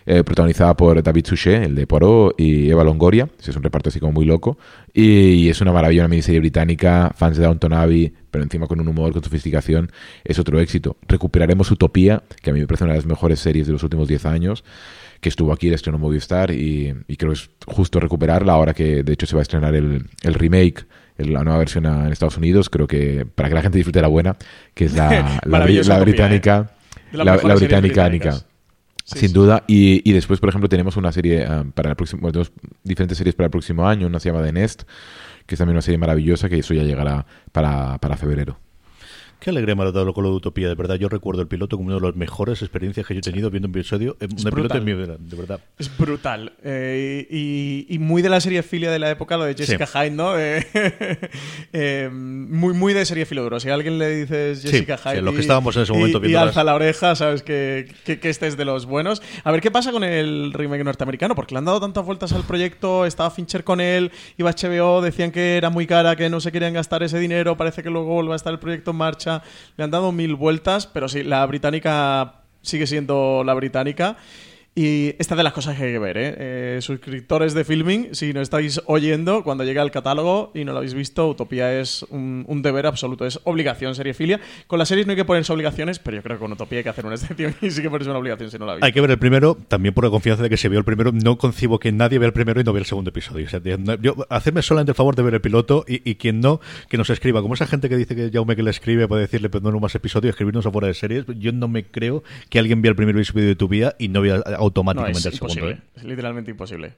eh, 0.10 0.24
protagonizada 0.24 0.74
por 0.78 1.04
David 1.04 1.26
Suchet, 1.26 1.64
el 1.64 1.76
de 1.76 1.86
Poirot, 1.86 2.34
y 2.40 2.70
Eva 2.70 2.86
Longoria, 2.86 3.28
es 3.40 3.56
un 3.56 3.62
reparto 3.62 3.90
así 3.90 4.00
como 4.00 4.14
muy 4.14 4.26
loco, 4.26 4.58
y, 4.94 5.34
y 5.34 5.50
es 5.50 5.60
una 5.60 5.74
maravilla, 5.74 6.04
una 6.04 6.08
miniserie 6.08 6.40
británica, 6.40 7.14
fans 7.14 7.36
de 7.36 7.44
Downton 7.44 7.74
Abbey, 7.74 8.14
pero 8.32 8.42
encima 8.42 8.68
con 8.68 8.80
un 8.80 8.88
humor, 8.88 9.12
con 9.12 9.22
sofisticación, 9.22 9.92
es 10.24 10.40
otro 10.40 10.62
éxito. 10.62 10.96
Recuperaremos 11.10 11.70
Utopía, 11.72 12.24
que 12.42 12.52
a 12.52 12.54
mí 12.54 12.62
me 12.62 12.68
parece 12.68 12.86
una 12.86 12.94
de 12.94 13.00
las 13.00 13.06
mejores 13.06 13.42
series 13.42 13.68
de 13.68 13.74
los 13.74 13.84
últimos 13.84 14.08
10 14.08 14.26
años, 14.26 14.64
que 15.20 15.28
estuvo 15.28 15.52
aquí, 15.52 15.68
el 15.68 15.74
estreno 15.74 15.98
Movistar, 15.98 16.52
y, 16.52 16.96
y 17.10 17.18
creo 17.18 17.34
que 17.34 17.40
es 17.40 17.50
justo 17.66 18.00
recuperarla 18.00 18.54
ahora 18.54 18.74
que 18.74 19.04
de 19.04 19.12
hecho 19.12 19.26
se 19.26 19.36
va 19.36 19.42
a 19.42 19.44
estrenar 19.44 19.76
el, 19.76 20.06
el 20.24 20.34
remake, 20.36 20.86
la 21.18 21.44
nueva 21.44 21.60
versión 21.60 21.86
en 21.86 22.14
Estados 22.14 22.38
Unidos, 22.38 22.70
creo 22.70 22.88
que 22.88 23.26
para 23.26 23.50
que 23.50 23.56
la 23.56 23.62
gente 23.62 23.78
disfrute 23.78 24.02
la 24.02 24.08
buena, 24.08 24.38
que 24.74 24.86
es 24.86 24.96
la, 24.96 25.10
la, 25.44 25.50
Maravillosa 25.50 25.90
la 25.90 25.96
Utopía, 25.98 26.14
británica. 26.14 26.72
¿eh? 26.72 27.18
La, 27.18 27.24
la 27.24 27.56
británica. 27.56 28.47
Sí, 29.08 29.20
sin 29.20 29.30
sí. 29.30 29.34
duda. 29.34 29.64
Y, 29.68 30.08
y 30.10 30.14
después, 30.14 30.40
por 30.40 30.50
ejemplo, 30.50 30.68
tenemos 30.68 30.98
una 30.98 31.12
serie 31.14 31.46
ah, 31.46 31.64
para 31.74 31.92
el 31.92 31.96
próximo, 31.96 32.22
bueno, 32.22 32.34
tenemos 32.34 32.52
diferentes 32.84 33.18
series 33.18 33.36
para 33.36 33.46
el 33.46 33.52
próximo 33.52 33.88
año. 33.88 34.08
Una 34.08 34.20
se 34.20 34.30
llama 34.30 34.44
The 34.44 34.52
Nest, 34.52 34.84
que 35.46 35.56
es 35.56 35.60
también 35.60 35.76
una 35.76 35.82
serie 35.82 35.98
maravillosa, 35.98 36.50
que 36.50 36.60
eso 36.60 36.74
ya 36.74 36.84
llegará 36.84 37.26
para, 37.54 37.98
para 38.00 38.18
febrero. 38.18 38.60
Qué 39.40 39.52
alegre 39.52 39.76
me 39.76 39.84
ha 39.84 39.92
dado 39.92 40.14
con 40.14 40.24
lo 40.24 40.32
de 40.32 40.36
Utopía, 40.38 40.68
de 40.68 40.76
verdad. 40.76 40.96
Yo 40.96 41.10
recuerdo 41.10 41.42
el 41.42 41.48
piloto 41.48 41.78
como 41.78 41.90
una 41.90 41.98
de 41.98 42.08
las 42.08 42.16
mejores 42.16 42.62
experiencias 42.64 43.06
que 43.06 43.14
yo 43.14 43.20
he 43.20 43.22
tenido 43.22 43.52
viendo 43.52 43.68
un 43.68 43.76
episodio, 43.76 44.18
eh, 44.20 44.28
piloto 44.28 44.50
brutal. 44.50 44.78
en 44.80 44.84
mi 44.84 44.94
vida, 44.94 45.16
de 45.20 45.36
verdad. 45.38 45.60
Es 45.78 45.96
brutal. 45.96 46.54
Eh, 46.64 47.28
y, 47.30 47.86
y 47.88 48.00
muy 48.00 48.24
de 48.24 48.30
la 48.30 48.42
serie 48.42 48.64
filia 48.64 48.90
de 48.90 48.98
la 48.98 49.12
época, 49.12 49.38
lo 49.38 49.44
de 49.46 49.54
Jessica 49.54 49.86
Sí. 49.86 49.94
Hyde, 49.94 50.12
¿no? 50.12 50.40
Eh, 50.40 50.66
eh, 51.74 52.10
muy, 52.12 52.74
muy 52.74 52.94
de 52.94 53.06
serie 53.06 53.26
filia 53.26 53.44
duro. 53.44 53.60
Si 53.60 53.70
a 53.70 53.76
alguien 53.76 54.00
le 54.00 54.10
dices 54.10 54.64
Jessica 54.64 54.98
sí, 54.98 55.10
Hyde 55.10 55.22
los 55.22 55.36
que 55.36 55.42
estábamos 55.42 55.76
en 55.76 55.84
ese 55.84 55.94
momento 55.94 56.26
y, 56.26 56.34
alza 56.34 56.64
la 56.64 56.74
oreja, 56.74 57.16
sabes 57.16 57.44
que, 57.44 57.94
que, 58.06 58.20
que 58.20 58.30
este 58.30 58.48
es 58.48 58.58
de 58.58 58.66
los 58.66 58.88
buenos. 58.88 59.22
A 59.44 59.52
ver 59.52 59.62
qué 59.62 59.70
pasa 59.70 59.92
con 59.92 60.04
el 60.04 60.52
remake 60.54 60.84
norteamericano, 60.84 61.36
porque 61.36 61.54
le 61.54 61.60
han 61.60 61.66
dado 61.66 61.80
tantas 61.80 62.04
vueltas 62.04 62.34
al 62.34 62.44
proyecto, 62.44 63.06
estaba 63.06 63.30
Fincher 63.30 63.64
con 63.64 63.82
él, 63.82 64.12
iba 64.38 64.52
HBO, 64.52 65.02
decían 65.02 65.32
que 65.32 65.58
era 65.58 65.70
muy 65.70 65.86
cara, 65.86 66.16
que 66.16 66.30
no 66.30 66.40
se 66.40 66.52
querían 66.52 66.74
gastar 66.74 67.04
ese 67.04 67.20
dinero, 67.20 67.56
parece 67.56 67.84
que 67.84 67.90
luego 67.90 68.14
vuelve 68.16 68.34
a 68.34 68.36
estar 68.36 68.52
el 68.52 68.60
proyecto 68.60 68.92
en 68.92 68.98
marcha. 68.98 69.27
Le 69.76 69.84
han 69.84 69.92
dado 69.92 70.12
mil 70.12 70.36
vueltas, 70.36 70.88
pero 70.88 71.10
sí, 71.10 71.24
la 71.24 71.46
británica 71.46 72.42
sigue 72.62 72.88
siendo 72.88 73.44
la 73.46 73.54
británica. 73.54 74.18
Y 74.78 75.16
esta 75.18 75.34
es 75.34 75.38
de 75.38 75.44
las 75.44 75.54
cosas 75.54 75.76
que 75.76 75.86
hay 75.86 75.92
que 75.92 75.98
ver, 75.98 76.18
¿eh? 76.20 76.36
¿eh? 76.38 76.78
Suscriptores 76.84 77.56
de 77.56 77.64
Filming, 77.64 78.14
si 78.14 78.32
no 78.32 78.42
estáis 78.42 78.80
oyendo, 78.86 79.44
cuando 79.44 79.64
llega 79.64 79.82
el 79.82 79.90
catálogo 79.90 80.52
y 80.54 80.66
no 80.66 80.72
lo 80.72 80.78
habéis 80.78 80.94
visto, 80.94 81.28
Utopía 81.28 81.80
es 81.80 82.04
un, 82.12 82.62
deber 82.62 82.86
absoluto, 82.86 83.26
es 83.26 83.40
obligación 83.44 83.96
seriefilia. 83.96 84.40
Con 84.68 84.78
las 84.78 84.88
series 84.90 85.08
no 85.08 85.14
hay 85.14 85.18
que 85.18 85.26
ponerse 85.26 85.52
obligaciones, 85.52 85.98
pero 85.98 86.18
yo 86.18 86.22
creo 86.22 86.38
que 86.38 86.42
con 86.42 86.52
Utopía 86.52 86.78
hay 86.78 86.84
que 86.84 86.90
hacer 86.90 87.08
una 87.08 87.16
excepción 87.16 87.56
y 87.64 87.72
sí 87.72 87.82
que 87.82 87.90
ponerse 87.90 88.12
una 88.12 88.20
obligación 88.20 88.52
si 88.52 88.60
no 88.60 88.68
la 88.68 88.74
habéis 88.74 88.84
Hay 88.84 88.92
que 88.92 89.02
ver 89.02 89.10
el 89.10 89.18
primero, 89.18 89.58
también 89.68 89.96
por 89.96 90.04
la 90.04 90.12
confianza 90.12 90.44
de 90.44 90.50
que 90.52 90.58
se 90.58 90.70
vio 90.70 90.78
el 90.78 90.86
primero. 90.86 91.12
No 91.12 91.40
concibo 91.40 91.80
que 91.80 91.92
nadie 91.92 92.20
vea 92.20 92.28
el 92.28 92.34
primero 92.34 92.62
y 92.62 92.64
no 92.64 92.72
vea 92.72 92.82
el 92.82 92.86
segundo 92.86 93.10
episodio. 93.10 93.48
yo, 94.00 94.28
hacerme 94.30 94.62
solamente 94.62 94.92
el 94.92 94.96
favor 94.96 95.16
de 95.16 95.24
ver 95.24 95.34
el 95.34 95.42
piloto 95.42 95.86
y, 95.88 96.14
quien 96.18 96.40
no, 96.40 96.62
que 96.88 96.98
nos 96.98 97.10
escriba. 97.10 97.42
Como 97.42 97.56
esa 97.56 97.66
gente 97.66 97.90
que 97.90 97.98
dice 97.98 98.16
que 98.16 98.30
Jaume 98.32 98.56
que 98.56 98.62
le 98.62 98.70
escribe 98.70 99.08
puede 99.08 99.24
decirle, 99.24 99.50
pero 99.50 99.72
no 99.72 99.80
más 99.80 99.96
episodio, 99.96 100.30
escribirnos 100.30 100.68
afuera 100.68 100.88
de 100.88 100.94
series. 100.94 101.26
Yo 101.40 101.52
no 101.52 101.68
me 101.68 101.84
creo 101.84 102.22
que 102.52 102.60
alguien 102.60 102.84
vea 102.84 102.92
el 102.92 102.96
primer 102.96 103.16
episodio 103.16 103.56
de 103.56 103.68
vida 103.68 103.96
y 103.98 104.10
no 104.10 104.22
vea 104.22 104.44
automáticamente 104.68 105.30
el 105.30 105.34
segundo. 105.34 105.70
¿eh? 105.70 105.82
Es 105.96 106.04
literalmente 106.04 106.52
imposible. 106.52 106.94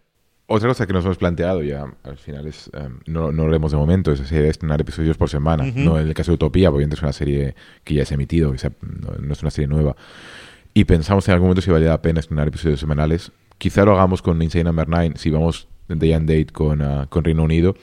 Otra 0.51 0.67
cosa 0.67 0.87
que 0.87 0.93
nos 0.93 1.05
hemos 1.05 1.17
planteado 1.17 1.61
ya 1.61 1.85
al 2.03 2.17
final 2.17 2.47
es, 2.47 2.71
em, 2.73 2.99
no, 3.05 3.31
no 3.31 3.43
lo 3.43 3.49
haremos 3.49 3.71
de 3.71 3.77
momento, 3.77 4.11
es 4.11 4.19
estrenar 4.31 4.81
episodios 4.81 5.15
por 5.15 5.29
semana. 5.29 5.63
No 5.75 5.99
en 5.99 6.07
el 6.07 6.13
caso 6.15 6.31
de 6.31 6.35
Utopía, 6.35 6.71
porque 6.71 6.87
es 6.91 7.01
una 7.03 7.13
serie 7.13 7.53
que 7.83 7.93
ya 7.93 8.05
se 8.05 8.13
ha 8.13 8.15
emitido, 8.15 8.51
no, 8.51 9.33
es 9.33 9.41
una 9.43 9.51
serie 9.51 9.67
nueva. 9.67 9.95
Y 10.73 10.85
pensamos 10.85 11.27
en 11.27 11.35
algún 11.35 11.49
momento 11.49 11.61
si 11.61 11.69
valía 11.69 11.89
la 11.89 12.01
pena 12.01 12.19
estrenar 12.19 12.47
episodios 12.47 12.79
semanales. 12.79 13.31
Quizá 13.59 13.85
lo 13.85 13.93
hagamos 13.93 14.23
con 14.23 14.41
Insane 14.41 14.63
Number 14.63 14.89
9, 14.89 15.13
si 15.17 15.29
vamos 15.29 15.67
day 15.87 16.13
and 16.13 16.27
date 16.27 16.47
con, 16.47 16.81
uh, 16.81 17.07
con 17.09 17.23
Reino 17.23 17.43
Unido 17.43 17.75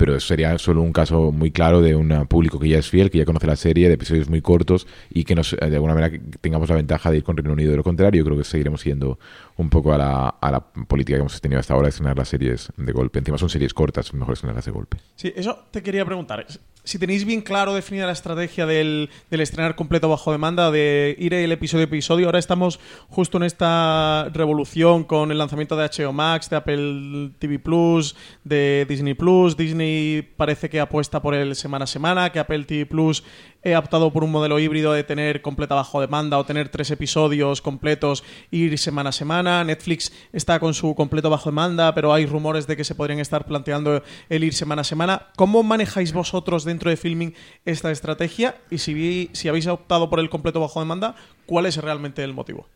pero 0.00 0.18
sería 0.18 0.56
solo 0.56 0.80
un 0.80 0.94
caso 0.94 1.30
muy 1.30 1.50
claro 1.50 1.82
de 1.82 1.94
un 1.94 2.26
público 2.26 2.58
que 2.58 2.70
ya 2.70 2.78
es 2.78 2.88
fiel, 2.88 3.10
que 3.10 3.18
ya 3.18 3.26
conoce 3.26 3.46
la 3.46 3.54
serie, 3.54 3.86
de 3.88 3.94
episodios 3.96 4.30
muy 4.30 4.40
cortos 4.40 4.86
y 5.10 5.24
que 5.24 5.34
nos, 5.34 5.54
de 5.54 5.74
alguna 5.74 5.92
manera 5.92 6.18
tengamos 6.40 6.70
la 6.70 6.76
ventaja 6.76 7.10
de 7.10 7.18
ir 7.18 7.22
con 7.22 7.36
Reino 7.36 7.52
Unido. 7.52 7.72
De 7.72 7.76
lo 7.76 7.84
contrario, 7.84 8.20
yo 8.20 8.24
creo 8.24 8.38
que 8.38 8.44
seguiremos 8.44 8.82
yendo 8.82 9.18
un 9.58 9.68
poco 9.68 9.92
a 9.92 9.98
la, 9.98 10.28
a 10.40 10.50
la 10.50 10.60
política 10.60 11.16
que 11.16 11.20
hemos 11.20 11.38
tenido 11.42 11.60
hasta 11.60 11.74
ahora 11.74 11.88
de 11.88 11.90
estrenar 11.90 12.16
las 12.16 12.30
series 12.30 12.72
de 12.78 12.92
golpe. 12.92 13.18
Encima 13.18 13.36
son 13.36 13.50
series 13.50 13.74
cortas, 13.74 14.14
mejor 14.14 14.32
estrenarlas 14.32 14.64
de 14.64 14.70
golpe. 14.70 14.96
Sí, 15.16 15.34
eso 15.36 15.66
te 15.70 15.82
quería 15.82 16.06
preguntar. 16.06 16.46
Si 16.82 16.98
tenéis 16.98 17.26
bien 17.26 17.42
claro 17.42 17.74
definida 17.74 18.06
la 18.06 18.12
estrategia 18.12 18.64
del, 18.64 19.10
del 19.30 19.40
estrenar 19.42 19.76
completo 19.76 20.08
bajo 20.08 20.32
demanda, 20.32 20.70
de 20.70 21.14
ir 21.18 21.34
el 21.34 21.52
episodio 21.52 21.82
a 21.82 21.84
episodio, 21.84 22.26
ahora 22.26 22.38
estamos 22.38 22.80
justo 23.08 23.36
en 23.36 23.42
esta 23.42 24.30
revolución 24.32 25.04
con 25.04 25.30
el 25.30 25.36
lanzamiento 25.36 25.76
de 25.76 25.84
HBO 25.84 26.14
Max, 26.14 26.48
de 26.48 26.56
Apple 26.56 27.32
TV 27.38 27.58
Plus, 27.58 28.16
de 28.44 28.86
Disney 28.88 29.12
Plus. 29.12 29.58
Disney 29.58 29.89
parece 30.36 30.68
que 30.68 30.80
apuesta 30.80 31.22
por 31.22 31.34
el 31.34 31.54
semana 31.54 31.84
a 31.84 31.86
semana, 31.86 32.30
que 32.30 32.38
Apple 32.38 32.64
TV 32.64 32.86
Plus 32.86 33.24
he 33.62 33.76
optado 33.76 34.12
por 34.12 34.24
un 34.24 34.30
modelo 34.30 34.58
híbrido 34.58 34.92
de 34.92 35.04
tener 35.04 35.42
completa 35.42 35.74
bajo 35.74 36.00
demanda 36.00 36.38
o 36.38 36.44
tener 36.44 36.68
tres 36.68 36.90
episodios 36.90 37.60
completos 37.60 38.24
ir 38.50 38.78
semana 38.78 39.10
a 39.10 39.12
semana. 39.12 39.64
Netflix 39.64 40.12
está 40.32 40.58
con 40.60 40.74
su 40.74 40.94
completo 40.94 41.30
bajo 41.30 41.50
demanda, 41.50 41.94
pero 41.94 42.12
hay 42.12 42.26
rumores 42.26 42.66
de 42.66 42.76
que 42.76 42.84
se 42.84 42.94
podrían 42.94 43.20
estar 43.20 43.44
planteando 43.46 44.02
el 44.28 44.44
ir 44.44 44.54
semana 44.54 44.82
a 44.82 44.84
semana. 44.84 45.28
¿Cómo 45.36 45.62
manejáis 45.62 46.12
vosotros 46.12 46.64
dentro 46.64 46.90
de 46.90 46.96
Filming 46.96 47.34
esta 47.64 47.90
estrategia? 47.90 48.56
Y 48.70 48.78
si, 48.78 49.30
si 49.32 49.48
habéis 49.48 49.66
optado 49.66 50.08
por 50.10 50.20
el 50.20 50.30
completo 50.30 50.60
bajo 50.60 50.80
demanda, 50.80 51.14
¿cuál 51.46 51.66
es 51.66 51.76
realmente 51.76 52.24
el 52.24 52.34
motivo? 52.34 52.66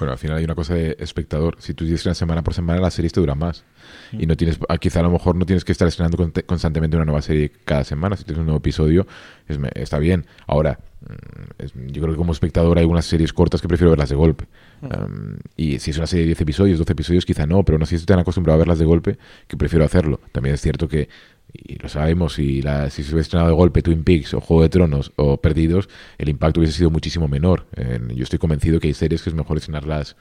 Bueno, 0.00 0.12
al 0.12 0.18
final 0.18 0.38
hay 0.38 0.44
una 0.44 0.54
cosa 0.54 0.74
de 0.74 0.96
espectador. 0.98 1.56
Si 1.58 1.74
tú 1.74 1.84
una 1.84 2.14
semana 2.14 2.42
por 2.42 2.54
semana, 2.54 2.80
la 2.80 2.90
serie 2.90 3.10
te 3.10 3.20
dura 3.20 3.34
más. 3.34 3.64
Y 4.12 4.26
no 4.26 4.34
tienes, 4.34 4.58
ah, 4.70 4.78
quizá 4.78 5.00
a 5.00 5.02
lo 5.02 5.10
mejor 5.10 5.36
no 5.36 5.44
tienes 5.44 5.62
que 5.62 5.72
estar 5.72 5.86
estrenando 5.86 6.16
constantemente 6.46 6.96
una 6.96 7.04
nueva 7.04 7.20
serie 7.20 7.52
cada 7.66 7.84
semana. 7.84 8.16
Si 8.16 8.24
tienes 8.24 8.40
un 8.40 8.46
nuevo 8.46 8.60
episodio, 8.60 9.06
está 9.74 9.98
bien. 9.98 10.24
Ahora, 10.46 10.78
mm, 11.02 11.88
yo 11.88 12.00
creo 12.00 12.14
que 12.14 12.16
como 12.16 12.32
espectador 12.32 12.78
hay 12.78 12.84
algunas 12.84 13.04
series 13.04 13.34
cortas 13.34 13.60
que 13.60 13.68
prefiero 13.68 13.90
verlas 13.90 14.08
de 14.08 14.16
golpe. 14.16 14.46
y 15.54 15.78
si 15.80 15.90
es 15.90 15.98
una 15.98 16.06
serie 16.06 16.22
de 16.22 16.28
10 16.28 16.40
episodios, 16.40 16.78
12 16.78 16.92
episodios, 16.92 17.26
quizá 17.26 17.46
no, 17.46 17.62
pero 17.62 17.78
no 17.78 17.84
sé 17.84 17.90
si 17.90 17.96
estoy 17.96 18.14
tan 18.14 18.20
acostumbrado 18.20 18.54
a 18.54 18.58
verlas 18.58 18.78
de 18.78 18.86
golpe 18.86 19.18
que 19.46 19.58
prefiero 19.58 19.84
hacerlo. 19.84 20.18
También 20.32 20.54
es 20.54 20.62
cierto 20.62 20.88
que 20.88 21.10
y 21.52 21.76
lo 21.76 21.88
sabemos, 21.88 22.34
si, 22.34 22.62
la, 22.62 22.90
si 22.90 23.02
se 23.02 23.12
hubiese 23.12 23.28
estrenado 23.28 23.50
de 23.50 23.56
golpe 23.56 23.82
Twin 23.82 24.04
Peaks 24.04 24.34
o 24.34 24.40
Juego 24.40 24.62
de 24.62 24.68
Tronos 24.68 25.12
o 25.16 25.40
Perdidos, 25.40 25.88
el 26.18 26.28
impacto 26.28 26.60
hubiese 26.60 26.76
sido 26.76 26.90
muchísimo 26.90 27.28
menor. 27.28 27.66
yo 28.14 28.22
estoy 28.22 28.38
convencido 28.38 28.80
que 28.80 28.88
hay 28.88 28.94
series 28.94 29.22
que 29.22 29.30
es 29.30 29.34
mejor 29.34 29.56
estrenarlas 29.56 30.16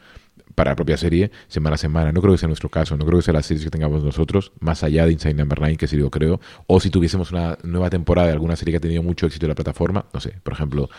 para 0.56 0.72
la 0.72 0.76
propia 0.76 0.98
serie 0.98 1.32
semana 1.48 1.76
a 1.76 1.78
semana. 1.78 2.12
No 2.12 2.22
creo 2.22 2.34
que 2.34 2.38
sea 2.38 2.48
nuestro 2.48 2.70
caso, 2.70 2.98
no 2.98 3.06
creo 3.06 3.20
que 3.20 3.24
sea 3.24 3.34
las 3.34 3.46
series 3.46 3.64
que 3.64 3.72
tengamos 3.72 4.04
nosotros, 4.04 4.52
más 4.60 4.84
allá 4.84 5.06
de 5.06 5.14
Inside 5.14 5.34
Number 5.36 5.60
9, 5.60 5.78
que 5.78 5.88
sí 5.88 5.96
lo 5.96 6.10
creo, 6.10 6.40
o 6.68 6.80
si 6.80 6.90
tuviésemos 6.90 7.32
una 7.32 7.58
nueva 7.64 7.90
temporada 7.90 8.28
de 8.28 8.34
alguna 8.34 8.56
serie 8.56 8.74
que 8.74 8.78
ha 8.78 8.82
tenido 8.82 9.04
mucho 9.04 9.26
éxito 9.26 9.46
en 9.46 9.50
la 9.50 9.56
plataforma, 9.56 10.06
no 10.14 10.20
sé, 10.20 10.36
por 10.44 10.54
ejemplo, 10.54 10.90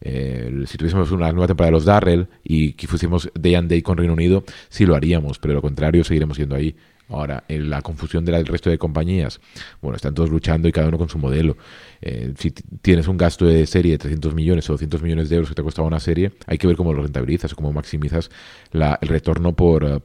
eh, 0.00 0.64
si 0.66 0.78
tuviésemos 0.78 1.10
una 1.10 1.32
nueva 1.32 1.48
temporada 1.48 1.70
de 1.70 1.72
los 1.72 1.84
Darrell 1.84 2.28
y 2.44 2.74
que 2.74 2.86
fuésemos 2.86 3.30
Day 3.34 3.54
and 3.54 3.68
Day 3.68 3.82
con 3.82 3.96
Reino 3.96 4.12
Unido, 4.12 4.44
sí 4.68 4.86
lo 4.86 4.94
haríamos, 4.94 5.38
pero 5.38 5.52
de 5.52 5.56
lo 5.56 5.62
contrario 5.62 6.04
seguiremos 6.04 6.36
yendo 6.36 6.54
ahí. 6.54 6.76
Ahora, 7.08 7.44
en 7.48 7.70
la 7.70 7.80
confusión 7.80 8.24
del 8.24 8.44
resto 8.46 8.68
de 8.68 8.78
compañías, 8.78 9.40
bueno, 9.80 9.96
están 9.96 10.14
todos 10.14 10.30
luchando 10.30 10.68
y 10.68 10.72
cada 10.72 10.88
uno 10.88 10.98
con 10.98 11.08
su 11.08 11.18
modelo. 11.18 11.56
Eh, 12.02 12.34
si 12.36 12.50
tienes 12.50 13.08
un 13.08 13.16
gasto 13.16 13.46
de 13.46 13.66
serie 13.66 13.92
de 13.92 13.98
300 13.98 14.34
millones 14.34 14.68
o 14.68 14.74
200 14.74 15.02
millones 15.02 15.28
de 15.28 15.36
euros 15.36 15.48
que 15.48 15.54
te 15.54 15.62
ha 15.62 15.64
costado 15.64 15.88
una 15.88 16.00
serie, 16.00 16.32
hay 16.46 16.58
que 16.58 16.66
ver 16.66 16.76
cómo 16.76 16.92
lo 16.92 17.02
rentabilizas 17.02 17.52
o 17.52 17.56
cómo 17.56 17.72
maximizas 17.72 18.30
el 18.72 19.08
retorno 19.08 19.54
por, 19.54 19.84
eh, 19.84 20.00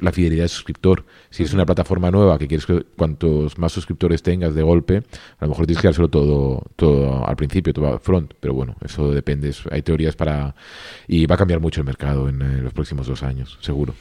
la, 0.00 0.12
fidelidad 0.12 0.42
del 0.42 0.48
suscriptor. 0.48 1.04
Si 1.30 1.44
es 1.44 1.52
una 1.52 1.64
plataforma 1.64 2.10
nueva 2.10 2.38
que 2.38 2.48
quieres 2.48 2.66
que 2.66 2.82
cuantos 2.96 3.56
más 3.56 3.72
suscriptores 3.72 4.22
tengas 4.22 4.54
de 4.54 4.62
golpe, 4.62 5.02
a 5.38 5.44
lo 5.44 5.50
mejor 5.50 5.66
tienes 5.66 5.80
que 5.80 5.88
dárselo 5.88 6.08
todo, 6.08 6.62
todo 6.74 7.26
al 7.26 7.36
principio, 7.36 7.72
todo 7.72 7.98
front, 8.00 8.34
pero 8.40 8.54
bueno, 8.54 8.76
eso 8.84 9.12
depende. 9.12 9.54
Hay 9.70 9.82
teorías 9.82 10.16
para... 10.16 10.54
y 11.06 11.26
va 11.26 11.36
a 11.36 11.38
cambiar 11.38 11.60
mucho 11.60 11.80
el 11.80 11.86
mercado 11.86 12.28
en 12.28 12.64
los 12.64 12.72
próximos 12.72 13.06
dos 13.06 13.22
años, 13.22 13.58
seguro. 13.60 13.94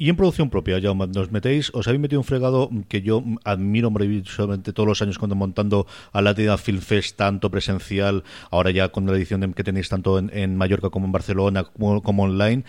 Y 0.00 0.08
en 0.08 0.16
producción 0.16 0.48
propia, 0.48 0.78
ya 0.78 0.94
nos 0.94 1.30
metéis, 1.30 1.70
os 1.74 1.86
habéis 1.86 2.00
metido 2.00 2.20
un 2.20 2.24
fregado 2.24 2.70
que 2.88 3.02
yo 3.02 3.22
admiro 3.44 3.90
maravillosamente 3.90 4.72
todos 4.72 4.86
los 4.86 5.02
años 5.02 5.18
cuando 5.18 5.36
montando 5.36 5.86
a 6.14 6.22
la 6.22 6.32
Film 6.56 6.80
Fest, 6.80 7.18
tanto 7.18 7.50
presencial, 7.50 8.24
ahora 8.50 8.70
ya 8.70 8.88
con 8.88 9.04
la 9.04 9.12
edición 9.12 9.52
que 9.52 9.62
tenéis 9.62 9.90
tanto 9.90 10.18
en, 10.18 10.56
Mallorca 10.56 10.88
como 10.88 11.04
en 11.04 11.12
Barcelona, 11.12 11.64
como, 11.64 12.22
online 12.22 12.64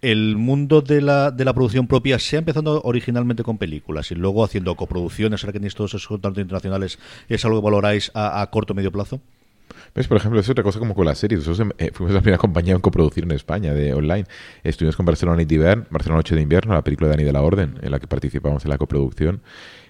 el 0.00 0.36
mundo 0.36 0.80
de 0.80 1.00
la, 1.00 1.32
de 1.32 1.44
la 1.44 1.54
producción 1.54 1.88
propia 1.88 2.20
se 2.20 2.36
ha 2.36 2.38
empezado 2.38 2.80
originalmente 2.84 3.42
con 3.42 3.58
películas 3.58 4.12
y 4.12 4.14
luego 4.14 4.44
haciendo 4.44 4.76
coproducciones, 4.76 5.42
ahora 5.42 5.54
que 5.54 5.58
tenéis 5.58 5.74
todos 5.74 5.90
esos 5.90 6.06
contratos 6.06 6.38
internacionales, 6.38 7.00
¿es 7.28 7.44
algo 7.44 7.60
que 7.60 7.64
valoráis 7.64 8.12
a, 8.14 8.40
a 8.40 8.48
corto 8.52 8.74
o 8.74 8.76
medio 8.76 8.92
plazo? 8.92 9.20
¿Ves? 9.94 10.08
Por 10.08 10.16
ejemplo, 10.16 10.40
es 10.40 10.48
otra 10.48 10.62
cosa 10.62 10.78
como 10.78 10.94
con 10.94 11.06
las 11.06 11.18
series. 11.18 11.46
Nosotros 11.46 11.72
eh, 11.78 11.90
fuimos 11.92 12.14
la 12.14 12.20
primera 12.20 12.38
compañía 12.38 12.74
en 12.74 12.80
coproducir 12.80 13.24
en 13.24 13.30
España 13.32 13.72
de 13.72 13.94
online. 13.94 14.24
Estuvimos 14.62 14.96
con 14.96 15.06
Barcelona 15.06 15.36
Night 15.36 15.50
Invern, 15.52 15.86
Barcelona 15.90 16.18
Noche 16.18 16.34
de 16.34 16.42
Invierno, 16.42 16.74
la 16.74 16.82
película 16.82 17.08
de 17.08 17.12
Dani 17.14 17.24
de 17.24 17.32
la 17.32 17.42
Orden, 17.42 17.78
en 17.82 17.90
la 17.90 17.98
que 17.98 18.06
participamos 18.06 18.64
en 18.64 18.70
la 18.70 18.78
coproducción. 18.78 19.42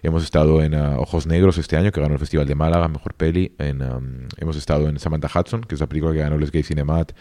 Hemos 0.03 0.23
estado 0.23 0.63
en 0.63 0.75
uh, 0.75 1.01
Ojos 1.01 1.27
Negros 1.27 1.59
este 1.59 1.77
año, 1.77 1.91
que 1.91 2.01
ganó 2.01 2.15
el 2.15 2.21
Festival 2.21 2.47
de 2.47 2.55
Málaga, 2.55 2.87
Mejor 2.89 3.15
Peli. 3.15 3.53
En, 3.59 3.83
um, 3.83 4.29
hemos 4.37 4.57
estado 4.57 4.89
en 4.89 4.99
Samantha 4.99 5.29
Hudson, 5.35 5.63
que 5.63 5.75
es 5.75 5.81
la 5.81 5.89
película 5.89 6.13
que 6.13 6.21
ganó 6.21 6.37
el 6.37 6.51
Gay 6.51 6.63
Cinemat 6.63 7.13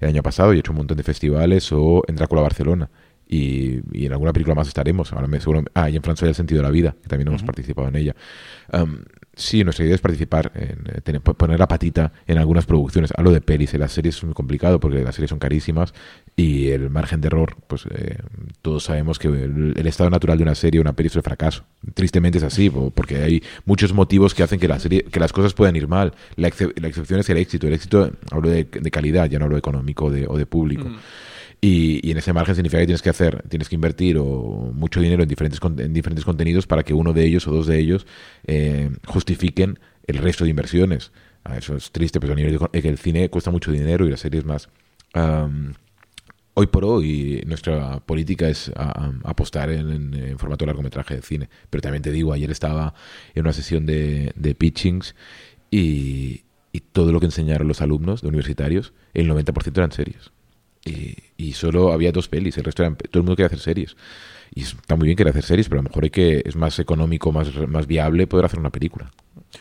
el 0.00 0.08
año 0.08 0.22
pasado 0.22 0.52
y 0.52 0.56
he 0.56 0.60
hecho 0.60 0.72
un 0.72 0.78
montón 0.78 0.96
de 0.96 1.02
festivales, 1.02 1.72
o 1.72 2.02
en 2.06 2.16
Drácula 2.16 2.42
Barcelona. 2.42 2.90
Y, 3.26 4.04
en 4.04 4.12
alguna 4.12 4.32
película 4.32 4.54
más 4.54 4.68
estaremos. 4.68 5.12
Ahora 5.12 5.26
me, 5.26 5.40
seguro, 5.40 5.64
ah, 5.74 5.88
y 5.88 5.96
en 5.96 6.02
Francia 6.02 6.28
el 6.28 6.34
sentido 6.34 6.58
de 6.58 6.64
la 6.64 6.70
vida, 6.70 6.94
que 7.02 7.08
también 7.08 7.28
hemos 7.28 7.42
participado 7.42 7.88
en 7.88 7.96
ella. 7.96 8.16
Um, 8.72 8.98
Sí, 9.36 9.64
nuestra 9.64 9.84
idea 9.84 9.94
es 9.94 10.00
participar, 10.00 10.52
en, 10.54 10.84
eh, 10.94 11.00
tener, 11.02 11.20
poner 11.20 11.58
la 11.58 11.66
patita 11.66 12.12
en 12.26 12.38
algunas 12.38 12.66
producciones. 12.66 13.12
Hablo 13.16 13.32
de 13.32 13.40
pelis, 13.40 13.74
en 13.74 13.80
las 13.80 13.92
series 13.92 14.16
es 14.16 14.24
muy 14.24 14.34
complicado 14.34 14.78
porque 14.78 15.02
las 15.02 15.14
series 15.14 15.30
son 15.30 15.38
carísimas 15.38 15.92
y 16.36 16.68
el 16.68 16.90
margen 16.90 17.20
de 17.20 17.26
error, 17.26 17.56
pues 17.66 17.86
eh, 17.90 18.18
todos 18.62 18.84
sabemos 18.84 19.18
que 19.18 19.28
el, 19.28 19.86
estado 19.86 20.10
natural 20.10 20.38
de 20.38 20.44
una 20.44 20.54
serie, 20.54 20.80
una 20.80 20.92
peli 20.92 21.08
es 21.08 21.16
el 21.16 21.22
fracaso. 21.22 21.64
Tristemente 21.94 22.38
es 22.38 22.44
así, 22.44 22.70
porque 22.70 23.16
hay 23.22 23.42
muchos 23.64 23.92
motivos 23.92 24.34
que 24.34 24.42
hacen 24.42 24.60
que, 24.60 24.68
la 24.68 24.78
serie, 24.78 25.04
que 25.04 25.20
las 25.20 25.32
cosas 25.32 25.52
puedan 25.54 25.76
ir 25.76 25.88
mal. 25.88 26.12
La, 26.36 26.48
excepción 26.48 27.20
es 27.20 27.28
el 27.28 27.38
éxito. 27.38 27.66
El 27.66 27.74
éxito, 27.74 28.10
hablo 28.30 28.48
de, 28.48 28.66
calidad, 28.66 29.28
ya 29.28 29.38
no 29.38 29.46
hablo 29.46 29.56
de 29.56 29.60
económico 29.60 30.06
o 30.06 30.38
de 30.38 30.46
público. 30.46 30.88
Y, 31.66 32.10
en 32.10 32.18
ese 32.18 32.34
margen 32.34 32.54
significa 32.54 32.80
que 32.80 32.84
tienes 32.84 33.00
que 33.00 33.08
hacer, 33.08 33.42
tienes 33.48 33.70
que 33.70 33.74
invertir 33.74 34.18
o 34.18 34.70
mucho 34.74 35.00
dinero 35.00 35.22
en 35.22 35.28
diferentes, 35.30 35.58
en 35.78 35.94
diferentes 35.94 36.22
contenidos 36.22 36.66
para 36.66 36.82
que 36.82 36.92
uno 36.92 37.14
de 37.14 37.24
ellos 37.24 37.48
o 37.48 37.52
dos 37.52 37.66
de 37.66 37.78
ellos 37.78 38.06
eh, 38.46 38.90
justifiquen 39.06 39.78
el 40.06 40.18
resto 40.18 40.44
de 40.44 40.50
inversiones. 40.50 41.10
Ah, 41.42 41.56
eso 41.56 41.74
es 41.74 41.90
triste, 41.90 42.20
pero 42.20 42.34
el 42.34 42.98
cine 42.98 43.30
cuesta 43.30 43.50
mucho 43.50 43.72
dinero 43.72 44.06
y 44.06 44.10
las 44.10 44.20
series 44.20 44.44
más. 44.44 44.68
hoy 46.52 46.66
por 46.66 46.84
hoy 46.84 47.42
nuestra 47.46 47.98
política 48.00 48.46
es 48.46 48.70
apostar 49.24 49.70
en, 49.70 50.38
formato 50.38 50.66
de 50.66 50.66
largometraje 50.66 51.16
de 51.16 51.22
cine. 51.22 51.48
Pero 51.70 51.80
también 51.80 52.02
te 52.02 52.10
digo, 52.10 52.34
ayer 52.34 52.50
estaba 52.50 52.92
en 53.34 53.40
una 53.40 53.54
sesión 53.54 53.86
de, 53.86 54.32
de 54.36 54.54
pitchings 54.54 55.14
y, 55.70 56.42
y 56.72 56.80
todo 56.80 57.10
lo 57.10 57.20
que 57.20 57.26
enseñaron 57.26 57.68
los 57.68 57.80
alumnos 57.80 58.20
de 58.20 58.28
universitarios, 58.28 58.92
el 59.14 59.30
90% 59.30 59.78
eran 59.78 59.92
series. 59.92 60.33
Y, 60.84 61.52
solo 61.52 61.92
había 61.92 62.12
dos 62.12 62.28
pelis, 62.28 62.58
el 62.58 62.64
resto 62.64 62.82
eran, 62.82 62.96
todo 62.96 63.20
el 63.20 63.22
mundo 63.22 63.36
quería 63.36 63.46
hacer 63.46 63.60
series. 63.60 63.96
Y 64.54 64.62
está 64.62 64.96
muy 64.96 65.06
bien 65.06 65.16
querer 65.16 65.30
hacer 65.30 65.44
series, 65.44 65.68
pero 65.68 65.80
a 65.80 65.82
lo 65.82 65.88
mejor 65.88 66.04
hay 66.04 66.10
que, 66.10 66.42
es 66.44 66.56
más 66.56 66.78
económico, 66.78 67.32
más, 67.32 67.54
más 67.68 67.86
viable 67.86 68.26
poder 68.26 68.46
hacer 68.46 68.58
una 68.58 68.70
película. 68.70 69.10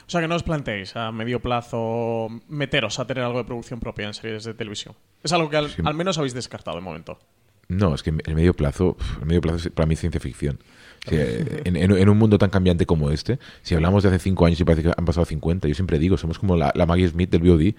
O 0.06 0.10
sea, 0.10 0.22
que 0.22 0.28
no 0.28 0.36
os 0.36 0.44
planteéis 0.44 0.96
a 0.96 1.12
medio 1.12 1.40
plazo 1.40 2.28
meteros 2.48 3.00
a 3.00 3.06
tener 3.06 3.24
algo 3.24 3.38
de 3.38 3.46
producción 3.46 3.80
propia 3.80 4.08
en 4.08 4.14
series 4.14 4.44
de 4.44 4.54
televisión. 4.54 4.96
Es 5.22 5.32
algo 5.34 5.50
que 5.50 5.58
al, 5.58 5.94
menos 5.94 6.18
habéis 6.18 6.34
descartado 6.34 6.78
de 6.78 6.84
momento. 6.84 7.20
No, 7.68 7.96
es 7.96 8.04
que 8.04 8.10
el 8.10 8.36
medio 8.36 8.54
plazo, 8.54 8.98
el 9.20 9.26
medio 9.26 9.42
plazo 9.42 9.58
es 9.58 9.70
para 9.70 9.86
mí 9.86 9.96
ciencia 9.96 10.20
ficción. 10.20 10.60
En, 11.12 11.76
en, 11.76 12.10
un 12.10 12.18
mundo 12.18 12.38
tan 12.38 12.50
cambiante 12.50 12.86
como 12.86 13.10
este, 13.12 13.40
si 13.62 13.76
hablamos 13.76 14.04
de 14.04 14.10
hace 14.10 14.20
5 14.20 14.46
años 14.46 14.60
y 14.60 14.64
parece 14.64 14.84
que 14.84 14.92
han 14.96 15.06
pasado 15.06 15.26
50, 15.26 15.68
yo 15.68 15.76
siempre 15.76 16.00
digo, 16.00 16.18
somos 16.18 16.40
como 16.40 16.56
la, 16.56 16.72
la 16.76 16.86
Maggie 16.86 17.08
Smith 17.08 17.30
del 17.30 17.42
BOD. 17.42 17.74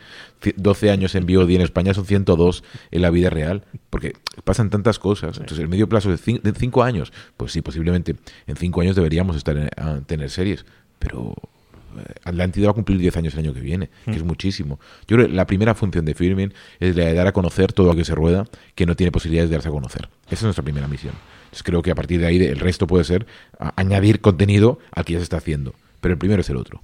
12 0.56 0.90
años 0.90 1.14
en 1.14 1.26
BOD 1.26 1.50
en 1.50 1.62
España 1.62 1.94
son 1.94 2.04
102 2.04 2.64
en 2.90 3.02
la 3.02 3.10
vida 3.10 3.30
real, 3.30 3.64
porque 3.90 4.14
pasan 4.44 4.70
tantas 4.70 4.98
cosas. 4.98 5.38
Entonces, 5.38 5.60
el 5.60 5.68
medio 5.68 5.88
plazo 5.88 6.10
de 6.10 6.18
5 6.18 6.82
años, 6.82 7.12
pues 7.36 7.52
sí, 7.52 7.62
posiblemente 7.62 8.16
en 8.46 8.56
5 8.56 8.80
años 8.80 8.96
deberíamos 8.96 9.36
estar 9.36 9.56
en, 9.56 9.68
a 9.76 10.00
tener 10.00 10.30
series, 10.30 10.66
pero 10.98 11.34
eh, 11.98 12.14
Atlántida 12.24 12.66
va 12.66 12.70
a 12.72 12.74
cumplir 12.74 12.98
10 12.98 13.16
años 13.16 13.34
el 13.34 13.40
año 13.40 13.54
que 13.54 13.60
viene, 13.60 13.90
que 14.04 14.12
es 14.12 14.24
muchísimo. 14.24 14.78
Yo 15.06 15.16
creo 15.16 15.28
que 15.28 15.34
la 15.34 15.46
primera 15.46 15.74
función 15.74 16.04
de 16.04 16.14
Firmin 16.14 16.52
es 16.80 16.96
la 16.96 17.04
de 17.04 17.14
dar 17.14 17.26
a 17.26 17.32
conocer 17.32 17.72
todo 17.72 17.88
lo 17.88 17.96
que 17.96 18.04
se 18.04 18.14
rueda 18.14 18.46
que 18.74 18.86
no 18.86 18.96
tiene 18.96 19.12
posibilidades 19.12 19.50
de 19.50 19.56
darse 19.56 19.68
a 19.68 19.72
conocer. 19.72 20.08
Esa 20.26 20.34
es 20.34 20.42
nuestra 20.42 20.64
primera 20.64 20.88
misión. 20.88 21.14
Entonces 21.44 21.62
creo 21.62 21.82
que 21.82 21.90
a 21.90 21.94
partir 21.94 22.20
de 22.20 22.26
ahí 22.26 22.42
el 22.42 22.58
resto 22.58 22.86
puede 22.86 23.04
ser 23.04 23.26
añadir 23.76 24.20
contenido 24.20 24.78
al 24.92 25.04
que 25.04 25.12
ya 25.12 25.18
se 25.20 25.24
está 25.24 25.36
haciendo. 25.36 25.74
Pero 26.00 26.14
el 26.14 26.18
primero 26.18 26.40
es 26.40 26.50
el 26.50 26.56
otro. 26.56 26.82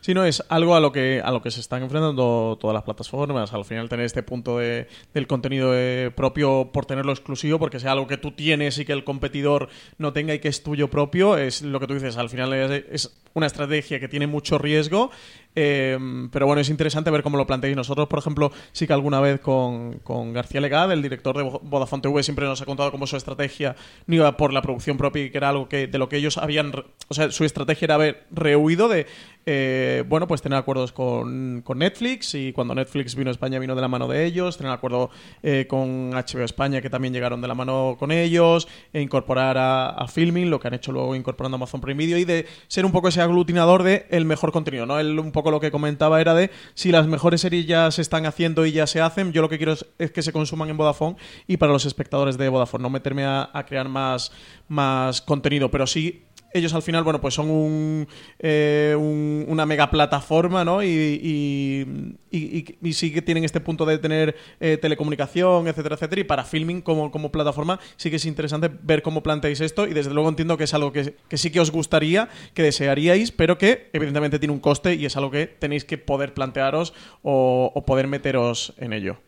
Si 0.00 0.12
no, 0.12 0.24
es 0.24 0.42
algo 0.48 0.76
a 0.76 0.80
lo 0.80 0.92
que 0.92 1.22
a 1.24 1.30
lo 1.30 1.40
que 1.40 1.50
se 1.50 1.60
están 1.60 1.82
enfrentando 1.82 2.58
todas 2.60 2.74
las 2.74 2.82
plataformas. 2.82 3.52
Al 3.54 3.64
final 3.64 3.88
tener 3.88 4.04
este 4.04 4.22
punto 4.22 4.58
de, 4.58 4.86
del 5.14 5.26
contenido 5.26 5.72
eh, 5.74 6.10
propio 6.14 6.70
por 6.72 6.84
tenerlo 6.84 7.12
exclusivo, 7.12 7.58
porque 7.58 7.80
sea 7.80 7.92
algo 7.92 8.06
que 8.06 8.18
tú 8.18 8.32
tienes 8.32 8.78
y 8.78 8.84
que 8.84 8.92
el 8.92 9.04
competidor 9.04 9.68
no 9.98 10.12
tenga 10.12 10.34
y 10.34 10.40
que 10.40 10.48
es 10.48 10.62
tuyo 10.62 10.88
propio, 10.88 11.38
es 11.38 11.62
lo 11.62 11.80
que 11.80 11.86
tú 11.86 11.94
dices. 11.94 12.16
Al 12.18 12.28
final 12.28 12.52
es 12.52 13.18
una 13.32 13.46
estrategia 13.46 13.98
que 13.98 14.08
tiene 14.08 14.26
mucho 14.26 14.58
riesgo 14.58 15.10
Em, 15.58 16.28
pero 16.28 16.44
bueno, 16.44 16.60
es 16.60 16.68
interesante 16.68 17.10
ver 17.10 17.22
cómo 17.22 17.38
lo 17.38 17.46
planteáis. 17.46 17.74
Nosotros, 17.74 18.06
por 18.08 18.18
ejemplo, 18.18 18.52
sí 18.72 18.86
que 18.86 18.92
alguna 18.92 19.20
vez 19.20 19.40
con, 19.40 20.00
García 20.34 20.60
Legad, 20.60 20.92
el 20.92 21.00
director 21.00 21.36
de 21.36 21.42
Vodafone 21.62 22.02
TV, 22.02 22.22
siempre 22.22 22.44
nos 22.44 22.60
ha 22.60 22.66
contado 22.66 22.92
cómo 22.92 23.06
su 23.06 23.16
estrategia 23.16 23.74
no 24.06 24.16
iba 24.16 24.36
por 24.36 24.52
la 24.52 24.60
producción 24.60 24.98
propia 24.98 25.30
que 25.30 25.38
era 25.38 25.48
algo 25.48 25.68
que 25.68 25.86
de 25.86 25.98
lo 25.98 26.10
que 26.10 26.18
ellos 26.18 26.36
habían. 26.36 26.72
O 27.08 27.14
sea, 27.14 27.30
su 27.30 27.44
estrategia 27.44 27.86
era 27.86 27.94
haber 27.94 28.26
rehuido 28.30 28.88
de. 28.88 29.06
Eh, 29.48 30.02
bueno, 30.08 30.26
pues 30.26 30.42
tener 30.42 30.58
acuerdos 30.58 30.92
con, 30.92 31.62
Netflix 31.76 32.34
y 32.34 32.52
cuando 32.52 32.74
Netflix 32.74 33.14
vino 33.14 33.30
a 33.30 33.32
España 33.32 33.60
vino 33.60 33.76
de 33.76 33.80
la 33.80 33.86
mano 33.86 34.08
de 34.08 34.24
ellos, 34.24 34.56
tener 34.56 34.72
acuerdo 34.72 35.10
eh, 35.42 35.66
con 35.68 36.10
HBO 36.10 36.42
España 36.42 36.80
que 36.80 36.90
también 36.90 37.14
llegaron 37.14 37.40
de 37.40 37.46
la 37.46 37.54
mano 37.54 37.96
con 37.96 38.10
ellos, 38.10 38.66
e 38.92 39.00
incorporar 39.00 39.56
a, 39.56 39.90
a, 39.90 40.08
Filming, 40.08 40.50
lo 40.50 40.58
que 40.58 40.66
han 40.66 40.74
hecho 40.74 40.90
luego 40.90 41.14
incorporando 41.14 41.54
Amazon 41.56 41.80
Prime 41.80 41.96
Video 41.96 42.18
y 42.18 42.24
de 42.24 42.46
ser 42.66 42.84
un 42.84 42.90
poco 42.90 43.06
ese 43.06 43.20
aglutinador 43.22 43.84
de 43.84 44.06
el 44.10 44.24
mejor 44.24 44.50
contenido, 44.50 44.84
¿no? 44.84 44.98
El 44.98 45.16
un 45.16 45.30
poco 45.30 45.45
lo 45.50 45.60
que 45.60 45.70
comentaba 45.70 46.20
era 46.20 46.34
de 46.34 46.50
si 46.74 46.92
las 46.92 47.06
mejores 47.06 47.40
series 47.40 47.66
ya 47.66 47.90
se 47.90 48.02
están 48.02 48.26
haciendo 48.26 48.66
y 48.66 48.72
ya 48.72 48.86
se 48.86 49.00
hacen, 49.00 49.32
yo 49.32 49.42
lo 49.42 49.48
que 49.48 49.56
quiero 49.56 49.72
es, 49.72 50.10
que 50.10 50.22
se 50.22 50.32
consuman 50.32 50.68
en 50.70 50.76
Vodafone 50.76 51.16
y 51.46 51.56
para 51.56 51.72
los 51.72 51.86
espectadores 51.86 52.38
de 52.38 52.48
Vodafone, 52.48 52.82
no 52.82 52.90
meterme 52.90 53.24
a, 53.24 53.50
a 53.52 53.64
crear 53.66 53.88
más, 53.88 54.32
más 54.68 55.22
contenido, 55.22 55.70
pero 55.70 55.86
sí 55.86 56.25
ellos 56.52 56.74
al 56.74 56.82
final, 56.82 57.04
bueno, 57.04 57.20
pues 57.20 57.34
son 57.34 57.50
un, 57.50 58.08
eh, 58.38 58.94
una 58.96 59.66
mega 59.66 59.90
plataforma, 59.90 60.64
¿no? 60.64 60.82
Y, 60.82 61.86
y, 62.30 62.92
sí 62.92 63.12
que 63.12 63.20
tienen 63.22 63.44
este 63.44 63.60
punto 63.60 63.84
de 63.84 63.98
tener 63.98 64.36
eh, 64.60 64.78
telecomunicación, 64.80 65.68
etcétera, 65.68 65.96
etcétera. 65.96 66.20
Y 66.20 66.24
para 66.24 66.44
filming 66.44 66.80
como, 66.80 67.10
como 67.10 67.30
plataforma 67.30 67.78
sí 67.96 68.10
que 68.10 68.16
es 68.16 68.24
interesante 68.24 68.70
ver 68.82 69.02
cómo 69.02 69.22
planteáis 69.22 69.60
esto. 69.60 69.86
Y 69.86 69.94
desde 69.94 70.12
luego 70.14 70.28
entiendo 70.28 70.56
que 70.56 70.64
es 70.64 70.74
algo 70.74 70.92
que, 70.92 71.16
sí 71.32 71.50
que 71.50 71.60
os 71.60 71.70
gustaría, 71.70 72.28
que 72.54 72.62
desearíais, 72.62 73.32
pero 73.32 73.58
que 73.58 73.90
evidentemente 73.92 74.38
tiene 74.38 74.52
un 74.52 74.60
coste 74.60 74.94
y 74.94 75.06
es 75.06 75.16
algo 75.16 75.30
que 75.30 75.46
tenéis 75.46 75.84
que 75.84 75.98
poder 75.98 76.34
plantearos 76.34 76.94
o, 77.22 77.84
poder 77.86 78.08
meteros 78.08 78.74
en 78.78 78.92
ello. 78.92 79.18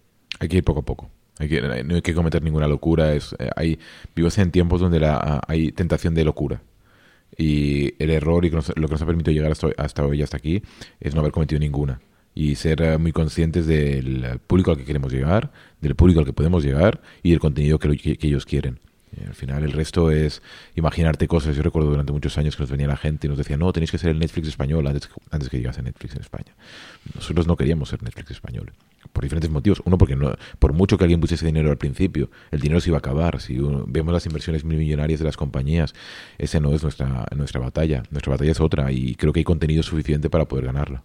Hay 0.40 0.48
que 0.48 0.56
ir 0.56 0.64
poco 0.64 0.80
a 0.80 0.84
poco. 0.84 1.10
Hay 1.38 1.48
que, 1.48 1.60
no 1.60 1.94
hay 1.94 2.02
que 2.02 2.14
cometer 2.14 2.42
ninguna 2.42 2.66
locura. 2.66 3.14
Es, 3.14 3.34
eh, 3.38 3.50
hay, 3.54 3.78
vivimos 4.14 4.36
en 4.38 4.50
tiempos 4.50 4.80
donde 4.80 4.98
la, 4.98 5.40
hay 5.46 5.70
tentación 5.72 6.14
de 6.14 6.24
locura. 6.24 6.62
Y 7.36 7.94
el 8.02 8.10
error 8.10 8.44
y 8.44 8.50
lo 8.50 8.62
que 8.62 8.76
nos 8.76 9.02
ha 9.02 9.06
permitido 9.06 9.32
llegar 9.32 9.52
hasta, 9.52 9.68
hasta 9.76 10.04
hoy, 10.04 10.22
hasta 10.22 10.36
aquí, 10.36 10.62
es 11.00 11.14
no 11.14 11.20
haber 11.20 11.32
cometido 11.32 11.60
ninguna. 11.60 12.00
Y 12.34 12.54
ser 12.54 12.82
eh, 12.82 12.98
muy 12.98 13.12
conscientes 13.12 13.66
del 13.66 14.40
público 14.46 14.70
al 14.70 14.76
que 14.76 14.84
queremos 14.84 15.12
llegar, 15.12 15.52
del 15.80 15.94
público 15.94 16.20
al 16.20 16.26
que 16.26 16.32
podemos 16.32 16.64
llegar 16.64 17.00
y 17.22 17.30
del 17.30 17.40
contenido 17.40 17.78
que, 17.78 18.18
ellos 18.20 18.46
quieren. 18.46 18.78
al 19.26 19.34
final 19.34 19.64
el 19.64 19.72
resto 19.72 20.10
es 20.10 20.42
imaginarte 20.76 21.26
cosas. 21.26 21.56
Yo 21.56 21.62
recuerdo 21.62 21.90
durante 21.90 22.12
muchos 22.12 22.38
años 22.38 22.56
que 22.56 22.62
nos 22.62 22.70
venía 22.70 22.86
la 22.86 22.96
gente 22.96 23.26
y 23.26 23.30
nos 23.30 23.38
decía, 23.38 23.56
no, 23.56 23.72
tenéis 23.72 23.90
que 23.90 23.98
ser 23.98 24.10
el 24.10 24.18
Netflix 24.18 24.48
español 24.48 24.86
antes, 24.86 25.08
antes 25.30 25.48
que 25.48 25.58
llegase 25.58 25.82
Netflix 25.82 26.14
en 26.14 26.20
España. 26.20 26.54
Nosotros 27.14 27.46
no 27.46 27.56
queríamos 27.56 27.88
ser 27.88 28.02
Netflix 28.02 28.30
español 28.30 28.72
por 29.12 29.24
diferentes 29.24 29.50
motivos. 29.50 29.82
Uno, 29.84 29.98
porque 29.98 30.16
no, 30.16 30.34
por 30.58 30.72
mucho 30.72 30.98
que 30.98 31.04
alguien 31.04 31.20
pusiese 31.20 31.46
dinero 31.46 31.70
al 31.70 31.78
principio, 31.78 32.30
el 32.50 32.60
dinero 32.60 32.80
se 32.80 32.90
iba 32.90 32.96
a 32.96 33.00
acabar. 33.00 33.40
Si 33.40 33.56
vemos 33.86 34.12
las 34.12 34.26
inversiones 34.26 34.64
millonarias 34.64 35.20
de 35.20 35.26
las 35.26 35.36
compañías, 35.36 35.94
esa 36.38 36.60
no 36.60 36.72
es 36.72 36.82
nuestra, 36.82 37.26
nuestra 37.36 37.60
batalla. 37.60 38.02
Nuestra 38.10 38.32
batalla 38.32 38.52
es 38.52 38.60
otra 38.60 38.92
y 38.92 39.14
creo 39.14 39.32
que 39.32 39.40
hay 39.40 39.44
contenido 39.44 39.82
suficiente 39.82 40.30
para 40.30 40.46
poder 40.46 40.66
ganarla. 40.66 41.04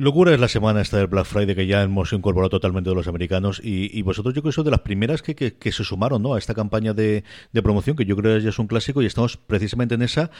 Locura 0.00 0.32
es 0.32 0.40
la 0.40 0.48
semana 0.48 0.80
esta 0.80 0.96
del 0.96 1.08
Black 1.08 1.26
Friday 1.26 1.54
que 1.54 1.66
ya 1.66 1.82
hemos 1.82 2.10
incorporado 2.14 2.48
totalmente 2.48 2.88
de 2.88 2.96
los 2.96 3.06
americanos 3.06 3.60
y, 3.62 4.00
vosotros 4.00 4.34
yo 4.34 4.40
creo 4.40 4.50
que 4.50 4.54
sois 4.54 4.64
de 4.64 4.70
las 4.70 4.80
primeras 4.80 5.20
que, 5.20 5.34
que, 5.34 5.72
se 5.72 5.84
sumaron 5.84 6.22
¿no? 6.22 6.32
a 6.32 6.38
esta 6.38 6.54
campaña 6.54 6.94
de, 6.94 7.22
de, 7.52 7.62
promoción 7.62 7.96
que 7.96 8.06
yo 8.06 8.16
creo 8.16 8.38
que 8.38 8.44
ya 8.44 8.48
es 8.48 8.58
un 8.58 8.66
clásico 8.66 9.02
y 9.02 9.06
estamos 9.06 9.36
precisamente 9.36 9.96
en 9.96 10.00
esa 10.00 10.30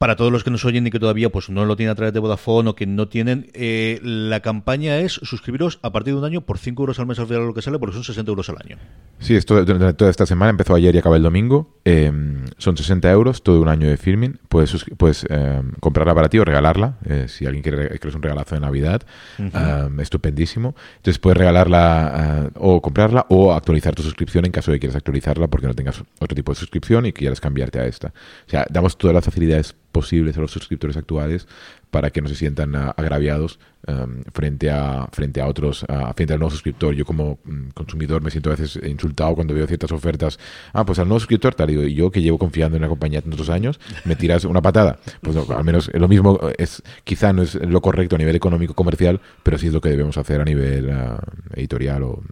para 0.00 0.16
todos 0.16 0.32
los 0.32 0.44
que 0.44 0.50
nos 0.50 0.64
oyen 0.64 0.86
y 0.86 0.90
que 0.90 0.98
todavía 0.98 1.28
pues 1.28 1.50
no 1.50 1.66
lo 1.66 1.76
tienen 1.76 1.92
a 1.92 1.94
través 1.94 2.14
de 2.14 2.20
Vodafone 2.20 2.70
o 2.70 2.74
que 2.74 2.86
no 2.86 3.08
tienen, 3.08 3.50
eh, 3.52 4.00
la 4.02 4.40
campaña 4.40 4.96
es 4.96 5.12
suscribiros 5.12 5.78
a 5.82 5.92
partir 5.92 6.14
de 6.14 6.20
un 6.20 6.24
año 6.24 6.40
por 6.40 6.56
5 6.56 6.82
euros 6.82 6.98
al 6.98 7.06
mes 7.06 7.18
al 7.18 7.26
final 7.26 7.46
lo 7.46 7.52
que 7.52 7.60
sale, 7.60 7.78
porque 7.78 7.92
son 7.92 8.04
60 8.04 8.30
euros 8.30 8.48
al 8.48 8.56
año. 8.64 8.78
Sí, 9.18 9.36
esto 9.36 9.62
durante 9.62 9.92
toda 9.92 10.10
esta 10.10 10.24
semana, 10.24 10.48
empezó 10.48 10.74
ayer 10.74 10.94
y 10.94 10.98
acaba 10.98 11.18
el 11.18 11.22
domingo. 11.22 11.76
Em, 11.84 12.46
son 12.56 12.78
60 12.78 13.10
euros, 13.10 13.42
todo 13.42 13.60
un 13.60 13.68
año 13.68 13.90
de 13.90 13.98
filming. 13.98 14.38
Puedes, 14.48 14.86
puedes 14.96 15.26
em, 15.28 15.72
comprarla 15.80 16.14
para 16.14 16.30
ti 16.30 16.38
o 16.38 16.46
regalarla, 16.46 16.96
eh, 17.04 17.26
si 17.28 17.44
alguien 17.44 17.62
quiere 17.62 17.98
que 17.98 18.08
es 18.08 18.14
un 18.14 18.22
regalazo 18.22 18.54
de 18.54 18.62
Navidad. 18.62 19.02
Em, 19.36 20.00
estupendísimo. 20.00 20.74
Entonces 20.96 21.18
puedes 21.18 21.36
regalarla 21.36 22.46
eh, 22.46 22.50
o 22.54 22.80
comprarla 22.80 23.26
o 23.28 23.52
actualizar 23.52 23.94
tu 23.94 24.02
suscripción 24.02 24.46
en 24.46 24.52
caso 24.52 24.70
de 24.70 24.78
que 24.78 24.80
quieras 24.80 24.96
actualizarla 24.96 25.48
porque 25.48 25.66
no 25.66 25.74
tengas 25.74 26.02
otro 26.20 26.34
tipo 26.34 26.52
de 26.52 26.56
suscripción 26.56 27.04
y 27.04 27.12
quieras 27.12 27.38
cambiarte 27.38 27.80
a 27.80 27.84
esta. 27.84 28.08
O 28.46 28.50
sea, 28.50 28.66
damos 28.70 28.96
todas 28.96 29.14
las 29.14 29.26
facilidades 29.26 29.76
posibles 29.92 30.36
a 30.36 30.40
los 30.40 30.50
suscriptores 30.50 30.96
actuales 30.96 31.46
para 31.90 32.10
que 32.10 32.22
no 32.22 32.28
se 32.28 32.34
sientan 32.34 32.74
ah, 32.76 32.94
agraviados 32.96 33.58
em, 33.86 34.22
frente 34.32 34.70
a 34.70 35.08
frente 35.12 35.40
a 35.40 35.46
otros 35.46 35.84
frente 36.14 36.32
al 36.32 36.38
nuevo 36.38 36.50
suscriptor 36.50 36.94
yo 36.94 37.04
como 37.04 37.38
mm, 37.44 37.70
consumidor 37.70 38.22
me 38.22 38.30
siento 38.30 38.50
a 38.50 38.56
veces 38.56 38.78
insultado 38.84 39.34
cuando 39.34 39.54
veo 39.54 39.66
ciertas 39.66 39.92
ofertas 39.92 40.38
ah 40.72 40.84
pues 40.84 40.98
al 40.98 41.08
nuevo 41.08 41.20
suscriptor 41.20 41.54
tal 41.54 41.70
y 41.70 41.94
yo 41.94 42.10
que 42.10 42.22
llevo 42.22 42.38
confiando 42.38 42.76
en 42.76 42.82
la 42.82 42.88
compañía 42.88 43.22
tantos 43.22 43.50
años 43.50 43.80
me 44.04 44.16
tiras 44.16 44.44
una 44.44 44.62
patada 44.62 44.98
pues 45.20 45.36
al 45.36 45.64
menos 45.64 45.90
lo 45.94 46.08
mismo 46.08 46.38
es 46.58 46.82
quizá 47.04 47.32
no 47.32 47.42
es 47.42 47.54
lo 47.54 47.80
correcto 47.80 48.16
a 48.16 48.18
nivel 48.18 48.36
económico 48.36 48.74
comercial 48.74 49.20
pero 49.42 49.58
sí 49.58 49.68
es 49.68 49.72
lo 49.72 49.80
que 49.80 49.90
debemos 49.90 50.16
hacer 50.16 50.40
a 50.40 50.44
nivel 50.44 50.90
ah, 50.90 51.20
editorial 51.54 52.02
o, 52.04 52.22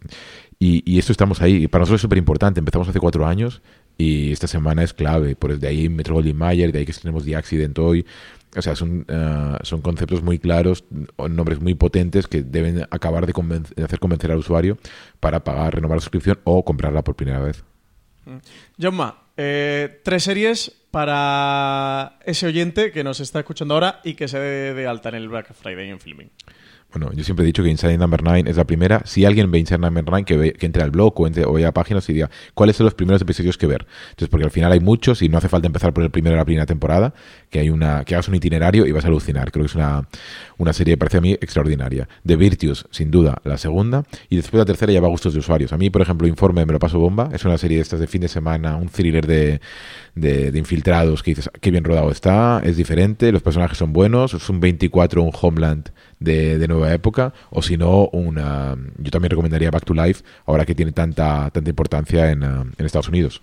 y, 0.61 0.83
y, 0.85 0.99
esto 0.99 1.13
estamos 1.13 1.41
ahí. 1.41 1.69
Para 1.69 1.83
nosotros 1.83 1.99
es 1.99 2.03
súper 2.03 2.19
importante. 2.19 2.59
Empezamos 2.59 2.89
hace 2.89 2.99
cuatro 2.99 3.25
años 3.27 3.63
y 3.99 4.33
esta 4.33 4.47
semana 4.47 4.85
es 4.85 4.95
clave. 4.95 5.35
Por 5.35 5.59
de 5.59 5.69
ahí 5.69 5.89
Metro 5.89 6.15
Goldwyn 6.15 6.37
Mayer, 6.37 6.73
de 6.73 6.79
ahí 6.79 6.87
que 6.87 6.93
tenemos 6.93 7.25
The 7.25 7.37
Accident 7.37 7.79
hoy. 7.79 8.07
O 8.57 8.63
sea, 8.63 8.75
son, 8.75 9.05
uh, 9.11 9.63
son 9.63 9.83
conceptos 9.83 10.23
muy 10.23 10.39
claros, 10.39 10.85
nombres 11.19 11.61
muy 11.61 11.75
potentes 11.75 12.27
que 12.27 12.43
deben 12.43 12.87
acabar 12.91 13.27
de, 13.27 13.35
hacer 13.85 13.99
convencer 13.99 14.31
al 14.31 14.39
usuario 14.39 14.79
para 15.21 15.45
pagar, 15.45 15.75
renovar 15.75 15.99
la 15.99 16.01
suscripción 16.01 16.39
o 16.45 16.65
comprarla 16.65 17.03
por 17.03 17.15
primera 17.15 17.41
vez. 17.41 17.63
Mm. 18.25 18.37
Jomma, 18.83 19.19
eh, 19.37 20.01
tres 20.03 20.23
series 20.23 20.73
para 20.91 22.19
ese 22.25 22.47
oyente 22.47 22.91
que 22.91 23.05
nos 23.05 23.21
está 23.21 23.41
escuchando 23.41 23.75
ahora 23.75 24.01
y 24.03 24.15
que 24.15 24.29
se 24.29 24.39
dé 24.39 24.75
de 24.75 24.87
alta 24.87 25.11
en 25.11 25.17
el 25.17 25.29
Black 25.29 25.53
Friday 25.53 25.91
en 25.91 26.01
Filming. 26.01 26.31
Bueno, 26.91 27.13
yo 27.13 27.23
siempre 27.23 27.45
he 27.45 27.47
dicho 27.47 27.63
que 27.63 27.69
Inside 27.69 27.99
Number 27.99 28.23
9 28.23 28.45
es 28.47 28.57
la 28.57 28.65
primera. 28.65 29.03
Si 29.05 29.27
alguien 29.27 29.51
ve 29.51 29.59
Inside 29.59 29.79
Number 29.79 30.05
9, 30.07 30.25
que, 30.25 30.53
que 30.55 30.65
entre 30.65 30.83
al 30.83 30.91
blog 30.91 31.21
o, 31.21 31.27
entre, 31.27 31.45
o 31.45 31.53
vaya 31.53 31.69
a 31.69 31.73
páginas 31.73 32.09
y 32.09 32.15
diga 32.15 32.31
cuáles 32.55 32.77
son 32.77 32.85
los 32.85 32.95
primeros 32.95 33.21
episodios 33.21 33.59
que 33.59 33.67
ver. 33.67 33.87
Entonces, 34.11 34.29
porque 34.31 34.45
al 34.45 34.51
final 34.51 34.73
hay 34.73 34.81
muchos 34.81 35.21
y 35.21 35.29
no 35.29 35.37
hace 35.37 35.51
falta 35.51 35.67
empezar 35.67 35.93
por 35.93 36.03
el 36.03 36.11
primero 36.11 36.33
de 36.33 36.39
la 36.39 36.47
primera 36.47 36.65
temporada, 36.65 37.13
que 37.51 37.59
hay 37.59 37.69
una 37.69 38.05
que 38.05 38.15
hagas 38.15 38.29
un 38.29 38.37
itinerario 38.37 38.87
y 38.87 38.93
vas 38.93 39.05
a 39.05 39.09
alucinar. 39.09 39.53
Creo 39.53 39.65
que 39.65 39.69
es 39.69 39.75
una, 39.75 40.09
una 40.57 40.73
serie, 40.73 40.97
parece 40.97 41.19
a 41.19 41.21
mí, 41.21 41.33
extraordinaria. 41.33 42.09
The 42.25 42.37
Virtues, 42.37 42.87
sin 42.91 43.11
duda, 43.11 43.37
la 43.45 43.59
segunda. 43.59 44.05
Y 44.31 44.37
después 44.37 44.59
la 44.59 44.65
tercera 44.65 44.91
ya 44.91 45.03
va 45.03 45.09
a 45.09 45.11
gustos 45.11 45.35
de 45.35 45.41
usuarios. 45.41 45.75
A 45.75 45.77
mí, 45.77 45.91
por 45.91 46.01
ejemplo, 46.01 46.27
Informe 46.27 46.65
me 46.65 46.73
lo 46.73 46.79
paso 46.79 46.99
bomba. 46.99 47.29
Es 47.35 47.45
una 47.45 47.59
serie 47.59 47.77
de 47.77 47.83
estas 47.83 48.01
de 48.01 48.07
fin 48.07 48.23
de 48.23 48.29
semana, 48.29 48.77
un 48.77 48.89
thriller 48.89 49.27
de, 49.27 49.61
de, 50.15 50.59
infiltrados 50.59 51.23
que 51.23 51.33
dices, 51.33 51.51
qué 51.61 51.71
bien 51.71 51.85
rodado 51.85 52.11
está, 52.11 52.61
es 52.65 52.77
diferente, 52.77 53.31
los 53.33 53.43
personajes 53.43 53.79
son 53.79 53.93
buenos, 53.93 54.35
es 54.35 54.49
un 54.49 54.61
24, 54.61 55.23
un 55.23 55.33
Homeland 55.41 55.91
de, 56.21 56.67
nueva 56.69 56.93
época, 56.93 57.33
o 57.51 57.63
si 57.63 57.77
no, 57.77 58.09
una, 58.13 58.77
yo 58.99 59.11
también 59.11 59.31
recomendaría 59.31 59.71
Back 59.71 59.85
to 59.85 59.95
Life, 59.95 60.25
ahora 60.47 60.65
que 60.65 60.75
tiene 60.75 60.93
tanta, 60.93 61.51
tanta 61.51 61.71
importancia 61.71 62.31
en, 62.31 62.43
uh, 62.43 62.63
en 62.77 62.87
Estados 62.87 63.09
Unidos. 63.09 63.43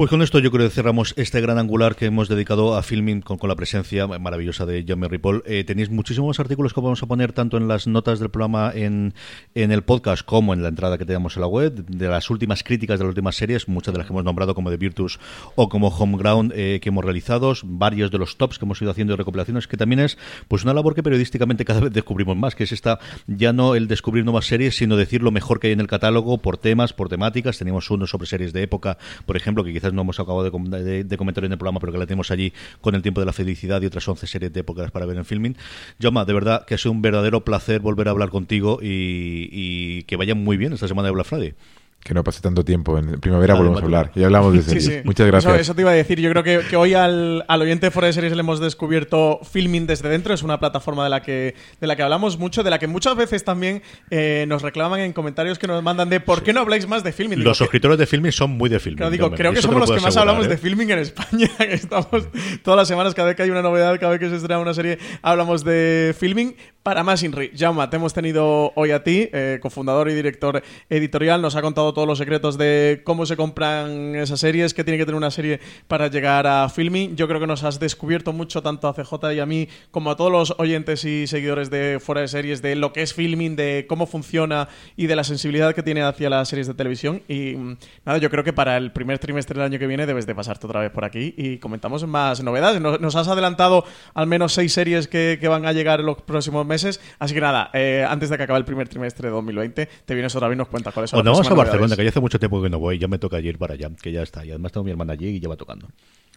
Pues 0.00 0.08
con 0.08 0.22
esto 0.22 0.38
yo 0.38 0.50
creo 0.50 0.66
que 0.66 0.74
cerramos 0.74 1.12
este 1.18 1.42
gran 1.42 1.58
angular 1.58 1.94
que 1.94 2.06
hemos 2.06 2.26
dedicado 2.26 2.74
a 2.74 2.82
filming 2.82 3.20
con, 3.20 3.36
con 3.36 3.50
la 3.50 3.54
presencia 3.54 4.06
maravillosa 4.06 4.64
de 4.64 4.82
John 4.88 5.06
Ripoll. 5.06 5.42
Eh, 5.44 5.62
tenéis 5.64 5.90
muchísimos 5.90 6.40
artículos 6.40 6.72
que 6.72 6.80
vamos 6.80 7.02
a 7.02 7.06
poner 7.06 7.34
tanto 7.34 7.58
en 7.58 7.68
las 7.68 7.86
notas 7.86 8.18
del 8.18 8.30
programa 8.30 8.72
en, 8.74 9.12
en 9.54 9.72
el 9.72 9.82
podcast 9.82 10.24
como 10.24 10.54
en 10.54 10.62
la 10.62 10.68
entrada 10.68 10.96
que 10.96 11.04
tenemos 11.04 11.36
en 11.36 11.42
la 11.42 11.48
web, 11.48 11.84
de 11.84 12.08
las 12.08 12.30
últimas 12.30 12.62
críticas 12.62 12.98
de 12.98 13.04
las 13.04 13.10
últimas 13.10 13.36
series, 13.36 13.68
muchas 13.68 13.92
de 13.92 13.98
las 13.98 14.06
que 14.06 14.14
hemos 14.14 14.24
nombrado 14.24 14.54
como 14.54 14.70
de 14.70 14.78
Virtus 14.78 15.20
o 15.54 15.68
como 15.68 15.88
Homeground 15.88 16.54
eh, 16.56 16.80
que 16.80 16.88
hemos 16.88 17.04
realizado, 17.04 17.52
varios 17.62 18.10
de 18.10 18.16
los 18.16 18.38
tops 18.38 18.58
que 18.58 18.64
hemos 18.64 18.80
ido 18.80 18.92
haciendo 18.92 19.12
de 19.12 19.18
recopilaciones, 19.18 19.68
que 19.68 19.76
también 19.76 20.00
es 20.00 20.16
pues 20.48 20.64
una 20.64 20.72
labor 20.72 20.94
que 20.94 21.02
periodísticamente 21.02 21.66
cada 21.66 21.80
vez 21.80 21.92
descubrimos 21.92 22.38
más, 22.38 22.54
que 22.54 22.64
es 22.64 22.72
esta 22.72 23.00
ya 23.26 23.52
no 23.52 23.74
el 23.74 23.86
descubrir 23.86 24.24
nuevas 24.24 24.46
series, 24.46 24.76
sino 24.78 24.96
decir 24.96 25.22
lo 25.22 25.30
mejor 25.30 25.60
que 25.60 25.66
hay 25.66 25.74
en 25.74 25.80
el 25.80 25.88
catálogo 25.88 26.38
por 26.38 26.56
temas, 26.56 26.94
por 26.94 27.10
temáticas. 27.10 27.58
Teníamos 27.58 27.90
uno 27.90 28.06
sobre 28.06 28.26
series 28.26 28.54
de 28.54 28.62
época, 28.62 28.96
por 29.26 29.36
ejemplo, 29.36 29.62
que 29.62 29.74
quizás 29.74 29.89
no 29.92 30.02
hemos 30.02 30.18
acabado 30.20 30.44
de, 30.44 30.50
comentar 30.50 31.44
en 31.44 31.52
el 31.52 31.58
programa, 31.58 31.80
pero 31.80 31.92
que 31.92 31.98
la 31.98 32.06
tenemos 32.06 32.30
allí 32.30 32.52
con 32.80 32.94
el 32.94 33.02
tiempo 33.02 33.20
de 33.20 33.26
la 33.26 33.32
felicidad 33.32 33.80
y 33.82 33.86
otras 33.86 34.06
11 34.06 34.26
series 34.26 34.52
de 34.52 34.60
épocas 34.60 34.90
para 34.90 35.06
ver 35.06 35.16
en 35.16 35.24
filming. 35.24 35.56
Joma, 36.00 36.24
de 36.24 36.32
verdad 36.32 36.64
que 36.66 36.74
ha 36.74 36.78
sido 36.78 36.92
un 36.92 37.02
verdadero 37.02 37.44
placer 37.44 37.80
volver 37.80 38.08
a 38.08 38.10
hablar 38.12 38.30
contigo 38.30 38.78
y, 38.82 40.02
que 40.04 40.16
vaya 40.16 40.34
muy 40.34 40.56
bien 40.56 40.72
esta 40.72 40.88
semana 40.88 41.08
de 41.08 41.12
Black 41.12 41.26
Friday 41.26 41.54
que 42.02 42.14
no 42.14 42.24
pase 42.24 42.40
tanto 42.40 42.64
tiempo. 42.64 42.96
En 42.98 43.20
primavera 43.20 43.54
volvemos 43.54 43.80
a 43.80 43.84
hablar. 43.84 44.10
Y 44.14 44.24
hablamos 44.24 44.54
de 44.54 44.62
series. 44.80 45.04
Muchas 45.04 45.26
gracias. 45.26 45.60
Eso, 45.60 45.74
te 45.74 45.82
iba 45.82 45.90
a 45.90 45.94
decir. 45.94 46.18
Yo 46.18 46.30
creo 46.30 46.42
que, 46.42 46.76
hoy 46.76 46.94
al, 46.94 47.44
oyente 47.48 47.86
de 47.86 47.90
Fuera 47.90 48.06
de 48.06 48.12
Series 48.14 48.32
le 48.32 48.40
hemos 48.40 48.58
descubierto 48.58 49.40
Filming 49.42 49.86
desde 49.86 50.08
dentro. 50.08 50.32
Es 50.32 50.42
una 50.42 50.58
plataforma 50.58 51.04
de 51.04 51.10
la 51.10 51.22
que, 51.22 51.54
de 51.80 51.86
la 51.86 51.96
que 51.96 52.02
hablamos 52.02 52.38
mucho, 52.38 52.62
de 52.62 52.70
la 52.70 52.78
que 52.78 52.86
muchas 52.86 53.16
veces 53.16 53.44
también 53.44 53.82
eh, 54.10 54.46
nos 54.48 54.62
reclaman 54.62 55.00
en 55.00 55.12
comentarios 55.12 55.58
que 55.58 55.66
nos 55.66 55.82
mandan 55.82 56.08
de 56.08 56.20
¿por 56.20 56.42
qué 56.42 56.52
no 56.52 56.60
habláis 56.60 56.88
más 56.88 57.04
de 57.04 57.12
Filming? 57.12 57.44
Los 57.44 57.58
suscriptores 57.58 57.98
de 57.98 58.06
Filming 58.06 58.32
son 58.32 58.52
muy 58.52 58.70
de 58.70 58.80
Filming. 58.80 59.10
digo, 59.10 59.30
creo 59.32 59.52
que 59.52 59.60
somos 59.60 59.80
los 59.80 59.90
que 59.90 60.00
más 60.00 60.16
hablamos 60.16 60.48
de 60.48 60.54
¿eh? 60.54 60.58
Filming 60.58 60.90
en 60.90 60.98
España. 61.00 61.50
Estamos 61.58 62.28
todas 62.62 62.78
las 62.78 62.88
semanas, 62.88 63.14
cada 63.14 63.28
vez 63.28 63.36
que 63.36 63.42
hay 63.42 63.50
una 63.50 63.62
novedad, 63.62 63.98
cada 64.00 64.12
vez 64.12 64.20
que 64.20 64.30
se 64.30 64.36
estrena 64.36 64.58
una 64.58 64.74
serie, 64.74 64.98
hablamos 65.22 65.64
de 65.64 66.14
Filming. 66.18 66.56
Para 66.82 67.04
más, 67.04 67.22
Inri, 67.22 67.50
Jaume, 67.54 67.86
te 67.88 67.96
hemos 67.96 68.14
tenido 68.14 68.72
hoy 68.74 68.92
a 68.92 69.04
ti, 69.04 69.28
eh, 69.34 69.58
cofundador 69.60 70.08
y 70.08 70.14
director 70.14 70.62
editorial. 70.88 71.42
Nos 71.42 71.54
ha 71.54 71.60
contado 71.60 71.89
todos 71.92 72.06
los 72.06 72.18
secretos 72.18 72.58
de 72.58 73.02
cómo 73.04 73.26
se 73.26 73.36
compran 73.36 74.14
esas 74.16 74.40
series, 74.40 74.74
qué 74.74 74.84
tiene 74.84 74.98
que 74.98 75.04
tener 75.04 75.16
una 75.16 75.30
serie 75.30 75.60
para 75.88 76.08
llegar 76.08 76.46
a 76.46 76.68
filming. 76.68 77.16
Yo 77.16 77.28
creo 77.28 77.40
que 77.40 77.46
nos 77.46 77.64
has 77.64 77.80
descubierto 77.80 78.32
mucho, 78.32 78.62
tanto 78.62 78.88
a 78.88 78.94
CJ 78.94 79.34
y 79.34 79.40
a 79.40 79.46
mí, 79.46 79.68
como 79.90 80.10
a 80.10 80.16
todos 80.16 80.32
los 80.32 80.54
oyentes 80.58 81.04
y 81.04 81.26
seguidores 81.26 81.70
de 81.70 81.98
Fuera 82.00 82.22
de 82.22 82.28
Series, 82.28 82.62
de 82.62 82.76
lo 82.76 82.92
que 82.92 83.02
es 83.02 83.14
filming, 83.14 83.56
de 83.56 83.86
cómo 83.88 84.06
funciona 84.06 84.68
y 84.96 85.06
de 85.06 85.16
la 85.16 85.24
sensibilidad 85.24 85.74
que 85.74 85.82
tiene 85.82 86.02
hacia 86.02 86.30
las 86.30 86.48
series 86.48 86.66
de 86.66 86.74
televisión. 86.74 87.22
Y 87.28 87.54
mm, 87.56 87.76
nada, 88.04 88.18
yo 88.18 88.30
creo 88.30 88.44
que 88.44 88.52
para 88.52 88.76
el 88.76 88.92
primer 88.92 89.18
trimestre 89.18 89.54
del 89.54 89.64
año 89.64 89.78
que 89.78 89.86
viene 89.86 90.06
debes 90.06 90.26
de 90.26 90.34
pasarte 90.34 90.66
otra 90.66 90.80
vez 90.80 90.90
por 90.90 91.04
aquí 91.04 91.34
y 91.36 91.58
comentamos 91.58 92.06
más 92.06 92.42
novedades. 92.42 92.80
Nos, 92.80 93.16
has 93.16 93.28
adelantado 93.28 93.84
al 94.14 94.26
menos 94.26 94.52
seis 94.52 94.72
series 94.72 95.08
que, 95.08 95.38
que 95.40 95.48
van 95.48 95.66
a 95.66 95.72
llegar 95.72 96.00
en 96.00 96.06
los 96.06 96.22
próximos 96.22 96.66
meses. 96.66 97.00
Así 97.18 97.34
que 97.34 97.40
nada, 97.40 97.70
eh, 97.72 98.06
antes 98.08 98.30
de 98.30 98.36
que 98.36 98.44
acabe 98.44 98.58
el 98.58 98.64
primer 98.64 98.88
trimestre 98.88 99.28
de 99.28 99.34
2020, 99.34 99.88
te 100.04 100.14
vienes 100.14 100.34
otra 100.34 100.48
vez 100.48 100.56
y 100.56 100.58
nos 100.58 100.68
cuentas 100.68 100.94
cuáles 100.94 101.10
son 101.10 101.24
las 101.24 101.50
a 101.50 101.64
Barcelona, 101.80 101.96
que 101.96 102.04
ya 102.04 102.10
hace 102.10 102.20
mucho 102.20 102.38
tiempo 102.38 102.62
que 102.62 102.70
no 102.70 102.78
voy, 102.78 102.98
ya 102.98 103.08
me 103.08 103.18
toca 103.18 103.40
ir 103.40 103.58
para 103.58 103.74
allá, 103.74 103.90
que 104.00 104.12
ya 104.12 104.22
está. 104.22 104.44
Y 104.44 104.50
además 104.50 104.72
tengo 104.72 104.84
mi 104.84 104.90
hermana 104.90 105.14
allí 105.14 105.28
y 105.28 105.40
ya 105.40 105.48
va 105.48 105.56
tocando. 105.56 105.88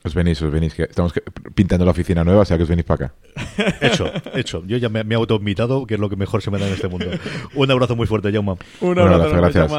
Os 0.05 0.13
venís, 0.13 0.41
os 0.41 0.51
venís, 0.51 0.73
que 0.73 0.83
estamos 0.83 1.13
pintando 1.55 1.85
la 1.85 1.91
oficina 1.91 2.23
nueva, 2.25 2.41
o 2.41 2.45
sea 2.45 2.57
que 2.57 2.63
os 2.63 2.69
venís 2.69 2.83
para 2.83 3.05
acá. 3.05 3.15
Hecho, 3.81 4.11
hecho. 4.33 4.63
Yo 4.65 4.75
ya 4.77 4.89
me, 4.89 5.01
he 5.01 5.15
autoinvitado, 5.15 5.85
que 5.85 5.93
es 5.93 5.99
lo 5.99 6.09
que 6.09 6.17
mejor 6.17 6.41
se 6.41 6.51
me 6.51 6.59
da 6.59 6.67
en 6.67 6.73
este 6.73 6.89
mundo. 6.89 7.05
Un 7.55 7.71
abrazo 7.71 7.95
muy 7.95 8.05
fuerte, 8.05 8.31
Jauma. 8.31 8.57
Un 8.81 8.99
abrazo, 8.99 9.29
gracias. 9.29 9.71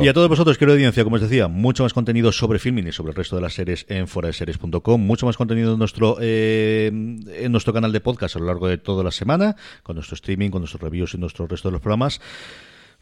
Y 0.00 0.06
a 0.06 0.12
todos 0.12 0.28
vosotros, 0.28 0.58
querido 0.58 0.74
audiencia, 0.74 1.02
como 1.02 1.16
os 1.16 1.22
decía, 1.22 1.48
mucho 1.48 1.82
más 1.82 1.92
contenido 1.92 2.30
sobre 2.30 2.60
filming 2.60 2.86
y 2.86 2.92
sobre 2.92 3.10
el 3.10 3.16
resto 3.16 3.34
de 3.34 3.42
las 3.42 3.54
series 3.54 3.84
en 3.88 4.06
foraseries.com, 4.06 5.00
mucho 5.00 5.26
más 5.26 5.36
contenido 5.36 5.72
en 5.72 5.78
nuestro, 5.78 6.18
eh, 6.20 6.86
en 6.88 7.52
nuestro 7.52 7.72
canal 7.72 7.90
de 7.90 8.00
podcast 8.00 8.36
a 8.36 8.38
lo 8.38 8.46
largo 8.46 8.68
de 8.68 8.78
toda 8.78 9.02
la 9.02 9.10
semana, 9.10 9.56
con 9.82 9.96
nuestro 9.96 10.14
streaming, 10.14 10.50
con 10.50 10.60
nuestros 10.60 10.80
reviews 10.80 11.14
y 11.14 11.18
nuestro 11.18 11.48
resto 11.48 11.68
de 11.68 11.72
los 11.72 11.80
programas. 11.80 12.20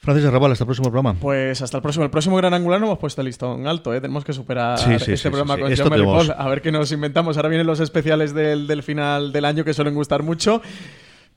Francis 0.02 0.26
Arrabal, 0.26 0.50
hasta 0.50 0.64
el 0.64 0.66
próximo 0.66 0.90
programa. 0.90 1.14
Pues 1.20 1.60
hasta 1.60 1.76
el 1.76 1.82
próximo. 1.82 2.06
El 2.06 2.10
próximo 2.10 2.36
Gran 2.38 2.54
Angular 2.54 2.80
no 2.80 2.86
hemos 2.86 2.98
puesto 2.98 3.20
el 3.20 3.26
listón 3.26 3.66
alto, 3.66 3.92
¿eh? 3.92 4.00
Tenemos 4.00 4.24
que 4.24 4.32
superar 4.32 4.78
este 4.90 5.28
programa 5.28 5.58
con 5.58 5.76
John 5.76 6.32
A 6.36 6.48
ver 6.48 6.62
qué 6.62 6.72
nos 6.72 6.90
inventamos. 6.90 7.36
Ahora 7.36 7.50
vienen 7.50 7.66
los 7.66 7.80
especiales 7.80 8.32
del, 8.32 8.66
del 8.66 8.82
final 8.82 9.30
del 9.30 9.44
año 9.44 9.62
que 9.62 9.74
suelen 9.74 9.94
gustar 9.94 10.22
mucho. 10.22 10.62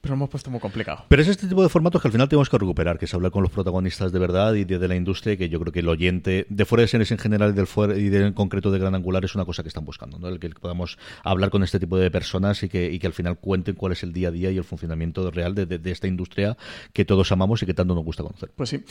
Pero 0.04 0.16
hemos 0.16 0.30
puesto 0.30 0.52
muy 0.52 0.60
complicado. 0.60 1.06
Pero 1.08 1.22
es 1.22 1.30
este 1.30 1.48
tipo 1.48 1.64
de 1.64 1.70
formatos 1.70 2.02
que 2.02 2.10
al 2.10 2.12
final 2.12 2.28
tenemos 2.28 2.50
que 2.50 2.58
recuperar, 2.58 3.00
que 3.00 3.06
es 3.06 3.14
hablar 3.14 3.32
con 3.32 3.42
los 3.42 3.54
protagonistas 3.54 4.12
de 4.12 4.20
verdad 4.20 4.54
y 4.54 4.66
de, 4.66 4.86
la 4.86 4.98
industria, 4.98 5.38
que 5.38 5.48
yo 5.48 5.62
creo 5.62 5.72
que 5.72 5.80
el 5.80 5.88
oyente 5.88 6.46
de 6.50 6.66
fuera 6.66 6.82
de 6.82 6.90
series 6.90 7.10
en 7.14 7.20
general 7.20 7.52
y, 7.52 7.54
del 7.54 7.68
fuera, 7.68 7.98
y 7.98 8.14
en 8.14 8.34
concreto 8.34 8.70
de 8.70 8.80
Gran 8.80 8.96
Angular 8.96 9.24
es 9.24 9.34
una 9.34 9.46
cosa 9.46 9.64
que 9.64 9.70
están 9.70 9.86
buscando, 9.86 10.20
¿no? 10.20 10.28
El 10.28 10.42
que 10.42 10.50
podamos 10.50 10.98
hablar 11.24 11.52
con 11.52 11.64
este 11.64 11.80
tipo 11.80 11.98
de 11.98 12.12
personas 12.12 12.62
y 12.64 12.68
que, 12.68 12.92
y 12.92 13.00
que 13.00 13.08
al 13.08 13.14
final 13.14 13.38
cuenten 13.38 13.76
cuál 13.76 13.94
es 13.94 14.04
el 14.04 14.12
día 14.12 14.28
a 14.28 14.32
día 14.32 14.52
y 14.52 14.58
el 14.58 14.66
funcionamiento 14.66 15.32
real 15.32 15.56
de, 15.56 15.66
de, 15.66 15.92
esta 15.92 16.08
industria 16.08 16.58
que 16.92 17.06
todos 17.06 17.32
amamos 17.32 17.64
y 17.64 17.66
que 17.66 17.74
tanto 17.74 17.96
nos 17.96 18.04
gusta 18.04 18.24
conocer. 18.24 18.52
Pues 18.58 18.72
sí. 18.72 18.84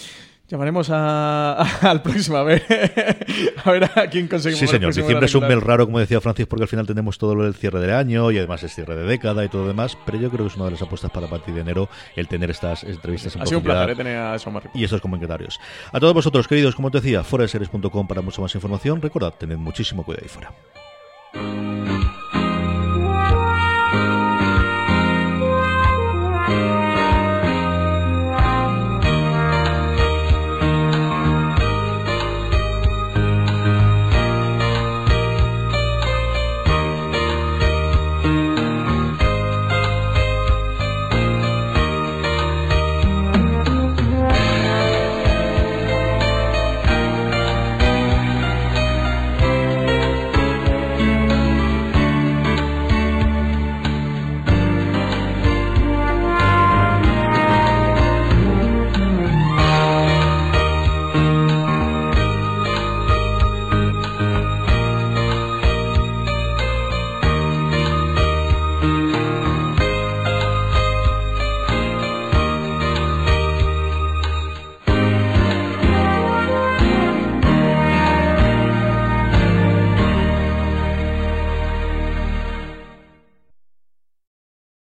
Llamaremos 0.48 0.90
a, 0.90 1.62
al 1.88 2.02
próximo 2.02 2.36
a 2.36 2.42
ver, 2.42 2.62
a 3.64 3.70
ver 3.70 3.84
a 3.84 4.06
quién 4.08 4.28
conseguimos. 4.28 4.60
Sí, 4.60 4.66
señor. 4.66 4.94
Diciembre 4.94 5.26
es 5.26 5.34
un 5.34 5.46
mes 5.48 5.62
raro, 5.62 5.86
como 5.86 5.98
decía 5.98 6.20
Francis, 6.20 6.46
porque 6.46 6.64
al 6.64 6.68
final 6.68 6.86
tenemos 6.86 7.16
todo 7.16 7.34
lo 7.34 7.44
del 7.44 7.54
cierre 7.54 7.80
del 7.80 7.94
año 7.94 8.30
y 8.30 8.38
además 8.38 8.62
es 8.62 8.74
cierre 8.74 8.94
de 8.96 9.04
década 9.04 9.44
y 9.44 9.48
todo 9.48 9.62
lo 9.62 9.68
demás, 9.68 9.96
pero 10.04 10.18
yo 10.18 10.30
creo 10.30 10.44
que 10.44 10.52
es 10.52 10.56
una 10.56 10.66
de 10.66 10.72
las 10.72 10.82
apuestas 10.82 11.10
para 11.10 11.26
partir 11.26 11.54
de 11.54 11.62
enero 11.62 11.88
el 12.16 12.28
tener 12.28 12.50
estas 12.50 12.84
entrevistas 12.84 13.34
en 13.36 13.42
Ha 13.42 13.46
sido 13.46 13.58
un 13.58 13.64
placer 13.64 13.90
eh, 13.90 13.96
tener 13.96 14.18
a 14.18 14.38
Somar. 14.38 14.70
Y 14.74 14.84
estos 14.84 15.00
comentarios. 15.00 15.58
A 15.92 15.98
todos 16.00 16.12
vosotros, 16.12 16.46
queridos, 16.46 16.74
como 16.74 16.90
te 16.90 17.00
decía, 17.00 17.22
foraseries.com 17.22 18.06
para 18.06 18.20
mucha 18.20 18.42
más 18.42 18.54
información. 18.54 19.00
Recordad, 19.00 19.34
tened 19.38 19.56
muchísimo 19.56 20.04
cuidado 20.04 20.24
ahí 20.24 20.28
fuera. 20.28 21.81